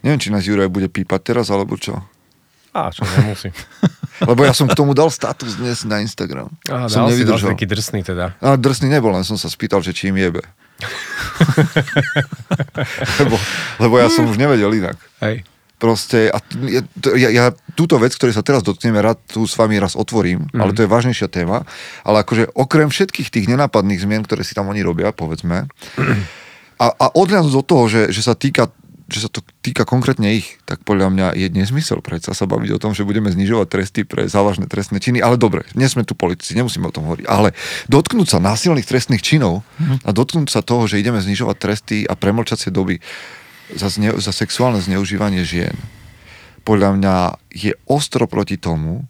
Neviem, 0.07 0.21
či 0.23 0.31
nás 0.31 0.47
Juraj 0.47 0.71
bude 0.71 0.87
pípať 0.87 1.35
teraz, 1.35 1.51
alebo 1.51 1.75
čo. 1.75 2.03
Á, 2.75 2.91
čo 2.91 3.07
nemusí. 3.07 3.51
Lebo 4.31 4.47
ja 4.47 4.55
som 4.55 4.71
k 4.71 4.75
tomu 4.79 4.95
dal 4.95 5.11
status 5.11 5.59
dnes 5.59 5.83
na 5.87 6.03
Instagram. 6.03 6.51
Á, 6.71 6.87
som 6.87 7.07
dal 7.07 7.15
nevydržal. 7.15 7.39
si, 7.39 7.45
dal 7.47 7.53
taký 7.55 7.67
drsný 7.67 8.01
teda. 8.07 8.27
A 8.39 8.55
drsný 8.55 8.91
nebol, 8.91 9.15
len 9.15 9.27
som 9.27 9.39
sa 9.39 9.51
spýtal, 9.51 9.83
že 9.83 9.95
či 9.95 10.11
im 10.11 10.19
jebe. 10.19 10.43
lebo, 13.23 13.37
lebo 13.81 13.95
ja 13.99 14.09
som 14.11 14.27
už 14.27 14.37
nevedel 14.37 14.75
inak. 14.75 14.99
Hej. 15.23 15.47
Proste, 15.75 16.31
a 16.31 16.39
ja, 17.19 17.29
ja 17.29 17.45
túto 17.77 17.99
vec, 17.99 18.15
ktorej 18.15 18.39
sa 18.39 18.47
teraz 18.47 18.63
dotkneme, 18.63 19.03
rád 19.03 19.19
tu 19.27 19.45
s 19.45 19.59
vami 19.59 19.77
raz 19.77 19.99
otvorím, 19.99 20.49
mm. 20.49 20.57
ale 20.57 20.73
to 20.73 20.87
je 20.87 20.89
vážnejšia 20.89 21.29
téma, 21.29 21.67
ale 22.07 22.23
akože 22.23 22.55
okrem 22.55 22.89
všetkých 22.89 23.29
tých 23.29 23.51
nenápadných 23.51 24.01
zmien, 24.01 24.23
ktoré 24.25 24.47
si 24.47 24.57
tam 24.57 24.71
oni 24.71 24.81
robia, 24.81 25.11
povedzme, 25.11 25.67
a, 26.85 26.87
a 26.89 27.07
odhľadnúť 27.13 27.55
od 27.59 27.67
toho, 27.67 27.85
že, 27.91 28.03
že 28.15 28.23
sa 28.23 28.39
týka 28.39 28.71
že 29.05 29.29
sa 29.29 29.29
to 29.29 29.45
týka 29.61 29.85
konkrétne 29.85 30.33
ich, 30.33 30.57
tak 30.65 30.81
podľa 30.81 31.13
mňa 31.13 31.27
je 31.37 31.47
nezmysel 31.53 32.01
predsa 32.01 32.33
sa 32.33 32.49
baviť 32.49 32.71
o 32.73 32.81
tom, 32.81 32.97
že 32.97 33.05
budeme 33.05 33.29
znižovať 33.29 33.67
tresty 33.69 34.01
pre 34.09 34.25
závažné 34.25 34.65
trestné 34.65 34.97
činy, 34.97 35.21
ale 35.21 35.37
dobre, 35.37 35.69
nie 35.77 35.85
sme 35.85 36.09
tu 36.09 36.17
politici, 36.17 36.57
nemusíme 36.57 36.89
o 36.89 36.95
tom 36.95 37.05
hovoriť, 37.05 37.29
ale 37.29 37.53
dotknúť 37.93 38.29
sa 38.33 38.39
násilných 38.41 38.89
trestných 38.89 39.21
činov 39.21 39.61
a 40.03 40.11
dotknúť 40.11 40.49
sa 40.49 40.65
toho, 40.65 40.89
že 40.89 41.05
ideme 41.05 41.21
znižovať 41.21 41.57
tresty 41.61 41.97
a 42.09 42.17
premlčacie 42.17 42.73
doby 42.73 43.05
za, 43.77 43.93
zne, 43.93 44.17
za 44.17 44.33
sexuálne 44.33 44.81
zneužívanie 44.81 45.45
žien, 45.45 45.77
podľa 46.65 46.97
mňa 46.97 47.17
je 47.53 47.77
ostro 47.85 48.25
proti 48.25 48.57
tomu, 48.57 49.05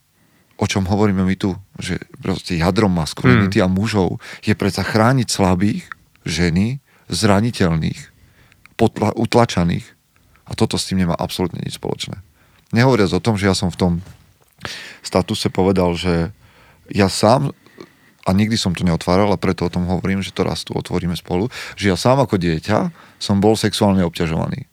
o 0.59 0.67
čom 0.67 0.91
hovoríme 0.91 1.23
my 1.23 1.35
tu, 1.39 1.55
že 1.79 2.03
proste 2.19 2.59
jadrom 2.59 2.91
maskulinity 2.95 3.63
hmm. 3.63 3.67
a 3.67 3.71
mužov 3.71 4.19
je 4.43 4.59
predsa 4.59 4.83
chrániť 4.83 5.27
slabých, 5.31 5.87
ženy, 6.27 6.83
zraniteľných 7.07 8.14
potla- 8.77 9.15
utlačaných. 9.15 9.87
A 10.45 10.53
toto 10.53 10.77
s 10.77 10.87
tým 10.91 11.03
nemá 11.03 11.17
absolútne 11.17 11.63
nič 11.65 11.81
spoločné. 11.81 12.21
Nehovoriac 12.75 13.11
o 13.15 13.23
tom, 13.23 13.41
že 13.41 13.49
ja 13.49 13.57
som 13.57 13.73
v 13.73 13.81
tom 13.81 13.93
statuse 15.01 15.49
povedal, 15.49 15.97
že 15.97 16.35
ja 16.93 17.09
sám, 17.09 17.55
a 18.25 18.31
nikdy 18.33 18.57
som 18.57 18.73
to 18.73 18.85
neotváral 18.85 19.29
a 19.33 19.41
preto 19.41 19.69
o 19.69 19.73
tom 19.73 19.85
hovorím, 19.85 20.25
že 20.25 20.33
to 20.33 20.45
raz 20.45 20.65
tu 20.65 20.73
otvoríme 20.73 21.13
spolu, 21.17 21.53
že 21.77 21.93
ja 21.93 21.97
sám 21.97 22.25
ako 22.25 22.41
dieťa 22.41 22.93
som 23.21 23.41
bol 23.41 23.53
sexuálne 23.57 24.01
obťažovaný. 24.05 24.65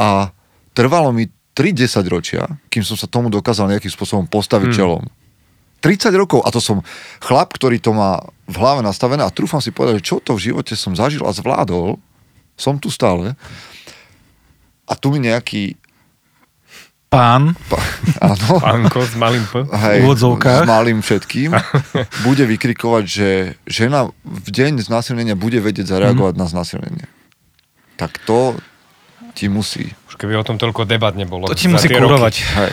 A 0.00 0.32
trvalo 0.72 1.12
mi 1.12 1.28
3-10 1.54 2.08
ročia, 2.10 2.42
kým 2.72 2.82
som 2.82 2.98
sa 2.98 3.06
tomu 3.06 3.30
dokázal 3.30 3.70
nejakým 3.70 3.92
spôsobom 3.92 4.26
postaviť 4.26 4.68
hmm. 4.74 4.76
čelom. 4.76 5.04
30 5.84 6.16
rokov 6.16 6.40
a 6.40 6.48
to 6.48 6.64
som 6.64 6.80
chlap, 7.20 7.52
ktorý 7.52 7.76
to 7.76 7.92
má 7.92 8.24
v 8.48 8.56
hlave 8.56 8.80
nastavené 8.80 9.20
a 9.20 9.30
trúfam 9.30 9.60
si 9.60 9.68
povedať, 9.68 10.00
že 10.00 10.08
čo 10.08 10.16
to 10.16 10.32
v 10.32 10.50
živote 10.50 10.72
som 10.72 10.96
zažil 10.96 11.20
a 11.28 11.36
zvládol, 11.36 12.00
som 12.54 12.78
tu 12.78 12.90
stále. 12.90 13.34
A 14.84 14.92
tu 14.94 15.10
mi 15.14 15.18
nejaký 15.22 15.78
pán, 17.14 17.54
pá, 17.70 17.78
áno, 18.34 18.58
pánko 18.58 19.06
s 19.06 19.14
malým 19.14 19.44
P, 19.46 19.62
hej, 19.70 19.98
s 20.02 20.66
malým 20.66 20.98
všetkým, 20.98 21.54
bude 22.26 22.42
vykrikovať, 22.42 23.04
že 23.06 23.28
žena 23.70 24.10
v 24.26 24.48
deň 24.50 24.82
znásilnenia 24.82 25.38
bude 25.38 25.62
vedieť 25.62 25.94
zareagovať 25.94 26.34
mm. 26.34 26.40
na 26.42 26.46
znásilnenie. 26.50 27.06
Tak 27.94 28.18
to 28.26 28.58
ti 29.38 29.46
musí. 29.46 29.94
Už 30.10 30.18
keby 30.18 30.34
o 30.38 30.46
tom 30.46 30.58
toľko 30.58 30.86
debat 30.90 31.14
nebolo. 31.14 31.46
To 31.46 31.54
ti 31.54 31.70
musí 31.70 31.86
kurovať. 31.86 32.34
Hej. 32.58 32.72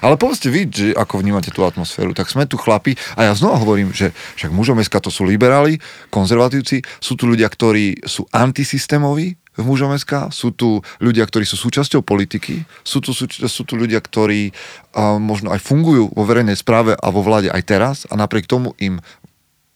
Ale 0.00 0.16
povedzte 0.16 0.48
vy, 0.48 0.68
že 0.68 0.86
ako 0.96 1.20
vnímate 1.20 1.52
tú 1.52 1.64
atmosféru. 1.64 2.16
Tak 2.16 2.32
sme 2.32 2.48
tu 2.48 2.56
chlapi 2.56 2.96
a 3.16 3.28
ja 3.28 3.32
znova 3.36 3.60
hovorím, 3.60 3.92
že 3.92 4.12
však 4.36 4.50
mužom 4.52 4.80
SK 4.80 5.08
to 5.08 5.10
sú 5.12 5.28
liberáli, 5.28 5.80
konzervatívci, 6.08 6.82
sú 7.00 7.16
tu 7.16 7.28
ľudia, 7.28 7.48
ktorí 7.48 8.04
sú 8.04 8.24
antisystémoví, 8.32 9.36
v 9.60 9.66
mužom 9.66 9.92
SK, 9.92 10.32
sú 10.32 10.54
tu 10.54 10.80
ľudia, 11.02 11.26
ktorí 11.26 11.44
sú 11.44 11.58
súčasťou 11.58 12.00
politiky, 12.00 12.64
sú 12.86 13.02
tu, 13.04 13.12
sú, 13.12 13.28
sú 13.28 13.62
tu 13.66 13.74
ľudia, 13.76 14.00
ktorí 14.00 14.56
a, 14.96 15.20
možno 15.20 15.52
aj 15.52 15.60
fungujú 15.60 16.08
vo 16.14 16.24
verejnej 16.24 16.56
správe 16.56 16.96
a 16.96 17.06
vo 17.12 17.20
vláde 17.20 17.52
aj 17.52 17.62
teraz 17.66 17.96
a 18.08 18.16
napriek 18.16 18.48
tomu 18.48 18.72
im 18.80 19.02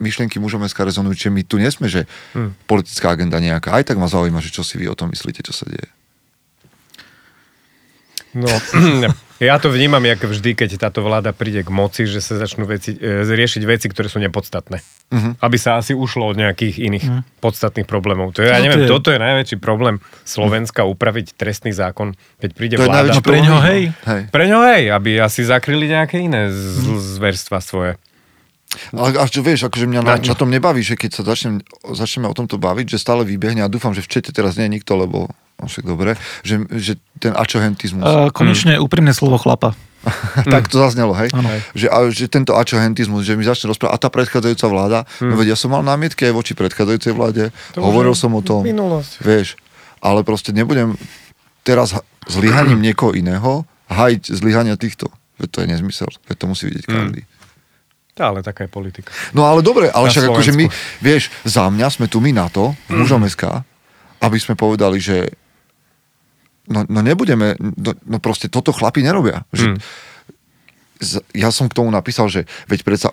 myšlienky 0.01 0.41
mužom 0.43 0.65
SK 0.67 0.91
rezonujú, 0.91 1.29
že 1.29 1.31
my 1.31 1.43
tu 1.47 1.57
nesme, 1.61 1.87
že 1.87 2.07
hmm. 2.35 2.67
politická 2.67 3.15
agenda 3.15 3.39
nejaká. 3.39 3.75
Aj 3.75 3.85
tak 3.87 4.01
ma 4.01 4.11
zaujíma, 4.11 4.43
že 4.43 4.55
čo 4.55 4.67
si 4.67 4.81
vy 4.81 4.91
o 4.91 4.99
tom 4.99 5.11
myslíte, 5.13 5.43
čo 5.45 5.55
sa 5.55 5.69
deje. 5.69 5.87
No, 8.35 8.51
ja 9.43 9.59
to 9.59 9.67
vnímam, 9.71 10.03
jak 10.07 10.23
vždy, 10.23 10.55
keď 10.55 10.79
táto 10.79 11.03
vláda 11.03 11.35
príde 11.35 11.67
k 11.67 11.71
moci, 11.71 12.07
že 12.07 12.23
sa 12.23 12.39
začnú 12.39 12.71
veci, 12.71 12.95
e, 12.95 13.27
riešiť 13.27 13.63
veci, 13.67 13.87
ktoré 13.91 14.07
sú 14.07 14.23
nepodstatné. 14.23 14.79
Uh-huh. 15.11 15.35
Aby 15.43 15.57
sa 15.59 15.79
asi 15.79 15.91
ušlo 15.91 16.31
od 16.31 16.37
nejakých 16.39 16.79
iných 16.79 17.07
uh-huh. 17.11 17.23
podstatných 17.43 17.87
problémov. 17.87 18.31
To 18.39 18.47
je, 18.47 18.49
ja 18.49 18.63
neviem, 18.63 18.87
to 18.87 18.87
je... 18.87 18.93
toto 18.95 19.09
je 19.11 19.19
najväčší 19.19 19.57
problém 19.59 19.99
Slovenska, 20.23 20.87
upraviť 20.87 21.35
trestný 21.35 21.75
zákon, 21.75 22.15
keď 22.39 22.51
príde 22.55 22.77
to 22.79 22.87
vláda. 22.87 23.11
Je 23.11 23.23
pre 23.23 23.43
ňo 23.43 23.57
hej. 23.67 23.83
hej. 23.91 24.23
Pre 24.31 24.45
ňo 24.47 24.61
hej, 24.71 24.83
aby 24.95 25.19
asi 25.19 25.43
zakryli 25.43 25.91
nejaké 25.91 26.23
iné 26.23 26.55
z- 26.55 26.87
uh-huh. 26.87 26.99
zverstva 26.99 27.59
svoje. 27.59 27.99
Ale 28.91 29.15
a 29.19 29.27
čo 29.31 29.43
vieš, 29.43 29.71
akože 29.71 29.87
mňa 29.87 30.01
na, 30.03 30.19
na, 30.19 30.35
na 30.35 30.35
tom 30.35 30.51
nebaví, 30.51 30.83
že 30.83 30.99
keď 30.99 31.11
sa 31.11 31.23
začnem, 31.23 31.63
začneme 31.95 32.27
o 32.27 32.35
tomto 32.35 32.59
baviť, 32.59 32.99
že 32.99 32.99
stále 32.99 33.23
vybehne 33.23 33.63
a 33.63 33.71
dúfam, 33.71 33.95
že 33.95 34.03
v 34.03 34.11
čete 34.19 34.35
teraz 34.35 34.59
nie 34.59 34.67
je 34.67 34.83
nikto, 34.83 34.99
lebo 34.99 35.31
no 35.59 35.71
však 35.71 35.85
dobre, 35.87 36.19
že, 36.43 36.63
že 36.75 36.93
ten 37.23 37.33
ačohentizmus. 37.35 38.03
Uh, 38.03 38.29
konečne 38.35 38.77
hmm. 38.79 38.85
úprimné 38.85 39.13
slovo 39.15 39.39
chlapa. 39.39 39.73
tak 40.53 40.69
to 40.69 40.77
zaznelo, 40.77 41.17
hej? 41.17 41.33
Že, 41.73 41.87
a, 41.89 41.99
že 42.13 42.29
tento 42.29 42.53
ačohentizmus, 42.53 43.25
že 43.25 43.41
mi 43.41 43.45
začne 43.45 43.73
rozprávať, 43.73 43.93
a 43.97 44.03
tá 44.03 44.09
predchádzajúca 44.13 44.67
vláda, 44.69 44.99
hmm. 45.21 45.33
no 45.33 45.35
veď 45.41 45.57
ja 45.57 45.59
som 45.59 45.73
mal 45.73 45.81
námietky 45.81 46.29
aj 46.29 46.35
voči 46.37 46.53
predchádzajúcej 46.53 47.13
vláde, 47.17 47.49
to 47.73 47.81
hovoril 47.81 48.13
som 48.13 48.33
o 48.37 48.45
tom, 48.45 48.61
minulosť. 48.65 49.25
vieš, 49.25 49.57
ale 50.05 50.21
proste 50.21 50.53
nebudem 50.53 51.01
teraz 51.65 51.97
zlyhaním 52.29 52.85
niekoho 52.85 53.17
iného 53.17 53.65
hájiť 53.89 54.33
zlyhania 54.33 54.77
týchto. 54.77 55.09
Veď 55.41 55.49
to 55.51 55.59
je 55.65 55.67
nezmysel, 55.73 56.09
veď 56.29 56.37
to 56.37 56.47
musí 56.47 56.65
vidieť 56.69 56.85
hmm. 56.85 56.95
každý. 56.95 57.23
Tá, 58.15 58.31
ale 58.31 58.47
taká 58.47 58.69
je 58.69 58.71
politika. 58.71 59.11
No 59.35 59.43
ale 59.43 59.59
dobre, 59.59 59.91
ale 59.91 60.07
však 60.07 60.31
akože 60.31 60.55
my, 60.55 60.71
vieš, 61.03 61.35
za 61.43 61.67
mňa 61.67 61.89
sme 61.91 62.07
tu 62.07 62.23
my 62.23 62.31
na 62.31 62.47
to, 62.47 62.71
mužom 62.87 63.27
SK, 63.27 63.67
aby 64.23 64.39
sme 64.39 64.55
povedali, 64.55 65.03
že 65.03 65.35
no, 66.69 66.87
no 66.89 67.01
nebudeme, 67.01 67.57
no, 67.61 67.93
no 68.05 68.19
proste 68.21 68.49
toto 68.49 68.73
chlapi 68.73 69.05
nerobia. 69.05 69.45
Že, 69.53 69.67
Mm. 69.75 69.79
ja 71.37 71.51
som 71.53 71.69
k 71.69 71.77
tomu 71.77 71.91
napísal, 71.93 72.31
že 72.33 72.49
veď 72.71 72.81
predsa 72.87 73.09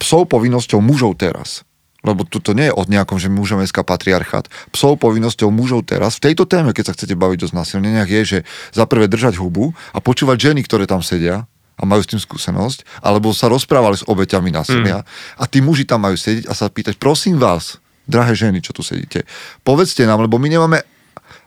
psov 0.00 0.28
povinnosťou 0.30 0.80
mužov 0.80 1.18
teraz, 1.20 1.66
lebo 2.06 2.22
tu 2.22 2.38
to 2.38 2.54
nie 2.54 2.70
je 2.70 2.74
od 2.76 2.86
nejakom, 2.86 3.18
že 3.18 3.26
mužom 3.26 3.60
SK 3.66 3.82
patriarchát. 3.82 4.46
Psov 4.70 4.96
povinnosťou 5.02 5.50
mužov 5.50 5.84
teraz, 5.90 6.16
v 6.22 6.30
tejto 6.30 6.46
téme, 6.46 6.70
keď 6.70 6.92
sa 6.92 6.94
chcete 6.94 7.18
baviť 7.18 7.44
o 7.44 7.50
znásilneniach, 7.50 8.06
je, 8.06 8.22
že 8.22 8.38
za 8.72 8.86
prvé 8.86 9.10
držať 9.10 9.36
hubu 9.42 9.74
a 9.90 9.98
počúvať 9.98 10.52
ženy, 10.52 10.62
ktoré 10.64 10.86
tam 10.86 11.02
sedia 11.02 11.50
a 11.76 11.82
majú 11.84 12.00
s 12.00 12.08
tým 12.08 12.22
skúsenosť, 12.22 13.04
alebo 13.04 13.36
sa 13.36 13.52
rozprávali 13.52 14.00
s 14.00 14.06
obeťami 14.06 14.48
násilia 14.54 15.04
a 15.36 15.44
tí 15.44 15.60
muži 15.60 15.84
tam 15.84 16.06
majú 16.08 16.16
sedieť 16.16 16.48
a 16.48 16.56
sa 16.56 16.72
pýtať, 16.72 16.96
prosím 16.96 17.36
vás, 17.36 17.82
drahé 18.08 18.32
ženy, 18.38 18.62
čo 18.64 18.72
tu 18.72 18.80
sedíte, 18.86 19.26
povedzte 19.66 20.06
nám, 20.06 20.24
lebo 20.24 20.38
my 20.38 20.48
nemáme 20.48 20.78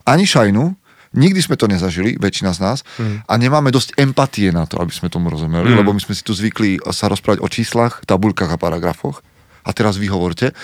ani 0.05 0.27
šajnu, 0.27 0.75
nikdy 1.13 1.41
sme 1.41 1.57
to 1.57 1.65
nezažili, 1.65 2.17
väčšina 2.19 2.53
z 2.53 2.59
nás, 2.61 2.77
a 3.25 3.33
nemáme 3.37 3.73
dosť 3.73 3.97
empatie 3.97 4.53
na 4.53 4.69
to, 4.69 4.77
aby 4.77 4.93
sme 4.93 5.09
tomu 5.09 5.33
rozumeli, 5.33 5.73
lebo 5.73 5.93
my 5.93 6.01
sme 6.01 6.13
si 6.13 6.21
tu 6.21 6.33
zvykli 6.37 6.81
sa 6.93 7.09
rozprávať 7.09 7.41
o 7.41 7.47
číslach, 7.49 8.05
tabuľkách 8.05 8.53
a 8.53 8.61
paragrafoch. 8.61 9.25
A 9.67 9.75
teraz 9.75 9.99
vy 9.99 10.07
hovorte. 10.07 10.55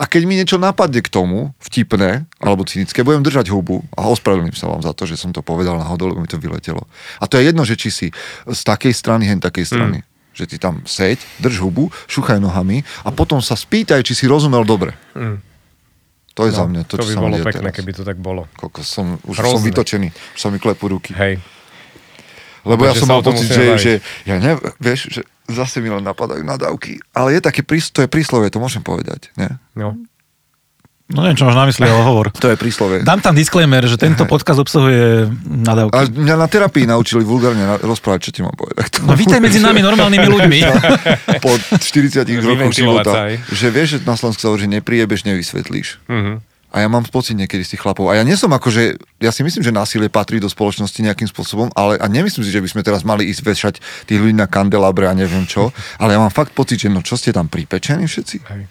A 0.00 0.08
keď 0.08 0.22
mi 0.24 0.34
niečo 0.34 0.56
napadne 0.56 1.04
k 1.04 1.12
tomu, 1.12 1.52
vtipné 1.60 2.26
alebo 2.40 2.64
cynické, 2.64 3.04
budem 3.04 3.22
držať 3.22 3.52
hubu 3.52 3.84
a 3.92 4.08
ospravedlním 4.08 4.56
sa 4.56 4.72
vám 4.72 4.82
za 4.82 4.96
to, 4.96 5.04
že 5.04 5.20
som 5.20 5.30
to 5.36 5.44
povedal 5.44 5.76
náhodou, 5.78 6.10
lebo 6.10 6.24
mi 6.24 6.26
to 6.26 6.40
vyletelo. 6.40 6.88
A 7.20 7.28
to 7.28 7.38
je 7.38 7.52
jedno, 7.52 7.62
že 7.68 7.76
či 7.76 7.92
si 7.92 8.06
z 8.48 8.60
takej 8.64 8.96
strany, 8.96 9.28
hen 9.28 9.38
takej 9.38 9.68
strany. 9.68 10.02
Že 10.32 10.44
ty 10.48 10.56
tam 10.58 10.80
seď, 10.88 11.20
drž 11.44 11.60
hubu, 11.60 11.92
šuchaj 12.08 12.40
nohami 12.40 12.82
a 13.04 13.12
potom 13.12 13.38
sa 13.44 13.54
spýtaj, 13.54 14.02
či 14.02 14.16
si 14.16 14.24
rozumel 14.24 14.64
dobre. 14.64 14.96
Mm. 15.12 15.38
To 16.38 16.46
je 16.46 16.54
za 16.54 16.64
mňa 16.70 16.82
to, 16.86 16.94
to 17.02 17.04
by 17.10 17.14
bolo 17.18 17.36
pekné, 17.42 17.68
teraz. 17.68 17.76
keby 17.82 17.90
to 17.98 18.02
tak 18.06 18.18
bolo. 18.22 18.46
Koľko 18.54 18.80
som, 18.86 19.18
už 19.26 19.42
Hrozné. 19.42 19.54
som 19.58 19.60
vytočený, 19.66 20.08
už 20.14 20.38
sa 20.38 20.48
mi 20.54 20.62
klepú 20.62 20.86
ruky. 20.86 21.10
Hej. 21.18 21.42
Lebo 22.62 22.86
ja 22.86 22.94
Takže 22.94 23.02
som 23.02 23.08
mal 23.10 23.22
pocit, 23.26 23.48
že, 23.50 23.64
že 23.78 23.92
ja 24.22 24.38
ne, 24.38 24.54
vieš, 24.78 25.10
že 25.10 25.20
zase 25.50 25.82
mi 25.82 25.90
len 25.90 26.04
napadajú 26.06 26.46
nadávky. 26.46 27.02
Ale 27.10 27.34
je 27.34 27.40
také, 27.42 27.66
to 27.66 28.04
je 28.04 28.08
príslovie, 28.10 28.52
to 28.54 28.62
môžem 28.62 28.86
povedať. 28.86 29.34
Nie? 29.34 29.58
No. 29.74 29.98
No 31.08 31.24
neviem, 31.24 31.40
čo 31.40 31.48
máš 31.48 31.56
na 31.56 31.64
mysli, 31.64 31.88
ale 31.88 32.04
hovor. 32.04 32.28
To 32.44 32.52
je 32.52 32.56
príslovie. 32.60 33.00
Dám 33.00 33.24
tam 33.24 33.32
disclaimer, 33.32 33.80
že 33.88 33.96
tento 33.96 34.28
podcast 34.28 34.60
obsahuje 34.60 35.24
A 35.24 35.32
nadávky. 35.64 36.12
mňa 36.12 36.36
na 36.36 36.44
terapii 36.44 36.84
naučili 36.84 37.24
vulgárne 37.24 37.64
rozprávať, 37.80 38.28
čo 38.28 38.30
ti 38.36 38.40
mám 38.44 38.52
povedať. 38.52 39.00
No 39.08 39.16
vítaj 39.16 39.40
medzi 39.40 39.56
nami 39.56 39.80
normálnymi 39.80 40.28
ľuďmi. 40.28 40.58
Po 41.44 41.50
40 41.80 42.28
rokoch 42.44 42.76
života. 42.76 43.32
Že 43.48 43.66
vieš, 43.72 43.88
že 43.96 43.98
na 44.04 44.20
Slovensku 44.20 44.44
sa 44.44 44.52
hovorí, 44.52 44.68
že 44.68 44.70
nepriebeš, 44.70 45.24
nevysvetlíš. 45.24 46.04
Mhm. 46.12 46.44
A 46.68 46.84
ja 46.84 46.88
mám 46.92 47.00
pocit 47.08 47.32
niekedy 47.32 47.64
z 47.64 47.72
tých 47.74 47.80
chlapov. 47.80 48.12
A 48.12 48.20
ja 48.20 48.22
nie 48.28 48.36
som 48.36 48.52
ako, 48.52 48.68
že, 48.68 49.00
ja 49.24 49.32
si 49.32 49.40
myslím, 49.40 49.64
že 49.64 49.72
násilie 49.72 50.12
patrí 50.12 50.36
do 50.36 50.52
spoločnosti 50.52 51.00
nejakým 51.00 51.24
spôsobom, 51.24 51.72
ale 51.72 51.96
a 51.96 52.04
nemyslím 52.12 52.44
si, 52.44 52.52
že 52.52 52.60
by 52.60 52.68
sme 52.68 52.82
teraz 52.84 53.08
mali 53.08 53.24
ísť 53.24 53.40
vešať 53.40 53.74
tých 54.04 54.20
ľudí 54.20 54.36
na 54.36 54.44
kandelabre 54.44 55.08
a 55.08 55.16
neviem 55.16 55.48
čo, 55.48 55.72
ale 55.96 56.12
ja 56.12 56.20
mám 56.20 56.28
fakt 56.28 56.52
pocit, 56.52 56.84
že 56.84 56.92
no 56.92 57.00
čo 57.00 57.16
ste 57.16 57.32
tam 57.32 57.48
pripečení 57.48 58.04
všetci? 58.04 58.36
Hej. 58.52 58.62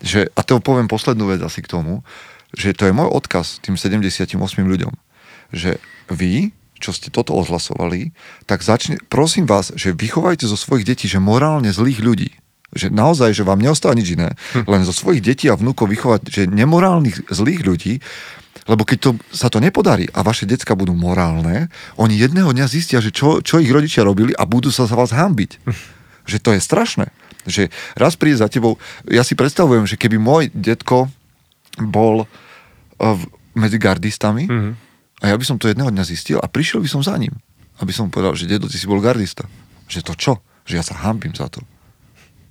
Že, 0.00 0.32
a 0.32 0.40
to 0.40 0.64
poviem 0.64 0.88
poslednú 0.88 1.28
vec 1.28 1.40
asi 1.44 1.60
k 1.60 1.70
tomu, 1.70 2.00
že 2.56 2.74
to 2.74 2.88
je 2.88 2.96
môj 2.96 3.08
odkaz 3.08 3.62
tým 3.62 3.78
78 3.78 4.34
ľuďom, 4.58 4.92
že 5.54 5.78
vy, 6.10 6.50
čo 6.80 6.90
ste 6.90 7.12
toto 7.12 7.36
odhlasovali, 7.36 8.10
tak 8.48 8.64
začne, 8.64 8.98
prosím 9.06 9.46
vás, 9.46 9.70
že 9.76 9.94
vychovajte 9.94 10.48
zo 10.48 10.56
svojich 10.58 10.88
detí, 10.88 11.06
že 11.06 11.22
morálne 11.22 11.70
zlých 11.70 12.00
ľudí, 12.00 12.30
že 12.74 12.88
naozaj, 12.90 13.34
že 13.34 13.46
vám 13.46 13.60
neostáva 13.62 13.94
nič 13.94 14.16
iné, 14.18 14.34
len 14.54 14.82
zo 14.82 14.94
svojich 14.94 15.22
detí 15.22 15.46
a 15.46 15.58
vnúkov 15.58 15.90
vychovať, 15.90 16.20
že 16.26 16.42
nemorálnych 16.50 17.30
zlých 17.30 17.62
ľudí, 17.62 17.94
lebo 18.66 18.86
keď 18.86 18.98
to, 18.98 19.10
sa 19.34 19.50
to 19.50 19.58
nepodarí 19.58 20.06
a 20.14 20.22
vaše 20.22 20.46
decka 20.46 20.78
budú 20.78 20.94
morálne, 20.94 21.70
oni 21.98 22.14
jedného 22.18 22.50
dňa 22.50 22.66
zistia, 22.70 23.02
že 23.02 23.14
čo, 23.14 23.42
čo 23.42 23.58
ich 23.58 23.70
rodičia 23.70 24.06
robili 24.06 24.34
a 24.34 24.46
budú 24.46 24.70
sa 24.70 24.86
za 24.86 24.94
vás 24.94 25.10
hambiť. 25.14 25.62
Že 26.26 26.38
to 26.38 26.50
je 26.54 26.60
strašné. 26.62 27.06
Že 27.42 27.68
raz 27.94 28.14
príde 28.14 28.36
za 28.36 28.46
tebou, 28.46 28.76
ja 29.04 29.20
si 29.20 29.32
predstavujem, 29.32 29.84
že 29.84 29.94
keby 29.94 30.16
môj 30.16 30.48
detko 30.50 31.08
bol 31.76 32.22
uh, 32.22 32.26
v- 33.10 33.26
medzi 33.54 33.76
gardistami 33.76 34.44
Mhm. 34.44 34.70
a 35.18 35.24
ja 35.26 35.34
by 35.34 35.44
som 35.44 35.56
to 35.56 35.66
jedného 35.66 35.88
dňa 35.88 36.04
zistil 36.04 36.36
a 36.36 36.46
prišiel 36.46 36.80
by 36.80 36.88
som 36.88 37.00
za 37.00 37.14
ním. 37.14 37.32
Aby 37.76 37.90
som 37.90 38.06
mu 38.06 38.10
povedal, 38.10 38.34
že 38.34 38.44
dedo, 38.46 38.66
ty 38.66 38.76
si 38.76 38.84
bol 38.84 38.98
gardista. 38.98 39.48
Že 39.86 40.00
to 40.02 40.12
čo? 40.14 40.32
Že 40.64 40.74
ja 40.74 40.84
sa 40.84 41.00
hambím 41.00 41.32
za 41.32 41.48
to. 41.48 41.64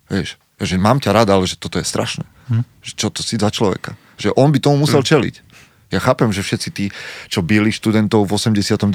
Vieš, 0.07 0.35
že 0.57 0.75
mám 0.75 0.97
ťa 0.97 1.13
rada, 1.13 1.31
ale 1.31 1.45
že 1.45 1.55
toto 1.55 1.77
je 1.77 1.85
strašné. 1.85 2.25
Hm? 2.49 2.65
Že 2.79 2.91
čo 2.95 3.07
to 3.09 3.21
si 3.21 3.35
za 3.35 3.47
človeka. 3.47 3.93
Že 4.15 4.33
on 4.33 4.49
by 4.49 4.57
tomu 4.57 4.81
musel 4.81 4.99
čeliť. 4.99 5.35
Ja 5.89 5.97
chápem, 5.99 6.29
že 6.29 6.41
všetci 6.41 6.69
tí, 6.69 6.85
čo 7.27 7.41
byli 7.41 7.69
študentov 7.69 8.21
v 8.21 8.31
89. 8.31 8.89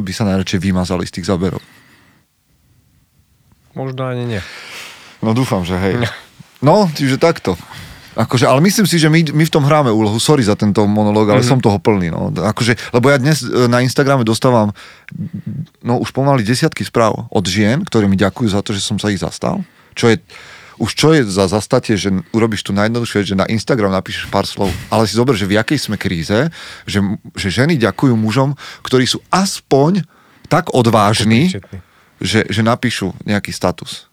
by 0.00 0.12
sa 0.12 0.24
najradšej 0.26 0.60
vymazali 0.62 1.04
z 1.04 1.12
tých 1.14 1.26
záberov. 1.26 1.60
Možno 3.74 4.04
ani 4.04 4.24
nie. 4.26 4.42
No 5.24 5.32
dúfam, 5.32 5.64
že 5.64 5.80
hej. 5.80 6.04
No, 6.60 6.84
čiže 6.92 7.16
takto. 7.16 7.56
Akože, 8.14 8.46
ale 8.46 8.62
myslím 8.62 8.86
si, 8.86 9.02
že 9.02 9.10
my, 9.10 9.34
my 9.34 9.42
v 9.42 9.52
tom 9.52 9.66
hráme 9.66 9.90
úlohu. 9.90 10.22
Sorry 10.22 10.46
za 10.46 10.54
tento 10.54 10.86
monológ, 10.86 11.34
ale 11.34 11.42
mm-hmm. 11.42 11.50
som 11.50 11.58
toho 11.58 11.82
plný. 11.82 12.14
No. 12.14 12.30
Akože, 12.30 12.78
lebo 12.94 13.10
ja 13.10 13.18
dnes 13.18 13.42
e, 13.42 13.66
na 13.66 13.82
Instagrame 13.82 14.22
dostávam 14.22 14.70
no 15.82 15.98
už 15.98 16.14
pomaly 16.14 16.46
desiatky 16.46 16.86
správ 16.86 17.26
od 17.26 17.44
žien, 17.44 17.82
ktoré 17.82 18.06
mi 18.06 18.14
ďakujú 18.14 18.54
za 18.54 18.62
to, 18.62 18.70
že 18.70 18.86
som 18.86 19.02
sa 19.02 19.10
ich 19.10 19.18
zastal. 19.18 19.66
Čo 19.98 20.14
je, 20.14 20.22
už 20.78 20.90
čo 20.94 21.10
je 21.10 21.26
za 21.26 21.50
zastatie, 21.50 21.98
že 21.98 22.14
urobíš 22.30 22.62
tu 22.62 22.70
najjednoduchšie, 22.70 23.18
vec, 23.18 23.28
že 23.34 23.38
na 23.38 23.50
Instagram 23.50 23.90
napíšeš 23.90 24.30
pár 24.30 24.46
slov, 24.46 24.70
ale 24.94 25.10
si 25.10 25.18
zober, 25.18 25.34
že 25.34 25.50
v 25.50 25.58
jakej 25.58 25.78
sme 25.82 25.98
kríze, 25.98 26.54
že, 26.86 26.98
že 27.34 27.48
ženy 27.50 27.74
ďakujú 27.82 28.14
mužom, 28.14 28.54
ktorí 28.86 29.10
sú 29.10 29.18
aspoň 29.34 30.06
tak 30.46 30.70
odvážni, 30.70 31.50
že, 32.22 32.46
že 32.46 32.62
napíšu 32.62 33.10
nejaký 33.26 33.50
status. 33.50 34.06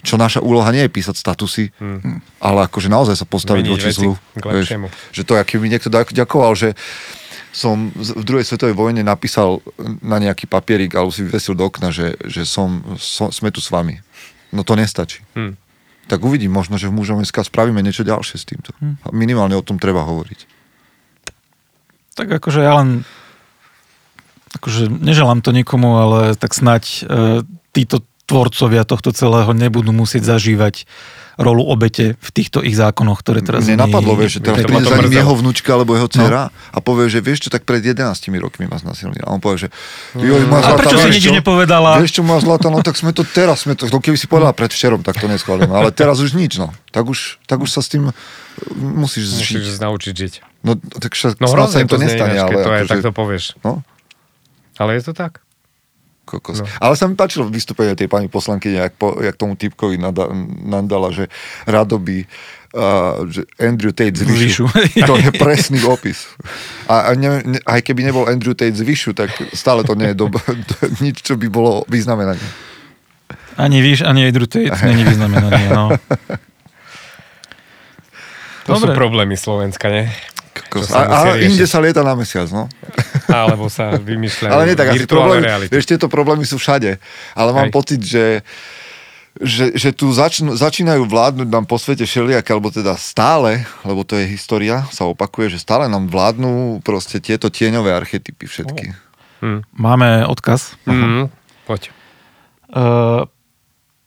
Čo 0.00 0.16
naša 0.16 0.40
úloha 0.40 0.68
nie 0.72 0.88
je 0.88 0.92
písať 0.92 1.16
statusy, 1.16 1.70
hmm. 1.76 2.40
ale 2.40 2.66
akože 2.66 2.88
naozaj 2.88 3.16
sa 3.20 3.26
postaviť 3.28 3.64
Meniť 3.68 3.74
voči 3.76 3.88
zlu. 3.92 4.12
lepšiemu. 4.40 4.86
že 5.12 5.22
to, 5.28 5.36
aký 5.36 5.60
mi 5.60 5.68
niekto 5.68 5.92
ďakoval, 5.92 6.56
že 6.56 6.72
som 7.50 7.90
v 7.90 8.22
druhej 8.22 8.46
svetovej 8.46 8.78
vojne 8.78 9.02
napísal 9.02 9.58
na 10.00 10.22
nejaký 10.22 10.46
papierik 10.46 10.94
alebo 10.94 11.10
si 11.10 11.26
vyvesil 11.26 11.58
do 11.58 11.66
okna, 11.66 11.90
že, 11.90 12.14
že 12.22 12.46
som, 12.46 12.80
som, 12.96 13.34
sme 13.34 13.50
tu 13.50 13.58
s 13.58 13.74
vami. 13.74 13.98
No 14.54 14.62
to 14.62 14.78
nestačí. 14.78 15.22
Hm. 15.34 15.58
Tak 16.06 16.22
uvidím, 16.22 16.50
možno, 16.50 16.78
že 16.78 16.90
v 16.90 16.96
mužom 16.98 17.22
SK 17.22 17.46
spravíme 17.46 17.82
niečo 17.82 18.02
ďalšie 18.02 18.36
s 18.38 18.46
týmto. 18.46 18.74
A 19.06 19.14
minimálne 19.14 19.54
o 19.54 19.62
tom 19.62 19.78
treba 19.78 20.02
hovoriť. 20.02 20.40
Tak 22.18 22.26
akože 22.42 22.60
ja 22.66 22.82
len 22.82 23.06
akože 24.58 24.90
neželám 24.90 25.38
to 25.42 25.54
nikomu, 25.54 26.02
ale 26.02 26.34
tak 26.34 26.50
snať 26.50 26.84
e, 26.84 27.00
títo 27.70 28.02
tvorcovia 28.30 28.86
tohto 28.86 29.10
celého 29.10 29.50
nebudú 29.50 29.90
musieť 29.90 30.38
zažívať 30.38 30.86
rolu 31.40 31.64
obete 31.64 32.20
v 32.20 32.30
týchto 32.36 32.60
ich 32.60 32.76
zákonoch, 32.76 33.24
ktoré 33.24 33.40
teraz... 33.40 33.64
Mne 33.64 33.88
napadlo, 33.88 34.12
vieš, 34.12 34.38
že 34.38 34.40
teraz 34.44 34.60
to 34.60 34.68
príde 34.68 34.84
to 34.84 34.92
za 34.92 35.00
ním 35.00 35.16
jeho 35.16 35.32
vnúčka 35.32 35.70
alebo 35.72 35.96
jeho 35.96 36.08
dcera 36.12 36.52
a 36.52 36.78
povie, 36.84 37.08
že 37.08 37.24
vieš 37.24 37.48
čo, 37.48 37.50
tak 37.50 37.64
pred 37.64 37.80
11 37.80 38.04
rokmi 38.36 38.68
ma 38.68 38.76
znasilnil. 38.76 39.24
A 39.24 39.32
on 39.32 39.40
povie, 39.40 39.66
že 39.66 39.68
joj, 40.20 40.44
moja 40.44 40.68
A 40.68 40.76
zlatá, 40.76 40.80
prečo 40.84 40.96
si 41.00 41.10
nič 41.16 41.26
nepovedala? 41.32 41.96
Vieš 41.96 42.20
čo, 42.20 42.22
moja 42.22 42.44
zlatá, 42.44 42.68
no 42.68 42.84
tak 42.84 43.00
sme 43.00 43.16
to 43.16 43.24
teraz, 43.24 43.64
sme 43.64 43.72
to, 43.72 43.88
no 43.88 44.04
keby 44.04 44.20
si 44.20 44.28
povedala 44.28 44.52
pred 44.52 44.68
včerom, 44.68 45.00
tak 45.00 45.16
to 45.16 45.26
neschválime. 45.32 45.72
Ale 45.72 45.88
teraz 45.96 46.20
už 46.20 46.36
nič, 46.36 46.60
no. 46.60 46.76
Tak 46.92 47.08
už, 47.08 47.40
tak 47.48 47.64
už 47.64 47.72
sa 47.72 47.80
s 47.80 47.88
tým 47.88 48.12
musíš 48.76 49.32
žiť. 49.40 49.56
Musíš 49.64 49.80
naučiť 49.80 50.14
žiť. 50.14 50.34
No, 50.60 50.76
tak 50.76 51.16
však 51.16 51.40
No 51.40 51.48
sa 51.48 51.80
im 51.80 51.88
to 51.88 51.96
to 51.96 52.04
nestane, 52.04 52.36
ale 52.36 52.52
to 52.52 52.68
aj 52.68 52.82
akože, 52.84 52.92
takto 52.92 53.10
povieš. 53.16 53.44
no, 53.64 53.80
Ale 54.76 55.00
je 55.00 55.08
to 55.08 55.12
tak. 55.16 55.40
Kokos. 56.30 56.62
No. 56.62 56.66
Ale 56.78 56.94
sa 56.94 57.10
mi 57.10 57.18
páčilo 57.18 57.50
vystúpenie 57.50 57.98
tej 57.98 58.06
pani 58.06 58.30
poslanky, 58.30 58.70
jak, 58.70 58.94
po, 58.94 59.18
jak 59.18 59.34
tomu 59.34 59.58
typkovi 59.58 59.98
nada, 59.98 60.30
nandala, 60.62 61.10
že 61.10 61.26
rado 61.66 61.98
by 61.98 62.22
uh, 62.74 63.26
že 63.26 63.42
Andrew 63.58 63.90
Tate 63.90 64.14
z 64.14 64.30
Vyšu. 64.30 64.70
To 65.10 65.18
je 65.18 65.30
presný 65.34 65.82
opis. 65.82 66.30
A, 66.86 67.10
a 67.10 67.18
ne, 67.18 67.42
ne, 67.42 67.58
aj 67.66 67.82
keby 67.82 68.06
nebol 68.06 68.30
Andrew 68.30 68.54
Tate 68.54 68.78
z 68.78 68.86
Vyšu, 68.86 69.10
tak 69.18 69.34
stále 69.50 69.82
to 69.82 69.98
nie 69.98 70.14
je 70.14 70.16
dob- 70.16 70.38
nič, 71.04 71.26
čo 71.26 71.34
by 71.34 71.50
bolo 71.50 71.82
vyznamenanie. 71.90 72.42
Ani 73.58 73.82
víš, 73.82 74.06
ani 74.06 74.24
Andrew 74.30 74.46
Tate 74.46 74.70
není 74.90 75.02
vyznamenanie, 75.02 75.68
no. 75.74 75.90
To 78.68 78.78
Dobre. 78.78 78.94
sú 78.94 78.94
problémy 78.94 79.34
Slovenska, 79.34 79.90
nie? 79.90 80.06
Kokos. 80.66 80.92
A, 80.92 81.08
a 81.08 81.18
inde 81.40 81.64
sa 81.64 81.80
lieta 81.80 82.04
na 82.04 82.12
mesiac, 82.12 82.48
no. 82.52 82.68
Alebo 83.30 83.72
sa 83.72 83.96
vymýšľajú 83.96 84.52
Ale 84.52 84.62
nie 84.68 84.76
tak, 84.76 84.92
asi 84.92 85.08
problémy, 85.08 85.46
reality. 85.48 85.70
vieš, 85.72 85.86
tieto 85.88 86.06
problémy 86.12 86.44
sú 86.44 86.60
všade. 86.60 87.00
Ale 87.32 87.50
mám 87.56 87.70
Hej. 87.70 87.74
pocit, 87.74 88.00
že 88.04 88.44
že, 89.38 89.78
že 89.78 89.94
tu 89.94 90.10
začnú, 90.10 90.58
začínajú 90.58 91.06
vládnuť 91.06 91.48
nám 91.48 91.62
po 91.62 91.78
svete 91.78 92.02
všelijaké, 92.02 92.50
alebo 92.50 92.74
teda 92.74 92.98
stále, 92.98 93.62
lebo 93.86 94.02
to 94.02 94.18
je 94.18 94.26
história, 94.26 94.82
sa 94.90 95.06
opakuje, 95.06 95.54
že 95.54 95.62
stále 95.62 95.86
nám 95.86 96.10
vládnu 96.10 96.82
proste 96.82 97.22
tieto 97.22 97.46
tieňové 97.46 97.94
archetypy 97.94 98.50
všetky. 98.50 98.90
Hm. 99.40 99.62
Máme 99.72 100.26
odkaz. 100.26 100.74
Mm, 100.84 101.30
poď. 101.64 101.94
Uh, 102.74 103.24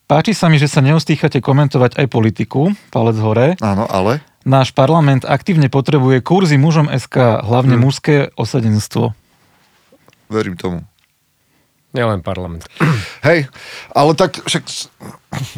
páči 0.06 0.36
sa 0.36 0.52
mi, 0.52 0.60
že 0.60 0.70
sa 0.70 0.84
neustýchate 0.84 1.40
komentovať 1.40 1.98
aj 1.98 2.06
politiku, 2.12 2.70
palec 2.92 3.16
hore. 3.18 3.48
Áno, 3.64 3.88
ale 3.88 4.22
náš 4.44 4.70
parlament 4.76 5.24
aktívne 5.24 5.72
potrebuje 5.72 6.20
kurzy 6.20 6.60
mužom 6.60 6.88
SK, 6.92 7.42
hlavne 7.42 7.76
Hmm. 7.76 7.84
mužské 7.84 8.30
osadenstvo. 8.36 9.16
Verím 10.28 10.56
tomu. 10.56 10.84
Nielen 11.94 12.26
parlament. 12.26 12.66
Hej, 13.22 13.46
ale 13.94 14.12
tak 14.18 14.42
však 14.42 14.66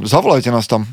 zavolajte 0.04 0.52
nás 0.52 0.68
tam. 0.68 0.84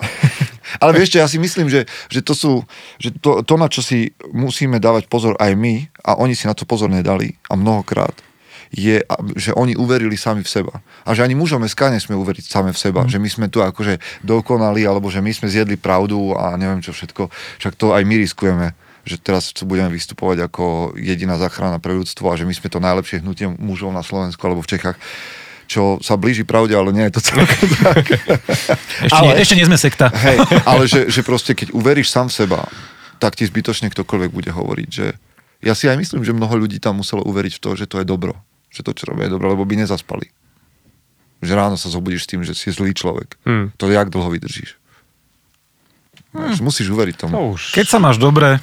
ale 0.82 0.96
vieš 0.96 1.12
čo, 1.12 1.18
ja 1.20 1.28
si 1.28 1.36
myslím, 1.36 1.68
že, 1.68 1.84
že 2.08 2.24
to 2.24 2.32
sú, 2.32 2.52
že 2.96 3.12
to, 3.20 3.44
to, 3.44 3.54
na 3.60 3.68
čo 3.68 3.84
si 3.84 4.16
musíme 4.32 4.80
dávať 4.80 5.12
pozor 5.12 5.36
aj 5.36 5.52
my, 5.52 5.92
a 6.00 6.16
oni 6.16 6.32
si 6.32 6.48
na 6.48 6.56
to 6.56 6.64
pozor 6.64 6.88
nedali, 6.88 7.36
a 7.52 7.54
mnohokrát, 7.54 8.16
je, 8.72 9.04
že 9.36 9.52
oni 9.52 9.76
uverili 9.76 10.16
sami 10.16 10.40
v 10.40 10.48
seba. 10.48 10.80
A 11.04 11.12
že 11.12 11.20
ani 11.20 11.36
mužom 11.36 11.60
SK 11.68 11.92
nesme 11.92 12.16
uveriť 12.16 12.48
sami 12.48 12.72
v 12.72 12.78
seba. 12.80 13.04
Že 13.04 13.20
my 13.20 13.28
sme 13.28 13.46
tu 13.52 13.60
akože 13.60 14.00
dokonali, 14.24 14.88
alebo 14.88 15.12
že 15.12 15.20
my 15.20 15.28
sme 15.28 15.52
zjedli 15.52 15.76
pravdu 15.76 16.32
a 16.32 16.56
neviem 16.56 16.80
čo 16.80 16.96
všetko. 16.96 17.28
Však 17.60 17.76
to 17.76 17.92
aj 17.92 18.02
my 18.04 18.16
riskujeme 18.18 18.68
že 19.02 19.18
teraz 19.18 19.50
tu 19.50 19.66
budeme 19.66 19.90
vystupovať 19.90 20.46
ako 20.46 20.94
jediná 20.94 21.34
záchrana 21.34 21.82
pre 21.82 21.90
ľudstvo 21.90 22.30
a 22.30 22.38
že 22.38 22.46
my 22.46 22.54
sme 22.54 22.70
to 22.70 22.78
najlepšie 22.78 23.18
hnutie 23.18 23.50
mužov 23.58 23.90
na 23.90 24.06
Slovensku 24.06 24.38
alebo 24.46 24.62
v 24.62 24.78
Čechách 24.78 24.94
čo 25.72 25.96
sa 26.04 26.20
blíži 26.20 26.44
pravde, 26.44 26.76
ale 26.76 26.92
nie 26.92 27.08
je 27.08 27.16
to 27.16 27.20
celkom 27.24 27.68
tak. 27.88 28.04
Ešte, 29.08 29.16
Ale- 29.16 29.24
nie, 29.32 29.40
ešte 29.40 29.56
nie 29.56 29.64
sme 29.64 29.78
sekta. 29.80 30.12
Hej, 30.28 30.38
ale 30.68 30.84
že, 30.84 31.08
že 31.08 31.24
proste 31.24 31.56
keď 31.56 31.72
uveríš 31.72 32.12
sám 32.12 32.28
v 32.28 32.44
seba, 32.44 32.60
tak 33.16 33.40
ti 33.40 33.48
zbytočne 33.48 33.88
ktokoľvek 33.88 34.30
bude 34.34 34.50
hovoriť, 34.52 34.88
že 34.92 35.16
ja 35.64 35.72
si 35.72 35.88
aj 35.88 35.96
myslím, 35.96 36.26
že 36.26 36.36
mnoho 36.36 36.52
ľudí 36.58 36.76
tam 36.82 37.00
muselo 37.00 37.24
uveriť 37.24 37.56
v 37.56 37.60
to, 37.62 37.70
že 37.78 37.86
to 37.88 38.02
je 38.02 38.06
dobro. 38.06 38.36
Že 38.72 38.80
to, 38.82 38.90
čo 38.94 39.04
robia, 39.06 39.28
je 39.28 39.32
dobro, 39.32 39.48
lebo 39.48 39.62
by 39.62 39.76
nezaspali. 39.78 40.32
Že 41.38 41.52
ráno 41.52 41.76
sa 41.76 41.86
zobudíš 41.86 42.24
s 42.24 42.30
tým, 42.30 42.40
že 42.40 42.52
si 42.52 42.68
zlý 42.68 42.90
človek. 42.90 43.36
Hmm. 43.42 43.68
To 43.76 43.86
jak 43.86 44.08
dlho 44.08 44.30
vydržíš. 44.30 44.80
Hmm. 46.32 46.56
Musíš 46.58 46.88
uveriť 46.88 47.14
tomu. 47.18 47.32
To 47.32 47.42
už... 47.52 47.76
Keď 47.76 47.86
sa 47.86 47.98
máš 47.98 48.16
dobre, 48.16 48.56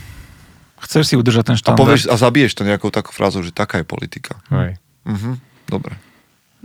chceš 0.82 1.06
si 1.06 1.16
udržať 1.16 1.44
ten 1.46 1.56
A 1.56 1.60
štandard. 1.60 1.78
povieš 1.80 2.10
a 2.10 2.16
zabiješ 2.16 2.56
to 2.56 2.64
nejakou 2.64 2.90
takou 2.90 3.14
frázou, 3.14 3.40
že 3.40 3.54
taká 3.54 3.78
je 3.78 3.86
politika. 3.86 4.42
Hej. 4.50 4.82
Mhm, 5.06 5.38
dobre. 5.70 5.94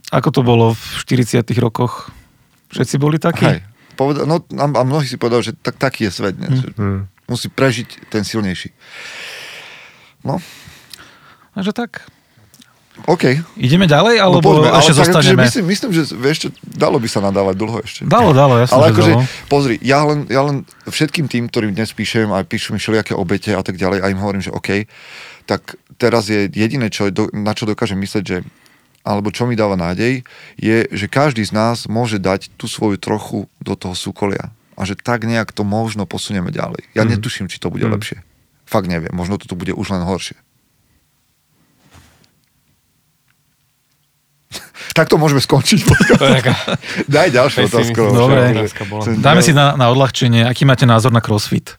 Ako 0.09 0.33
to 0.33 0.41
bolo 0.41 0.73
v 0.73 0.83
40 1.05 1.45
rokoch? 1.59 2.09
Všetci 2.73 2.97
boli 2.97 3.21
takí? 3.21 3.45
Hej. 3.45 3.61
Poveda- 3.95 4.25
no, 4.25 4.41
a, 4.41 4.65
a 4.67 4.83
mnohí 4.83 5.05
si 5.05 5.15
povedali, 5.15 5.45
že 5.45 5.53
tak, 5.55 5.77
taký 5.77 6.09
je 6.09 6.13
svet. 6.13 6.35
Ne? 6.35 6.49
Že 6.51 6.69
Hmm. 6.75 7.03
Musí 7.25 7.49
prežiť 7.49 8.09
ten 8.09 8.21
silnejší. 8.21 8.73
No, 10.25 10.41
Takže 11.55 11.73
tak. 11.73 12.05
OK. 12.97 13.25
Ideme 13.59 13.85
ďalej, 13.85 14.17
No, 14.17 14.23
alebo 14.25 14.39
poďme, 14.41 14.71
ešte 14.73 14.95
ale 14.95 14.97
tak, 14.97 15.01
zostaneme? 15.01 15.43
akože 15.43 15.61
myslím, 15.61 15.65
myslím, 15.67 15.91
že 15.93 16.03
čo, 16.37 16.49
dalo 16.65 16.97
by 16.97 17.07
sa 17.07 17.21
nadávať 17.21 17.55
dlho 17.55 17.79
ešte. 17.81 18.01
Dalo, 18.05 18.31
dalo, 18.31 18.55
jasne, 18.57 18.71
Ale 18.73 18.87
že 18.87 18.93
akože, 18.93 19.13
pozri, 19.45 19.75
ja 19.81 20.01
len, 20.01 20.25
ja 20.27 20.41
len 20.41 20.57
všetkým 20.85 21.27
tým, 21.27 21.45
ktorým 21.45 21.73
dnes 21.73 21.91
píšem, 21.91 22.31
aj 22.31 22.47
píšu 22.47 22.71
mi 22.71 22.79
všelijaké 22.79 23.13
obete 23.13 23.51
a 23.51 23.61
tak 23.61 23.75
ďalej, 23.75 23.99
a 23.99 24.07
im 24.07 24.17
hovorím, 24.17 24.41
že 24.41 24.51
OK, 24.51 24.87
tak 25.45 25.61
teraz 25.95 26.27
je 26.27 26.47
jediné, 26.47 26.87
čo, 26.87 27.11
na 27.33 27.53
čo 27.53 27.65
dokážem 27.65 27.99
mysleť, 27.99 28.25
že 28.25 28.39
alebo 29.03 29.29
čo 29.29 29.45
mi 29.45 29.53
dáva 29.53 29.77
nádej, 29.77 30.25
je, 30.57 30.89
že 30.89 31.07
každý 31.07 31.43
z 31.43 31.53
nás 31.53 31.85
môže 31.85 32.17
dať 32.17 32.49
tú 32.55 32.65
svoju 32.65 32.97
trochu 32.97 33.45
do 33.59 33.75
toho 33.75 33.93
súkolia. 33.93 34.49
A 34.75 34.83
že 34.83 34.97
tak 34.97 35.23
nejak 35.23 35.53
to 35.53 35.61
možno 35.61 36.03
posunieme 36.03 36.49
ďalej. 36.49 36.89
Ja 36.95 37.05
Mhm. 37.05 37.11
netuším, 37.13 37.47
či 37.47 37.61
to 37.61 37.69
bude 37.69 37.85
Mhm. 37.85 37.93
lepšie. 37.93 38.19
Fakt 38.65 38.89
neviem. 38.89 39.13
Možno 39.13 39.37
to 39.37 39.45
tu 39.45 39.55
bude 39.55 39.71
už 39.71 39.93
len 39.93 40.01
horšie. 40.01 40.41
Tak 44.95 45.11
to 45.11 45.19
môžeme 45.19 45.43
skončiť. 45.43 45.81
Daj 47.11 47.29
ďalšiu 47.35 47.67
otázku. 47.67 48.01
Dobre. 48.15 48.71
Dáme 49.19 49.43
si 49.43 49.51
na, 49.51 49.75
na 49.75 49.91
odľahčenie, 49.91 50.47
aký 50.47 50.63
máte 50.63 50.87
názor 50.87 51.11
na 51.11 51.19
crossfit? 51.19 51.75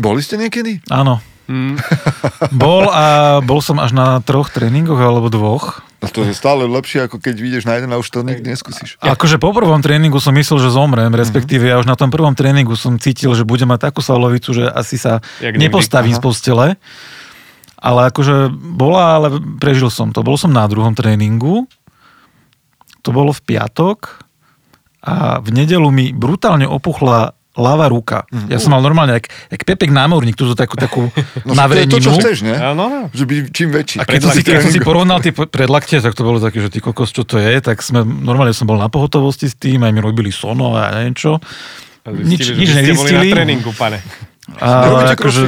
Boli 0.00 0.24
ste 0.24 0.40
niekedy? 0.40 0.80
Áno. 0.88 1.20
Hmm. 1.44 1.76
Bol 2.64 2.88
a 2.88 3.38
bol 3.44 3.60
som 3.60 3.76
až 3.76 3.92
na 3.92 4.24
troch 4.24 4.48
tréningoch 4.48 4.96
alebo 4.96 5.28
dvoch. 5.28 5.84
No 6.00 6.08
to 6.08 6.24
je 6.24 6.36
stále 6.36 6.68
lepšie, 6.68 7.08
ako 7.08 7.16
keď 7.16 7.34
vyjdeš 7.36 7.64
na 7.64 7.80
jeden 7.80 7.92
a 7.92 7.96
už 7.96 8.08
to 8.12 8.20
nikdy 8.20 8.44
neskúsiš. 8.52 9.00
A 9.00 9.16
akože 9.16 9.40
po 9.40 9.56
prvom 9.56 9.80
tréningu 9.80 10.20
som 10.20 10.36
myslel, 10.36 10.60
že 10.60 10.72
zomrem, 10.72 11.08
respektíve 11.08 11.64
ja 11.64 11.80
už 11.80 11.88
na 11.88 11.96
tom 11.96 12.12
prvom 12.12 12.36
tréningu 12.36 12.76
som 12.76 13.00
cítil, 13.00 13.32
že 13.32 13.48
budem 13.48 13.72
mať 13.72 13.88
takú 13.88 14.04
svalovicu, 14.04 14.52
že 14.52 14.68
asi 14.68 15.00
sa 15.00 15.24
Jak 15.40 15.56
nepostavím 15.56 16.16
Aha. 16.16 16.20
z 16.20 16.24
postele. 16.24 16.66
Ale 17.80 18.08
akože 18.08 18.52
bola, 18.52 19.20
ale 19.20 19.28
prežil 19.60 19.88
som 19.88 20.12
to. 20.12 20.24
Bol 20.24 20.36
som 20.40 20.52
na 20.52 20.64
druhom 20.68 20.92
tréningu, 20.92 21.68
to 23.04 23.12
bolo 23.12 23.30
v 23.30 23.42
piatok 23.44 24.24
a 25.04 25.36
v 25.44 25.48
nedelu 25.52 25.84
mi 25.92 26.16
brutálne 26.16 26.64
opuchla 26.64 27.36
ľava 27.54 27.86
ruka. 27.86 28.26
Ja 28.50 28.58
som 28.58 28.74
mal 28.74 28.82
normálne, 28.82 29.22
jak, 29.22 29.30
jak 29.30 29.62
Pepek 29.62 29.94
námorník, 29.94 30.34
túto 30.34 30.58
takú, 30.58 30.74
takú 30.74 31.06
No, 31.46 31.54
že 31.54 31.62
to 31.62 31.78
je 31.78 31.86
to, 31.86 31.98
čo 32.02 32.10
navreninu. 32.10 32.18
chceš, 32.18 32.36
ne? 32.42 32.56
Áno. 32.58 32.84
Že 33.14 33.24
by 33.30 33.34
čím 33.54 33.68
väčší. 33.70 33.96
A 34.00 34.08
keď 34.08 34.20
som, 34.26 34.30
si, 34.34 34.42
keď 34.42 34.56
som 34.58 34.72
si 34.74 34.80
porovnal 34.82 35.22
tie 35.22 35.30
predlaktie, 35.30 36.02
tak 36.02 36.18
to 36.18 36.26
bolo 36.26 36.42
také, 36.42 36.58
že 36.58 36.66
ty 36.72 36.82
kokos, 36.82 37.14
čo 37.14 37.22
to 37.22 37.38
je, 37.38 37.54
tak 37.62 37.78
sme, 37.78 38.02
normálne 38.02 38.50
som 38.50 38.66
bol 38.66 38.74
na 38.74 38.90
pohotovosti 38.90 39.46
s 39.46 39.54
tým, 39.54 39.86
aj 39.86 39.92
mi 39.94 40.02
robili 40.02 40.34
sono 40.34 40.74
a 40.74 40.90
neviem 40.98 41.14
čo. 41.14 41.38
Nič, 42.04 42.52
Zistili, 42.52 42.58
nič 42.58 42.68
ste 42.68 42.80
boli 42.92 43.12
na 43.14 43.22
nezistili. 43.22 43.28
tréningu, 43.30 43.70
pane. 43.78 43.98
Nerobíte 44.44 45.16
akože 45.16 45.42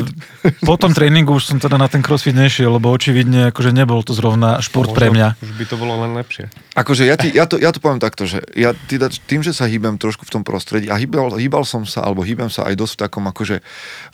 po 0.65 0.81
tom 0.81 0.97
tréningu 0.97 1.37
už 1.37 1.53
som 1.53 1.59
teda 1.61 1.77
na 1.77 1.85
ten 1.85 2.01
crossfit 2.01 2.33
nešiel, 2.33 2.73
lebo 2.81 2.89
očividne 2.89 3.53
akože 3.53 3.75
nebol 3.75 4.01
to 4.01 4.17
zrovna 4.17 4.63
šport 4.65 4.97
pre 4.97 5.13
mňa. 5.13 5.37
Už 5.37 5.53
by 5.53 5.65
to 5.69 5.77
bolo 5.77 6.01
len 6.01 6.17
lepšie. 6.17 6.49
Akože 6.73 7.05
ja, 7.05 7.21
ti, 7.21 7.29
ja, 7.29 7.45
to, 7.45 7.61
ja 7.61 7.77
to 7.77 7.83
poviem 7.83 8.01
takto, 8.01 8.25
že 8.25 8.41
ja 8.57 8.73
teda 8.73 9.13
tým, 9.13 9.45
že 9.45 9.53
sa 9.53 9.69
hýbem 9.69 10.01
trošku 10.01 10.25
v 10.25 10.33
tom 10.33 10.43
prostredí 10.47 10.89
a 10.89 10.97
hýbal, 10.97 11.37
hýbal 11.37 11.69
som 11.69 11.85
sa, 11.85 12.09
alebo 12.09 12.25
hýbem 12.25 12.49
sa 12.49 12.65
aj 12.69 12.75
dosť 12.79 12.93
v 12.97 13.01
takom 13.05 13.25
akože 13.29 13.57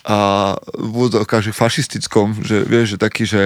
a, 0.09 0.17
v 0.59 0.91
úvodzovkách, 0.91 1.43
že 1.47 1.53
fašistickom, 1.55 2.43
že 2.43 2.67
vieš, 2.67 2.97
že 2.97 2.99
taký, 2.99 3.23
že 3.23 3.43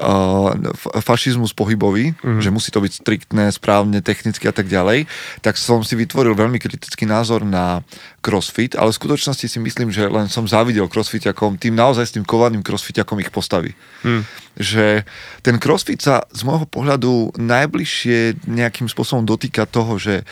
a, 0.00 0.56
fa- 0.72 1.04
fašizmus 1.04 1.52
pohybový, 1.52 2.16
mm. 2.16 2.40
že 2.40 2.48
musí 2.48 2.72
to 2.72 2.80
byť 2.80 2.92
striktné, 3.04 3.52
správne, 3.52 4.00
technicky 4.00 4.48
a 4.48 4.54
tak 4.56 4.72
ďalej, 4.72 5.04
tak 5.44 5.60
som 5.60 5.84
si 5.84 5.98
vytvoril 6.00 6.32
veľmi 6.32 6.56
kritický 6.56 7.04
názor 7.04 7.44
na 7.44 7.84
crossfit, 8.18 8.74
ale 8.74 8.90
v 8.90 8.98
skutočnosti 8.98 9.46
si 9.46 9.58
myslím, 9.62 9.94
že 9.94 10.10
len 10.10 10.26
som 10.26 10.42
závidel 10.42 10.90
crossfitiakom, 10.90 11.54
tým 11.54 11.78
naozaj 11.78 12.04
s 12.10 12.14
tým 12.18 12.26
kovaným 12.26 12.66
crossfitiakom 12.66 13.22
ich 13.22 13.30
postaví. 13.30 13.78
Hmm. 14.02 14.26
Že 14.58 15.06
ten 15.46 15.62
crossfit 15.62 16.02
sa 16.02 16.26
z 16.34 16.42
môjho 16.42 16.66
pohľadu 16.66 17.38
najbližšie 17.38 18.50
nejakým 18.50 18.90
spôsobom 18.90 19.22
dotýka 19.22 19.70
toho, 19.70 20.02
že 20.02 20.26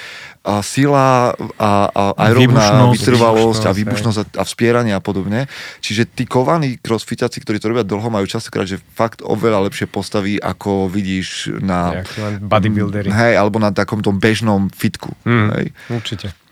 a 0.47 0.63
sila 0.63 1.35
a, 1.59 1.71
a 1.91 2.03
aerobná 2.27 2.91
vytrvalosť 2.95 3.67
a 3.67 3.75
Výbušnosť, 3.75 4.19
a, 4.19 4.25
a 4.39 4.45
vspieranie 4.47 4.95
a 4.95 5.03
podobne. 5.03 5.51
Čiže 5.83 6.07
tí 6.07 6.23
kovaní 6.27 6.79
crossfitiaci, 6.79 7.43
ktorí 7.43 7.59
to 7.59 7.71
robia 7.71 7.83
dlho, 7.83 8.07
majú 8.11 8.27
častokrát, 8.31 8.67
že 8.67 8.79
fakt 8.95 9.27
oveľa 9.27 9.67
lepšie 9.67 9.91
postavy, 9.91 10.39
ako 10.39 10.87
vidíš 10.87 11.59
na... 11.63 12.03
Bodybuildery. 12.39 13.11
Hej, 13.11 13.35
alebo 13.39 13.59
na 13.59 13.75
takom 13.75 14.03
tom 14.03 14.23
bežnom 14.23 14.71
fitku. 14.71 15.15
Hmm. 15.27 15.51
Hej. 15.55 15.75
Určite. 15.91 16.46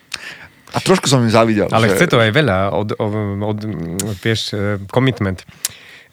A 0.74 0.78
trošku 0.82 1.06
som 1.06 1.22
im 1.22 1.30
závidel. 1.30 1.70
Ale 1.70 1.86
že... 1.86 1.94
chce 1.94 2.06
to 2.10 2.18
aj 2.18 2.30
veľa 2.34 2.74
od, 2.74 2.88
od, 2.98 3.14
od 3.46 3.58
vieš, 4.18 4.52
eh, 4.52 4.82
commitment. 4.90 5.46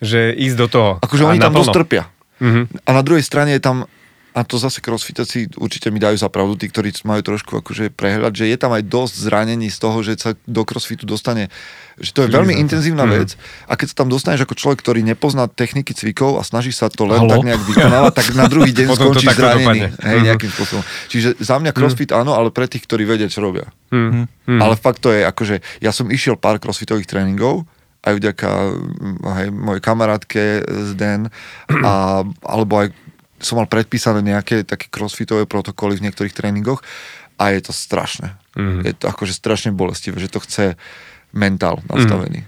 Že 0.01 0.37
ísť 0.37 0.57
do 0.57 0.67
toho. 0.69 0.91
Akože 1.01 1.25
oni 1.25 1.41
tam 1.41 1.53
naplno. 1.53 1.65
dosť 1.65 1.73
trpia. 1.73 2.03
Mhm. 2.41 2.61
A 2.85 2.89
na 2.93 3.01
druhej 3.01 3.25
strane 3.25 3.57
je 3.57 3.61
tam, 3.61 3.89
a 4.31 4.41
to 4.41 4.55
zase 4.55 4.79
crossfitaci 4.79 5.55
určite 5.55 5.87
mi 5.87 5.97
dajú 5.97 6.15
za 6.15 6.27
pravdu, 6.27 6.55
tí, 6.55 6.65
ktorí 6.65 6.95
majú 7.03 7.19
trošku 7.21 7.51
akože 7.57 7.89
prehľad, 7.89 8.31
že 8.31 8.45
je 8.45 8.55
tam 8.55 8.71
aj 8.71 8.81
dosť 8.81 9.13
zranení 9.21 9.67
z 9.67 9.77
toho, 9.77 9.99
že 9.99 10.15
sa 10.15 10.31
do 10.41 10.63
crossfitu 10.63 11.03
dostane, 11.03 11.51
že 11.95 12.09
to 12.09 12.21
je 12.21 12.29
veľmi 12.29 12.49
Civilizácia. 12.49 12.63
intenzívna 12.63 13.03
Mhm. 13.03 13.11
vec 13.13 13.29
a 13.67 13.73
keď 13.73 13.87
sa 13.87 13.95
tam 13.97 14.07
dostaneš 14.07 14.41
ako 14.41 14.55
človek, 14.55 14.79
ktorý 14.79 14.99
nepozná 15.01 15.45
techniky 15.45 15.91
cvikov 15.91 16.35
a 16.35 16.43
snaží 16.43 16.71
sa 16.71 16.87
to 16.87 17.03
len 17.03 17.19
Halo? 17.19 17.27
tak 17.29 17.43
nejak 17.43 17.63
vykonávať, 17.65 18.13
tak 18.13 18.27
na 18.31 18.45
druhý 18.45 18.71
deň 18.71 18.87
takto 18.95 19.19
zranený. 19.19 19.79
Hej, 19.93 20.17
Mhm. 20.17 20.25
nejakým 20.25 20.49
spôsobom. 20.49 20.83
Čiže 21.07 21.35
za 21.37 21.55
mňa 21.57 21.71
crossfit 21.71 22.11
áno, 22.11 22.31
ale 22.31 22.49
pre 22.49 22.65
tých, 22.65 22.83
ktorí 22.83 23.03
vedia, 23.03 23.27
čo 23.27 23.39
robia. 23.39 23.67
Mhm. 23.89 24.47
Mhm. 24.47 24.59
Ale 24.59 24.73
fakt 24.75 24.99
to 24.99 25.11
je 25.11 25.21
akože, 25.21 25.55
ja 25.79 25.91
som 25.91 26.07
išiel 26.07 26.35
pár 26.35 26.55
crossfitových 26.55 27.05
tréningov, 27.05 27.67
aj 28.01 28.17
vďaka 28.17 28.49
mm, 28.49 29.17
hej, 29.35 29.47
mojej 29.51 29.81
kamarátke 29.83 30.43
z 30.63 30.91
Den, 30.95 31.29
a, 31.69 32.23
alebo 32.41 32.73
aj 32.79 32.89
som 33.41 33.57
mal 33.57 33.67
predpísané 33.67 34.21
nejaké 34.21 34.63
také 34.63 34.87
crossfitové 34.87 35.49
protokoly 35.49 35.97
v 35.97 36.09
niektorých 36.09 36.33
tréningoch 36.33 36.85
a 37.41 37.51
je 37.51 37.61
to 37.65 37.73
strašné. 37.73 38.37
Mhm. 38.55 38.85
Je 38.85 38.93
to 38.93 39.05
akože 39.09 39.33
strašne 39.33 39.73
bolestivé, 39.73 40.21
že 40.21 40.29
to 40.29 40.39
chce 40.41 40.77
mentál 41.33 41.81
nastavený. 41.89 42.45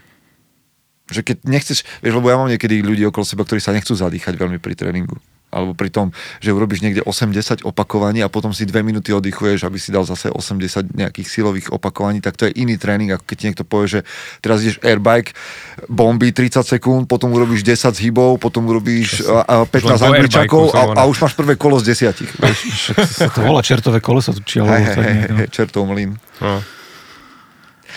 Že 1.11 1.21
keď 1.23 1.37
nechceš, 1.43 1.83
vieš, 1.99 2.15
lebo 2.15 2.31
ja 2.31 2.39
mám 2.39 2.51
niekedy 2.51 2.79
ľudí 2.79 3.03
okolo 3.07 3.27
seba, 3.27 3.43
ktorí 3.43 3.59
sa 3.59 3.75
nechcú 3.75 3.91
zadýchať 3.91 4.39
veľmi 4.39 4.59
pri 4.61 4.75
tréningu. 4.77 5.19
Alebo 5.53 5.77
pri 5.77 5.93
tom, 5.93 6.09
že 6.41 6.49
urobíš 6.49 6.81
niekde 6.81 7.05
80 7.05 7.61
opakovaní 7.61 8.25
a 8.25 8.27
potom 8.27 8.49
si 8.49 8.65
2 8.65 8.81
minúty 8.81 9.13
oddychuješ, 9.13 9.69
aby 9.69 9.77
si 9.77 9.93
dal 9.93 10.01
zase 10.03 10.33
80 10.33 10.97
nejakých 10.97 11.27
silových 11.29 11.69
opakovaní, 11.69 12.19
tak 12.19 12.35
to 12.35 12.49
je 12.49 12.57
iný 12.57 12.81
tréning, 12.81 13.13
ako 13.13 13.23
keď 13.29 13.37
niekto 13.45 13.63
povie, 13.63 13.87
že 13.87 13.99
teraz 14.41 14.65
ideš 14.65 14.81
airbike, 14.81 15.37
bomby 15.85 16.33
30 16.33 16.65
sekúnd, 16.65 17.03
potom 17.05 17.29
urobíš 17.31 17.61
10 17.61 17.93
zhybov, 17.93 18.41
potom 18.41 18.65
urobíš 18.65 19.21
a, 19.29 19.63
a 19.63 19.69
15 19.69 19.69
Už 19.69 19.83
len 19.85 19.93
po 19.93 20.07
angličakov 20.09 20.63
a, 20.73 20.81
a 20.97 21.01
už 21.05 21.17
máš 21.21 21.33
prvé 21.37 21.53
kolo 21.53 21.77
z 21.77 21.93
desiatich. 21.93 22.33
vieš. 22.41 22.59
Však 22.73 22.97
sa 23.05 23.29
to 23.29 23.45
volá 23.45 23.61
čertové 23.61 24.01
koleso, 24.01 24.33
či 24.41 24.57
alebo 24.57 24.73
tak 24.73 25.05
hej, 25.05 25.13
nejak, 25.13 25.29
no. 25.29 25.39
čertov 25.53 25.83
mlyn. 25.85 26.17
No. 26.41 26.57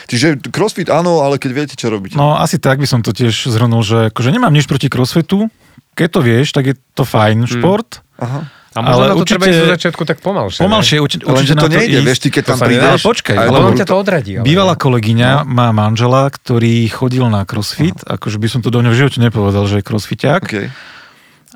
Čiže 0.07 0.38
crossfit 0.54 0.86
áno, 0.92 1.24
ale 1.24 1.40
keď 1.40 1.50
viete, 1.50 1.74
čo 1.74 1.90
robíte. 1.90 2.14
No 2.14 2.38
asi 2.38 2.61
tak 2.61 2.78
by 2.78 2.86
som 2.86 3.02
to 3.02 3.11
tiež 3.11 3.50
zhrnul, 3.50 3.82
že 3.82 4.14
akože 4.14 4.30
nemám 4.30 4.54
nič 4.54 4.70
proti 4.70 4.86
crossfitu, 4.86 5.50
keď 5.97 6.09
to 6.12 6.20
vieš, 6.20 6.53
tak 6.53 6.68
je 6.68 6.74
to 6.92 7.09
fajn 7.09 7.49
šport. 7.49 8.05
Aha. 8.20 8.53
A 8.76 8.84
možno 8.84 8.92
Ale 8.92 9.05
na 9.09 9.14
to 9.16 9.24
určite- 9.24 9.32
treba 9.40 9.44
ísť 9.49 9.57
zo 9.57 9.68
začiatku 9.72 10.03
tak 10.05 10.18
pomalšie. 10.20 10.61
Pomalšie, 10.61 10.97
určite, 11.01 11.24
Lenže 11.24 11.32
určite 11.32 11.57
to 11.57 11.57
na 11.57 11.64
to 11.64 11.78
nejde, 11.80 11.97
ísť. 11.97 12.05
vieš, 12.05 12.18
ty 12.20 12.28
keď 12.28 12.44
tam 12.44 12.59
prídeš... 12.61 12.92
Ale 12.92 12.99
počkaj, 13.09 13.36
Ale 13.40 13.49
to 13.49 13.61
on 13.64 13.72
ťa 13.72 13.86
to 13.88 13.97
odradí. 13.97 14.32
Ale... 14.36 14.44
Bývalá 14.44 14.74
kolegyňa 14.76 15.30
má 15.49 15.68
manžela, 15.72 16.28
ktorý 16.28 16.84
chodil 16.92 17.24
na 17.32 17.49
crossfit, 17.49 17.97
akože 18.05 18.36
by 18.36 18.49
som 18.53 18.61
to 18.61 18.68
do 18.68 18.84
ňa 18.84 18.92
v 18.92 18.97
živote 19.01 19.18
nepovedal, 19.24 19.64
že 19.64 19.80
je 19.80 19.84
crossfiťák. 19.88 20.42
Okay. 20.44 20.68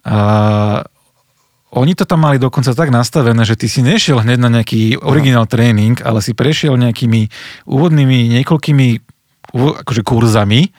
A 0.09 0.17
oni 1.77 1.93
to 1.93 2.09
tam 2.09 2.25
mali 2.25 2.41
dokonca 2.41 2.73
tak 2.73 2.89
nastavené, 2.89 3.45
že 3.45 3.55
ty 3.55 3.69
si 3.69 3.85
nešiel 3.85 4.25
hneď 4.25 4.41
na 4.41 4.49
nejaký 4.49 4.97
originál 5.05 5.45
tréning, 5.45 6.01
ale 6.01 6.25
si 6.25 6.33
prešiel 6.33 6.81
nejakými 6.81 7.29
úvodnými 7.69 8.33
niekoľkými 8.41 8.87
akože 9.85 10.03
kurzami, 10.03 10.73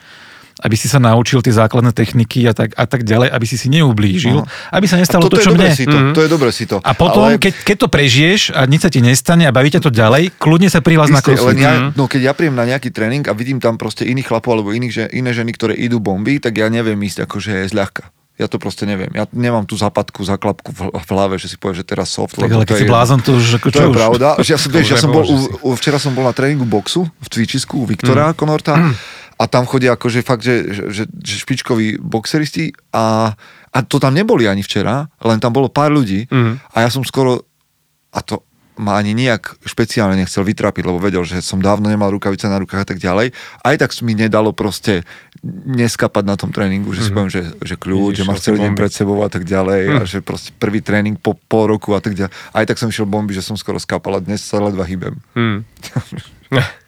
aby 0.62 0.74
si 0.74 0.86
sa 0.86 0.96
naučil 0.96 1.38
tie 1.38 1.50
základné 1.50 1.90
techniky 1.90 2.46
a 2.46 2.54
tak, 2.54 2.72
a 2.72 2.86
tak 2.86 3.02
ďalej, 3.02 3.28
aby 3.28 3.44
si 3.44 3.54
si 3.54 3.66
neublížil, 3.66 4.38
aby 4.70 4.86
sa 4.86 4.94
nestalo 4.94 5.26
to, 5.26 5.36
je 5.36 5.44
čo 5.44 5.52
mne. 5.52 5.74
si 5.74 5.84
to, 5.84 6.14
to 6.14 6.22
je 6.22 6.30
dobré 6.30 6.48
si 6.48 6.64
to. 6.64 6.78
A 6.78 6.94
potom, 6.94 7.26
Ale- 7.26 7.36
keď, 7.36 7.52
keď 7.60 7.76
to 7.76 7.88
prežiješ 7.88 8.40
a 8.50 8.62
nič 8.64 8.80
sa 8.80 8.90
ti 8.90 8.98
nestane 8.98 9.44
a 9.44 9.50
baví 9.50 9.68
ťa 9.68 9.82
to 9.82 9.90
ďalej, 9.90 10.32
kľudne 10.38 10.70
sa 10.70 10.78
prihlás 10.78 11.10
na 11.10 11.18
crossfit. 11.18 11.58
ja, 11.58 11.90
no 11.90 12.06
keď 12.06 12.20
ja 12.22 12.32
príjem 12.32 12.54
na 12.54 12.64
nejaký 12.64 12.88
tréning 12.88 13.26
a 13.26 13.34
vidím 13.34 13.58
tam 13.58 13.74
proste 13.74 14.06
iných 14.06 14.24
chlapov 14.24 14.54
alebo 14.54 14.70
iných, 14.70 14.92
že, 14.92 15.04
iné 15.10 15.30
ženy, 15.30 15.50
ktoré 15.50 15.74
idú 15.74 15.98
bomby, 15.98 16.38
tak 16.38 16.54
ja 16.54 16.70
neviem 16.70 16.96
ísť 17.02 17.26
akože 17.26 17.66
zľahka. 17.66 18.06
Ja 18.40 18.48
to 18.48 18.56
proste 18.56 18.88
neviem. 18.88 19.12
Ja 19.12 19.28
nemám 19.28 19.68
tú 19.68 19.76
zapadku, 19.76 20.24
zaklapku 20.24 20.72
v, 20.72 20.80
hlave, 21.06 21.36
že 21.36 21.52
si 21.52 21.60
povie, 21.60 21.76
že 21.76 21.84
teraz 21.84 22.08
soft. 22.08 22.34
Tak 22.34 22.48
ale 22.48 22.64
to 22.64 22.72
keď 22.72 22.76
si 22.76 22.84
je- 22.84 22.90
blázon, 22.90 23.18
to 23.20 23.36
už 23.36 23.60
ako 23.60 23.66
To 23.68 23.76
je 23.76 23.90
už? 23.92 23.94
pravda. 23.94 24.28
Že 24.40 24.50
ja 24.50 24.58
som, 24.58 24.68
To 24.72 24.76
vieš, 24.80 24.88
ja 24.88 24.98
som 24.98 25.10
bol, 25.12 25.24
u, 25.28 25.70
včera 25.76 25.98
som 26.00 26.10
bol 26.10 26.24
na 26.24 26.32
tréningu 26.32 26.64
boxu 26.64 27.04
v 27.06 27.26
Cvičisku 27.28 27.76
u 27.76 27.86
Viktora 27.86 28.32
Mm. 28.32 28.34
Konorta 28.34 28.72
a 29.38 29.44
tam 29.46 29.64
chodia 29.64 29.94
akože 29.94 30.20
fakt, 30.20 30.42
že, 30.44 30.72
že, 30.72 30.82
že, 30.92 31.34
špičkoví 31.42 32.00
boxeristi 32.00 32.72
a, 32.92 33.32
a 33.72 33.78
to 33.84 33.96
tam 33.96 34.12
neboli 34.12 34.44
ani 34.46 34.60
včera, 34.60 35.08
len 35.20 35.38
tam 35.40 35.52
bolo 35.52 35.68
pár 35.72 35.92
ľudí 35.92 36.26
Mhm. 36.28 36.52
a 36.72 36.76
ja 36.84 36.88
som 36.88 37.04
skoro, 37.04 37.44
a 38.12 38.20
to 38.20 38.42
ma 38.72 38.96
ani 38.96 39.12
nejak 39.12 39.60
špeciálne 39.68 40.16
nechcel 40.16 40.48
vytrapiť, 40.48 40.88
lebo 40.88 40.96
vedel, 40.96 41.22
že 41.28 41.44
som 41.44 41.60
dávno 41.60 41.92
nemal 41.92 42.08
rukavice 42.08 42.48
na 42.48 42.56
rukách 42.56 42.82
a 42.82 42.88
tak 42.88 42.98
ďalej. 43.04 43.36
Aj 43.60 43.74
tak 43.76 43.92
mi 44.00 44.16
nedalo 44.16 44.56
proste 44.56 45.04
neskapať 45.44 46.24
na 46.24 46.40
tom 46.40 46.56
tréningu, 46.56 46.88
že 46.96 47.04
si 47.04 47.10
poviem, 47.12 47.28
že, 47.28 47.52
že 47.60 47.76
kľúč, 47.76 48.16
Ideš 48.16 48.24
že 48.24 48.24
máš 48.24 48.40
celý 48.40 48.58
deň 48.64 48.72
pred 48.72 48.88
sebou 48.88 49.20
a 49.20 49.28
tak 49.28 49.44
ďalej 49.44 49.80
a 49.92 50.02
že 50.08 50.24
proste 50.24 50.56
prvý 50.56 50.80
tréning 50.80 51.20
po 51.20 51.36
pol 51.36 51.68
roku 51.68 51.92
a 51.92 52.00
tak 52.00 52.16
ďalej. 52.16 52.32
Aj 52.32 52.64
tak 52.64 52.80
som 52.80 52.88
išiel 52.88 53.04
bomby, 53.04 53.36
že 53.36 53.44
som 53.44 53.60
skoro 53.60 53.76
skapal 53.76 54.16
a 54.16 54.24
dnes 54.24 54.40
sa 54.40 54.56
ledva 54.56 54.88
hýbem. 54.88 55.20
Hmm. 55.36 55.68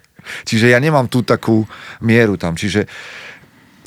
Čiže 0.45 0.73
ja 0.73 0.79
nemám 0.81 1.07
tú 1.07 1.23
takú 1.25 1.69
mieru 2.01 2.35
tam. 2.41 2.57
Čiže 2.57 2.87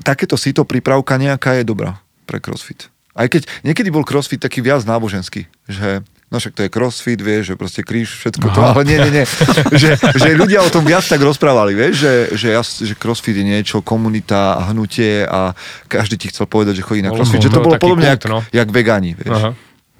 takéto 0.05 0.37
sito 0.39 0.63
prípravka 0.63 1.17
nejaká 1.17 1.57
je 1.59 1.63
dobrá 1.65 1.99
pre 2.29 2.39
crossfit. 2.39 2.87
Aj 3.17 3.25
keď 3.25 3.49
niekedy 3.65 3.89
bol 3.89 4.05
crossfit 4.05 4.37
taký 4.37 4.61
viac 4.61 4.85
náboženský, 4.85 5.49
že 5.65 6.05
no 6.29 6.37
však 6.37 6.53
to 6.53 6.61
je 6.67 6.69
crossfit, 6.69 7.17
vieš, 7.17 7.49
že 7.49 7.55
proste 7.57 7.81
kríž, 7.81 8.13
všetko 8.13 8.51
to, 8.51 8.59
Aha. 8.61 8.77
ale 8.77 8.81
nie, 8.85 8.97
nie, 8.99 9.11
nie. 9.21 9.25
že, 9.81 9.97
že 9.97 10.29
ľudia 10.37 10.61
o 10.61 10.69
tom 10.69 10.85
viac 10.85 11.01
tak 11.01 11.23
rozprávali, 11.23 11.73
vieš, 11.73 12.03
že, 12.03 12.13
že, 12.35 12.47
ja, 12.53 12.61
že 12.61 12.93
crossfit 12.93 13.33
je 13.33 13.47
niečo, 13.47 13.81
komunita 13.81 14.59
a 14.59 14.69
hnutie 14.69 15.25
a 15.25 15.57
každý 15.89 16.19
ti 16.19 16.27
chcel 16.29 16.45
povedať, 16.45 16.77
že 16.77 16.83
chodí 16.85 17.01
na 17.01 17.09
crossfit, 17.09 17.41
to 17.41 17.49
že 17.49 17.55
to 17.57 17.63
bolo 17.63 17.79
podobne 17.79 18.05
kult, 18.05 18.13
jak, 18.13 18.21
no. 18.29 18.39
jak 18.53 18.67
vegáni, 18.69 19.17
vieš. 19.17 19.33
Aha. 19.33 19.49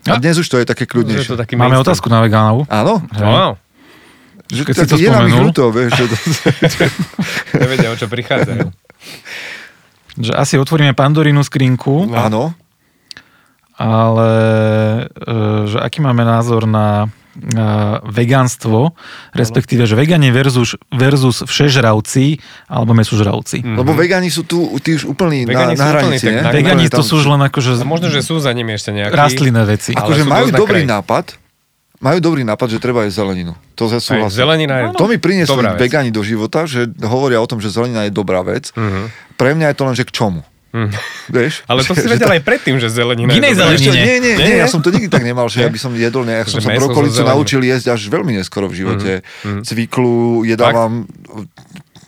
A 0.08 0.16
dnes 0.24 0.40
už 0.40 0.48
to 0.48 0.56
je 0.62 0.66
také 0.68 0.86
Že 0.86 0.88
je 0.88 0.92
kľudnejšie. 0.94 1.32
to 1.36 1.40
taký 1.40 1.60
Máme 1.60 1.76
mainstream. 1.76 1.84
otázku 1.84 2.08
na 2.08 2.20
vegánov. 2.24 2.64
Áno? 2.72 3.04
Wow. 3.12 3.60
Že 4.48 4.62
Keď 4.64 4.74
si 4.74 4.86
to 4.86 4.96
je 4.96 5.08
spomenul. 5.08 5.44
ľúto, 5.46 5.64
vieš. 5.70 5.92
Že 5.94 6.06
to, 6.06 6.16
Nevedia, 7.62 7.90
o 7.90 7.96
čo 7.96 8.08
prichádzajú. 8.08 8.66
Že 10.18 10.32
asi 10.34 10.56
otvoríme 10.56 10.92
Pandorínu 10.92 11.42
skrinku, 11.42 12.10
áno. 12.10 12.56
ale 13.74 14.32
e, 15.06 15.30
že 15.68 15.78
aký 15.78 16.00
máme 16.00 16.24
názor 16.24 16.66
na, 16.66 17.06
na 17.36 17.68
vegánstvo, 18.02 18.98
respektíve, 19.32 19.84
že 19.84 19.94
vegani 19.94 20.32
versus, 20.32 20.74
versus 20.90 21.44
všežravci 21.44 22.42
alebo 22.66 22.96
mesožravci. 22.96 23.62
Mhm. 23.62 23.78
Lebo 23.78 23.94
vegáni 23.94 24.28
sú 24.28 24.42
tu, 24.42 24.58
tí 24.80 24.96
už 24.96 25.06
úplní 25.08 25.44
na, 25.44 25.54
Vegáni 25.54 25.74
sú 25.74 25.80
na 25.80 25.90
úplní 25.92 26.18
hranici, 26.18 26.26
tak 26.26 26.34
ne? 26.34 26.42
na- 26.42 26.52
Vegani 26.52 26.86
to 26.88 27.02
sú 27.02 27.14
už 27.16 27.26
len 27.28 27.42
akože 27.44 27.72
A 27.76 27.86
možno, 27.86 28.08
že 28.08 28.24
sú 28.24 28.40
za 28.40 28.50
nimi 28.50 28.74
ešte 28.74 28.90
nejakí... 28.90 29.14
rastlinné 29.14 29.64
veci. 29.64 29.94
Akože 29.94 30.24
majú 30.24 30.50
na 30.50 30.58
dobrý 30.58 30.82
kraji. 30.82 30.90
nápad, 30.90 31.26
majú 31.98 32.18
dobrý 32.22 32.46
nápad, 32.46 32.68
že 32.68 32.78
treba 32.78 33.04
jesť 33.04 33.26
zeleninu. 33.26 33.58
To 33.74 33.90
Hej, 33.90 33.98
zase 33.98 34.22
zelenina 34.30 34.74
je... 34.78 34.86
To 34.96 35.10
mi 35.10 35.18
priniesli 35.18 35.58
vegáni 35.76 36.14
do 36.14 36.22
života, 36.22 36.70
že 36.70 36.86
hovoria 37.02 37.42
o 37.42 37.48
tom, 37.50 37.58
že 37.58 37.70
zelenina 37.70 38.06
je 38.06 38.14
dobrá 38.14 38.42
vec. 38.42 38.70
Mhm. 38.78 39.34
Pre 39.34 39.52
mňa 39.54 39.74
je 39.74 39.76
to 39.78 39.84
len, 39.86 39.96
že 39.98 40.06
k 40.06 40.12
čomu. 40.14 40.42
Mhm. 40.78 40.94
Vieš? 41.32 41.54
Ale 41.66 41.82
to 41.82 41.96
Že- 41.98 42.02
si 42.04 42.08
vedel 42.12 42.30
aj 42.30 42.42
predtým, 42.44 42.76
že 42.78 42.92
zelenina 42.92 43.34
inej 43.34 43.56
dobrá. 43.56 43.74
zelenine. 43.74 43.98
Nie, 43.98 44.18
nie, 44.22 44.34
nie, 44.38 44.48
Nie? 44.52 44.58
ja 44.62 44.68
som 44.70 44.84
to 44.84 44.94
nikdy 44.94 45.10
tak 45.10 45.24
nemal, 45.26 45.48
že 45.50 45.64
ja 45.64 45.70
by 45.72 45.80
som 45.80 45.90
jedol, 45.96 46.22
ne, 46.28 46.38
ja 46.38 46.46
som 46.46 46.60
sa 46.60 46.76
brokolicu 46.76 47.24
naučil 47.24 47.64
jesť 47.64 47.98
až 47.98 48.06
veľmi 48.12 48.36
neskoro 48.36 48.70
v 48.70 48.86
živote. 48.86 49.12
Cviklu 49.64 50.44
jedávam, 50.46 51.08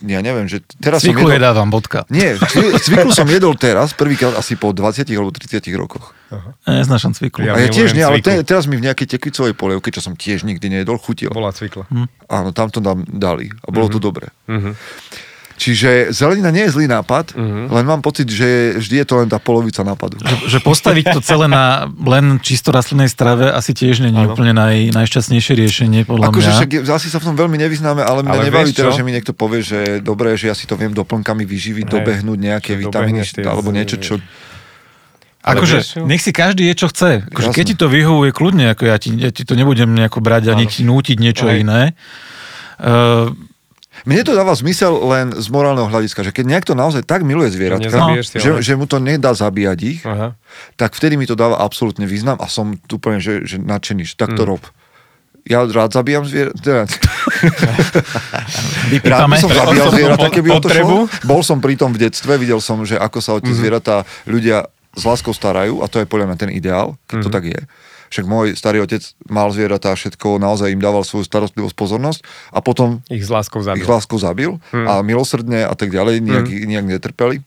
ja 0.00 0.20
neviem, 0.20 0.48
že 0.48 0.64
teraz 0.80 1.04
som 1.04 1.12
Cviklu 1.12 1.28
jedol... 1.28 1.36
jedávam, 1.40 1.68
bodka. 1.68 2.08
Nie, 2.08 2.36
cvi- 2.36 2.72
cviklu 2.80 3.12
som 3.12 3.28
jedol 3.28 3.52
teraz, 3.54 3.92
prvýkrát 3.92 4.32
asi 4.34 4.56
po 4.56 4.72
20 4.72 5.04
alebo 5.12 5.30
30 5.32 5.60
rokoch. 5.76 6.16
Neznášam 6.64 7.12
cviklu. 7.12 7.44
Ja 7.44 7.56
A 7.56 7.60
ja 7.60 7.68
tiež 7.68 7.92
nie, 7.92 8.04
ale 8.06 8.22
te, 8.22 8.40
teraz 8.46 8.64
mi 8.64 8.78
v 8.78 8.86
nejakej 8.86 9.18
tekvicovej 9.18 9.52
polievke, 9.52 9.92
čo 9.92 10.00
som 10.00 10.16
tiež 10.16 10.46
nikdy 10.46 10.72
nejedol, 10.72 10.96
chutil. 10.96 11.28
Bola 11.30 11.52
cvikla. 11.52 11.84
Áno, 12.30 12.54
tam 12.54 12.70
to 12.70 12.78
dám, 12.78 13.02
dali 13.04 13.50
a 13.50 13.68
bolo 13.68 13.90
to 13.90 13.98
dobré. 13.98 14.30
Mhm. 14.48 14.72
Čiže 15.60 16.08
zelenina 16.08 16.48
nie 16.48 16.64
je 16.64 16.72
zlý 16.72 16.88
nápad, 16.88 17.36
Mhm. 17.36 17.68
len 17.68 17.84
mám 17.84 18.00
pocit, 18.00 18.24
že 18.24 18.80
vždy 18.80 18.96
je 18.96 19.06
to 19.06 19.14
len 19.20 19.28
tá 19.28 19.36
polovica 19.36 19.84
nápadu. 19.84 20.16
Že, 20.16 20.48
že 20.48 20.58
postaviť 20.64 21.04
to 21.12 21.20
celé 21.20 21.46
na 21.46 21.84
len 22.00 22.40
čisto 22.40 22.72
rastlinnej 22.72 23.12
strave 23.12 23.52
asi 23.52 23.76
tiež 23.76 24.00
nie 24.00 24.08
je 24.08 24.24
úplne 24.24 24.56
naj, 24.56 24.88
najšťastnejšie 24.88 25.52
riešenie, 25.52 26.08
podľa 26.08 26.32
Akože 26.32 26.48
mňa. 26.48 26.56
však 26.56 26.70
asi 26.88 27.08
sa 27.12 27.20
v 27.20 27.28
tom 27.28 27.36
veľmi 27.36 27.60
nevyznáme, 27.60 28.00
ale 28.00 28.24
mňa 28.24 28.32
Ale 28.32 28.44
nebaví 28.48 28.72
teraz, 28.72 28.96
že 28.96 29.04
mi 29.04 29.12
niekto 29.12 29.36
povie, 29.36 29.60
že 29.60 29.76
je 29.76 29.94
dobré, 30.00 30.32
že 30.34 30.48
ja 30.48 30.56
si 30.56 30.64
to 30.64 30.80
viem 30.80 30.96
doplnkami 30.96 31.44
vyživiť, 31.44 31.84
Hej, 31.84 31.92
dobehnúť 31.92 32.38
nejaké 32.40 32.72
vitamíny 32.74 33.20
alebo 33.44 33.68
niečo, 33.68 34.00
čo... 34.00 34.16
Akože, 35.40 36.04
nech 36.04 36.20
si 36.20 36.32
každý 36.32 36.68
je, 36.68 36.74
čo 36.76 36.86
chce. 36.88 37.24
Akože, 37.26 37.52
keď 37.52 37.64
ti 37.64 37.76
to 37.76 37.88
vyhovuje 37.88 38.28
kľudne, 38.32 38.72
ako 38.72 38.82
ja 38.88 38.96
ti, 39.00 39.08
ja 39.16 39.32
ti 39.32 39.48
to 39.48 39.56
nebudem 39.56 39.88
nejako 39.92 40.20
brať 40.20 40.52
ani 40.52 40.68
ti 40.68 40.84
nútiť 40.84 41.16
niečo 41.16 41.48
Hej. 41.48 41.64
iné. 41.64 41.82
Uh, 42.76 43.32
Mne 44.02 44.22
to 44.22 44.32
dáva 44.32 44.52
zmysel 44.52 44.90
len 45.06 45.26
z 45.32 45.46
morálneho 45.48 45.86
hľadiska, 45.86 46.22
že 46.22 46.30
keď 46.30 46.44
niekto 46.48 46.72
naozaj 46.72 47.02
tak 47.02 47.20
miluje 47.20 47.48
zvieratka, 47.48 47.88
si, 48.22 48.36
že, 48.36 48.60
že 48.60 48.72
mu 48.74 48.84
to 48.84 48.96
nedá 48.96 49.30
zabíjať 49.30 49.78
ich, 49.82 50.00
Aha. 50.02 50.34
tak 50.74 50.92
vtedy 50.92 51.14
mi 51.14 51.24
to 51.24 51.34
dáva 51.34 51.58
absolútne 51.58 52.04
význam 52.04 52.36
a 52.36 52.46
som 52.46 52.76
tu 52.80 52.96
úplne, 52.96 53.18
že, 53.18 53.44
že 53.44 53.56
nadšený, 53.56 54.02
že 54.04 54.14
tak 54.14 54.30
Mm. 54.30 54.36
to 54.36 54.42
rob. 54.46 54.62
Ja 55.42 55.64
rád 55.64 55.90
zabíjam 55.90 56.22
zvieratá. 56.22 56.84
Rád 59.02 59.26
by 59.26 59.36
som 59.36 59.50
zabíjal 59.50 59.88
zvieratá, 59.90 60.26
keby 60.28 60.48
o 60.50 60.60
to 60.60 60.68
šlo. 60.68 61.06
Bol 61.24 61.40
som 61.40 61.58
pri 61.58 61.74
tom 61.74 61.90
v 61.90 62.02
detstve, 62.02 62.36
videl 62.36 62.60
som, 62.60 62.82
že 62.84 62.94
ako 62.94 63.18
sa 63.18 63.30
o 63.34 63.38
Mhm. 63.38 63.44
tie 63.44 63.54
zvieratá 63.54 63.96
ľudia 64.24 64.66
s 64.90 65.02
láskou 65.02 65.30
starajú 65.30 65.80
a 65.80 65.86
to 65.86 65.98
je 65.98 66.04
podľa 66.04 66.26
mňa 66.28 66.36
ten 66.38 66.50
ideál, 66.50 66.94
keď 67.06 67.16
Mhm. 67.16 67.24
to 67.24 67.28
tak 67.30 67.44
je. 67.46 67.60
Však 68.10 68.24
môj 68.24 68.52
starý 68.52 68.78
otec 68.80 68.98
mal 69.24 69.46
zvieratá, 69.48 69.90
všetko, 69.90 70.36
naozaj 70.36 70.68
im 70.68 70.78
dával 70.78 71.00
svoju 71.00 71.22
starostlivosť, 71.22 71.72
pozornosť 71.72 72.20
a 72.50 72.58
potom 72.58 72.98
Ich 73.06 73.22
s 73.22 73.30
láskou 73.30 73.58
ich 73.58 73.70
zabil. 73.70 73.86
láskou 73.86 74.18
zabil 74.18 74.50
Mhm. 74.68 74.84
a 74.84 74.92
milosrdne 75.00 75.60
a 75.62 75.72
tak 75.72 75.88
ďalej, 75.88 76.18
nejak, 76.18 76.46
nejak 76.66 76.86
netrpeli. 76.90 77.38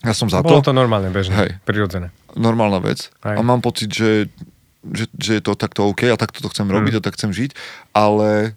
Ja 0.00 0.10
som 0.10 0.26
za 0.26 0.40
Bolo 0.40 0.58
to. 0.58 0.66
to 0.66 0.72
normálne, 0.72 1.08
bežné, 1.08 1.36
Hej. 1.36 1.50
prirodzené. 1.62 2.08
Normálna 2.32 2.80
vec. 2.80 3.12
Hej. 3.20 3.36
A 3.36 3.40
mám 3.40 3.60
pocit, 3.60 3.86
že, 3.86 4.32
že, 4.82 5.04
že 5.12 5.36
je 5.36 5.42
to 5.42 5.52
takto 5.52 5.84
OK 5.84 6.08
a 6.08 6.16
takto 6.16 6.40
to 6.40 6.48
chcem 6.48 6.64
robiť 6.64 6.92
Mhm. 6.92 6.98
a 6.98 7.04
tak 7.04 7.14
chcem 7.14 7.30
žiť, 7.30 7.50
ale 7.92 8.56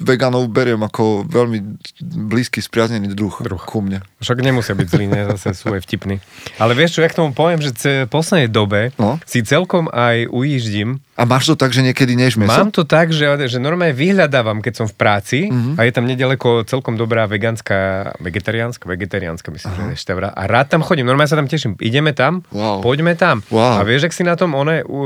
vegánov 0.00 0.48
beriem 0.48 0.80
ako 0.80 1.26
veľmi 1.26 1.78
blízky, 2.00 2.58
spriaznený 2.58 3.12
druh, 3.12 3.32
Druh. 3.36 3.60
ku 3.60 3.80
mne. 3.80 4.00
Však 4.18 4.40
nemusia 4.40 4.72
byť 4.72 4.88
zlí, 4.88 5.06
ne? 5.06 5.28
zase 5.28 5.52
sú 5.52 5.70
aj 5.70 5.82
vtipní. 5.82 6.18
Ale 6.56 6.72
vieš 6.72 6.96
čo, 6.96 7.04
ja 7.04 7.10
k 7.10 7.18
tomu 7.18 7.30
poviem, 7.30 7.60
že 7.60 7.74
v 7.74 8.08
poslednej 8.08 8.48
dobe 8.48 8.90
No. 8.96 9.20
si 9.28 9.42
celkom 9.42 9.86
aj 9.88 10.28
ujíždím. 10.28 11.02
A 11.20 11.28
máš 11.28 11.44
to 11.44 11.54
tak, 11.54 11.68
že 11.68 11.82
niekedy 11.82 12.16
než 12.16 12.34
meso? 12.34 12.48
Mám 12.50 12.72
to 12.72 12.82
tak, 12.82 13.10
že, 13.10 13.28
že 13.44 13.58
normálne 13.58 13.92
vyhľadávam, 13.92 14.58
keď 14.58 14.72
som 14.74 14.86
v 14.86 14.94
práci 14.94 15.38
Mhm. 15.46 15.76
a 15.76 15.84
je 15.84 15.92
tam 15.92 16.04
nedaleko 16.04 16.64
celkom 16.64 16.96
dobrá 16.96 17.26
vegánska, 17.26 17.76
vegetariánska, 18.16 18.84
vegetariánska 18.84 19.48
myslím, 19.50 19.70
že 19.70 19.82
je 19.90 19.98
števra. 19.98 20.28
A 20.30 20.42
rád 20.46 20.70
tam 20.70 20.80
chodím, 20.80 21.04
normálne 21.04 21.28
sa 21.28 21.36
tam 21.36 21.44
teším. 21.44 21.76
Ideme 21.78 22.10
tam, 22.10 22.40
Wow. 22.48 22.80
poďme 22.80 23.12
tam. 23.14 23.44
Wow. 23.46 23.76
A 23.76 23.84
vieš, 23.84 24.06
ak 24.06 24.12
si 24.12 24.22
na 24.22 24.32
tom 24.32 24.54
one 24.54 24.80
u, 24.82 24.98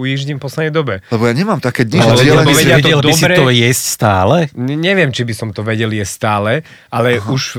ujíždím 0.00 0.36
v 0.36 0.42
poslednej 0.42 0.72
dobe. 0.72 1.04
Lebo 1.06 1.22
ja 1.22 1.34
nemám 1.34 1.60
také 1.60 1.84
dni, 1.84 2.00
ale 2.00 2.16
že 2.16 2.32
vedia 2.32 2.40
to 2.40 2.52
vedel 2.72 2.98
by 3.00 3.12
si 3.12 3.26
to 3.28 3.44
jesť 3.50 3.84
stále? 3.84 4.36
Ne- 4.54 4.78
Neviem, 4.78 5.10
či 5.10 5.20
by 5.20 5.34
som 5.34 5.48
to 5.50 5.60
vedel 5.60 5.90
je 5.90 6.00
stále, 6.02 6.62
ale 6.88 7.18
Aha. 7.18 7.28
už 7.28 7.42
e, 7.52 7.58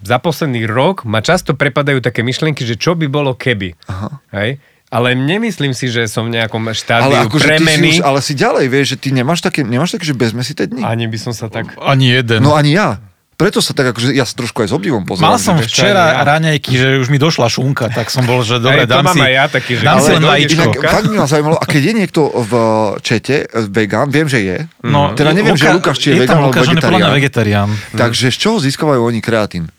za 0.00 0.16
posledný 0.16 0.62
rok 0.64 1.02
ma 1.02 1.18
často 1.18 1.50
prepadajú 1.52 1.98
také 1.98 2.20
myšlienky, 2.20 2.62
že 2.62 2.76
čo 2.76 2.94
by 2.94 3.06
bolo 3.06 3.34
keby. 3.34 3.74
Aha. 3.86 4.22
Hej? 4.30 4.60
Ale 4.90 5.14
nemyslím 5.14 5.70
si, 5.70 5.86
že 5.86 6.10
som 6.10 6.26
v 6.26 6.34
nejakom 6.34 6.66
Ale 6.66 6.74
štádiu 6.74 7.30
ty 7.30 7.38
si 7.38 7.46
premeny. 7.46 7.88
už, 7.94 8.02
ale 8.02 8.18
si 8.18 8.34
ďalej, 8.34 8.66
vieš, 8.66 8.86
že 8.92 8.96
ty 8.98 9.08
nemáš 9.14 9.38
také, 9.38 9.62
nemáš 9.62 9.94
také, 9.94 10.02
že 10.02 10.18
bezmesité 10.18 10.66
dni? 10.66 10.82
Ani 10.82 11.06
by 11.06 11.14
som 11.14 11.30
sa 11.30 11.46
tak... 11.46 11.78
Ani 11.78 12.10
jeden. 12.10 12.42
No 12.42 12.58
ani 12.58 12.74
ja. 12.74 12.98
preto 13.40 13.62
sa 13.64 13.72
tak 13.72 13.96
akože, 13.96 14.12
ja 14.12 14.28
sa 14.28 14.36
trošku 14.36 14.60
aj 14.60 14.68
s 14.68 14.74
obdivom 14.76 15.08
pozerám. 15.08 15.32
Mal 15.32 15.38
som 15.40 15.56
včera 15.56 16.12
ja. 16.12 16.26
raňajky, 16.28 16.76
že 16.76 16.86
už 17.00 17.08
mi 17.08 17.16
došla 17.16 17.48
šunka, 17.48 17.88
tak 17.88 18.12
som 18.12 18.28
bol, 18.28 18.44
že 18.44 18.60
dobre, 18.60 18.84
dám 18.84 19.08
si, 19.14 19.22
aj 19.22 19.32
ja 19.32 19.44
taký, 19.48 19.72
že 19.78 19.82
dám 19.86 19.96
keď 19.96 20.04
si 20.04 20.10
len 20.12 20.24
vajíčko. 20.28 20.60
Inak, 20.60 20.74
fakt 20.84 21.06
by 21.08 21.14
ma 21.16 21.26
zaujímalo, 21.30 21.56
a 21.56 21.64
keď 21.64 21.82
je 21.88 21.92
niekto 21.96 22.20
v 22.28 22.52
čete 23.00 23.48
e, 23.48 23.64
vegán, 23.72 24.12
viem, 24.12 24.28
že 24.28 24.44
je, 24.44 24.58
No, 24.84 25.16
teda 25.16 25.32
neviem, 25.32 25.56
že 25.56 25.72
Lukáš, 25.72 25.96
či 25.96 26.12
je, 26.12 26.14
je 26.18 26.20
vegán 26.28 26.34
tam 26.36 26.38
alebo 26.44 26.52
Lukáš, 26.52 26.66
vegetarián. 26.68 27.10
vegetarián. 27.16 27.70
Takže 27.96 28.26
z 28.28 28.36
čoho 28.36 28.56
získavajú 28.60 29.00
oni 29.00 29.24
kreatín? 29.24 29.72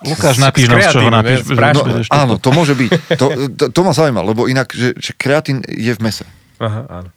Lukáš, 0.00 0.40
napíš 0.40 0.64
z 0.66 0.72
nám, 0.72 0.80
z 0.80 0.92
čoho 0.96 1.08
napíš. 1.12 1.38
ne? 1.44 1.72
No, 1.76 1.82
ešte 2.00 2.12
áno, 2.16 2.34
to. 2.40 2.48
môže 2.56 2.72
byť. 2.72 2.90
To, 3.20 3.26
to, 3.52 3.64
to 3.68 3.80
ma 3.84 3.92
zaujíma, 3.92 4.24
lebo 4.24 4.48
inak, 4.48 4.72
že, 4.72 4.96
že 4.96 5.12
kreatín 5.12 5.60
je 5.68 5.92
v 5.92 6.00
mese. 6.00 6.24
Aha, 6.56 6.88
áno. 6.88 7.08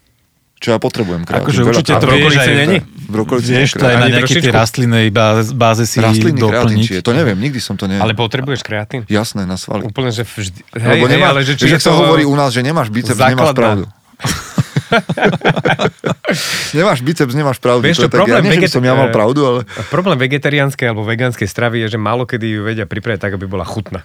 Čo 0.60 0.72
ja 0.72 0.80
potrebujem 0.80 1.28
kreatín. 1.28 1.44
Akože 1.44 1.60
určite 1.64 1.92
to 2.00 2.08
brokolice 2.08 2.50
není? 2.56 2.78
V 2.80 3.08
brokolici 3.12 3.52
vieš 3.52 3.76
to 3.76 3.84
aj 3.84 3.96
na 4.00 4.08
nejakej 4.08 4.40
tej 4.40 4.48
trošičku? 4.48 4.56
rastlinnej 4.56 5.08
báze, 5.12 5.52
báze 5.52 5.84
si 5.84 6.00
Rastlinný 6.00 6.40
kreatín, 6.40 6.56
doplniť. 6.56 6.88
či 6.88 6.92
je, 6.96 7.02
to 7.04 7.12
neviem, 7.12 7.36
nikdy 7.36 7.60
som 7.60 7.76
to 7.76 7.84
ne... 7.88 8.00
Ale 8.00 8.16
potrebuješ 8.16 8.64
kreatín? 8.64 9.04
Jasné, 9.12 9.44
na 9.44 9.60
svaly. 9.60 9.84
Úplne, 9.84 10.16
že 10.16 10.24
vždy... 10.24 10.60
Lebo 10.72 10.88
Hej, 10.88 11.00
hej, 11.04 11.12
nemá, 11.12 11.28
ale 11.36 11.44
že 11.44 11.60
či 11.60 11.68
je 11.68 11.80
sa 11.84 11.92
to 11.92 12.00
hovorí 12.00 12.24
u 12.24 12.32
nás, 12.32 12.56
že 12.56 12.64
nemáš 12.64 12.88
biceps, 12.96 13.20
nemáš 13.20 13.52
pravdu. 13.52 13.92
nemáš 16.78 17.00
biceps, 17.02 17.34
nemáš 17.34 17.58
pravdu. 17.60 17.86
Vieš 17.86 17.98
to 17.98 18.02
čo, 18.04 18.08
je 18.08 18.12
tak, 18.12 18.20
ja 18.20 18.38
problém 18.40 18.44
veget- 18.50 18.74
som 18.74 18.84
ja 18.84 18.94
mal 18.94 19.10
eh, 19.10 19.16
pravdu, 19.16 19.40
ale... 19.46 19.60
Problém 19.90 20.18
vegetariánskej 20.20 20.94
alebo 20.94 21.04
vegánskej 21.06 21.48
stravy 21.48 21.86
je, 21.88 21.96
že 21.96 22.00
málo 22.00 22.26
kedy 22.26 22.46
ju 22.48 22.60
vedia 22.66 22.86
pripraviť 22.86 23.20
tak, 23.20 23.32
aby 23.38 23.46
bola 23.46 23.66
chutná. 23.66 24.04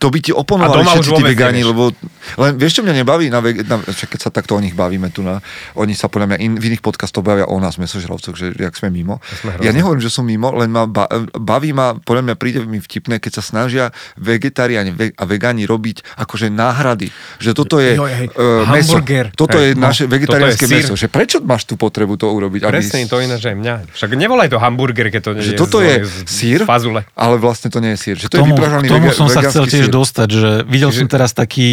To 0.00 0.08
by 0.08 0.18
ti 0.24 0.32
oponovali 0.32 0.80
všetci 0.80 1.12
tí 1.12 1.24
vegáni, 1.28 1.60
lebo 1.60 1.92
len 2.40 2.56
vieš, 2.56 2.80
čo 2.80 2.82
mňa 2.84 3.04
nebaví, 3.04 3.28
na, 3.28 3.44
veg, 3.44 3.68
na, 3.68 3.84
keď 3.84 4.20
sa 4.20 4.30
takto 4.32 4.56
o 4.56 4.60
nich 4.64 4.72
bavíme 4.72 5.12
tu 5.12 5.20
na, 5.20 5.44
oni 5.76 5.92
sa 5.92 6.08
podľa 6.08 6.32
mňa 6.32 6.38
in, 6.40 6.52
v 6.56 6.64
iných 6.72 6.80
podcastoch 6.80 7.20
bavia 7.20 7.44
o 7.44 7.56
nás, 7.60 7.76
mesožravcoch, 7.76 8.32
že 8.32 8.56
jak 8.56 8.72
sme 8.72 8.88
mimo. 8.88 9.20
sme 9.44 9.60
ja 9.60 9.68
nehovorím, 9.76 10.00
že 10.00 10.08
som 10.08 10.24
mimo, 10.24 10.56
len 10.56 10.72
ma 10.72 10.88
ba, 10.88 11.04
baví 11.36 11.76
ma, 11.76 12.00
podľa 12.00 12.32
mňa 12.32 12.34
príde 12.40 12.64
mi 12.64 12.80
vtipné, 12.80 13.20
keď 13.20 13.40
sa 13.40 13.42
snažia 13.44 13.92
vegetariáni 14.16 14.96
ve, 14.96 15.12
a 15.12 15.24
vegáni 15.28 15.68
robiť 15.68 16.16
akože 16.16 16.48
náhrady. 16.48 17.12
Že 17.36 17.50
toto 17.52 17.76
je 17.76 17.92
Joj, 17.92 18.12
hej, 18.24 18.28
uh, 18.40 18.64
meso. 18.72 18.96
hamburger. 18.96 19.26
Toto 19.36 19.56
je 19.60 19.76
Hej, 19.76 19.76
no, 19.76 19.84
naše 19.84 20.04
vegetariánske 20.08 20.64
je 20.64 20.72
meso. 20.72 20.92
Že 20.96 21.08
prečo 21.12 21.36
máš 21.44 21.68
tú 21.68 21.76
potrebu 21.76 22.16
to 22.16 22.24
urobiť? 22.24 22.64
aby 22.64 22.72
Presne, 22.72 23.04
to 23.04 23.20
ináč 23.20 23.44
aj 23.44 23.56
mňa. 23.56 23.74
Však 23.92 24.16
nevolaj 24.16 24.48
to 24.48 24.56
hamburger, 24.56 25.12
keď 25.12 25.22
to 25.28 25.30
nie 25.36 25.44
že 25.44 25.52
je 25.54 25.60
toto 25.60 25.78
z, 25.80 25.84
je 25.84 25.94
sír, 26.24 26.60
z 26.64 26.68
fazule. 26.68 27.04
ale 27.12 27.36
vlastne 27.36 27.68
to 27.68 27.84
nie 27.84 27.92
je 27.96 27.98
sír. 28.00 28.16
Že 28.16 28.28
to 28.32 28.36
je 28.36 28.40
tomu, 28.40 28.54
vypražaný 28.56 28.86
k 28.88 28.92
tomu 28.96 29.08
vega- 29.12 29.18
som 29.18 29.26
sa 29.28 29.40
chcel 29.60 29.66
tiež 29.68 29.86
sír. 29.86 29.94
dostať, 29.94 30.28
že 30.30 30.50
videl 30.64 30.90
som 30.90 31.06
teraz 31.06 31.30
taký 31.32 31.70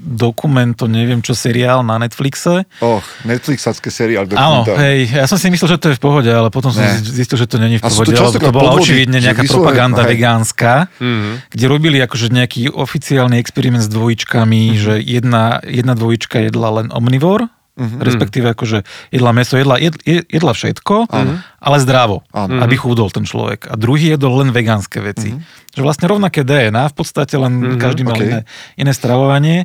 dokument, 0.00 0.72
to 0.72 0.86
neviem 0.86 1.20
čo, 1.20 1.32
seriál 1.32 1.82
na 1.82 1.96
Netflixe. 1.96 2.64
Och, 2.78 3.04
Netflixacké 3.22 3.88
seriál. 3.88 4.24
Áno, 4.30 4.64
hej, 4.74 5.12
ja 5.12 5.24
som 5.24 5.36
si 5.36 5.48
myslel, 5.48 5.68
že 5.70 5.78
to 5.78 5.88
je 5.90 5.96
v 5.96 6.02
pohode, 6.02 6.26
ale 6.26 6.48
potom 6.48 6.68
som 6.68 6.80
Ne. 6.80 6.98
zistil, 6.98 7.36
že 7.36 7.44
to 7.44 7.56
není 7.56 7.76
v 7.76 7.82
sú 7.82 8.02
to 8.02 8.10
pohode, 8.10 8.12
lebo 8.12 8.32
to 8.32 8.50
bola 8.50 8.70
podvody, 8.72 8.82
očividne 8.82 9.18
nejaká 9.18 9.42
vyslovene- 9.42 9.52
propaganda 9.60 10.02
hej. 10.02 10.10
vegánska, 10.10 10.72
Mhm. 10.96 11.30
kde 11.48 11.64
robili 11.66 11.98
akože 12.00 12.26
nejaký 12.28 12.62
oficiálny 12.68 13.36
experiment 13.36 13.84
s 13.84 13.90
dvojičkami, 13.90 14.62
Mhm. 14.66 14.76
že 14.76 14.92
jedna, 14.98 15.44
jedna 15.62 15.92
dvojička 15.94 16.40
jedla 16.42 16.68
len 16.82 16.88
omnivor, 16.90 17.46
Mhm. 17.80 18.04
respektíve 18.04 18.52
akože 18.52 18.84
jedla 19.08 19.32
meso, 19.32 19.56
jedla, 19.56 19.80
jed- 19.80 20.04
jedla 20.04 20.52
všetko, 20.52 21.08
Áno. 21.08 21.40
ale 21.40 21.76
zdravo, 21.80 22.20
Áno. 22.28 22.60
aby 22.60 22.76
chudol 22.76 23.08
ten 23.08 23.24
človek. 23.24 23.72
A 23.72 23.80
druhý 23.80 24.12
jedol 24.12 24.44
len 24.44 24.52
vegánske 24.52 25.00
veci. 25.00 25.32
Že 25.72 25.80
vlastne 25.80 26.04
rovnaké 26.04 26.44
DNA, 26.44 26.92
v 26.92 26.94
podstate 26.94 27.40
len 27.40 27.80
každý 27.80 28.04
mal 28.04 28.20
ok. 28.20 28.22
iné, 28.28 28.38
iné 28.76 28.92
stravovanie. 28.92 29.64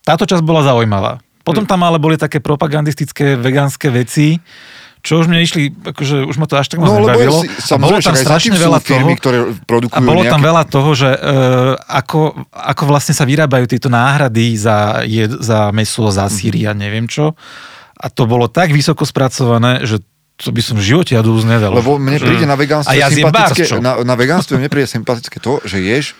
Táto 0.00 0.24
časť 0.24 0.40
bola 0.40 0.64
zaujímavá. 0.64 1.20
Potom 1.44 1.68
tam 1.68 1.84
ale 1.84 2.00
boli 2.00 2.16
také 2.16 2.40
propagandistické 2.40 3.36
vegánske 3.36 3.92
veci, 3.92 4.40
čo 5.04 5.20
už 5.20 5.28
mne 5.28 5.44
išli, 5.44 5.68
akože 5.68 6.24
už 6.24 6.36
ma 6.40 6.48
to 6.48 6.56
až 6.56 6.72
tak 6.72 6.80
moc 6.80 6.88
No, 6.88 7.04
nebavilo. 7.04 7.44
si, 7.44 7.52
A 7.52 7.76
bolo 7.76 8.00
tam 8.00 8.16
strašne 8.16 8.56
veľa 8.56 8.80
firmy, 8.80 9.12
toho. 9.14 9.20
ktoré 9.20 9.38
produkujú 9.68 10.00
A 10.00 10.00
bolo 10.00 10.24
tam 10.24 10.40
nejaké... 10.40 10.48
veľa 10.48 10.62
toho, 10.64 10.90
že 10.96 11.10
e, 11.12 11.18
ako, 11.76 12.20
ako 12.48 12.82
vlastne 12.88 13.12
sa 13.12 13.28
vyrábajú 13.28 13.68
tieto 13.68 13.92
náhrady 13.92 14.56
za, 14.56 15.04
jed, 15.04 15.28
za 15.44 15.68
meso, 15.76 16.08
za 16.08 16.24
síry 16.32 16.64
a 16.64 16.72
neviem 16.72 17.04
čo. 17.04 17.36
A 17.94 18.08
to 18.08 18.24
bolo 18.24 18.48
tak 18.48 18.72
vysoko 18.72 19.04
spracované, 19.04 19.84
že 19.84 20.00
to 20.34 20.50
by 20.50 20.64
som 20.64 20.80
v 20.80 20.88
živote 20.88 21.14
jadúz 21.14 21.44
nedal. 21.44 21.76
Lebo 21.76 22.00
mne 22.00 22.18
príde 22.18 22.48
na 22.48 22.56
vegánstve 22.56 22.90
A 22.90 22.96
ja 22.96 23.06
sympatické, 23.06 23.76
na, 23.78 24.02
na 24.02 24.14
vegánstve 24.16 24.56
mne 24.56 24.72
príde 24.72 24.88
sympatické 24.88 25.36
to, 25.38 25.60
že 25.68 25.78
ješ 25.78 26.16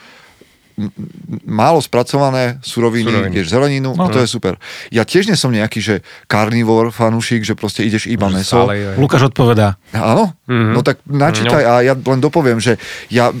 málo 1.41 1.79
spracované 1.79 2.59
suroviny, 2.59 3.07
Suroviny. 3.07 3.35
ješ 3.37 3.47
zeleninu, 3.49 3.95
no. 3.95 4.11
to 4.11 4.19
je 4.19 4.27
super. 4.27 4.59
Ja 4.91 5.01
tiež 5.01 5.25
nie 5.25 5.35
som 5.35 5.49
nejaký, 5.49 5.79
že 5.79 5.95
carnivore 6.25 6.91
fanúšik, 6.91 7.41
že 7.41 7.55
proste 7.55 7.81
ideš 7.81 8.05
iba 8.05 8.27
meso. 8.27 8.59
Stále 8.61 8.75
je- 8.75 8.95
Lukáš 8.99 9.23
odpovedá. 9.25 9.79
Áno? 9.91 10.35
Mhm. 10.45 10.71
No 10.71 10.79
tak 10.81 10.99
načítaj 11.05 11.63
a 11.63 11.73
ja 11.81 11.93
len 11.95 12.19
dopoviem, 12.19 12.59
že 12.59 12.75
ja 13.07 13.31
e, 13.31 13.35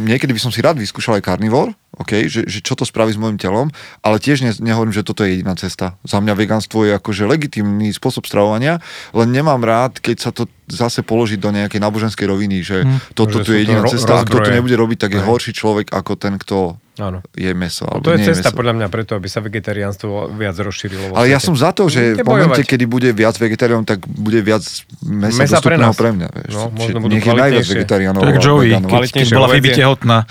niekedy 0.00 0.32
by 0.32 0.40
som 0.40 0.50
si 0.50 0.58
rád 0.58 0.80
vyskúšal 0.80 1.20
aj 1.20 1.26
carnivore, 1.26 1.76
okay, 2.00 2.26
že, 2.26 2.48
že 2.48 2.58
čo 2.58 2.72
to 2.72 2.82
spraví 2.82 3.12
s 3.12 3.20
môjim 3.20 3.36
telom, 3.36 3.68
ale 4.00 4.16
tiež 4.16 4.40
ne, 4.40 4.50
nehovorím, 4.56 4.90
že 4.90 5.04
toto 5.04 5.20
je 5.20 5.36
jediná 5.36 5.52
cesta. 5.54 6.00
Za 6.02 6.18
mňa 6.18 6.32
vegánstvo 6.32 6.82
je 6.82 6.96
akože 6.96 7.28
legitímny 7.28 7.92
spôsob 7.92 8.24
stravovania, 8.24 8.80
len 9.12 9.28
nemám 9.28 9.60
rád, 9.60 10.00
keď 10.00 10.16
sa 10.18 10.30
to 10.32 10.48
zase 10.64 11.02
položí 11.02 11.36
do 11.36 11.50
nejakej 11.50 11.76
náboženskej 11.78 12.24
roviny, 12.24 12.62
že 12.62 12.88
toto 13.12 13.38
Že 13.38 13.44
tu 13.44 13.50
je 13.50 13.54
to 13.54 13.60
jediná 13.60 13.80
ro- 13.84 13.90
cesta 13.90 14.12
a 14.16 14.24
kto 14.24 14.32
to 14.32 14.38
rozbroje. 14.40 14.56
nebude 14.56 14.76
robiť, 14.76 14.98
tak 14.98 15.10
je 15.12 15.20
Hej. 15.20 15.28
horší 15.28 15.52
človek 15.52 15.86
ako 15.92 16.12
ten, 16.16 16.34
kto 16.38 16.56
Áno. 17.00 17.18
je 17.32 17.50
meso. 17.50 17.82
Alebo 17.82 18.04
To 18.04 18.12
je 18.12 18.20
nie 18.20 18.28
cesta 18.28 18.48
meso. 18.48 18.58
podľa 18.60 18.74
mňa 18.76 18.86
preto, 18.86 19.12
aby 19.14 19.26
sa 19.26 19.40
vegetariánstvo 19.40 20.10
viac 20.30 20.54
rozšírilo. 20.54 21.16
Ale 21.16 21.26
ja 21.26 21.38
som 21.38 21.56
za 21.56 21.72
to, 21.72 21.88
že 21.88 22.14
v 22.14 22.22
momente, 22.22 22.60
kedy 22.62 22.84
bude 22.84 23.08
viac 23.10 23.34
vegetariánov, 23.34 23.84
tak 23.84 24.04
bude 24.04 24.38
viac 24.38 24.60
mesa, 25.00 25.40
Mesa 25.40 25.58
pre 25.58 25.80
dostupného 25.80 25.88
nás. 25.88 25.96
pre, 25.96 26.10
mňa. 26.12 26.28
Vieš. 26.30 26.52
No, 26.52 26.62
možno 26.70 26.98
budú 27.00 27.12
nech 27.12 27.24
je 27.24 27.32
najviac 27.32 27.66
vegetariánov. 27.66 28.20
Tak 28.20 28.34
a 28.34 28.40
Joey, 28.40 28.70
keď, 28.76 29.02
keď 29.10 29.26
bola. 29.32 29.48
Fibi 29.48 29.70
tehotná. 29.72 30.18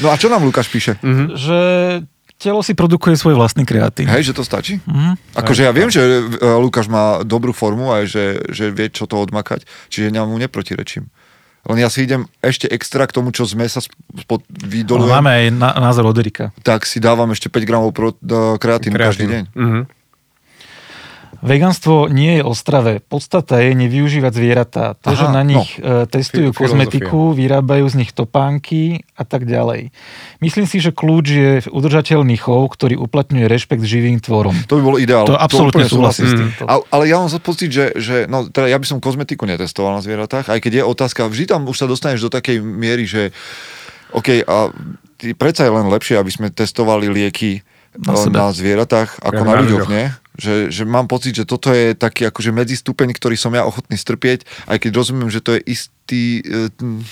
No 0.00 0.10
a 0.10 0.16
čo 0.16 0.28
nám 0.28 0.42
Lukáš 0.42 0.68
píše? 0.68 0.96
Mhm. 1.00 1.24
že 1.34 1.58
telo 2.36 2.60
si 2.60 2.74
produkuje 2.74 3.16
svoj 3.16 3.34
vlastný 3.34 3.64
kreatín. 3.64 4.04
Hej, 4.04 4.32
že 4.32 4.36
to 4.36 4.44
stačí? 4.44 4.76
Mhm. 4.84 5.16
Akože 5.34 5.64
ja 5.64 5.72
viem, 5.72 5.88
že 5.88 6.02
e, 6.02 6.20
Lukáš 6.58 6.86
má 6.86 7.22
dobrú 7.22 7.54
formu 7.54 7.88
aj 7.90 8.04
že, 8.04 8.24
že 8.50 8.68
vie, 8.68 8.90
čo 8.90 9.06
to 9.06 9.16
odmakať, 9.16 9.64
čiže 9.88 10.12
ja 10.12 10.22
mu 10.22 10.36
neprotirečím. 10.36 11.08
Len 11.64 11.78
ja 11.80 11.88
si 11.88 12.04
idem 12.04 12.28
ešte 12.44 12.68
extra 12.68 13.08
k 13.08 13.14
tomu, 13.16 13.32
čo 13.32 13.48
z 13.48 13.56
mesa 13.56 13.80
spod, 13.80 14.44
vydolujem, 14.48 15.08
máme 15.16 15.30
aj 15.32 15.44
na, 15.56 15.70
názor 15.80 16.12
od 16.12 16.16
Erika. 16.20 16.52
tak 16.60 16.84
si 16.84 17.00
dávam 17.00 17.32
ešte 17.32 17.48
5 17.48 17.64
gramov 17.64 17.90
pro, 17.96 18.12
do 18.20 18.60
kreatínu 18.60 18.96
každý 18.96 19.24
deň. 19.26 19.42
Mhm. 19.56 19.80
Veganstvo 21.40 22.06
nie 22.06 22.38
je 22.38 22.42
o 22.44 22.52
strave. 22.52 23.02
Podstata 23.02 23.58
je 23.58 23.74
nevyužívať 23.74 24.32
zvieratá. 24.34 24.84
To, 25.02 25.10
Aha, 25.10 25.18
že 25.18 25.26
na 25.32 25.42
nich 25.42 25.78
no. 25.82 26.06
testujú 26.06 26.52
Fi- 26.52 26.66
kozmetiku, 26.66 27.32
vyrábajú 27.32 27.88
z 27.90 27.94
nich 28.04 28.12
topánky 28.12 29.02
a 29.16 29.24
tak 29.26 29.48
ďalej. 29.48 29.90
Myslím 30.38 30.68
si, 30.68 30.78
že 30.78 30.92
kľúč 30.92 31.26
je 31.26 31.50
udržateľný 31.66 32.36
chov, 32.38 32.70
ktorý 32.74 33.00
uplatňuje 33.00 33.48
rešpekt 33.48 33.82
živým 33.82 34.20
tvorom. 34.20 34.54
To 34.68 34.78
by 34.78 34.82
bolo 34.84 34.98
ideál. 35.00 35.24
To 35.26 35.34
absolútne 35.34 35.84
úplne 35.84 35.90
súhlasím 35.90 36.26
s 36.28 36.34
týmto. 36.36 36.62
A, 36.68 36.78
ale 36.92 37.10
ja 37.10 37.18
mám 37.18 37.32
pocit, 37.40 37.72
že, 37.72 37.90
že 37.96 38.16
no, 38.28 38.46
teda 38.46 38.68
ja 38.68 38.78
by 38.78 38.86
som 38.86 38.98
kozmetiku 39.00 39.48
netestoval 39.48 39.96
na 39.96 40.02
zvieratách, 40.04 40.52
aj 40.52 40.58
keď 40.60 40.72
je 40.78 40.82
otázka, 40.84 41.26
vždy 41.26 41.44
tam 41.48 41.64
už 41.66 41.76
sa 41.80 41.86
dostaneš 41.88 42.26
do 42.26 42.30
takej 42.30 42.60
miery, 42.60 43.08
že 43.08 43.32
OK, 44.14 44.46
a 44.46 44.70
predsa 45.34 45.66
je 45.66 45.72
len 45.74 45.86
lepšie, 45.90 46.14
aby 46.14 46.30
sme 46.30 46.46
testovali 46.48 47.10
lieky 47.10 47.66
Na 47.98 48.14
na, 48.14 48.18
sebe. 48.18 48.34
na 48.34 48.46
zvieratách 48.50 49.18
ako 49.22 49.30
Priamo 49.32 49.50
na 49.50 49.54
na 49.54 49.60
ľuďoch, 49.62 49.86
ľuďoch. 49.86 49.90
nie? 49.90 50.06
Že, 50.34 50.66
že 50.68 50.82
mám 50.82 51.06
pocit, 51.06 51.30
že 51.32 51.46
toto 51.46 51.70
je 51.70 51.94
taký 51.94 52.26
akože 52.26 52.50
medzistupeň, 52.50 53.14
ktorý 53.14 53.38
som 53.38 53.54
ja 53.54 53.62
ochotný 53.62 53.94
strpieť, 53.94 54.42
aj 54.66 54.82
keď 54.82 54.90
rozumiem, 54.92 55.30
že 55.30 55.38
to 55.38 55.54
je 55.54 55.62
istý 55.64 56.42
e, 56.42 56.74
m, 56.74 57.06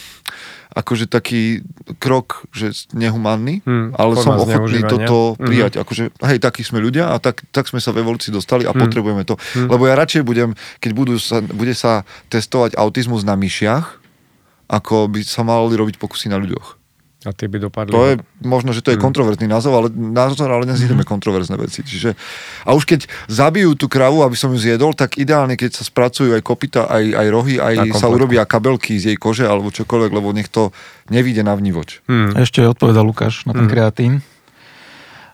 akože 0.75 1.07
taký 1.07 1.63
krok, 1.99 2.49
že 2.51 2.75
nehumánny, 2.91 3.63
Hmm, 3.63 3.95
ale 3.95 4.19
som 4.19 4.35
ochotný 4.35 4.83
toto 4.91 5.19
Mhm. 5.37 5.47
prijať. 5.47 5.73
Akože, 5.79 6.05
hej, 6.19 6.39
takí 6.41 6.67
sme 6.67 6.81
ľudia 6.81 7.13
a 7.13 7.23
tak, 7.23 7.47
tak 7.51 7.71
sme 7.71 7.79
sa 7.79 7.95
v 7.95 8.03
evolúcii 8.03 8.35
dostali 8.35 8.67
a 8.67 8.75
Hmm. 8.75 8.83
potrebujeme 8.83 9.23
to. 9.23 9.39
Lebo 9.55 9.87
ja 9.87 9.95
radšej 9.95 10.27
budem, 10.27 10.53
keď 10.81 10.91
budú 10.91 11.15
sa, 11.17 11.39
bude 11.41 11.79
sa 11.79 12.03
testovať 12.27 12.75
autizmus 12.75 13.23
na 13.23 13.39
myšiach, 13.39 14.03
ako 14.67 15.07
by 15.07 15.23
sa 15.23 15.45
mali 15.45 15.79
robiť 15.79 15.95
pokusy 15.95 16.27
na 16.27 16.43
ľuďoch. 16.43 16.82
A 17.23 17.31
tie 17.31 17.47
by 17.47 17.63
dopadli. 17.63 17.95
To 17.95 18.03
je, 18.03 18.15
možno, 18.43 18.75
že 18.75 18.83
to 18.83 18.91
je 18.91 18.99
Hmm. 18.99 19.07
kontroverzný 19.07 19.47
názov, 19.47 19.79
ale, 19.79 19.89
názor, 19.95 20.51
ale 20.51 20.67
dnes 20.67 20.83
ideme 20.83 21.07
kontroverzné 21.07 21.55
veci. 21.55 21.87
Čiže, 21.87 22.19
a 22.67 22.75
už 22.75 22.83
keď 22.83 23.07
zabijú 23.31 23.79
tú 23.79 23.87
kravu, 23.87 24.27
aby 24.27 24.35
som 24.35 24.51
ju 24.51 24.59
zjedol, 24.59 24.91
tak 24.91 25.23
ideálne, 25.23 25.55
keď 25.55 25.71
sa 25.79 25.87
spracujú 25.87 26.35
aj 26.35 26.43
kopita, 26.43 26.91
aj, 26.91 27.05
aj 27.15 27.27
rohy, 27.31 27.63
aj 27.63 27.95
sa 27.95 28.11
urobia 28.11 28.43
kabelky 28.43 28.99
z 28.99 29.15
jej 29.15 29.19
kože 29.19 29.47
alebo 29.47 29.71
čokoľvek, 29.71 30.11
lebo 30.11 30.35
nech 30.35 30.51
to 30.51 30.75
nevíde 31.15 31.47
na 31.47 31.55
vnívoč. 31.55 32.03
Hmm. 32.11 32.35
Ešte 32.35 32.67
odpovedal 32.67 33.07
Lukáš 33.07 33.47
na 33.47 33.55
ten 33.55 33.67
Mhm. 33.67 33.71
kreatín. 33.71 34.13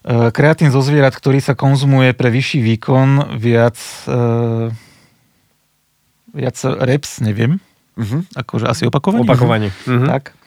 E, 0.05 0.30
Kreatín 0.32 0.68
zo 0.68 0.80
zvierat, 0.80 1.12
ktorý 1.12 1.41
sa 1.41 1.57
konzumuje 1.57 2.12
pre 2.12 2.28
vyšší 2.28 2.61
výkon, 2.64 3.36
viac, 3.36 3.76
e, 4.05 4.70
viac 6.32 6.57
reps, 6.84 7.20
neviem, 7.20 7.59
Mhm. 7.99 8.30
akože 8.36 8.64
asi 8.68 8.86
opakovanie. 8.86 9.26
Opakovanie. 9.26 9.70
Mhm. 9.84 10.07
Tak. 10.07 10.38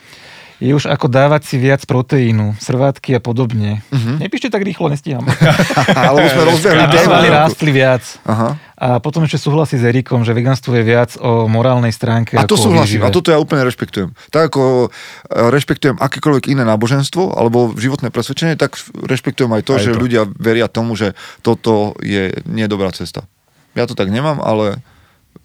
Je 0.61 0.77
už 0.77 0.85
ako 0.85 1.09
dávať 1.09 1.41
si 1.49 1.55
viac 1.57 1.81
proteínu, 1.89 2.53
srvátky 2.61 3.17
a 3.17 3.21
podobne. 3.21 3.81
Uh-huh. 3.89 4.21
Nepíšte 4.21 4.53
tak 4.53 4.61
rýchlo, 4.61 4.93
nestíham. 4.93 5.25
Alebo 5.97 6.21
sme 6.29 6.43
rozbehli 6.53 6.85
tému. 6.85 7.33
rástli 7.33 7.71
viac. 7.73 8.05
Aha. 8.29 8.61
A 8.77 9.01
potom 9.01 9.25
ešte 9.25 9.41
súhlasí 9.41 9.81
s 9.81 9.85
Erikom, 9.85 10.21
že 10.21 10.37
veganstvo 10.37 10.77
je 10.77 10.85
viac 10.85 11.17
o 11.17 11.49
morálnej 11.49 11.89
stránke. 11.89 12.37
A 12.37 12.45
to 12.45 12.61
ako 12.61 12.69
súhlasím, 12.69 13.01
a 13.01 13.09
toto 13.09 13.33
ja 13.33 13.41
úplne 13.41 13.65
rešpektujem. 13.65 14.13
Tak 14.29 14.53
ako 14.53 14.89
e, 14.89 15.49
rešpektujem 15.49 15.97
akékoľvek 15.97 16.53
iné 16.53 16.61
náboženstvo 16.61 17.33
alebo 17.33 17.73
životné 17.73 18.13
presvedčenie, 18.13 18.53
tak 18.53 18.77
rešpektujem 18.93 19.49
aj 19.53 19.63
to, 19.65 19.73
Aj 19.77 19.81
že 19.81 19.91
to. 19.93 20.01
ľudia 20.01 20.29
veria 20.37 20.69
tomu, 20.69 20.93
že 20.93 21.17
toto 21.41 21.97
je 22.05 22.37
nedobrá 22.45 22.93
cesta. 22.93 23.25
Ja 23.73 23.89
to 23.89 23.97
tak 23.97 24.13
nemám, 24.13 24.37
ale 24.41 24.81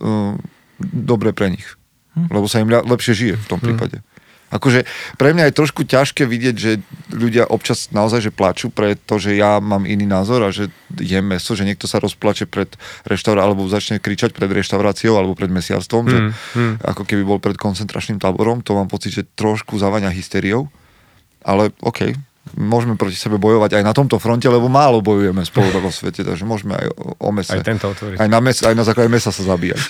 uh, 0.01 0.37
dobre 0.81 1.33
pre 1.33 1.53
nich. 1.53 1.65
Lebo 2.17 2.49
sa 2.49 2.65
im 2.65 2.73
lepšie 2.73 3.13
žije 3.13 3.35
v 3.37 3.49
tom 3.49 3.61
prípade. 3.61 4.01
Akože 4.47 4.87
pre 5.19 5.35
mňa 5.35 5.51
je 5.51 5.59
trošku 5.59 5.83
ťažké 5.83 6.23
vidieť, 6.23 6.55
že 6.55 6.79
ľudia 7.11 7.51
občas 7.51 7.91
naozaj 7.91 8.31
že 8.31 8.33
plačú 8.33 8.71
pre 8.71 8.95
to, 8.95 9.19
že 9.19 9.35
ja 9.35 9.59
mám 9.59 9.91
iný 9.91 10.07
názor 10.07 10.47
a 10.47 10.55
že 10.55 10.71
jem 11.03 11.27
meso, 11.27 11.59
že 11.59 11.67
niekto 11.67 11.91
sa 11.91 11.99
rozplače 11.99 12.47
pred 12.47 12.71
reštauráciou 13.11 13.43
alebo 13.43 13.67
začne 13.67 13.99
kričať 13.99 14.31
pred 14.31 14.47
reštauráciou 14.47 15.19
alebo 15.19 15.35
pred 15.35 15.51
mesiarstvom, 15.51 16.05
že 16.07 16.19
ako 16.79 17.03
keby 17.03 17.27
bol 17.27 17.43
pred 17.43 17.59
koncentračným 17.59 18.23
táborom, 18.23 18.63
to 18.63 18.79
mám 18.79 18.87
pocit, 18.87 19.19
že 19.19 19.27
trošku 19.35 19.83
zavania 19.83 20.15
hysteriou, 20.15 20.71
ale 21.43 21.75
OK, 21.83 22.15
môžeme 22.55 22.95
proti 22.95 23.19
sebe 23.19 23.43
bojovať 23.43 23.83
aj 23.83 23.83
na 23.83 23.91
tomto 23.91 24.23
fronte, 24.23 24.47
lebo 24.47 24.71
málo 24.71 25.03
bojujeme 25.03 25.43
spolu 25.43 25.75
vo 25.83 25.91
svete, 25.99 26.23
takže 26.23 26.47
môžeme 26.47 26.79
aj 26.79 26.87
o, 26.95 27.19
o 27.19 27.31
mese. 27.35 27.59
Aj 27.59 27.67
tento 27.67 27.91
otvoriť. 27.91 28.23
Aj 28.23 28.29
na, 28.31 28.39
mes, 28.39 28.63
aj 28.63 28.75
na 28.79 28.87
základe 28.87 29.11
mesa 29.11 29.35
sa 29.35 29.43
zabíjať. 29.43 29.83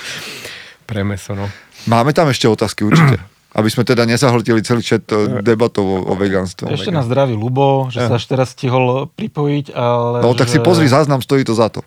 Pre 0.88 1.02
meso, 1.02 1.34
no. 1.34 1.50
Máme 1.90 2.14
tam 2.14 2.30
ešte 2.30 2.46
otázky 2.46 2.86
určite. 2.86 3.18
Aby 3.54 3.70
sme 3.70 3.86
teda 3.86 4.02
nezahltili 4.02 4.66
celý 4.66 4.82
čet 4.82 5.06
eh, 5.14 5.40
debatov 5.40 5.86
o, 5.86 5.98
o 6.10 6.14
vegánstve. 6.18 6.74
Ešte 6.74 6.90
na 6.90 7.06
zdraví 7.06 7.38
Lubo, 7.38 7.86
že 7.88 8.02
sa 8.02 8.18
až 8.18 8.26
teraz 8.26 8.52
stihol 8.52 9.06
pripojiť, 9.14 9.70
ale... 9.70 10.26
No 10.26 10.34
tak 10.34 10.50
si 10.50 10.58
že- 10.58 10.66
pozri 10.66 10.90
záznam, 10.90 11.22
stojí 11.22 11.46
to 11.46 11.54
za 11.54 11.70
to. 11.70 11.86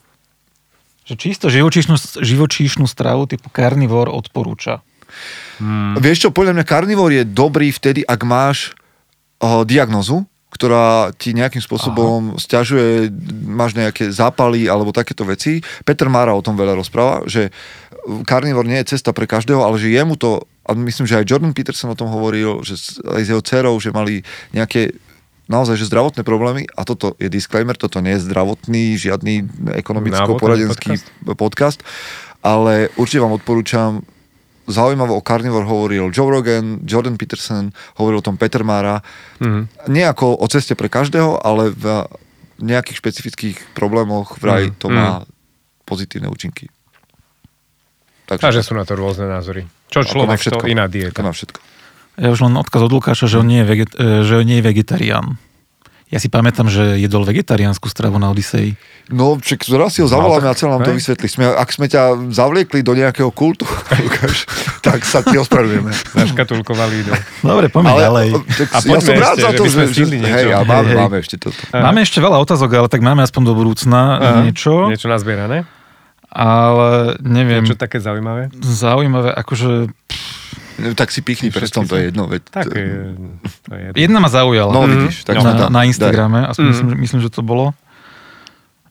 Že 1.08 1.16
čisto 1.16 1.46
živočíšnu, 1.48 1.96
živočíšnu 2.20 2.84
stravu 2.88 3.28
typu 3.28 3.48
karnivor 3.48 4.12
odporúča. 4.12 4.84
Mm. 5.64 6.00
Vieš 6.04 6.28
čo, 6.28 6.30
podľa 6.36 6.60
mňa 6.60 6.66
karnivor 6.68 7.12
je 7.16 7.24
dobrý 7.24 7.72
vtedy, 7.72 8.04
ak 8.04 8.22
máš 8.28 8.76
uh, 9.40 9.64
diagnozu, 9.64 10.28
ktorá 10.48 11.12
ti 11.14 11.36
nejakým 11.36 11.60
spôsobom 11.60 12.34
Aha. 12.34 12.40
stiažuje, 12.40 13.12
máš 13.46 13.76
nejaké 13.76 14.10
zápaly 14.10 14.66
alebo 14.66 14.96
takéto 14.96 15.28
veci. 15.28 15.60
Peter 15.84 16.08
Mára 16.08 16.34
o 16.34 16.42
tom 16.42 16.56
veľa 16.56 16.74
rozpráva, 16.80 17.28
že 17.28 17.52
karnivor 18.24 18.64
nie 18.64 18.80
je 18.82 18.96
cesta 18.96 19.12
pre 19.12 19.28
každého, 19.28 19.60
ale 19.60 19.76
že 19.76 19.92
jemu 19.92 20.16
to, 20.16 20.48
a 20.68 20.76
myslím, 20.76 21.08
že 21.08 21.24
aj 21.24 21.26
Jordan 21.26 21.56
Peterson 21.56 21.90
o 21.90 21.98
tom 21.98 22.12
hovoril, 22.12 22.62
že 22.62 22.76
aj 23.08 23.22
s 23.24 23.30
jeho 23.32 23.42
dcerou, 23.42 23.80
že 23.80 23.96
mali 23.96 24.22
nejaké 24.52 24.92
naozaj, 25.48 25.80
že 25.80 25.88
zdravotné 25.88 26.28
problémy, 26.28 26.68
a 26.76 26.84
toto 26.84 27.16
je 27.16 27.32
disclaimer, 27.32 27.80
toto 27.80 28.04
nie 28.04 28.20
je 28.20 28.28
zdravotný, 28.28 29.00
žiadny 29.00 29.48
ekonomicko-poradenský 29.80 31.00
podcast, 31.40 31.80
ale 32.44 32.92
určite 33.00 33.24
vám 33.24 33.40
odporúčam 33.40 34.04
zaujímavé 34.68 35.16
o 35.16 35.24
Carnivore 35.24 35.64
hovoril 35.64 36.12
Joe 36.12 36.28
Rogan, 36.28 36.84
Jordan 36.84 37.16
Peterson, 37.16 37.72
hovoril 37.96 38.20
o 38.20 38.26
tom 38.28 38.36
Peter 38.36 38.68
Mara. 38.68 39.00
Mhm. 39.40 39.88
Nie 39.88 40.12
ako 40.12 40.36
o 40.36 40.46
ceste 40.52 40.76
pre 40.76 40.92
každého, 40.92 41.40
ale 41.40 41.72
v 41.72 42.04
nejakých 42.60 43.00
špecifických 43.00 43.58
problémoch 43.72 44.36
vraj 44.44 44.68
Mhm, 44.68 44.76
to 44.76 44.88
má 44.92 45.24
pozitívne 45.88 46.28
účinky. 46.28 46.68
A 48.28 48.36
Takže 48.36 48.60
že 48.60 48.68
sú 48.68 48.76
na 48.76 48.84
to 48.84 49.00
rôzne 49.00 49.24
názory. 49.24 49.64
Čo 49.88 50.04
človek, 50.04 50.38
všetko. 50.40 50.64
to 50.64 50.68
iná 50.68 50.86
to 50.88 51.00
dieta. 51.00 51.20
má 51.24 51.32
všetko. 51.32 51.60
Ja 52.18 52.34
už 52.34 52.40
len 52.50 52.54
odkaz 52.58 52.82
od 52.82 52.92
Lukáša, 52.92 53.30
že 53.30 53.38
on 53.38 53.48
nie 53.48 53.62
je, 53.62 53.68
veget, 53.70 53.92
e, 53.94 54.26
že 54.26 54.42
on 54.42 54.46
nie 54.46 54.58
je 54.58 54.66
vegetarián. 54.66 55.38
Ja 56.08 56.24
si 56.24 56.32
pamätám, 56.32 56.72
že 56.72 56.96
jedol 57.04 57.28
vegetariánsku 57.28 57.92
stravu 57.92 58.16
na 58.16 58.32
Odisei. 58.32 58.80
No, 59.12 59.36
však 59.36 59.68
raz 59.76 59.92
si 59.92 60.00
ho 60.00 60.08
zavoláme 60.08 60.48
tak, 60.48 60.56
a 60.56 60.60
celé 60.60 60.70
nám 60.72 60.88
to 60.88 60.96
vysvetlí. 60.96 61.28
Sme, 61.28 61.52
ak 61.52 61.68
sme 61.68 61.92
ťa 61.92 62.32
zavliekli 62.32 62.80
do 62.80 62.96
nejakého 62.96 63.28
kultu, 63.36 63.68
Lukáš, 64.00 64.48
tak 64.80 65.04
sa 65.04 65.20
ti 65.20 65.36
ospravedlujeme. 65.36 65.92
Zaškatulkovali 65.92 66.96
do... 67.04 67.12
Dobre, 67.44 67.68
poďme 67.68 68.00
ďalej. 68.00 68.28
tak, 68.40 68.68
A 68.72 68.78
ja 68.88 69.00
som 69.04 69.16
rád 69.20 69.36
ešte, 69.36 69.44
za 69.44 69.52
to, 69.52 69.64
že, 69.68 69.82
že 69.92 70.04
hej, 70.08 70.48
a 70.56 70.64
máme, 70.64 70.88
Hej, 70.88 70.96
hej. 70.96 70.98
máme 71.04 71.18
ešte 71.20 71.36
toto. 71.44 71.60
Máme 71.76 72.00
ešte 72.00 72.20
veľa 72.24 72.38
otázok, 72.40 72.70
ale 72.72 72.88
tak 72.88 73.04
máme 73.04 73.22
aspoň 73.28 73.42
do 73.44 73.54
budúcna 73.60 74.00
niečo. 74.48 74.88
Niečo 74.88 75.12
nazbierané? 75.12 75.68
Ale 76.38 77.18
neviem, 77.20 77.66
Niečo 77.66 77.74
také 77.76 77.98
zaujímavé? 77.98 78.54
zaujímavé, 78.56 79.34
akože... 79.34 79.90
No, 80.78 80.94
tak 80.94 81.10
si 81.10 81.20
pichni 81.20 81.50
prstom, 81.50 81.84
to 81.84 81.98
je 81.98 82.14
jedno. 82.14 82.30
Veď, 82.30 82.42
Tak, 82.46 82.66
je, 82.68 82.86
to 83.64 83.72
je 83.74 83.82
jedno. 83.84 83.98
Jedna 83.98 84.20
ma 84.20 84.30
zaujala. 84.30 84.70
No 84.70 84.80
Mhm. 84.80 84.90
vidíš, 85.02 85.16
tak 85.24 85.36
na, 85.36 85.58
tam. 85.58 85.74
na 85.74 85.82
Daj. 85.82 85.88
Instagrame, 85.88 86.40
aspoň 86.46 86.64
Mhm. 86.64 86.72
myslím, 86.72 86.90
myslím, 87.00 87.20
že 87.20 87.30
to 87.32 87.42
bolo. 87.42 87.74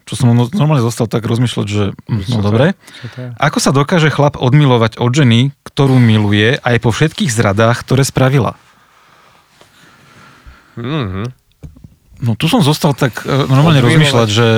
Čo 0.03 0.15
som 0.17 0.27
no- 0.29 0.51
normálne 0.53 0.83
zostal 0.83 1.07
tak 1.07 1.19
rozmýšľať, 1.21 1.67
že 1.67 1.95
Čo 1.95 2.31
no 2.33 2.37
to- 2.37 2.45
dobre. 2.45 2.67
čo 2.97 3.07
to 3.09 3.19
je? 3.21 3.29
Ako 3.37 3.59
sa 3.59 3.71
dokáže 3.71 4.07
chlap 4.09 4.35
odmilovať 4.37 4.99
od 4.99 5.11
ženy, 5.13 5.41
ktorú 5.65 5.97
miluje 5.97 6.55
aj 6.57 6.77
po 6.81 6.91
všetkých 6.91 7.27
zradách, 7.29 7.83
ktoré 7.83 8.03
spravila? 8.03 8.59
Mhm. 10.77 11.23
No 12.19 12.33
tu 12.33 12.47
som 12.47 12.61
zostal 12.61 12.93
tak 12.93 13.21
e, 13.21 13.31
normálne 13.45 13.79
Odmilovať. 13.79 13.87
rozmýšľať, 13.87 14.29
že, 14.29 14.49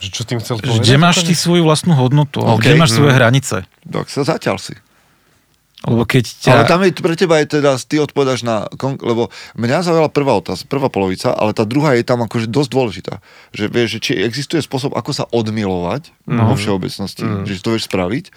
Že 0.00 0.08
čo 0.08 0.22
tým 0.24 0.38
chcel 0.40 0.56
že 0.56 0.62
povedať? 0.64 0.80
kde 0.80 0.96
máš 0.96 1.16
ty 1.22 1.32
svoju 1.36 1.62
vlastnú 1.64 1.92
hodnotu, 1.92 2.40
okay. 2.40 2.56
OK. 2.56 2.62
kde 2.64 2.74
máš 2.80 2.92
svoje 2.96 3.12
hranice. 3.12 3.56
Tak 3.84 4.08
sa 4.08 4.24
zatiaľ 4.24 4.56
si. 4.56 4.74
Lebo 5.80 6.04
keď 6.04 6.24
ťa... 6.28 6.50
Ale 6.52 6.64
tam 6.68 6.84
je 6.84 6.92
pre 6.92 7.16
teba 7.16 7.40
je 7.40 7.56
teda, 7.56 7.80
ty 7.80 7.96
odpovedaš 7.96 8.44
na, 8.44 8.68
lebo 9.00 9.32
mňa 9.56 9.80
zaujala 9.80 10.12
prvá 10.12 10.36
otázka, 10.36 10.68
prvá 10.68 10.92
polovica, 10.92 11.32
ale 11.32 11.56
tá 11.56 11.64
druhá 11.64 11.96
je 11.96 12.04
tam 12.04 12.20
akože 12.20 12.52
dosť 12.52 12.68
dôležitá. 12.68 13.14
Že 13.56 13.64
vieš, 13.72 13.88
že 13.96 14.00
či 14.04 14.12
existuje 14.20 14.60
spôsob, 14.60 14.92
ako 14.92 15.10
sa 15.16 15.24
odmilovať 15.32 16.12
no. 16.28 16.52
vo 16.52 16.54
všeobecnosti, 16.60 17.24
mm. 17.24 17.48
že 17.48 17.64
to 17.64 17.72
vieš 17.72 17.88
spraviť. 17.88 18.28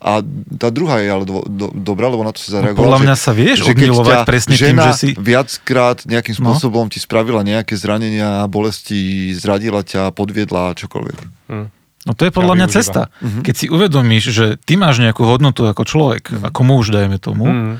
A 0.00 0.24
tá 0.56 0.68
druhá 0.68 0.96
je 0.98 1.08
ale 1.08 1.22
do, 1.22 1.44
do, 1.44 1.68
dobrá, 1.70 2.08
lebo 2.08 2.20
na 2.20 2.32
to 2.32 2.40
sa 2.40 2.56
zareagoval. 2.56 2.72
No, 2.74 2.84
podľa 2.88 2.98
že- 2.98 3.04
mňa 3.04 3.16
sa 3.16 3.32
vieš 3.32 3.58
že 3.60 3.72
ťa 3.76 4.24
presne 4.24 4.54
tým, 4.54 4.76
že 4.78 4.92
si- 4.92 5.12
viackrát 5.14 5.98
nejakým 6.02 6.34
No. 6.34 6.40
spôsobom 6.50 6.88
ti 6.88 6.96
spravila 6.96 7.40
nejaké 7.42 7.74
zranenia, 7.74 8.44
bolesti, 8.46 9.30
zradila 9.32 9.80
ťa, 9.82 10.08
podviedla, 10.10 10.72
čokoľvek. 10.74 11.18
Hm. 11.46 11.66
No 12.00 12.12
to 12.12 12.24
je 12.24 12.32
podľa 12.32 12.48
Ja 12.50 12.56
mňa 12.56 12.66
využívam. 12.66 12.80
cesta. 12.80 13.02
Keď 13.44 13.54
si 13.54 13.66
uvedomíš, 13.68 14.24
že 14.26 14.46
ty 14.58 14.72
máš 14.74 14.96
nejakú 14.98 15.20
hodnotu 15.22 15.64
ako 15.64 15.84
človek, 15.84 16.32
ako 16.42 16.60
muž, 16.62 16.88
dajme 16.88 17.18
tomu, 17.18 17.44
Mhm. 17.44 17.72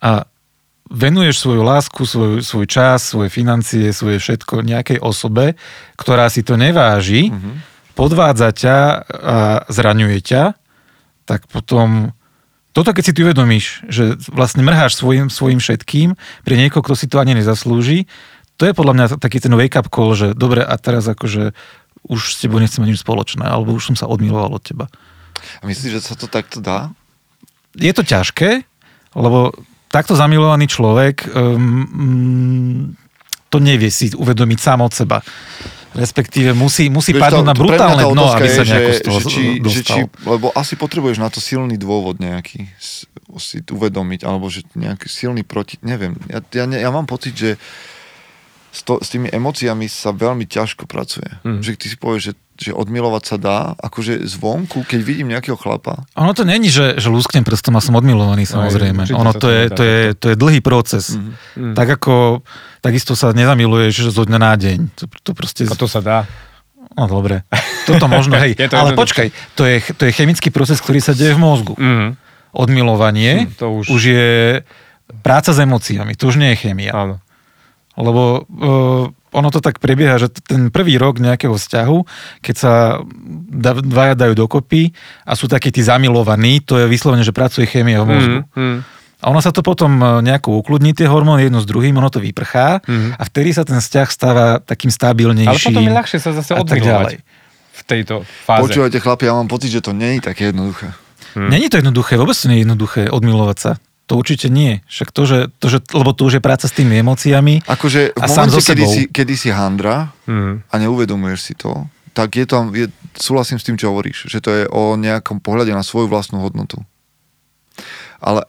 a 0.00 0.26
venuješ 0.86 1.40
svoju 1.40 1.62
lásku, 1.62 2.02
svoj, 2.02 2.42
svoj 2.42 2.66
čas, 2.66 3.02
svoje 3.04 3.26
financie, 3.28 3.90
svoje 3.90 4.18
všetko 4.18 4.62
nejakej 4.62 4.98
osobe, 4.98 5.54
ktorá 5.94 6.26
si 6.26 6.42
to 6.42 6.54
neváži, 6.54 7.30
podvádza 7.94 8.50
ťa 8.52 8.76
a 9.06 9.36
zraňuje 9.68 10.18
ťa, 10.20 10.42
tak 11.26 11.50
potom 11.50 12.14
toto 12.76 12.92
keď 12.92 13.04
si 13.08 13.14
ty 13.16 13.24
uvedomíš, 13.24 13.88
že 13.88 14.20
vlastne 14.28 14.60
mrháš 14.60 15.00
svojim, 15.00 15.32
svojim 15.32 15.64
všetkým 15.64 16.12
pre 16.44 16.54
niekoho, 16.60 16.84
kto 16.84 16.92
si 16.92 17.08
to 17.08 17.16
ani 17.16 17.32
nezaslúži, 17.32 18.04
to 18.60 18.68
je 18.68 18.76
podľa 18.76 18.92
mňa 18.92 19.06
taký 19.16 19.40
ten 19.40 19.56
wake-up 19.56 19.88
call, 19.88 20.12
že 20.12 20.36
dobre, 20.36 20.60
a 20.60 20.76
teraz 20.76 21.08
akože 21.08 21.56
už 22.04 22.20
s 22.36 22.40
tebou 22.44 22.60
nechcem 22.60 22.84
nič 22.84 23.00
spoločné, 23.00 23.48
alebo 23.48 23.72
už 23.72 23.92
som 23.92 23.96
sa 23.96 24.04
odmiloval 24.04 24.60
od 24.60 24.62
teba. 24.64 24.86
A 25.60 25.64
myslíš, 25.64 25.92
že 26.00 26.04
sa 26.04 26.14
to 26.20 26.28
takto 26.28 26.60
dá? 26.60 26.92
Je 27.76 27.92
to 27.96 28.04
ťažké, 28.04 28.64
lebo 29.16 29.56
takto 29.88 30.12
zamilovaný 30.12 30.68
človek 30.68 31.32
um, 31.32 32.92
to 33.48 33.56
nevie 33.56 33.88
si 33.88 34.12
uvedomiť 34.12 34.58
sám 34.60 34.84
od 34.84 34.92
seba. 34.92 35.24
Respektíve 35.96 36.52
musí, 36.52 36.92
musí 36.92 37.16
Vieš, 37.16 37.22
padnúť 37.24 37.46
na 37.48 37.56
brutálne 37.56 38.04
tá 38.04 38.12
dno, 38.12 38.24
aby 38.36 38.48
je, 38.48 38.56
sa 38.56 38.64
nejako 38.68 38.92
z 38.92 39.00
toho 39.00 39.18
že, 39.18 39.26
či, 39.26 39.42
dostal. 39.58 39.72
že 39.72 39.80
či, 39.82 40.00
lebo 40.28 40.46
asi 40.52 40.74
potrebuješ 40.76 41.18
na 41.18 41.28
to 41.32 41.40
silný 41.40 41.80
dôvod 41.80 42.20
nejaký 42.20 42.68
si 43.36 43.60
uvedomiť, 43.60 44.24
alebo 44.24 44.48
že 44.48 44.64
nejaký 44.72 45.08
silný 45.12 45.44
proti, 45.44 45.76
neviem. 45.84 46.16
Ja, 46.28 46.40
ja, 46.40 46.64
ja 46.64 46.90
mám 46.92 47.04
pocit, 47.04 47.36
že 47.36 47.50
s, 48.76 48.84
to, 48.84 49.00
s 49.00 49.08
tými 49.08 49.26
emóciami 49.26 49.88
sa 49.88 50.12
veľmi 50.12 50.44
ťažko 50.44 50.84
pracuje. 50.84 51.24
Mhm. 51.40 51.64
Že 51.64 51.70
ty 51.74 51.86
si 51.88 51.96
povieš, 51.96 52.22
že, 52.22 52.32
že 52.58 52.70
odmilovať 52.72 53.22
sa 53.24 53.36
dá, 53.36 53.58
akože 53.74 54.20
zvonku, 54.28 54.84
keď 54.84 55.00
vidím 55.00 55.32
nejakého 55.32 55.56
chlapa, 55.56 56.04
Ono 56.14 56.32
to 56.32 56.44
není, 56.44 56.68
že, 56.68 56.96
že 56.96 57.08
lúsknem 57.08 57.40
prstom 57.40 57.72
a 57.72 57.80
som 57.80 57.92
odmilovaný, 57.92 58.44
samozrejme. 58.44 59.08
určite 59.08 59.16
ono 59.16 59.32
sa 59.32 59.40
to 59.40 59.48
je, 59.48 59.62
to, 59.70 59.82
je, 59.82 60.00
to 60.14 60.26
je 60.28 60.36
dlhý 60.36 60.60
proces. 60.60 61.16
Mhm. 61.16 61.72
Tak 61.72 61.88
ako, 61.96 62.44
takisto 62.78 63.12
sa 63.12 63.32
nezamiluješ 63.32 64.12
zo 64.12 64.22
dňa 64.22 64.38
na 64.38 64.52
deň. 64.52 64.78
To, 64.94 65.04
to 65.22 65.30
proste... 65.32 65.64
A 65.64 65.72
to 65.72 65.88
sa 65.88 66.04
dá. 66.04 66.18
No 66.92 67.04
dobre. 67.06 67.44
Toto 67.84 68.04
možno, 68.06 68.36
hej. 68.36 68.52
Je 68.58 68.68
to 68.68 68.76
Ale 68.76 68.92
jednoduché. 68.92 69.00
počkaj, 69.00 69.26
to 69.52 69.62
je, 69.64 69.76
to 69.92 70.02
je 70.04 70.12
chemický 70.12 70.48
proces, 70.48 70.80
ktorý 70.80 71.00
sa 71.00 71.12
deje 71.12 71.32
v 71.32 71.40
mozgu. 71.40 71.72
Mhm. 71.76 72.08
Odmilovanie 72.56 73.32
Hm, 73.44 73.52
to 73.54 73.66
už- 73.70 73.88
už 73.90 74.02
je 74.06 74.28
práca 75.20 75.52
s 75.52 75.58
emóciami, 75.58 76.16
to 76.16 76.26
už 76.26 76.36
nie 76.36 76.56
je 76.56 76.58
chémia. 76.58 76.88
Áno. 76.90 77.20
Lebo 77.96 78.44
uh, 78.44 79.08
ono 79.36 79.48
to 79.52 79.60
tak 79.60 79.80
prebieha, 79.80 80.16
že 80.16 80.32
ten 80.32 80.72
prvý 80.72 80.96
rok 80.96 81.20
nejakého 81.20 81.52
vzťahu, 81.52 81.98
keď 82.40 82.54
sa 82.56 83.00
da, 83.52 83.76
dvaja 83.76 84.14
dajú 84.16 84.36
dokopy 84.36 84.92
a 85.28 85.32
sú 85.36 85.48
takí 85.48 85.68
tí 85.68 85.84
zamilovaní, 85.84 86.64
to 86.64 86.80
je 86.80 86.86
vyslovene, 86.88 87.24
že 87.24 87.36
pracuje 87.36 87.68
chémia 87.68 88.00
v 88.04 88.08
mozgu. 88.08 88.40
Mhm. 88.52 88.56
Mhm. 88.56 88.78
A 89.16 89.32
ono 89.32 89.40
sa 89.40 89.48
to 89.48 89.64
potom 89.64 89.96
e, 89.96 90.20
nejako 90.20 90.60
ukludní, 90.60 90.92
tie 90.92 91.08
hormóny 91.08 91.48
jedno 91.48 91.64
s 91.64 91.66
druhým, 91.66 91.96
ono 91.96 92.12
to 92.12 92.20
vyprchá 92.20 92.84
a 93.16 93.22
vtedy 93.24 93.56
sa 93.56 93.64
ten 93.64 93.80
vzťah 93.80 94.08
stáva 94.12 94.60
takým 94.60 94.92
stabilnejším. 94.92 95.50
Ale 95.50 95.68
potom 95.72 95.88
je 95.88 95.94
ľahšie 95.96 96.18
sa 96.20 96.30
zase 96.36 96.52
odmilovať 96.52 97.24
v 97.76 97.82
tejto 97.84 98.14
fáze. 98.24 98.62
Počúvajte 98.64 98.98
chlapi, 99.00 99.28
ja 99.28 99.36
mám 99.36 99.48
pocit, 99.48 99.68
že 99.72 99.84
to 99.84 99.92
nie 99.92 100.20
je 100.20 100.32
také 100.32 100.52
jednoduché. 100.52 100.96
Hmm. 101.36 101.52
Není 101.52 101.68
to 101.68 101.80
jednoduché, 101.80 102.16
vôbec 102.16 102.32
to 102.32 102.48
nie 102.48 102.60
je 102.60 102.64
jednoduché 102.64 103.02
odmilovať 103.12 103.56
sa. 103.60 103.72
To 104.06 104.14
určite 104.14 104.46
nie. 104.46 104.86
Však 104.86 105.10
to, 105.10 105.22
že, 105.22 105.38
to, 105.58 105.66
že, 105.68 105.82
lebo 105.90 106.12
to 106.12 106.24
už 106.24 106.38
je 106.38 106.42
práca 106.42 106.62
s 106.62 106.72
tými 106.72 106.94
emóciami. 106.96 107.62
Akože 107.64 108.12
v 108.12 108.22
A 108.22 108.26
sám 108.26 108.46
momente, 108.48 108.60
so 108.60 108.70
kedy 108.70 108.84
si, 108.84 109.02
kedy 109.06 109.34
si 109.34 109.50
handra 109.50 110.14
Mhm. 110.24 110.62
a 110.64 110.74
neuvedomuješ 110.76 111.40
si 111.42 111.54
to, 111.54 111.90
tak 112.12 112.32
je 112.32 112.44
tam, 112.44 112.70
je, 112.70 112.86
súhlasím 113.12 113.56
s 113.56 113.64
tým, 113.64 113.74
čo 113.74 113.90
hovoríš, 113.90 114.24
že 114.24 114.38
to 114.38 114.50
je 114.50 114.64
o 114.66 114.94
nejakom 114.94 115.36
pohľade 115.36 115.70
na 115.70 115.82
svoju 115.82 116.06
vlastnú 116.06 116.38
hodnotu. 116.38 116.80
Ale 118.18 118.46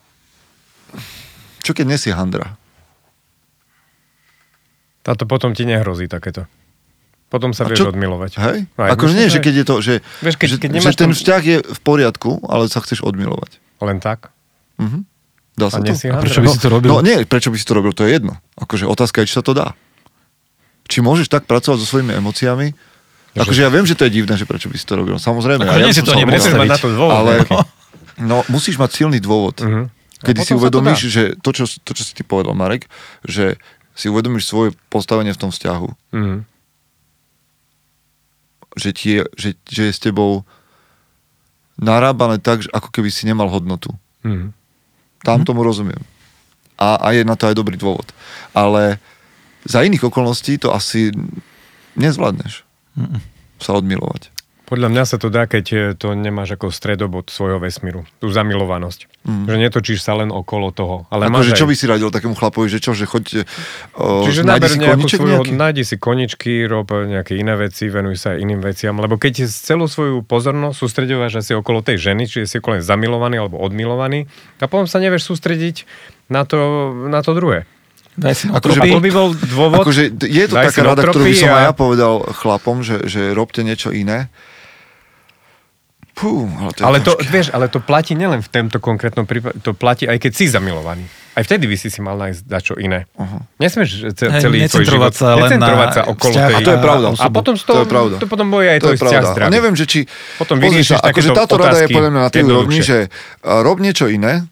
čo 1.60 1.74
keď 1.74 1.86
nie 1.86 1.98
si 1.98 2.10
handra? 2.10 2.54
Táto 5.02 5.24
potom 5.24 5.52
ti 5.52 5.64
nehrozí 5.64 6.06
takéto. 6.06 6.46
Potom 7.28 7.52
sa 7.52 7.64
A 7.64 7.68
vieš 7.68 7.82
čo- 7.82 7.90
odmilovať. 7.90 8.32
Hej? 8.38 8.58
Aj, 8.78 8.90
Akože 8.90 9.14
nie, 9.14 9.28
že 9.28 9.40
keď 9.40 9.54
je 9.54 9.66
to, 9.66 9.76
že, 9.82 9.94
Vieš, 10.22 10.36
keď- 10.38 10.50
že, 10.50 10.58
keď 10.62 10.70
že 10.86 10.96
ten 10.96 11.12
vzťah 11.12 11.42
je 11.44 11.58
v 11.62 11.80
poriadku, 11.82 12.40
ale 12.46 12.70
sa 12.70 12.80
chceš 12.80 13.02
odmilovať. 13.02 13.60
Len 13.82 13.98
tak? 13.98 14.32
Mhm. 14.78 15.04
Dá 15.58 15.74
sa 15.74 15.82
A 15.82 15.90
to? 15.90 15.94
si 15.98 16.06
A 16.06 16.22
prečo 16.22 16.40
by 16.40 16.48
si 16.54 16.60
to 16.62 16.70
robil? 16.70 16.90
No 16.94 17.02
nie, 17.02 17.26
prečo 17.26 17.50
by 17.50 17.58
si 17.58 17.66
to 17.66 17.74
robil, 17.74 17.90
to 17.92 18.06
je 18.06 18.14
jedno. 18.14 18.38
Akože 18.56 18.86
otázka 18.86 19.26
je, 19.26 19.34
či 19.34 19.36
sa 19.36 19.44
to 19.44 19.58
dá. 19.58 19.74
Či 20.86 21.02
môžeš 21.02 21.28
tak 21.28 21.50
pracovať 21.50 21.82
so 21.82 21.88
svojimi 21.90 22.14
emóciami? 22.14 22.78
Akože 23.34 23.66
ja 23.66 23.70
viem, 23.70 23.86
že 23.86 23.98
to 23.98 24.06
je 24.06 24.22
divné, 24.22 24.38
že 24.38 24.46
prečo 24.46 24.70
by 24.70 24.78
si 24.78 24.86
to 24.86 24.94
robil. 24.94 25.18
Samozrejme. 25.18 25.66
Ako 25.66 25.82
ja 25.82 25.86
nie 25.90 25.98
si 25.98 26.06
to 26.06 26.14
sa 26.14 26.18
nemusel 26.18 26.38
Musíš 26.38 26.54
odmiloval. 26.54 26.62
mať 26.62 26.70
na 26.70 26.78
to 26.78 26.88
dôvod. 26.94 27.12
Ale 27.12 27.32
nejaký. 27.34 27.54
no, 28.22 28.38
musíš 28.48 28.76
mať 28.78 28.90
silný 28.94 29.18
dôvod. 29.18 29.58
Mhm. 29.62 29.82
Kedy 30.18 30.40
si 30.42 30.54
to 30.54 30.58
uvedomíš, 30.58 31.00
dá. 31.02 31.10
že 31.10 31.24
to 31.38 31.50
čo, 31.54 31.66
to, 31.86 31.92
čo 31.94 32.02
si 32.06 32.14
ty 32.14 32.22
povedal, 32.22 32.58
Marek, 32.58 32.90
že 33.22 33.58
si 33.94 34.10
uvedomíš 34.10 34.46
svoje 34.46 34.70
postavenie 34.90 35.34
v 35.34 35.42
tom 35.42 35.50
vzťahu. 35.50 35.90
Mhm. 36.14 36.36
Že, 38.78 38.90
ti 38.94 39.08
je, 39.18 39.22
že, 39.34 39.50
že 39.66 39.82
je 39.90 39.94
s 39.94 40.02
tebou 40.02 40.46
narábané 41.78 42.38
tak, 42.38 42.66
že 42.66 42.70
ako 42.70 42.90
keby 42.90 43.10
si 43.10 43.26
nemal 43.26 43.50
hodnotu. 43.50 43.90
Mhm. 44.22 44.54
Tam 45.26 45.42
tomu 45.46 45.66
rozumiem. 45.66 46.00
A, 46.78 46.98
a 47.02 47.08
je 47.14 47.26
na 47.26 47.34
to 47.34 47.50
aj 47.50 47.58
dobrý 47.58 47.76
dôvod. 47.76 48.06
Ale 48.54 49.02
za 49.66 49.82
iných 49.82 50.06
okolností 50.08 50.62
to 50.62 50.72
asi 50.72 51.10
nezvládneš 51.98 52.62
sa 53.58 53.72
odmilovať. 53.74 54.30
Podľa 54.68 54.92
mňa 54.92 55.04
sa 55.08 55.16
to 55.16 55.32
dá, 55.32 55.48
keď 55.48 55.66
eh, 55.72 55.82
to 55.96 56.12
nemáš 56.12 56.60
ako 56.60 56.76
stredobod 56.76 57.32
svojho 57.32 57.56
vesmíru. 57.64 58.04
Tú 58.20 58.28
zamilovanosť. 58.28 59.08
Mm. 59.24 59.46
Že 59.48 59.56
netočíš 59.64 60.04
sa 60.04 60.20
len 60.20 60.28
okolo 60.28 60.76
toho. 60.76 61.08
Ale 61.08 61.32
Akože 61.32 61.56
máš 61.56 61.60
čo 61.60 61.68
by 61.72 61.76
si 61.80 61.86
radil 61.88 62.12
takému 62.12 62.36
chlapovi, 62.36 62.68
že 62.68 62.84
čo, 62.84 62.92
že 62.92 63.08
choď, 63.08 63.48
o, 63.96 64.28
Čiže 64.28 64.44
nájdi 64.44 64.68
si 64.68 64.80
koniček 64.84 65.20
nejaký? 65.24 65.52
nájdi 65.56 65.84
si 65.88 65.96
koničky, 65.96 66.54
rob 66.68 66.92
nejaké 66.92 67.40
iné 67.40 67.56
veci, 67.56 67.88
venuj 67.88 68.20
sa 68.20 68.36
aj 68.36 68.44
iným 68.44 68.60
veciam, 68.60 69.00
lebo 69.00 69.16
keď 69.16 69.48
celú 69.48 69.88
svoju 69.88 70.24
pozornosť 70.28 70.76
sústredňováš 70.84 71.48
asi 71.48 71.56
okolo 71.56 71.80
tej 71.80 72.12
ženy, 72.12 72.28
čiže 72.28 72.46
si 72.48 72.56
okolo 72.60 72.84
zamilovaný 72.84 73.40
alebo 73.40 73.60
odmilovaný, 73.64 74.28
a 74.60 74.68
potom 74.68 74.84
sa 74.84 75.00
nevieš 75.00 75.32
sústrediť 75.32 75.88
na 76.28 76.44
to, 76.44 76.92
na 77.08 77.24
to 77.24 77.32
druhé. 77.32 77.64
Daj 78.18 78.34
si 78.34 78.46
Akože 78.50 78.52
A 78.52 78.58
notropy. 78.58 78.90
to 78.98 79.00
by 79.00 79.12
bol 79.14 79.28
dôvod... 79.32 79.78
Akože 79.86 80.04
je 80.18 80.46
to 80.50 80.56
taká 80.58 80.82
rada, 80.82 81.06
ktorú 81.06 81.24
by 81.30 81.38
som 81.38 81.54
aj 81.54 81.64
ja 81.70 81.74
povedal 81.78 82.14
chlapom, 82.34 82.82
že, 82.82 83.06
že 83.06 83.32
robte 83.38 83.62
niečo 83.62 83.94
iné. 83.94 84.34
Pú, 86.18 86.50
ale 86.50 86.74
to 86.74 86.82
Ale 86.82 86.98
to, 87.00 87.14
ťažké. 87.14 87.30
vieš, 87.30 87.48
ale 87.52 87.66
to 87.68 87.78
platí 87.80 88.12
nielen 88.12 88.42
v 88.42 88.50
tomto 88.50 88.78
konkrétnom 88.78 89.24
prípade, 89.24 89.62
to 89.62 89.72
platí 89.72 90.04
aj 90.04 90.18
keď 90.18 90.32
si 90.34 90.50
zamilovaný. 90.50 91.06
Aj 91.32 91.46
vtedy 91.46 91.64
by 91.64 91.76
si 91.76 91.88
si 91.88 92.02
mal 92.02 92.18
nájsť 92.18 92.42
dačo 92.44 92.74
iné. 92.76 93.06
Aha. 93.14 93.46
Nesmieš 93.56 94.10
ce- 94.12 94.26
Hej, 94.26 94.42
celý 94.42 94.66
tvoj 94.66 94.86
život 94.88 95.14
sa 95.14 95.38
len 95.38 95.46
necentrovať 95.54 95.86
na 95.86 95.94
sa 95.94 96.02
okolo 96.04 96.32
vzťah 96.34 96.50
tej... 96.50 96.56
A 96.56 96.60
to 96.60 96.72
je 96.72 96.80
pravda. 96.82 97.08
A 97.14 97.26
potom 97.30 97.54
z 97.54 97.62
To 97.62 97.68
toho, 97.68 97.80
je 97.80 97.88
pravda. 97.88 98.16
to 98.18 98.26
potom 98.26 98.48
bude 98.50 98.66
aj 98.66 98.80
To 98.80 98.84
tvoj 98.84 98.90
je 98.90 98.98
vzťah 98.98 99.14
pravda. 99.14 99.30
A 99.30 99.36
zdravý. 99.38 99.52
neviem, 99.54 99.76
že 99.76 99.86
či... 99.86 100.00
Potom 100.36 100.56
vyriešiš 100.58 100.98
akože 101.00 101.30
táto 101.32 101.54
rada 101.56 101.78
je 101.78 101.88
podľa 101.88 102.10
mňa 102.10 102.22
na 102.24 102.32
tej 102.34 102.44
úrovni, 102.44 102.80
že 102.82 102.98
a, 103.38 103.62
rob 103.62 103.78
niečo 103.78 104.10
iné 104.10 104.50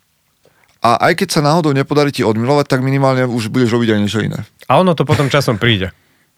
a 0.79 1.01
aj 1.01 1.13
keď 1.17 1.27
sa 1.31 1.41
náhodou 1.41 1.73
nepodarí 1.73 2.13
ti 2.13 2.21
odmilovať, 2.21 2.65
tak 2.67 2.79
minimálne 2.79 3.25
už 3.25 3.49
budeš 3.49 3.73
robiť 3.73 3.89
aj 3.89 3.99
niečo 3.99 4.21
iné. 4.21 4.45
A 4.63 4.77
ono 4.77 4.93
to 4.93 5.01
potom 5.01 5.25
časom 5.25 5.57
príde, 5.57 5.89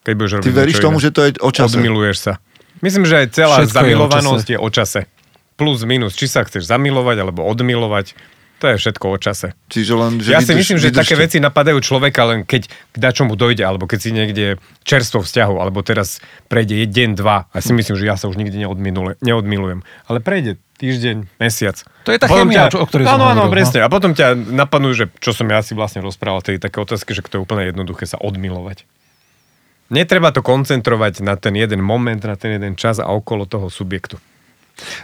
keď 0.02 0.14
budeš 0.16 0.32
robiť 0.34 0.46
Ty 0.46 0.52
veríš 0.56 0.80
tomu, 0.80 0.98
iné. 0.98 1.04
že 1.04 1.10
to 1.12 1.22
je 1.22 1.30
o 1.38 1.52
čase? 1.52 1.76
Odmiluješ 1.76 2.18
sa. 2.22 2.34
Myslím, 2.80 3.04
že 3.04 3.20
aj 3.20 3.28
celá 3.34 3.56
Všetko 3.58 3.68
je 3.68 3.76
o 3.76 3.76
zamilovanosť 3.76 4.48
je 4.48 4.58
o 4.58 4.70
čase. 4.70 5.00
Plus, 5.58 5.82
minus. 5.84 6.14
Či 6.14 6.30
sa 6.30 6.46
chceš 6.46 6.70
zamilovať 6.70 7.18
alebo 7.18 7.42
odmilovať, 7.44 8.14
to 8.58 8.74
je 8.74 8.78
všetko 8.82 9.06
o 9.14 9.18
čase. 9.22 9.54
Čiže 9.70 9.94
len, 9.94 10.12
že 10.18 10.34
ja 10.34 10.42
si 10.42 10.54
myslím, 10.54 10.82
že 10.82 10.90
také 10.90 11.14
veci 11.14 11.38
napadajú 11.38 11.78
človeka 11.78 12.26
len 12.26 12.42
keď 12.42 12.66
k 12.70 12.98
dačomu 12.98 13.38
dojde, 13.38 13.62
alebo 13.62 13.86
keď 13.86 14.00
si 14.02 14.10
niekde 14.10 14.46
čerstvo 14.82 15.22
vzťahu, 15.22 15.62
alebo 15.62 15.86
teraz 15.86 16.18
prejde 16.50 16.90
deň, 16.90 17.10
dva. 17.14 17.46
A 17.54 17.58
si 17.62 17.70
myslím, 17.74 17.94
že 17.98 18.10
ja 18.10 18.18
sa 18.18 18.26
už 18.26 18.38
nikdy 18.38 18.66
neodminule, 18.66 19.14
neodmilujem. 19.22 19.86
Ale 20.10 20.26
prejde 20.26 20.58
týždeň, 20.82 21.38
mesiac. 21.38 21.86
To 22.06 22.10
je 22.10 22.18
tá 22.18 22.26
potom 22.26 22.50
chémia, 22.50 22.70
čo- 22.70 22.82
o 22.82 22.90
ktorej 22.90 23.06
Áno, 23.06 23.30
áno, 23.30 23.46
presne. 23.50 23.82
A 23.86 23.90
potom 23.94 24.18
ťa 24.18 24.34
napadnú, 24.38 24.94
že 24.94 25.10
čo 25.22 25.38
som 25.38 25.46
ja 25.50 25.62
si 25.62 25.78
vlastne 25.78 26.02
rozprával, 26.02 26.42
tej 26.42 26.58
také 26.58 26.82
otázky, 26.82 27.14
že 27.14 27.26
to 27.26 27.38
je 27.38 27.46
úplne 27.46 27.66
jednoduché 27.66 28.10
sa 28.10 28.18
odmilovať. 28.18 28.86
Netreba 29.94 30.34
to 30.34 30.42
koncentrovať 30.42 31.22
na 31.22 31.38
ten 31.40 31.54
jeden 31.56 31.80
moment, 31.80 32.20
na 32.20 32.36
ten 32.36 32.58
jeden 32.58 32.74
čas 32.74 32.98
a 32.98 33.08
okolo 33.08 33.46
toho 33.46 33.70
subjektu. 33.70 34.18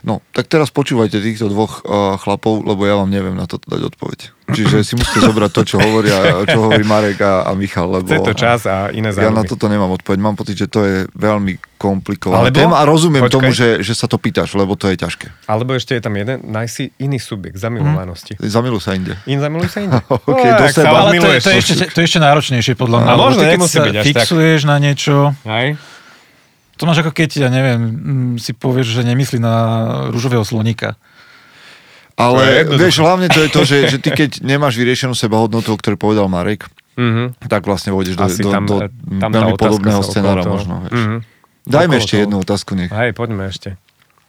No, 0.01 0.21
tak 0.29 0.45
teraz 0.45 0.69
počúvajte 0.69 1.17
týchto 1.17 1.47
dvoch 1.47 1.81
uh, 1.81 2.15
chlapov, 2.15 2.61
lebo 2.61 2.83
ja 2.83 2.93
vám 2.93 3.07
neviem 3.07 3.33
na 3.33 3.43
to 3.43 3.57
dať 3.57 3.81
odpoveď. 3.89 4.19
Čiže 4.45 4.83
si 4.83 4.93
musíte 4.93 5.23
zobrať 5.23 5.49
to, 5.49 5.61
čo 5.65 5.77
hovoria, 5.77 6.13
čo 6.45 6.59
hovorí 6.61 6.83
Marek 6.83 7.17
a, 7.19 7.47
a 7.47 7.51
Michal, 7.53 7.87
lebo 7.89 8.05
Chce 8.05 8.19
to 8.21 8.33
čas 8.33 8.59
a 8.63 8.91
iné 8.91 9.09
ja 9.09 9.31
na 9.31 9.39
záujmy. 9.39 9.49
toto 9.49 9.65
nemám 9.65 9.89
odpoveď. 9.93 10.19
Mám 10.19 10.35
pocit, 10.35 10.55
že 10.55 10.67
to 10.67 10.83
je 10.83 10.95
veľmi 11.09 11.57
komplikovaná 11.73 12.47
Alebo- 12.47 12.53
téma 12.53 12.75
a 12.75 12.83
rozumiem 12.83 13.23
Počkaj. 13.23 13.33
tomu, 13.33 13.49
že, 13.49 13.79
že 13.79 13.93
sa 13.93 14.05
to 14.05 14.15
pýtaš, 14.15 14.53
lebo 14.53 14.75
to 14.75 14.87
je 14.87 14.99
ťažké. 14.99 15.31
Alebo 15.45 15.71
ešte 15.71 15.95
je 15.95 16.01
tam 16.01 16.13
jeden, 16.13 16.43
nájsť 16.43 16.71
si 16.71 16.83
iný 16.97 17.17
subjekt 17.17 17.55
zamilovanosti. 17.55 18.35
Zamiluj 18.37 18.81
sa 18.81 18.93
inde. 18.93 19.15
In 19.25 19.39
zamiluj 19.39 19.69
sa 19.69 19.79
inde. 19.79 19.97
OK, 20.29 20.43
No, 20.43 20.59
do 20.59 20.65
seba. 20.67 20.91
sa 20.91 21.01
Ale 21.01 21.11
to, 21.15 21.27
je- 21.29 21.39
to, 21.39 21.49
je 21.49 21.57
ešte, 21.57 21.73
to 21.87 21.97
je 21.97 22.05
ešte 22.05 22.19
náročnejšie 22.19 22.73
podľa 22.75 22.97
mňa. 22.99 23.11
Možno 23.15 23.41
ty, 23.41 23.47
keď 23.49 23.59
sa 23.63 23.81
byť 23.81 23.95
až 23.95 24.03
tak. 24.03 24.07
fixuješ 24.21 24.59
na 24.63 24.75
niečo, 24.77 25.15
Hej? 25.43 25.67
To 26.83 26.85
máš 26.85 26.99
ako 26.99 27.11
keď, 27.13 27.29
ja 27.37 27.49
neviem, 27.49 27.79
mm, 27.79 28.35
si 28.35 28.51
povieš, 28.51 28.91
že 28.93 29.01
nemyslí 29.05 29.39
na 29.39 29.55
rúžového 30.09 30.43
slonika. 30.43 30.99
To 32.13 32.19
Ale 32.29 32.43
jednoduché. 32.61 32.77
vieš, 32.77 32.95
hlavne 32.99 33.27
to 33.27 33.39
je 33.39 33.49
to, 33.49 33.61
že, 33.63 33.77
že 33.87 33.97
ty 33.97 34.09
keď 34.11 34.43
nemáš 34.43 34.75
vyriešenú 34.75 35.13
sebahodnotu, 35.13 35.69
o 35.69 35.79
ktorej 35.79 35.95
povedal 35.95 36.27
Marek, 36.27 36.67
Mhm. 36.93 37.41
tak 37.41 37.63
vlastne 37.63 37.89
vôjdeš 37.89 38.13
do, 38.13 38.21
Asi 38.21 38.43
do, 38.43 38.51
tam- 38.51 38.67
do 38.67 38.85
tam 39.17 39.31
veľmi 39.31 39.55
podobného 39.55 40.03
scenára 40.03 40.43
toho- 40.43 40.53
možno. 40.53 40.83
Vieš. 40.83 40.93
Mhm. 40.93 41.17
Dajme 41.63 41.87
Okolo 41.89 41.97
ešte 41.97 42.11
toho. 42.11 42.21
jednu 42.21 42.35
otázku, 42.37 42.71
nech. 42.75 42.91
Hej, 42.91 43.11
poďme 43.13 43.43
ešte. 43.47 43.69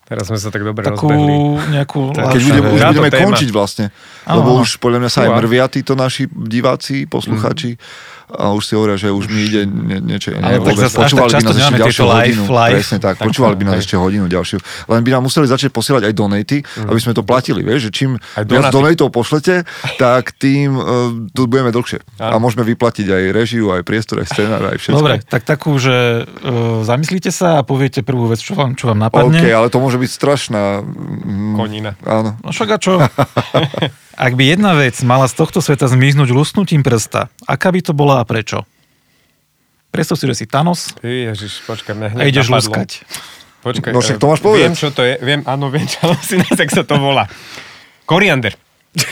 Teraz 0.04 0.28
sme 0.28 0.36
sa 0.36 0.48
tak 0.48 0.60
dobre 0.62 0.80
Takú 0.80 1.08
rozbehli. 1.08 1.36
nejakú 1.72 2.12
Tak, 2.12 2.24
Keď 2.30 2.40
budeme, 2.42 2.68
už 2.70 2.80
budeme 2.86 3.08
téma. 3.10 3.24
končiť 3.26 3.50
vlastne, 3.50 3.84
Áno, 4.22 4.36
lebo 4.38 4.60
už 4.60 4.76
podľa 4.78 4.98
mňa 5.00 5.10
sa 5.10 5.20
aj 5.22 5.30
mrvia 5.34 5.64
títo 5.66 5.92
naši 5.94 6.24
diváci, 6.28 7.04
posluchači 7.04 7.76
a 8.32 8.56
už 8.56 8.62
si 8.64 8.72
hovoria, 8.72 8.96
že 8.96 9.12
už 9.12 9.28
mi 9.28 9.44
ide 9.44 9.68
nie, 9.68 10.00
niečo 10.00 10.32
Ale 10.32 10.58
nie, 10.58 10.64
tak 10.64 10.76
zase 10.80 10.96
Počúvali 10.96 11.30
by 11.30 11.44
nás 11.44 11.56
ešte 11.58 11.76
ďalšiu 11.76 12.04
live, 12.04 12.16
hodinu. 12.16 12.42
live. 12.48 12.74
Presne 12.74 12.98
tak, 12.98 13.14
Tak, 13.20 13.26
počúvali 13.28 13.54
by 13.60 13.64
nás 13.68 13.76
ešte 13.84 13.94
hodinu 14.00 14.24
ďalšiu. 14.26 14.58
Len 14.88 15.00
by 15.04 15.10
nám 15.12 15.22
museli 15.24 15.46
začať 15.46 15.70
posielať 15.70 16.02
aj 16.08 16.14
donaty, 16.16 16.56
aby 16.64 17.00
sme 17.00 17.12
to 17.12 17.22
platili, 17.22 17.60
vieš, 17.60 17.88
že 17.88 18.04
čím 18.04 18.10
viac 18.16 18.72
donatov 18.72 19.08
pošlete, 19.12 19.68
tak 20.00 20.32
tým 20.36 20.76
uh, 20.76 20.84
tu 21.30 21.44
budeme 21.44 21.68
dlhšie. 21.70 22.00
A 22.18 22.36
Áno. 22.36 22.44
môžeme 22.44 22.64
vyplatiť 22.64 23.06
aj 23.12 23.22
režiu, 23.32 23.72
aj 23.72 23.84
priestor, 23.84 24.20
aj 24.24 24.32
scenár, 24.32 24.62
aj 24.72 24.78
všetko. 24.80 24.98
Dobre, 24.98 25.16
tak 25.24 25.42
takú, 25.44 25.76
že 25.76 26.24
uh, 26.24 26.82
zamyslíte 26.84 27.28
sa 27.28 27.60
a 27.60 27.66
poviete 27.66 28.00
prvú 28.04 28.28
vec, 28.28 28.40
čo 28.40 28.56
vám, 28.56 28.74
čo 28.76 28.88
vám 28.90 29.04
OK, 29.08 29.12
napadne. 29.12 29.40
ale 29.52 29.68
to 29.68 29.78
môže 29.80 29.96
byť 30.00 30.10
strašná... 30.10 30.80
mm, 30.84 31.54
Konina. 31.56 31.92
Áno. 32.04 32.36
No 32.40 32.50
však 32.50 32.68
a 32.74 32.78
čo? 32.80 32.92
Ak 34.14 34.38
by 34.38 34.44
jedna 34.46 34.78
vec 34.78 34.94
mala 35.02 35.26
z 35.26 35.34
tohto 35.34 35.58
sveta 35.58 35.90
zmiznúť 35.90 36.30
lusknutím 36.30 36.86
prsta, 36.86 37.26
aká 37.44 37.74
by 37.74 37.80
to 37.82 37.92
bola 37.92 38.22
a 38.22 38.24
prečo? 38.24 38.62
Predstav 39.90 40.18
si, 40.18 40.26
že 40.26 40.34
si 40.34 40.46
Thanos 40.46 40.94
Ježiš, 41.02 41.62
počkaj, 41.66 41.94
mňa 41.94 42.08
hneď 42.14 42.22
a 42.22 42.26
ideš 42.26 42.46
napadlo. 42.46 42.58
luskať. 42.58 42.90
Počkaj, 43.62 43.90
No 43.90 43.98
však 43.98 44.16
eh, 44.16 44.20
to 44.20 44.26
máš 44.26 44.40
povedať. 44.42 44.60
Viem, 44.60 44.74
čo 44.76 44.88
to 44.90 45.02
je. 45.02 45.14
Viem, 45.18 45.40
áno, 45.46 45.66
viem, 45.70 45.86
čo 45.86 45.98
si 46.28 46.36
nás, 46.36 46.50
jak 46.52 46.70
sa 46.70 46.82
to 46.82 46.94
volá. 46.98 47.26
Koriander. 48.04 48.54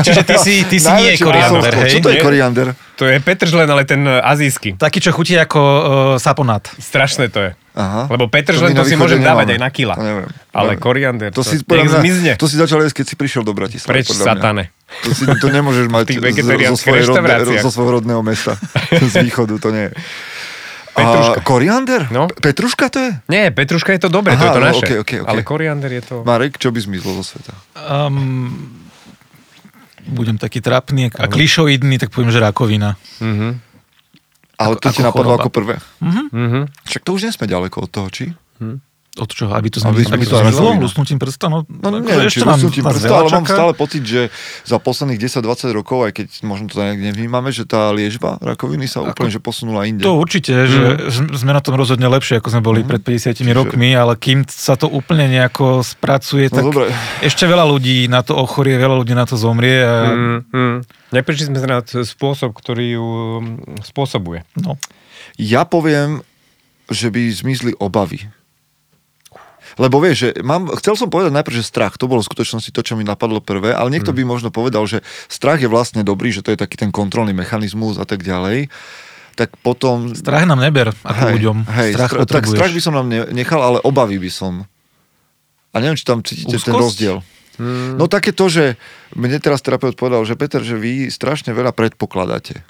Čiže 0.00 0.22
ty 0.24 0.34
si, 0.40 0.64
ty 0.64 0.80
si 0.80 0.88
nie 0.90 1.12
koriander, 1.16 1.72
hej? 1.76 1.90
Čo 1.92 2.00
to 2.00 2.10
je 2.10 2.16
Nie. 2.16 2.24
koriander? 2.24 2.68
To 2.96 3.04
je 3.04 3.20
Petržlen, 3.20 3.68
ale 3.68 3.84
ten 3.84 4.00
eh, 4.00 4.20
azijský. 4.22 4.76
Taký, 4.76 4.98
čo 5.00 5.12
chutí 5.12 5.36
ako 5.36 5.60
uh, 5.60 5.82
saponát. 6.16 6.64
Strašné 6.76 7.28
to 7.28 7.40
je. 7.44 7.50
Aha. 7.70 8.10
Lebo 8.10 8.26
Petržlen 8.26 8.74
na 8.74 8.82
to 8.82 8.88
si 8.88 8.98
môžem 8.98 9.22
dávať 9.22 9.54
aj 9.54 9.60
na 9.62 9.70
kila. 9.70 9.94
To 9.94 10.02
neviem. 10.02 10.28
Ale 10.50 10.74
Neviem. 10.74 10.82
koriander, 10.82 11.30
To 11.30 11.46
si, 11.46 11.62
nech 11.62 11.90
zmizne. 11.90 12.34
to 12.34 12.50
si 12.50 12.58
začal 12.58 12.82
jesť, 12.82 13.02
keď 13.02 13.06
si 13.06 13.14
prišiel 13.14 13.42
do 13.46 13.54
Bratislavy. 13.54 13.94
Preč, 13.94 14.10
satane. 14.10 14.74
To, 15.06 15.14
si, 15.14 15.22
to 15.22 15.46
nemôžeš 15.54 15.86
mať 15.86 16.18
zo, 16.74 16.74
svojej 16.74 17.06
rodne, 17.06 17.62
zo 17.62 17.70
svojho 17.70 18.02
rodného 18.02 18.20
mesta. 18.26 18.58
z 19.14 19.14
východu, 19.22 19.54
to 19.62 19.70
nie 19.70 19.86
je. 19.86 19.92
Petruška. 20.90 21.38
A, 21.38 21.46
koriander? 21.46 22.00
No. 22.10 22.26
Petruška 22.26 22.90
to 22.90 22.98
je? 22.98 23.10
Nie, 23.30 23.54
Petruška 23.54 23.94
je 23.94 24.02
to 24.02 24.10
dobre, 24.10 24.34
to 24.34 24.42
je 24.42 24.50
Aha, 24.50 24.56
to 24.58 24.60
no, 24.60 24.66
naše. 24.66 24.82
okej, 24.82 24.98
okej, 25.06 25.18
okej. 25.22 25.30
Ale 25.30 25.40
koriander 25.46 25.90
je 25.94 26.02
to... 26.02 26.14
Marek, 26.26 26.58
čo 26.58 26.74
by 26.74 26.82
zmizlo 26.82 27.14
zo 27.22 27.24
sveta? 27.24 27.54
Um, 27.78 28.82
budem 30.10 30.34
taký 30.34 30.58
trapný 30.58 31.14
a 31.14 31.30
klišoidný, 31.30 32.02
tak 32.02 32.10
poviem, 32.10 32.34
že 32.34 32.42
rakovina. 32.42 32.98
Mhm. 33.22 33.69
Ale 34.60 34.76
to 34.76 34.84
Ako- 34.84 34.92
ti 34.92 35.00
ako 35.00 35.06
napadlo 35.06 35.32
choroba. 35.32 35.40
ako 35.40 35.50
prvé. 35.50 35.74
Mhm. 35.98 36.60
Však 36.84 37.02
to 37.02 37.10
už 37.10 37.22
nie 37.22 37.32
sme 37.32 37.46
ďaleko 37.46 37.76
od 37.80 37.90
toho, 37.90 38.08
či? 38.08 38.24
Od 39.10 39.26
čoho? 39.26 39.50
Aby 39.50 39.68
to 39.68 39.82
Aby 39.82 40.06
zmizlo? 40.06 40.06
sme 40.06 40.14
Aby 40.14 40.24
to 40.24 40.36
zmizlo? 40.38 40.68
Lusnutím 40.78 41.18
prsta? 41.18 41.50
No, 41.50 41.66
No 41.66 41.88
neviem, 41.90 42.30
či 42.30 42.40
nás 42.40 42.62
prsta, 42.62 43.10
ale 43.10 43.26
mám 43.28 43.42
stále 43.42 43.72
pocit, 43.72 44.02
že 44.02 44.30
za 44.62 44.78
posledných 44.78 45.18
10-20 45.18 45.74
rokov, 45.74 46.06
aj 46.06 46.12
keď 46.14 46.26
možno 46.40 46.66
to 46.66 46.78
nejak 46.78 47.02
nevnímame, 47.04 47.50
že 47.50 47.66
tá 47.66 47.90
liežba 47.90 48.38
rakoviny 48.38 48.86
sa 48.86 49.02
úplne 49.02 49.26
že 49.28 49.42
posunula 49.42 49.82
inde. 49.84 50.00
To 50.00 50.14
určite, 50.14 50.54
že 50.64 51.10
sme 51.10 51.50
na 51.50 51.58
tom 51.58 51.74
rozhodne 51.74 52.06
lepšie, 52.06 52.38
ako 52.38 52.48
sme 52.48 52.62
boli 52.62 52.86
pred 52.86 53.02
50 53.02 53.34
rokmi, 53.50 53.90
ale 53.92 54.14
kým 54.14 54.46
sa 54.46 54.74
to 54.74 54.86
úplne 54.86 55.26
nejako 55.26 55.82
spracuje, 55.82 56.46
No 56.46 56.54
tak 56.54 56.64
dobre. 56.70 56.86
ešte 57.20 57.44
veľa 57.44 57.66
ľudí 57.66 58.06
na 58.06 58.22
to 58.22 58.38
ochorie, 58.38 58.78
veľa 58.78 58.94
ľudí 58.96 59.12
na 59.12 59.26
to 59.26 59.34
zomrie 59.34 59.80
a 59.80 59.94
Mm, 60.10 60.40
mm. 60.48 60.76
Neprišli 61.10 61.50
sme 61.50 61.58
na 61.62 61.82
spôsob, 61.82 62.54
ktorý 62.54 62.94
ju 62.94 63.06
mm, 63.40 63.82
spôsobuje. 63.84 64.46
no, 64.56 64.78
Ja 65.34 65.66
poviem, 65.66 66.22
že 66.86 67.10
by 67.10 67.26
zmizli 67.28 67.74
obavy. 67.76 68.30
Lebo 69.78 70.02
vieš, 70.02 70.16
že 70.18 70.28
mám, 70.42 70.66
chcel 70.80 70.98
som 70.98 71.12
povedať 71.12 71.30
najprv, 71.30 71.54
že 71.54 71.64
strach, 71.66 71.94
to 72.00 72.10
bolo 72.10 72.24
v 72.24 72.30
skutočnosti 72.32 72.70
to, 72.74 72.80
čo 72.82 72.98
mi 72.98 73.04
napadlo 73.06 73.38
prvé, 73.38 73.70
ale 73.70 73.92
niekto 73.92 74.10
by 74.10 74.26
možno 74.26 74.50
povedal, 74.50 74.88
že 74.88 75.04
strach 75.30 75.62
je 75.62 75.70
vlastne 75.70 76.02
dobrý, 76.02 76.34
že 76.34 76.42
to 76.42 76.50
je 76.50 76.58
taký 76.58 76.74
ten 76.80 76.90
kontrolný 76.90 77.30
mechanizmus 77.36 78.00
a 78.00 78.08
tak 78.08 78.26
ďalej. 78.26 78.72
Tak 79.38 79.54
potom... 79.62 80.10
strach 80.12 80.44
nám 80.44 80.58
neber 80.58 80.90
ako 81.06 81.22
hej, 81.30 81.32
ľuďom. 81.38 81.56
hej, 81.70 81.90
strach 81.94 82.10
stra- 82.12 82.26
tak 82.26 82.44
strach 82.50 82.72
by 82.74 82.82
som 82.82 82.92
nám 82.98 83.06
ne- 83.06 83.30
nechal, 83.30 83.62
ale 83.62 83.78
obavy 83.86 84.18
by 84.18 84.30
som. 84.32 84.66
A 85.70 85.76
neviem, 85.78 85.94
či 85.94 86.04
tam 86.04 86.20
cítite 86.20 86.58
ten 86.58 86.74
Úzkosť? 86.74 86.82
rozdiel. 86.82 87.16
No 88.00 88.08
také 88.08 88.32
to, 88.32 88.48
že 88.48 88.80
mne 89.12 89.36
teraz 89.36 89.60
terapeut 89.60 89.92
povedal, 89.92 90.24
že 90.24 90.32
Peter, 90.32 90.64
že 90.64 90.80
vy 90.80 91.12
strašne 91.12 91.52
veľa 91.52 91.76
predpokladáte. 91.76 92.64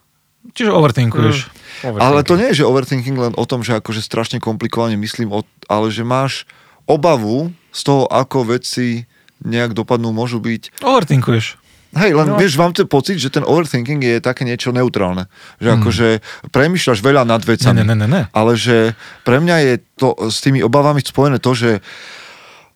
Čiže 0.51 0.73
overthinkuješ. 0.73 1.37
Ale 1.85 2.27
to 2.27 2.35
nie 2.35 2.51
je, 2.53 2.65
že 2.65 2.69
overthinking 2.69 3.15
len 3.15 3.35
o 3.37 3.45
tom, 3.47 3.63
že 3.63 3.77
akože 3.79 4.03
strašne 4.03 4.43
komplikovane 4.43 4.99
myslím, 4.99 5.31
ale 5.69 5.87
že 5.93 6.03
máš 6.03 6.49
obavu 6.91 7.39
z 7.71 7.81
toho, 7.81 8.05
ako 8.05 8.51
veci 8.51 9.07
nejak 9.41 9.73
dopadnú, 9.73 10.11
môžu 10.11 10.37
byť. 10.37 10.83
Overthinkuješ. 10.83 11.57
Hej, 11.91 12.13
len 12.13 12.29
No. 12.29 12.39
vieš, 12.39 12.55
mám 12.55 12.71
ten 12.71 12.87
pocit, 12.87 13.17
že 13.17 13.31
ten 13.31 13.43
overthinking 13.43 13.99
je 13.99 14.17
také 14.21 14.43
niečo 14.43 14.71
neutrálne. 14.71 15.27
Že 15.59 15.69
Hmm. 15.69 15.77
akože 15.77 16.07
premýšľaš 16.49 16.99
veľa 17.01 17.23
nad 17.25 17.41
vecami. 17.41 17.77
Ne, 17.77 17.85
ne, 17.85 17.97
ne, 17.97 18.07
ne. 18.07 18.23
Ale 18.31 18.55
že 18.55 18.95
pre 19.23 19.39
mňa 19.39 19.57
je 19.61 19.73
to 19.97 20.15
s 20.27 20.39
tými 20.39 20.61
obavami 20.61 21.01
spojené 21.01 21.39
to, 21.39 21.51
že 21.51 21.71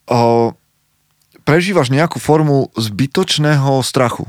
o, 0.06 0.50
prežívaš 1.42 1.88
nejakú 1.88 2.18
formu 2.18 2.72
zbytočného 2.74 3.78
strachu. 3.82 4.26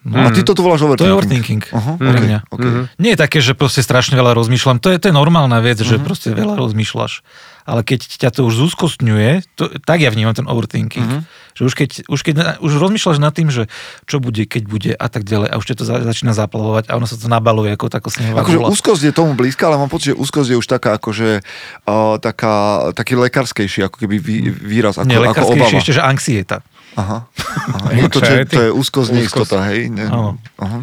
No. 0.00 0.16
A 0.16 0.30
ty 0.30 0.40
to 0.40 0.54
tu 0.54 0.62
voláš 0.62 0.80
To 0.80 0.88
je 0.96 1.12
overthinking. 1.12 1.60
overthinking 1.66 1.98
pre 1.98 2.08
okay, 2.10 2.24
mňa. 2.24 2.38
okay. 2.48 2.70
Nie 2.96 3.12
je 3.12 3.20
také, 3.20 3.38
že 3.38 3.52
proste 3.52 3.80
strašne 3.80 4.14
veľa 4.14 4.32
rozmýšľam. 4.32 4.78
To 4.78 4.88
je, 4.88 4.96
to 4.96 5.08
je 5.08 5.14
normálna 5.14 5.58
vec, 5.58 5.76
Mhm. 5.76 5.84
že 5.84 5.96
proste 5.98 6.28
veľa 6.30 6.56
rozmýšľaš. 6.56 7.20
Ale 7.68 7.84
keď 7.84 8.00
ťa 8.06 8.30
to 8.32 8.46
už 8.48 8.54
zúskostňuje, 8.56 9.44
to, 9.56 9.68
tak 9.84 10.00
ja 10.00 10.10
vnímam 10.12 10.36
ten 10.36 10.48
overthinking. 10.48 11.04
Mhm. 11.04 11.20
Že 11.50 11.62
už 11.66 11.74
keď, 11.76 11.90
už 12.08 12.20
keď 12.24 12.34
už 12.62 12.72
rozmýšľaš 12.78 13.18
nad 13.20 13.34
tým, 13.34 13.52
že 13.52 13.68
čo 14.08 14.22
bude, 14.22 14.46
keď 14.46 14.62
bude 14.64 14.92
a 14.96 15.06
tak 15.10 15.28
ďalej 15.28 15.50
a 15.50 15.54
už 15.58 15.66
ťa 15.68 15.76
to 15.76 15.84
za, 15.84 15.96
začína 16.06 16.32
zaplavovať 16.32 16.88
a 16.88 16.96
ono 16.96 17.04
sa 17.04 17.20
to 17.20 17.26
nabaluje 17.26 17.74
ako 17.74 17.90
taká 17.90 18.08
snehová 18.08 18.40
Akože 18.40 18.62
úzkosť 18.64 19.02
je 19.10 19.12
tomu 19.12 19.36
blízka, 19.36 19.68
ale 19.68 19.76
mám 19.76 19.92
pocit, 19.92 20.14
že 20.14 20.16
úzkosť 20.16 20.48
je 20.54 20.56
už 20.56 20.66
taká 20.70 20.96
akože 20.96 21.42
uh, 21.84 22.16
taká, 22.22 22.88
taký 22.96 23.18
lekárskejší 23.18 23.90
ako 23.90 23.96
keby 24.06 24.16
vý, 24.22 24.36
výraz, 24.48 24.96
ako, 24.96 25.10
Nie, 25.10 25.20
ako 25.20 25.26
lekárskejšie 25.26 25.66
obava. 25.68 25.82
ešte, 25.84 25.92
že 25.92 26.02
anxieta. 26.02 26.56
Aha. 26.98 27.26
Aha. 27.26 27.88
No 27.94 28.10
to, 28.10 28.18
to 28.22 28.60
je 28.66 28.70
úzkosť, 28.74 29.10
neistota, 29.14 29.62
hej? 29.70 29.90
Ne, 29.90 30.10
aha. 30.58 30.78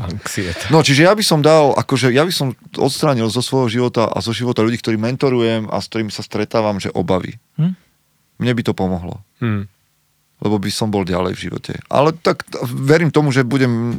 No, 0.72 0.80
čiže 0.80 1.04
ja 1.04 1.12
by 1.12 1.24
som 1.24 1.44
dal, 1.44 1.76
akože 1.76 2.16
ja 2.16 2.24
by 2.24 2.32
som 2.32 2.56
odstránil 2.80 3.28
zo 3.28 3.44
svojho 3.44 3.68
života 3.68 4.08
a 4.08 4.18
zo 4.24 4.32
života 4.32 4.64
ľudí, 4.64 4.80
ktorí 4.80 4.96
mentorujem 4.96 5.68
a 5.68 5.78
s 5.84 5.92
ktorými 5.92 6.12
sa 6.12 6.24
stretávam, 6.24 6.80
že 6.80 6.94
obavy. 6.96 7.36
Hm? 7.60 7.76
Mne 8.40 8.52
by 8.56 8.62
to 8.64 8.74
pomohlo. 8.78 9.20
Hm. 9.44 9.70
lebo 10.38 10.62
by 10.62 10.70
som 10.70 10.94
bol 10.94 11.02
ďalej 11.02 11.34
v 11.34 11.44
živote. 11.50 11.74
Ale 11.90 12.14
tak 12.14 12.46
verím 12.62 13.10
tomu, 13.10 13.34
že 13.34 13.42
budem 13.42 13.98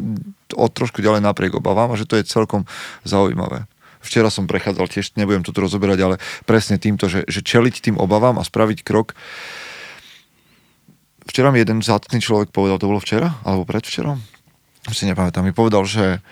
o 0.55 0.67
trošku 0.71 1.03
ďalej 1.03 1.23
napriek 1.23 1.59
obavám 1.59 1.91
a 1.91 1.99
že 1.99 2.07
to 2.07 2.15
je 2.15 2.27
celkom 2.27 2.63
zaujímavé. 3.03 3.67
Včera 3.99 4.31
som 4.31 4.47
prechádzal 4.47 4.87
tiež, 4.87 5.19
nebudem 5.19 5.43
to 5.43 5.51
tu 5.51 5.59
rozoberať, 5.59 5.99
ale 5.99 6.17
presne 6.47 6.79
týmto, 6.79 7.11
že, 7.11 7.27
že 7.27 7.43
čeliť 7.43 7.91
tým 7.91 7.97
obavám 7.99 8.39
a 8.39 8.47
spraviť 8.47 8.87
krok. 8.87 9.19
Včera 11.29 11.53
mi 11.53 11.61
jeden 11.61 11.85
zácný 11.85 12.19
človek 12.25 12.49
povedal, 12.51 12.81
to 12.81 12.89
bolo 12.89 13.05
včera? 13.05 13.37
Alebo 13.45 13.69
predvčerom? 13.69 14.17
Si 14.89 15.05
nepamätám. 15.05 15.45
Mi 15.45 15.53
povedal, 15.53 15.85
že, 15.85 16.25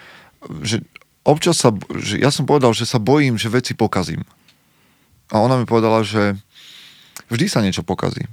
že 0.65 0.81
občas 1.21 1.61
sa, 1.61 1.71
že 2.01 2.17
ja 2.17 2.33
som 2.33 2.49
povedal, 2.49 2.73
že 2.73 2.89
sa 2.89 2.97
bojím, 2.97 3.37
že 3.37 3.53
veci 3.53 3.77
pokazím. 3.77 4.25
A 5.29 5.45
ona 5.45 5.61
mi 5.61 5.69
povedala, 5.69 6.01
že 6.01 6.41
vždy 7.29 7.47
sa 7.47 7.61
niečo 7.61 7.85
pokazí. 7.85 8.25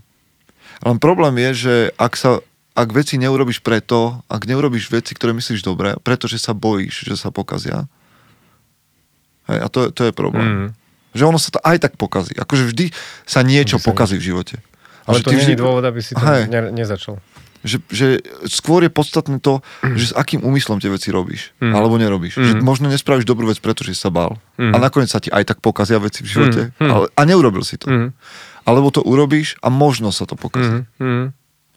Len 0.88 0.98
problém 1.04 1.36
je, 1.52 1.52
že 1.68 1.76
ak 2.00 2.16
sa 2.16 2.40
ak 2.74 2.90
veci 2.90 3.22
neurobiš 3.22 3.62
preto, 3.62 4.26
ak 4.26 4.50
neurobiš 4.50 4.90
veci, 4.90 5.14
ktoré 5.14 5.30
myslíš 5.38 5.62
dobre, 5.62 5.94
pretože 6.02 6.42
sa 6.42 6.58
bojíš, 6.58 7.06
že 7.06 7.14
sa 7.14 7.30
pokazia, 7.30 7.86
hej, 9.46 9.60
a 9.62 9.68
to, 9.70 9.94
to 9.94 10.10
je 10.10 10.14
problém. 10.14 10.50
Mm. 10.50 10.70
Že 11.14 11.24
ono 11.30 11.38
sa 11.38 11.54
to 11.54 11.62
aj 11.62 11.78
tak 11.78 11.94
pokazí. 12.02 12.34
Akože 12.34 12.74
vždy 12.74 12.90
sa 13.30 13.46
niečo 13.46 13.78
pokazí 13.78 14.18
v 14.18 14.34
živote. 14.34 14.58
Ale 15.06 15.20
že 15.20 15.24
to 15.24 15.32
nie 15.32 15.46
je 15.46 15.58
dôvod, 15.58 15.84
aby 15.84 16.00
si 16.00 16.14
to 16.14 16.22
Hej. 16.22 16.48
ne, 16.48 16.72
nezačal. 16.72 17.20
že, 17.64 17.80
že 17.88 18.20
skôr 18.46 18.84
je 18.84 18.92
podstatné 18.92 19.40
to, 19.40 19.64
že 19.96 20.12
s 20.12 20.14
akým 20.14 20.44
úmyslom 20.44 20.80
tie 20.80 20.92
veci 20.92 21.12
robíš, 21.12 21.56
Mm. 21.64 21.72
alebo 21.72 21.96
nerobíš. 21.96 22.36
Že 22.36 22.60
Mm. 22.60 22.64
možno 22.64 22.86
nespravíš 22.88 23.24
dobrú 23.24 23.48
vec, 23.48 23.60
pretože 23.60 23.96
sa 23.96 24.12
bál. 24.12 24.36
Mm. 24.60 24.76
A 24.76 24.84
nakoniec 24.84 25.08
sa 25.08 25.24
ti 25.24 25.32
aj 25.32 25.48
tak 25.48 25.58
pokazia 25.64 25.96
veci 25.96 26.24
v 26.24 26.32
živote, 26.32 26.62
Mm. 26.76 26.84
Mm. 26.84 26.92
ale, 26.92 27.06
a 27.16 27.22
neurobil 27.24 27.64
si 27.64 27.80
to. 27.80 27.88
Mm. 27.88 28.12
Alebo 28.64 28.92
to 28.92 29.00
urobíš 29.00 29.56
a 29.64 29.72
možno 29.72 30.12
sa 30.12 30.28
to 30.28 30.36
pokazí. 30.36 30.84
Mm. 31.00 31.04
Mm. 31.04 31.26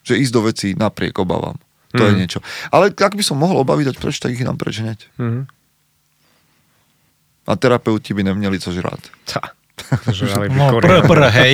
Že 0.02 0.14
ísť 0.22 0.32
do 0.34 0.40
vecí 0.42 0.68
napriek 0.74 1.18
obavám. 1.18 1.58
To 1.94 2.02
je 2.02 2.12
Mm. 2.12 2.18
niečo. 2.18 2.38
Ale 2.74 2.90
ak 2.90 3.14
by 3.14 3.22
som 3.22 3.38
mohol 3.38 3.62
obavy 3.62 3.86
dať 3.86 3.96
preč, 3.96 4.18
tak 4.18 4.34
ich 4.34 4.42
nám 4.42 4.58
preč 4.58 4.82
hneď. 4.82 5.06
Mm. 5.18 5.46
A 7.46 7.52
terapeuti 7.56 8.10
by 8.14 8.22
neměli 8.26 8.58
co 8.60 8.72
žrát. 8.74 8.98
Tá. 9.24 9.54
By 9.76 10.48
No, 10.56 10.80
pr, 10.80 11.04
pr, 11.04 11.20
hej. 11.36 11.52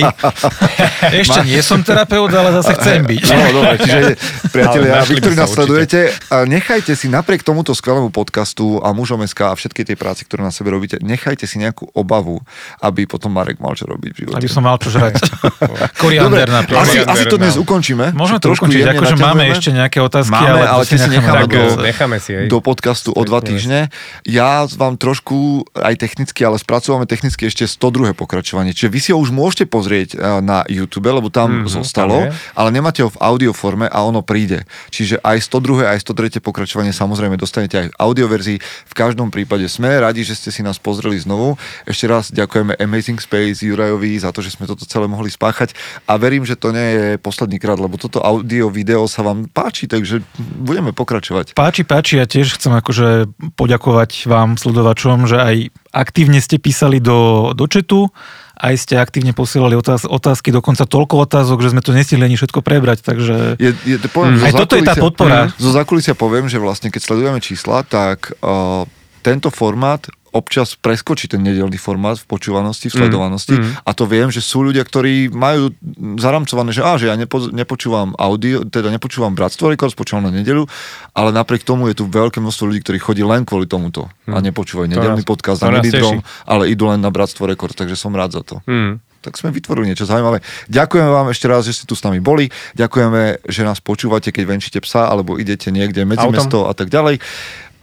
Ešte 1.21 1.43
nie 1.43 1.59
som 1.59 1.83
terapeut, 1.83 2.31
ale 2.31 2.55
zase 2.55 2.71
chcem 2.79 3.03
byť. 3.03 3.23
No 3.35 3.51
dobre, 3.51 3.75
čiže 3.83 4.15
priatelia, 4.47 5.03
vy, 5.03 5.13
ktorí 5.19 5.35
nás 5.35 5.51
sledujete, 5.51 5.99
nechajte 6.47 6.95
si 6.95 7.11
napriek 7.11 7.43
tomuto 7.43 7.75
skvelému 7.75 8.15
podcastu 8.15 8.79
a 8.79 8.95
mužom 8.95 9.19
SK 9.27 9.51
a 9.51 9.53
všetkej 9.59 9.91
tej 9.91 9.97
práci, 9.99 10.23
ktorú 10.23 10.39
na 10.39 10.55
sebe 10.55 10.71
robíte, 10.71 11.03
nechajte 11.03 11.43
si 11.43 11.59
nejakú 11.59 11.91
obavu, 11.91 12.39
aby 12.79 13.03
potom 13.03 13.35
Marek 13.35 13.59
mal 13.59 13.75
čo 13.75 13.91
robiť 13.91 14.11
v 14.15 14.17
živote. 14.23 14.39
Aby 14.39 14.49
som 14.49 14.63
mal 14.63 14.79
čo 14.79 14.87
žrať. 14.87 15.19
Koriander 16.01 16.47
napríklad. 16.47 16.79
asi, 16.79 17.03
Koriander, 17.03 17.13
asi 17.19 17.23
to 17.27 17.35
dnes 17.35 17.55
no. 17.59 17.67
ukončíme. 17.67 18.05
Môžeme 18.15 18.39
to 18.39 18.47
Trošku 18.55 18.71
ukončiť, 18.71 18.83
akože 18.87 19.15
máme 19.19 19.43
ešte 19.51 19.69
nejaké 19.75 19.99
otázky, 19.99 20.31
Máme, 20.31 20.63
ale, 20.63 20.79
ale 20.79 20.83
tie 20.87 20.97
si 20.97 21.09
necháme 21.11 21.43
Tak 21.43 21.51
do- 21.51 21.75
eh, 21.75 21.85
necháme 21.91 22.17
si, 22.23 22.31
hej. 22.31 22.47
do 22.47 22.57
podcastu 22.63 23.11
o 23.11 23.21
dva 23.27 23.43
týždne. 23.43 23.91
Ja 24.23 24.63
vám 24.79 24.95
trošku 24.95 25.67
aj 25.75 25.99
technicky, 25.99 26.39
ale 26.47 26.55
spracovame 26.55 27.03
technicky 27.03 27.51
ešte 27.51 27.67
102. 27.67 28.12
pokračovanie. 28.13 28.71
Čiže 28.71 28.89
vy 28.89 28.99
si 28.99 29.09
ho 29.11 29.17
už 29.17 29.29
môžete 29.29 29.65
pozrieť 29.65 30.09
eh, 30.13 30.39
na 30.39 30.61
YouTube, 30.65 31.05
lebo 31.05 31.27
tam 31.27 31.65
Mhm, 31.65 31.69
zostalo, 31.69 32.17
tam 32.23 32.33
je. 32.33 32.53
ale 32.55 32.69
nemáte 32.71 33.01
ho 33.01 33.09
v 33.09 33.19
audioforme 33.19 33.85
a 33.85 33.99
ono 34.01 34.21
príde. 34.21 34.63
Čiže 34.89 35.19
aj 35.19 35.37
102. 35.43 35.85
aj 35.85 35.99
103. 35.99 36.39
pokračovanie 36.39 36.89
samozrejme 36.89 37.35
dostanete 37.35 37.75
aj 37.75 37.87
v 37.89 37.97
audioverzii. 37.99 38.57
V 38.61 38.93
každom 38.93 39.29
prípade 39.29 39.65
sme 39.65 39.91
radi, 39.97 40.21
že 40.21 40.33
ste 40.33 40.49
si 40.49 40.61
nás 40.61 40.77
pozreli 40.77 41.17
znovu. 41.17 41.57
Ešte 41.83 42.05
raz 42.05 42.29
ďakujeme 42.29 42.77
Amazing 42.77 43.17
Space 43.17 43.61
Jurajovi 43.61 44.17
za 44.17 44.29
to, 44.29 44.39
že 44.39 44.53
sme 44.53 44.65
toto 44.65 44.85
celé 44.85 45.05
mohli 45.05 45.27
spáchať 45.27 45.73
a 46.05 46.15
verím, 46.15 46.45
že 46.45 46.55
to 46.55 46.69
nie 46.69 46.87
je 46.89 47.05
posledný 47.17 47.57
krát, 47.57 47.77
lebo 47.77 47.97
toto 47.97 48.19
audio, 48.19 48.69
video 48.69 49.05
sa 49.05 49.21
vám 49.21 49.45
páči, 49.47 49.85
takže 49.85 50.21
budeme 50.37 50.91
pokračovať. 50.91 51.53
Páči, 51.53 51.83
páči, 51.83 52.17
ja 52.17 52.25
tiež 52.25 52.55
chcem 52.55 52.71
akože 52.71 53.27
poďakovať 53.55 54.25
vám, 54.25 54.55
sledovačom, 54.55 55.25
že 55.25 55.37
aj 55.37 55.55
aktívne 55.93 56.41
ste 56.41 56.57
písali 56.57 56.97
do, 56.97 57.53
do 57.53 57.69
četu, 57.69 58.09
aj 58.57 58.75
ste 58.81 58.93
aktívne 58.97 59.31
posielali 59.31 59.77
otáz, 59.77 60.09
otázky, 60.09 60.49
dokonca 60.49 60.89
toľko 60.89 61.29
otázok, 61.29 61.61
že 61.61 61.71
sme 61.73 61.81
to 61.85 61.93
nestihli 61.93 62.25
ani 62.25 62.37
všetko 62.37 62.65
prebrať, 62.65 63.05
takže 63.05 63.61
Je, 63.61 63.71
je, 63.85 63.97
poviem, 64.09 64.41
zo 64.41 64.45
aj 64.49 64.51
toto 64.57 64.73
je 64.73 64.83
tá 64.83 64.97
podpora. 64.97 65.53
Zo 65.55 65.71
zákulisia 65.73 66.17
poviem, 66.17 66.49
že 66.49 66.57
vlastne 66.57 66.89
keď 66.89 67.01
sledujeme 67.05 67.39
čísla, 67.39 67.85
tak 67.85 68.33
uh, 68.41 68.89
tento 69.21 69.53
formát 69.53 70.05
občas 70.33 70.73
preskočí 70.73 71.25
ten 71.27 71.39
nedelný 71.39 71.77
formát 71.77 72.17
v 72.17 72.25
počúvanosti, 72.27 72.89
v 72.89 72.97
sledovanosti 72.99 73.53
Mm. 73.53 73.79
a 73.79 73.91
to 73.91 74.03
viem, 74.03 74.27
že 74.27 74.41
sú 74.41 74.61
ľudia, 74.61 74.81
ktorí 74.81 75.29
majú 75.29 75.69
zaramcované, 76.17 76.69
že, 76.69 76.81
á, 76.81 76.97
že 76.97 77.05
ja 77.05 77.15
nepo, 77.15 77.47
nepočúvam 77.47 78.17
audio, 78.17 78.61
teda 78.63 78.89
nepočúvam 78.89 79.31
Bratstvo 79.31 79.69
Records, 79.69 79.93
počúvam 79.93 80.25
na 80.25 80.33
nedelu, 80.33 80.65
ale 81.11 81.29
napriek 81.29 81.61
tomu 81.61 81.87
je 81.87 81.95
tu 81.95 82.03
veľké 82.03 82.37
množstvo 82.37 82.65
ľudí, 82.65 82.81
ktorí 82.81 82.97
chodí 82.97 83.21
len 83.21 83.43
kvôli 83.43 83.65
tomuto 83.65 84.09
a 84.25 84.37
nepočúvajú 84.39 84.89
nedelný 84.89 85.21
nás- 85.21 85.29
podcast 85.29 85.61
na 85.61 85.69
Medidrom, 85.71 86.19
ale 86.43 86.67
idú 86.67 86.89
len 86.89 86.97
na 86.97 87.07
Bratstvo 87.07 87.45
Records, 87.45 87.73
takže 87.73 87.93
som 87.93 88.11
rád 88.11 88.33
za 88.33 88.41
to 88.41 88.57
Mm. 88.65 88.97
tak 89.19 89.37
sme 89.37 89.49
vytvorili 89.49 89.87
niečo 89.87 90.03
zaujímavé. 90.03 90.43
Ďakujeme 90.67 91.07
vám 91.07 91.31
ešte 91.31 91.47
raz, 91.47 91.63
že 91.63 91.71
ste 91.73 91.85
tu 91.85 91.93
s 91.93 92.03
nami 92.03 92.19
boli. 92.19 92.51
Ďakujeme, 92.75 93.45
že 93.45 93.63
nás 93.63 93.79
počúvate, 93.79 94.29
keď 94.29 94.43
venčíte 94.45 94.79
psa 94.79 95.07
alebo 95.07 95.39
idete 95.39 95.69
niekde 95.69 96.03
medzi 96.03 96.19
Autom. 96.21 96.35
mesto 96.35 96.59
a 96.67 96.73
tak 96.73 96.89
ďalej. 96.89 97.23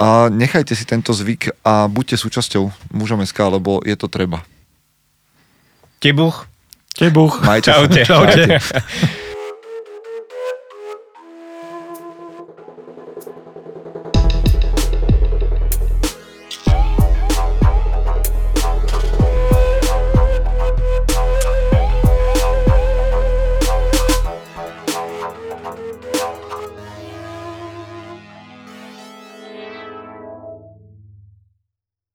A 0.00 0.32
nechajte 0.32 0.72
si 0.72 0.88
tento 0.88 1.12
zvyk 1.12 1.60
a 1.60 1.84
buďte 1.84 2.16
súčasťou 2.16 2.72
mužom 2.96 3.20
SK, 3.20 3.60
lebo 3.60 3.84
je 3.84 3.92
to 4.00 4.08
treba. 4.08 4.40
Tebuch. 6.00 6.48
Tebuch. 6.96 7.44
Majte 7.44 7.68
sa. 7.68 7.84
Čaute. 7.84 8.00
Čaute. 8.08 8.44